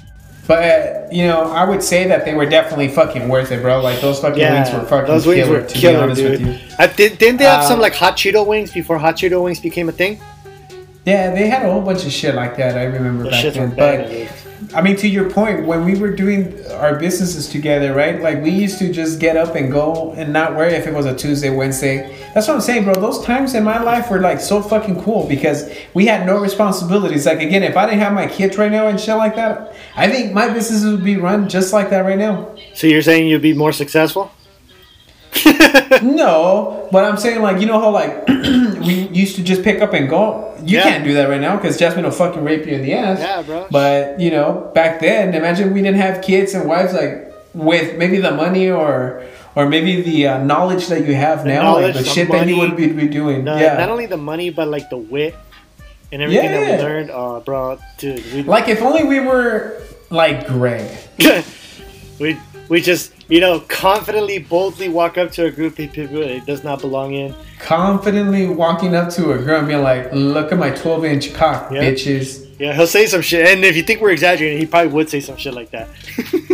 But 0.50 0.64
uh, 0.64 1.08
you 1.12 1.28
know, 1.28 1.42
I 1.42 1.62
would 1.62 1.80
say 1.80 2.08
that 2.08 2.24
they 2.24 2.34
were 2.34 2.44
definitely 2.44 2.88
fucking 2.88 3.28
worth 3.28 3.52
it, 3.52 3.62
bro. 3.62 3.80
Like 3.80 4.00
those 4.00 4.18
fucking 4.18 4.40
yeah. 4.40 4.54
wings 4.54 4.74
were 4.74 4.84
fucking 4.84 5.06
Those 5.06 5.24
wings 5.24 5.44
killer, 5.46 5.60
were 5.60 5.64
to 5.64 5.72
be 5.74 5.80
killer, 5.80 6.02
honest 6.02 6.20
dude. 6.20 6.40
with 6.40 6.40
you. 6.40 6.74
I, 6.76 6.88
did, 6.88 7.18
didn't 7.18 7.36
they 7.36 7.44
have 7.44 7.62
some 7.62 7.74
Um, 7.74 7.80
like 7.80 7.94
hot 7.94 8.16
Cheeto 8.16 8.44
wings 8.44 8.72
before 8.72 8.98
hot 8.98 9.14
Cheeto 9.14 9.44
wings 9.44 9.60
became 9.60 9.88
a 9.88 9.92
thing? 9.92 10.20
Yeah, 11.06 11.30
they 11.30 11.46
had 11.46 11.64
a 11.64 11.70
whole 11.70 11.82
bunch 11.82 12.04
of 12.04 12.10
shit 12.10 12.34
like 12.34 12.56
that. 12.56 12.76
I 12.76 12.82
remember 12.82 13.30
Those 13.30 13.44
back 13.44 13.76
then. 13.76 13.76
But. 13.76 14.39
I 14.72 14.82
mean, 14.82 14.96
to 14.96 15.08
your 15.08 15.28
point, 15.30 15.66
when 15.66 15.84
we 15.84 15.98
were 15.98 16.10
doing 16.10 16.64
our 16.72 16.96
businesses 16.96 17.48
together, 17.48 17.92
right? 17.92 18.20
Like 18.20 18.42
we 18.42 18.50
used 18.50 18.78
to 18.78 18.92
just 18.92 19.18
get 19.18 19.36
up 19.36 19.56
and 19.56 19.70
go 19.70 20.12
and 20.12 20.32
not 20.32 20.54
worry 20.54 20.74
if 20.74 20.86
it 20.86 20.94
was 20.94 21.06
a 21.06 21.16
Tuesday, 21.16 21.50
Wednesday. 21.50 22.16
That's 22.34 22.46
what 22.46 22.54
I'm 22.54 22.60
saying, 22.60 22.84
bro. 22.84 22.94
Those 22.94 23.24
times 23.24 23.54
in 23.54 23.64
my 23.64 23.82
life 23.82 24.10
were 24.10 24.20
like 24.20 24.40
so 24.40 24.62
fucking 24.62 25.02
cool 25.02 25.26
because 25.28 25.70
we 25.94 26.06
had 26.06 26.24
no 26.24 26.38
responsibilities. 26.38 27.26
Like 27.26 27.40
again, 27.40 27.62
if 27.64 27.76
I 27.76 27.86
didn't 27.86 28.00
have 28.00 28.12
my 28.12 28.28
kids 28.28 28.56
right 28.58 28.70
now 28.70 28.86
and 28.86 29.00
shit 29.00 29.16
like 29.16 29.34
that, 29.36 29.74
I 29.96 30.08
think 30.08 30.32
my 30.32 30.48
businesses 30.48 30.90
would 30.90 31.04
be 31.04 31.16
run 31.16 31.48
just 31.48 31.72
like 31.72 31.90
that 31.90 32.00
right 32.00 32.18
now. 32.18 32.56
So 32.74 32.86
you're 32.86 33.02
saying 33.02 33.28
you'd 33.28 33.42
be 33.42 33.54
more 33.54 33.72
successful? 33.72 34.30
No, 36.02 36.88
but 36.92 37.04
I'm 37.04 37.16
saying 37.16 37.42
like 37.42 37.60
you 37.60 37.66
know 37.66 37.80
how 37.80 37.90
like 37.90 38.26
we 38.28 39.08
used 39.12 39.36
to 39.36 39.42
just 39.42 39.62
pick 39.62 39.80
up 39.82 39.92
and 39.92 40.08
go. 40.08 40.54
You 40.64 40.78
Yeah. 40.78 40.82
can't 40.84 41.04
do 41.04 41.14
that 41.14 41.28
right 41.28 41.40
now 41.40 41.56
because 41.56 41.78
Jasmine 41.78 42.04
will 42.04 42.12
fucking 42.12 42.44
rape 42.44 42.66
you 42.66 42.74
in 42.74 42.82
the 42.82 42.92
ass. 42.94 43.18
Yeah, 43.18 43.42
bro. 43.42 43.66
But 43.70 44.20
you 44.20 44.30
know, 44.30 44.70
back 44.74 45.00
then, 45.00 45.34
imagine 45.34 45.72
we 45.74 45.82
didn't 45.82 46.00
have 46.00 46.22
kids 46.22 46.54
and 46.54 46.68
wives 46.68 46.92
like 46.92 47.32
with 47.54 47.96
maybe 47.98 48.18
the 48.18 48.30
money 48.32 48.70
or 48.70 49.24
or 49.56 49.68
maybe 49.68 50.00
the 50.02 50.26
uh, 50.28 50.44
knowledge 50.44 50.86
that 50.88 51.06
you 51.06 51.14
have 51.14 51.42
The 51.44 51.50
now, 51.50 51.74
like 51.74 51.94
the 51.94 52.00
the 52.00 52.04
shit 52.08 52.30
that 52.30 52.46
you 52.46 52.56
would 52.58 52.76
be, 52.76 52.86
be 52.92 53.08
doing. 53.08 53.46
Yeah. 53.46 53.76
not 53.76 53.88
only 53.88 54.06
the 54.06 54.16
money, 54.16 54.50
but 54.50 54.68
like 54.68 54.90
the 54.90 54.96
wit 54.98 55.34
and 56.12 56.22
everything 56.22 56.50
that 56.50 56.78
we 56.78 56.84
learned. 56.84 57.10
Oh, 57.10 57.40
bro, 57.40 57.78
dude, 57.98 58.24
we 58.32 58.42
like 58.44 58.68
if 58.68 58.80
only 58.82 59.04
we 59.04 59.20
were 59.20 59.80
like 60.10 60.46
Greg. 60.46 60.86
we 62.20 62.38
we 62.68 62.80
just 62.80 63.12
you 63.30 63.40
know 63.40 63.60
confidently, 63.60 64.38
boldly 64.38 64.88
walk 64.88 65.16
up 65.16 65.30
to 65.32 65.46
a 65.46 65.50
group 65.50 65.78
of 65.78 65.92
people 65.92 66.20
it 66.22 66.44
does 66.46 66.62
not 66.64 66.80
belong 66.80 67.14
in. 67.14 67.34
confidently 67.58 68.46
walking 68.48 68.94
up 68.94 69.08
to 69.10 69.32
a 69.32 69.38
girl 69.38 69.58
and 69.60 69.68
being 69.68 69.82
like, 69.82 70.08
"Look 70.12 70.50
at 70.52 70.58
my 70.58 70.70
12 70.70 71.04
inch 71.04 71.32
cock, 71.32 71.70
Yeah. 71.72 71.80
bitches." 71.82 72.46
Yeah, 72.58 72.74
he'll 72.74 72.86
say 72.86 73.06
some 73.06 73.22
shit, 73.22 73.46
and 73.48 73.64
if 73.64 73.74
you 73.74 73.82
think 73.82 74.02
we're 74.02 74.10
exaggerating, 74.10 74.58
he 74.58 74.66
probably 74.66 74.92
would 74.92 75.08
say 75.08 75.20
some 75.20 75.36
shit 75.38 75.54
like 75.54 75.70
that. 75.70 75.88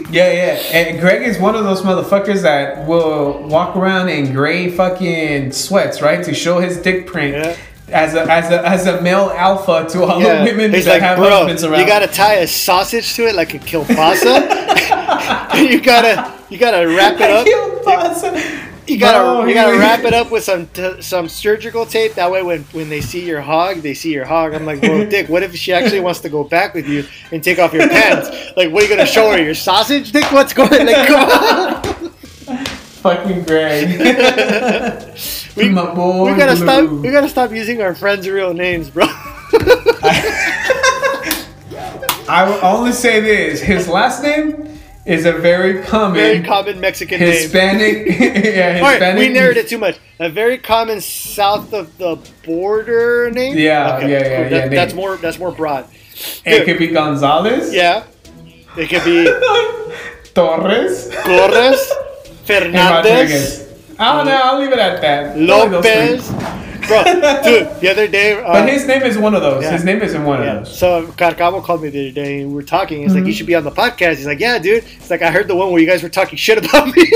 Yeah, 0.08 0.30
yeah. 0.32 0.52
And 0.72 1.00
Greg 1.00 1.22
is 1.26 1.36
one 1.36 1.56
of 1.56 1.64
those 1.64 1.82
motherfuckers 1.82 2.42
that 2.42 2.86
will 2.86 3.42
walk 3.48 3.74
around 3.74 4.08
in 4.08 4.32
gray 4.32 4.70
fucking 4.70 5.50
sweats, 5.50 6.00
right, 6.00 6.22
to 6.24 6.32
show 6.32 6.60
his 6.60 6.76
dick 6.76 7.08
print. 7.08 7.34
Yeah. 7.34 7.56
As 7.88 8.14
a, 8.14 8.22
as, 8.30 8.50
a, 8.52 8.64
as 8.68 8.86
a 8.86 9.02
male 9.02 9.32
alpha 9.34 9.84
to 9.90 10.04
all 10.04 10.22
Yeah. 10.22 10.44
the 10.44 10.50
women 10.52 10.72
He's 10.72 10.84
that 10.84 10.92
like, 10.92 11.02
have 11.02 11.18
bro, 11.18 11.28
husbands 11.28 11.64
around. 11.64 11.80
you 11.80 11.86
gotta 11.86 12.06
tie 12.06 12.34
a 12.34 12.46
sausage 12.46 13.14
to 13.14 13.26
it 13.26 13.34
like 13.34 13.54
a 13.54 13.58
kielbasa. 13.58 14.34
you 15.70 15.80
gotta 15.80 16.32
you 16.50 16.58
gotta 16.58 16.86
wrap 16.88 17.16
it 17.20 17.30
up. 17.30 17.46
You 18.88 18.98
gotta 18.98 19.48
you 19.48 19.54
gotta 19.54 19.76
wrap 19.78 20.04
it 20.04 20.12
up 20.14 20.30
with 20.30 20.44
some 20.44 20.68
t- 20.68 21.02
some 21.02 21.28
surgical 21.28 21.84
tape. 21.86 22.14
That 22.14 22.30
way, 22.30 22.42
when 22.42 22.62
when 22.72 22.88
they 22.88 23.00
see 23.00 23.26
your 23.26 23.40
hog, 23.40 23.78
they 23.78 23.94
see 23.94 24.12
your 24.12 24.24
hog. 24.24 24.54
I'm 24.54 24.64
like, 24.64 24.80
well, 24.80 25.04
Dick, 25.08 25.28
what 25.28 25.42
if 25.42 25.56
she 25.56 25.72
actually 25.72 25.98
wants 26.00 26.20
to 26.20 26.28
go 26.28 26.44
back 26.44 26.72
with 26.74 26.86
you 26.88 27.04
and 27.32 27.42
take 27.42 27.58
off 27.58 27.72
your 27.72 27.88
pants? 27.88 28.28
Like, 28.56 28.70
what 28.72 28.82
are 28.82 28.86
you 28.86 28.90
gonna 28.96 29.04
show 29.06 29.32
her? 29.32 29.42
Your 29.42 29.54
sausage, 29.54 30.12
Dick? 30.12 30.30
What's 30.30 30.52
going? 30.52 30.86
Like, 30.86 31.08
come 31.08 31.28
on. 32.48 32.64
Fucking 33.02 33.42
Greg. 33.44 35.02
We, 35.56 35.70
My 35.70 35.94
boy 35.94 36.30
we 36.32 36.36
gotta 36.36 36.54
stop. 36.54 36.90
We 36.90 37.10
gotta 37.10 37.30
stop 37.30 37.50
using 37.50 37.80
our 37.80 37.94
friends' 37.94 38.28
real 38.28 38.52
names, 38.52 38.90
bro. 38.90 39.06
I 42.28 42.44
will 42.46 42.62
only 42.64 42.92
say 42.92 43.20
this: 43.20 43.60
his 43.62 43.88
last 43.88 44.22
name 44.22 44.75
is 45.06 45.24
a 45.24 45.32
very 45.32 45.82
common 45.82 46.14
Very 46.16 46.42
common 46.42 46.80
Mexican 46.80 47.20
name. 47.20 47.30
Hispanic. 47.32 48.06
yeah, 48.08 48.72
Hispanic. 48.74 48.82
right, 48.82 49.16
we 49.16 49.28
narrowed 49.28 49.56
it 49.56 49.68
too 49.68 49.78
much. 49.78 49.96
A 50.18 50.28
very 50.28 50.58
common 50.58 51.00
south 51.00 51.72
of 51.72 51.96
the 51.98 52.18
border 52.44 53.30
name. 53.30 53.56
Yeah, 53.56 54.00
yeah, 54.00 54.06
yeah, 54.06 54.48
That- 54.48 54.50
yeah, 54.50 54.68
That's 54.68 54.94
more. 54.94 55.16
That's 55.16 55.38
more 55.38 55.52
broad. 55.52 55.86
It 56.44 56.64
could 56.64 56.78
be 56.78 56.88
Gonzalez. 56.88 57.72
Yeah. 57.72 58.04
It 58.76 58.88
could 58.88 59.04
be 59.04 59.24
Torres. 60.34 61.08
Torres, 61.24 61.90
and 62.28 62.46
Fernandez. 62.46 63.62
I 63.98 64.16
don't 64.16 64.26
know. 64.26 64.40
I'll 64.44 64.60
leave 64.60 64.72
it 64.72 64.78
at 64.78 65.00
that. 65.02 65.38
Lopez. 65.38 66.28
Bro, 66.88 67.04
dude, 67.04 67.80
the 67.80 67.88
other 67.90 68.06
day. 68.06 68.32
Uh, 68.40 68.52
But 68.52 68.68
his 68.68 68.86
name 68.86 69.02
is 69.02 69.16
one 69.18 69.34
of 69.34 69.42
those. 69.42 69.62
yeah. 69.62 69.72
His 69.72 69.84
name 69.84 70.00
isn't 70.02 70.24
one 70.24 70.42
yeah. 70.42 70.58
of 70.58 70.64
those. 70.66 70.78
So 70.78 71.06
Carcamo 71.08 71.62
called 71.64 71.82
me 71.82 71.88
the 71.88 72.00
other 72.06 72.12
day 72.14 72.40
and 72.40 72.50
we 72.50 72.54
were 72.54 72.62
talking. 72.62 73.02
He's 73.02 73.12
like, 73.12 73.20
Mm-hmm. 73.20 73.26
"You 73.28 73.32
should 73.34 73.46
be 73.46 73.54
on 73.54 73.64
the 73.64 73.70
podcast." 73.72 74.16
He's 74.16 74.26
like, 74.26 74.40
"Yeah, 74.40 74.58
dude." 74.58 74.84
It's 74.84 75.10
like 75.10 75.22
I 75.22 75.30
heard 75.30 75.48
the 75.48 75.56
one 75.56 75.70
where 75.72 75.80
you 75.80 75.86
guys 75.86 76.02
were 76.02 76.08
talking 76.08 76.36
shit 76.38 76.58
about 76.58 76.86
me. 76.94 77.02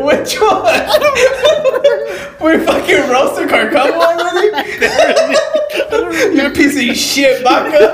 Which 0.00 0.34
one? 0.40 0.64
we 2.40 2.58
fucking 2.64 3.02
roasted 3.10 3.48
Carcamo 3.48 4.00
already? 4.00 4.48
you 6.36 6.50
piece 6.50 6.76
of 6.90 6.96
shit, 6.96 7.44
Baca. 7.44 7.92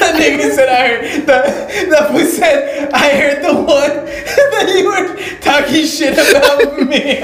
That 0.00 0.14
nigga 0.18 0.50
said 0.54 0.68
I 0.68 0.88
heard 0.88 1.26
that 1.26 1.68
that 1.90 2.12
was 2.12 2.36
said 2.36 2.90
I 2.92 3.10
heard 3.10 3.44
the 3.44 3.54
one 3.54 3.64
that 3.66 3.66
you 3.68 3.97
were 3.97 3.97
talking 5.68 5.86
shit 5.86 6.12
about 6.14 6.88
me. 6.88 7.22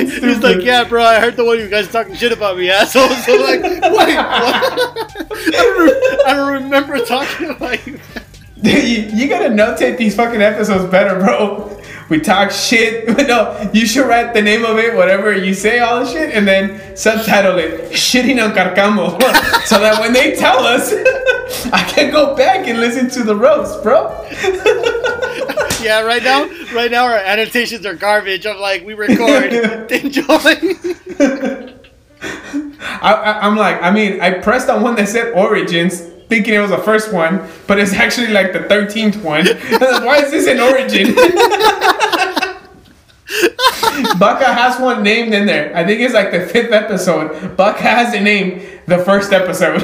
He's 0.00 0.16
stupid. 0.16 0.42
like, 0.42 0.64
"Yeah, 0.64 0.84
bro, 0.84 1.02
I 1.02 1.20
heard 1.20 1.36
the 1.36 1.44
one 1.44 1.58
you 1.58 1.68
guys 1.68 1.88
talking 1.88 2.14
shit 2.14 2.32
about 2.32 2.56
me, 2.56 2.70
asshole." 2.70 3.08
So 3.08 3.34
I'm 3.34 3.42
like, 3.42 3.62
"Wait, 3.62 3.80
what?" 3.80 4.08
I 4.10 5.50
don't, 5.52 6.26
I 6.26 6.34
don't 6.34 6.62
remember 6.64 7.04
talking 7.04 7.50
about 7.50 7.86
you. 7.86 7.98
Dude, 8.62 8.84
you, 8.84 9.22
you 9.22 9.28
gotta 9.28 9.48
notate 9.48 9.96
these 9.96 10.14
fucking 10.14 10.42
episodes 10.42 10.90
better, 10.90 11.18
bro. 11.18 11.80
We 12.10 12.20
talk 12.20 12.50
shit. 12.50 13.08
No, 13.26 13.70
you 13.72 13.86
should 13.86 14.06
write 14.06 14.34
the 14.34 14.42
name 14.42 14.64
of 14.64 14.76
it, 14.78 14.94
whatever 14.94 15.32
you 15.32 15.54
say, 15.54 15.78
all 15.78 16.00
the 16.00 16.10
shit, 16.10 16.34
and 16.34 16.46
then 16.46 16.96
subtitle 16.96 17.58
it 17.58 17.92
"Shitting 17.92 18.42
on 18.44 18.52
Carcamo," 18.52 19.18
so 19.64 19.80
that 19.80 20.00
when 20.00 20.12
they 20.12 20.34
tell 20.34 20.58
us, 20.58 20.92
I 21.72 21.84
can 21.88 22.10
go 22.10 22.36
back 22.36 22.66
and 22.66 22.80
listen 22.80 23.10
to 23.10 23.22
the 23.24 23.36
roast, 23.36 23.82
bro. 23.82 24.26
Yeah, 25.82 26.02
right 26.02 26.22
now, 26.22 26.44
right 26.74 26.90
now 26.90 27.04
our 27.04 27.16
annotations 27.16 27.86
are 27.86 27.94
garbage. 27.94 28.44
I'm 28.46 28.60
like, 28.60 28.84
we 28.84 28.92
record, 28.92 29.50
enjoy. 29.92 30.36
I, 33.02 33.38
I'm 33.40 33.56
like, 33.56 33.82
I 33.82 33.90
mean, 33.90 34.20
I 34.20 34.32
pressed 34.40 34.68
on 34.68 34.82
one 34.82 34.94
that 34.96 35.08
said 35.08 35.32
Origins, 35.32 36.00
thinking 36.28 36.52
it 36.52 36.58
was 36.58 36.70
the 36.70 36.78
first 36.78 37.14
one, 37.14 37.48
but 37.66 37.78
it's 37.78 37.94
actually 37.94 38.28
like 38.28 38.52
the 38.52 38.64
thirteenth 38.64 39.24
one. 39.24 39.46
Why 39.46 40.18
is 40.22 40.30
this 40.30 40.46
an 40.46 40.60
Origin? 40.60 41.14
Baca 44.18 44.52
has 44.52 44.78
one 44.78 45.02
named 45.02 45.32
in 45.32 45.46
there. 45.46 45.74
I 45.74 45.86
think 45.86 46.00
it's 46.02 46.12
like 46.12 46.30
the 46.30 46.40
fifth 46.46 46.72
episode. 46.72 47.56
Baca 47.56 47.80
has 47.80 48.12
a 48.12 48.20
name 48.20 48.60
the 48.86 48.98
first 48.98 49.32
episode. 49.32 49.80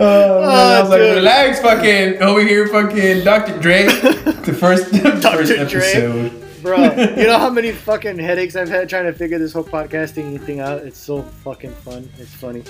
Oh, 0.00 0.40
man, 0.42 0.50
I 0.50 0.80
was 0.80 0.90
like, 0.90 1.00
dude. 1.00 1.16
relax, 1.16 1.60
fucking 1.60 2.22
over 2.22 2.40
here, 2.40 2.68
fucking 2.68 3.24
Dr. 3.24 3.58
Dre. 3.58 3.84
The 3.86 4.56
first, 4.58 4.90
the 4.92 4.98
first 5.00 5.22
Dr. 5.22 5.44
Dre. 5.44 5.56
episode. 5.86 6.62
Bro, 6.62 6.76
you 7.16 7.26
know 7.26 7.38
how 7.38 7.50
many 7.50 7.72
fucking 7.72 8.18
headaches 8.18 8.54
I've 8.56 8.68
had 8.68 8.88
trying 8.88 9.04
to 9.06 9.12
figure 9.12 9.38
this 9.38 9.52
whole 9.52 9.64
podcasting 9.64 10.40
thing 10.42 10.60
out? 10.60 10.82
It's 10.82 10.98
so 10.98 11.22
fucking 11.22 11.72
fun. 11.72 12.08
It's 12.18 12.34
funny. 12.34 12.62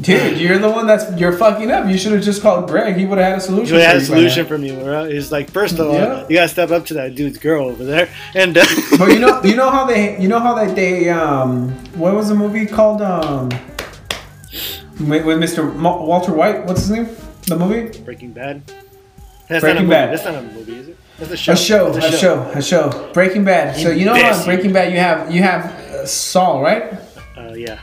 Dude, 0.00 0.38
you're 0.38 0.58
the 0.58 0.70
one 0.70 0.86
that's 0.86 1.18
you're 1.20 1.32
fucking 1.36 1.70
up. 1.70 1.88
You 1.88 1.96
should 1.98 2.12
have 2.12 2.22
just 2.22 2.42
called 2.42 2.68
Greg. 2.68 2.96
He 2.96 3.04
would 3.06 3.18
have 3.18 3.28
had 3.28 3.38
a 3.38 3.40
solution. 3.40 3.76
He 3.76 3.82
had 3.82 3.92
for 3.92 3.96
a 3.96 4.00
you 4.00 4.04
solution 4.30 4.46
for 4.46 4.58
me, 4.58 4.72
bro. 4.74 5.04
He's 5.08 5.30
like, 5.30 5.50
first 5.50 5.78
of 5.78 5.86
all, 5.86 5.94
Yeah. 5.94 6.26
you 6.28 6.36
gotta 6.36 6.48
step 6.48 6.70
up 6.70 6.86
to 6.86 6.94
that 6.94 7.14
dude's 7.14 7.38
girl 7.38 7.66
over 7.68 7.84
there. 7.84 8.08
And 8.34 8.56
uh, 8.56 8.64
But 8.98 9.10
you 9.12 9.18
know, 9.20 9.42
you 9.44 9.56
know 9.56 9.70
how 9.70 9.84
they, 9.86 10.20
you 10.20 10.28
know 10.28 10.38
how 10.40 10.54
that 10.54 10.74
they, 10.74 11.08
um, 11.10 11.70
what 11.98 12.14
was 12.14 12.28
the 12.28 12.34
movie 12.34 12.66
called? 12.66 13.00
Um, 13.02 13.50
with, 15.00 15.24
with 15.24 15.38
Mr. 15.38 15.74
Ma- 15.74 16.02
Walter 16.02 16.32
White. 16.32 16.64
What's 16.66 16.82
his 16.82 16.90
name? 16.90 17.08
The 17.46 17.56
movie? 17.56 17.98
Breaking 18.00 18.32
Bad. 18.32 18.62
That's 19.48 19.62
Breaking 19.62 19.64
not 19.64 19.76
a 19.76 19.82
movie. 19.82 19.90
Bad. 19.90 20.12
That's 20.12 20.24
not 20.24 20.34
a 20.34 20.42
movie, 20.42 20.76
is 20.76 20.88
it? 20.88 20.96
That's 21.18 21.32
a 21.32 21.36
show. 21.36 21.52
A 21.52 21.56
show, 21.56 21.92
That's 21.92 22.06
a 22.06 22.18
show, 22.18 22.40
a 22.54 22.62
show. 22.62 23.10
Breaking 23.12 23.44
Bad. 23.44 23.76
So 23.76 23.90
you 23.90 24.06
know 24.06 24.14
Imbecile. 24.14 24.44
Breaking 24.46 24.72
Bad 24.72 24.92
you 24.92 24.98
have 24.98 25.30
you 25.34 25.42
have 25.42 25.66
uh, 25.66 26.06
Saul, 26.06 26.62
right? 26.62 26.94
Uh, 27.36 27.52
yeah. 27.54 27.80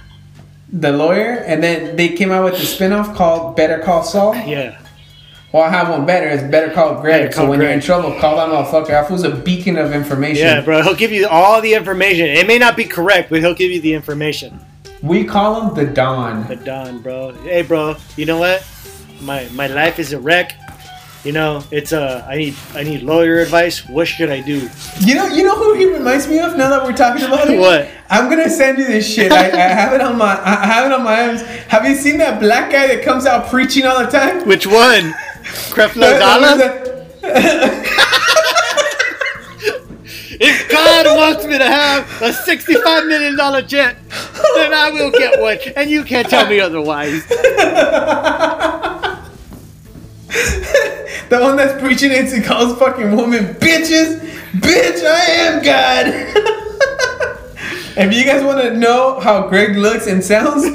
The 0.71 0.91
lawyer, 0.91 1.43
and 1.45 1.63
then 1.63 1.95
they 1.95 2.09
came 2.09 2.31
out 2.31 2.43
with 2.43 2.59
the 2.59 2.65
spin-off 2.65 3.15
called 3.15 3.55
Better 3.55 3.79
Call 3.79 4.03
Saul. 4.03 4.35
Yeah. 4.35 4.81
Well, 5.53 5.63
I 5.63 5.69
have 5.69 5.89
one 5.89 6.05
better. 6.05 6.27
It's 6.27 6.43
Better 6.43 6.73
Call 6.73 6.99
Greg. 6.99 7.29
Better 7.29 7.31
so 7.33 7.49
when 7.49 7.61
you're 7.61 7.69
in 7.71 7.79
trouble, 7.79 8.11
call 8.19 8.35
that 8.35 8.49
motherfucker. 8.49 8.87
That 8.87 9.07
fool's 9.07 9.23
a 9.23 9.33
beacon 9.33 9.77
of 9.77 9.93
information. 9.93 10.45
Yeah, 10.45 10.61
bro. 10.61 10.81
He'll 10.83 10.93
give 10.95 11.11
you 11.11 11.27
all 11.27 11.61
the 11.61 11.73
information. 11.73 12.25
It 12.25 12.47
may 12.47 12.57
not 12.57 12.75
be 12.75 12.83
correct, 12.83 13.29
but 13.29 13.39
he'll 13.39 13.53
give 13.55 13.71
you 13.71 13.79
the 13.79 13.93
information. 13.93 14.59
We 15.07 15.23
call 15.23 15.61
him 15.61 15.73
the 15.75 15.85
Don. 15.85 16.47
The 16.47 16.57
Don, 16.57 16.99
bro. 16.99 17.31
Hey, 17.43 17.61
bro. 17.61 17.95
You 18.17 18.25
know 18.25 18.39
what? 18.39 18.67
My 19.21 19.47
my 19.53 19.67
life 19.67 19.99
is 19.99 20.11
a 20.11 20.19
wreck. 20.19 20.53
You 21.23 21.31
know, 21.31 21.63
it's 21.71 21.93
uh, 21.93 22.25
I 22.29 22.35
need 22.35 22.55
I 22.73 22.83
need 22.83 23.03
lawyer 23.03 23.39
advice. 23.39 23.87
What 23.87 24.07
should 24.07 24.29
I 24.29 24.41
do? 24.41 24.69
You 24.99 25.15
know, 25.15 25.27
you 25.27 25.43
know 25.43 25.55
who 25.55 25.73
he 25.75 25.85
reminds 25.85 26.27
me 26.27 26.39
of. 26.39 26.57
Now 26.57 26.69
that 26.69 26.83
we're 26.83 26.95
talking 26.95 27.25
about 27.25 27.49
it, 27.49 27.59
What? 27.59 27.89
I'm 28.09 28.29
gonna 28.29 28.49
send 28.49 28.77
you 28.77 28.85
this 28.85 29.07
shit. 29.11 29.31
I, 29.31 29.45
I 29.47 29.67
have 29.79 29.93
it 29.93 30.01
on 30.01 30.17
my, 30.17 30.39
I 30.43 30.65
have 30.65 30.85
it 30.91 30.93
on 30.93 31.03
my 31.03 31.27
arms. 31.27 31.41
Have 31.41 31.85
you 31.85 31.95
seen 31.95 32.17
that 32.19 32.39
black 32.39 32.71
guy 32.71 32.87
that 32.87 33.03
comes 33.03 33.25
out 33.25 33.47
preaching 33.49 33.85
all 33.85 33.99
the 34.03 34.11
time? 34.11 34.45
Which 34.47 34.67
one? 34.67 35.13
Creflo 35.71 36.19
Dollar? 36.19 36.83
If 40.39 40.69
God 40.69 41.17
wants 41.17 41.45
me 41.47 41.57
to 41.57 41.65
have 41.65 42.21
a 42.21 42.31
sixty-five 42.31 43.05
million 43.07 43.35
dollar 43.35 43.63
jet, 43.63 43.97
then 44.55 44.73
I 44.73 44.91
will 44.91 45.11
get 45.11 45.39
one, 45.39 45.57
and 45.75 45.89
you 45.89 46.03
can't 46.03 46.29
tell 46.29 46.47
me 46.47 46.59
otherwise. 46.59 47.23
The 51.29 51.39
one 51.41 51.57
that's 51.57 51.79
preaching 51.81 52.11
it 52.11 52.31
he 52.31 52.41
calls 52.41 52.77
fucking 52.79 53.15
woman 53.15 53.55
bitches. 53.55 54.19
Bitch, 54.53 55.05
I 55.05 55.25
am 55.41 55.61
God. 55.61 56.07
if 57.97 58.13
you 58.13 58.23
guys 58.23 58.43
want 58.43 58.61
to 58.61 58.73
know 58.77 59.19
how 59.19 59.47
Greg 59.49 59.75
looks 59.75 60.07
and 60.07 60.23
sounds, 60.23 60.63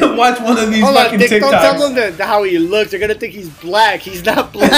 watch 0.00 0.40
one 0.40 0.56
of 0.58 0.70
these 0.70 0.82
Hold 0.82 0.96
on, 0.96 1.04
fucking 1.04 1.18
Dick, 1.18 1.30
TikToks. 1.30 1.40
don't 1.40 1.52
tell 1.52 1.90
them 1.92 2.14
how 2.14 2.44
he 2.44 2.58
looks. 2.58 2.90
They're 2.90 3.00
gonna 3.00 3.14
think 3.14 3.34
he's 3.34 3.50
black. 3.50 4.00
He's 4.00 4.24
not 4.24 4.52
black. 4.54 4.70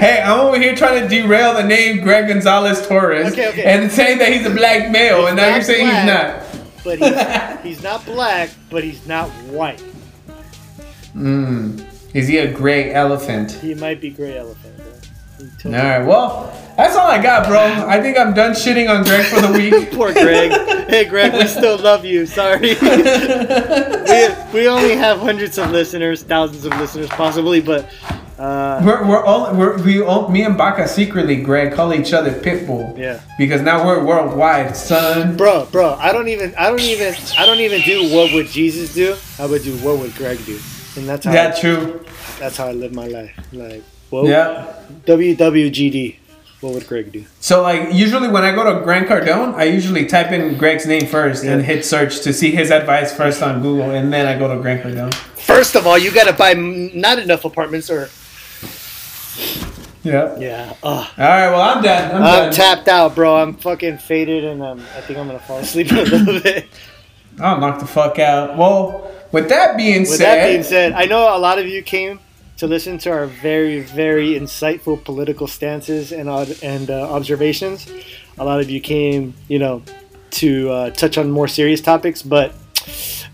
Hey, 0.00 0.20
I'm 0.22 0.40
over 0.40 0.58
here 0.58 0.74
trying 0.74 1.02
to 1.02 1.08
derail 1.08 1.54
the 1.54 1.62
name 1.62 2.02
Greg 2.02 2.28
Gonzalez 2.28 2.86
Torres 2.86 3.32
Okay, 3.32 3.48
okay. 3.50 3.64
and 3.64 3.90
saying 3.92 4.18
that 4.18 4.32
he's 4.32 4.46
a 4.46 4.50
black 4.50 4.90
male, 4.90 5.26
and 5.26 5.36
now 5.36 5.52
you're 5.54 5.62
saying 5.62 5.86
he's 5.86 6.06
not. 6.06 6.42
but 6.82 6.98
he's, 7.62 7.76
he's 7.76 7.82
not 7.82 8.04
black, 8.04 8.50
but 8.70 8.82
he's 8.82 9.06
not 9.06 9.28
white. 9.52 9.82
Mm. 11.14 11.84
Is 12.14 12.26
he 12.28 12.38
a 12.38 12.52
gray 12.52 12.92
elephant? 12.92 13.52
He 13.52 13.74
might 13.74 14.00
be 14.00 14.10
gray 14.10 14.36
elephant. 14.38 14.66
He 15.62 15.68
All 15.68 15.72
right, 15.74 16.04
well, 16.04 16.52
that's 16.76 16.96
all 16.96 17.06
I 17.06 17.20
got, 17.22 17.46
bro. 17.46 17.60
I 17.60 18.00
think 18.00 18.18
I'm 18.18 18.34
done 18.34 18.52
shitting 18.52 18.90
on 18.94 19.04
Greg 19.04 19.24
for 19.26 19.40
the 19.40 19.52
week. 19.52 19.90
Poor 19.92 20.12
Greg. 20.12 20.50
hey, 20.90 21.04
Greg, 21.06 21.32
we 21.32 21.46
still 21.46 21.78
love 21.82 22.04
you. 22.04 22.26
Sorry. 22.26 22.74
we, 22.74 24.28
we 24.52 24.68
only 24.68 24.96
have 24.96 25.18
hundreds 25.18 25.56
of 25.58 25.70
listeners, 25.70 26.22
thousands 26.22 26.64
of 26.66 26.72
listeners, 26.78 27.08
possibly, 27.08 27.60
but 27.60 27.88
uh, 28.40 28.80
We're, 28.84 29.06
we're 29.06 29.24
all 29.24 29.54
we're, 29.54 29.76
we 29.82 30.00
all 30.00 30.28
me 30.28 30.42
and 30.44 30.56
Baca 30.56 30.88
secretly, 30.88 31.36
Greg, 31.42 31.72
call 31.74 31.92
each 31.92 32.12
other 32.12 32.30
Pitbull. 32.32 32.96
yeah. 32.96 33.20
Because 33.38 33.60
now 33.60 33.86
we're 33.86 34.02
worldwide, 34.04 34.74
son. 34.76 35.36
Bro, 35.36 35.68
bro, 35.70 35.94
I 35.94 36.10
don't 36.12 36.28
even, 36.28 36.54
I 36.56 36.70
don't 36.70 36.80
even, 36.80 37.14
I 37.38 37.44
don't 37.46 37.60
even 37.60 37.82
do 37.82 38.14
what 38.14 38.32
would 38.32 38.46
Jesus 38.46 38.94
do. 38.94 39.14
I 39.38 39.44
would 39.46 39.62
do 39.62 39.76
what 39.78 39.98
would 39.98 40.14
Greg 40.14 40.38
do, 40.46 40.58
and 40.96 41.06
that's 41.08 41.26
how, 41.26 41.32
Yeah, 41.32 41.50
true. 41.52 42.04
that's 42.38 42.56
how 42.56 42.68
I 42.68 42.72
live 42.72 42.94
my 42.94 43.06
life. 43.08 43.32
Like, 43.52 43.82
what 44.08 44.26
Yeah. 44.26 44.72
WWGD. 45.06 46.16
What 46.62 46.74
would 46.74 46.86
Greg 46.86 47.10
do? 47.10 47.24
So 47.40 47.62
like 47.62 47.94
usually 47.94 48.28
when 48.28 48.44
I 48.44 48.54
go 48.54 48.62
to 48.74 48.84
Grant 48.84 49.08
Cardone, 49.08 49.54
I 49.54 49.64
usually 49.64 50.04
type 50.04 50.30
in 50.30 50.58
Greg's 50.58 50.84
name 50.86 51.06
first 51.06 51.42
and 51.42 51.62
hit 51.64 51.86
search 51.86 52.20
to 52.20 52.34
see 52.34 52.50
his 52.50 52.70
advice 52.70 53.14
first 53.16 53.42
on 53.42 53.62
Google, 53.62 53.90
and 53.92 54.12
then 54.12 54.26
I 54.26 54.38
go 54.38 54.54
to 54.54 54.60
Grant 54.60 54.82
Cardone. 54.82 55.14
First 55.40 55.74
of 55.74 55.86
all, 55.86 55.96
you 55.96 56.10
gotta 56.10 56.34
buy 56.34 56.52
not 56.52 57.18
enough 57.18 57.46
apartments, 57.46 57.88
or 57.88 58.10
Yeah. 60.02 60.38
yeah. 60.38 60.74
Ugh. 60.82 61.06
All 61.18 61.24
right. 61.24 61.50
Well, 61.50 61.60
I'm 61.60 61.82
done. 61.82 62.16
I'm, 62.16 62.22
I'm 62.22 62.22
done. 62.44 62.52
tapped 62.52 62.88
out, 62.88 63.14
bro. 63.14 63.36
I'm 63.36 63.54
fucking 63.54 63.98
faded, 63.98 64.44
and 64.44 64.62
um, 64.62 64.80
I 64.96 65.00
think 65.02 65.18
I'm 65.18 65.26
gonna 65.26 65.38
fall 65.40 65.58
asleep 65.58 65.92
in 65.92 65.98
a 65.98 66.02
little 66.02 66.40
bit. 66.42 66.68
I'll 67.38 67.60
knock 67.60 67.80
the 67.80 67.86
fuck 67.86 68.18
out. 68.18 68.56
Well, 68.56 69.10
with 69.32 69.48
that 69.50 69.76
being 69.76 70.00
With 70.00 70.08
said, 70.10 70.36
that 70.38 70.46
being 70.48 70.62
said, 70.62 70.92
I 70.92 71.04
know 71.04 71.34
a 71.34 71.38
lot 71.38 71.58
of 71.58 71.66
you 71.66 71.82
came 71.82 72.18
to 72.58 72.66
listen 72.66 72.98
to 72.98 73.10
our 73.10 73.26
very, 73.26 73.80
very 73.82 74.30
insightful 74.30 75.02
political 75.04 75.46
stances 75.46 76.12
and 76.12 76.28
and 76.62 76.90
uh, 76.90 77.10
observations. 77.12 77.86
A 78.38 78.44
lot 78.44 78.60
of 78.60 78.70
you 78.70 78.80
came, 78.80 79.34
you 79.48 79.58
know, 79.58 79.82
to 80.32 80.70
uh, 80.70 80.90
touch 80.90 81.18
on 81.18 81.30
more 81.30 81.46
serious 81.48 81.80
topics, 81.82 82.22
but 82.22 82.54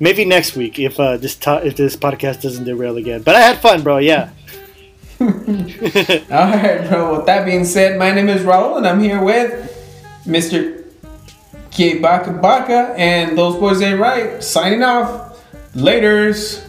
maybe 0.00 0.24
next 0.24 0.56
week 0.56 0.78
if 0.80 0.98
uh, 0.98 1.16
this 1.16 1.36
to- 1.36 1.64
if 1.64 1.76
this 1.76 1.94
podcast 1.96 2.42
doesn't 2.42 2.64
derail 2.64 2.96
again. 2.96 3.22
But 3.22 3.36
I 3.36 3.40
had 3.40 3.58
fun, 3.58 3.82
bro. 3.84 3.98
Yeah. 3.98 4.30
all 5.20 5.26
right, 5.30 6.86
bro. 6.88 7.16
With 7.16 7.26
that 7.26 7.46
being 7.46 7.64
said, 7.64 7.98
my 7.98 8.12
name 8.12 8.28
is 8.28 8.42
Raul, 8.42 8.76
and 8.76 8.86
I'm 8.86 9.00
here 9.00 9.22
with 9.22 9.72
Mr. 10.26 10.84
K 11.70 11.98
Baca 11.98 12.32
Baca, 12.32 12.94
and 12.98 13.36
those 13.38 13.56
boys 13.56 13.80
ain't 13.80 13.98
right. 13.98 14.42
Signing 14.42 14.82
off. 14.82 15.42
Laters. 15.74 16.66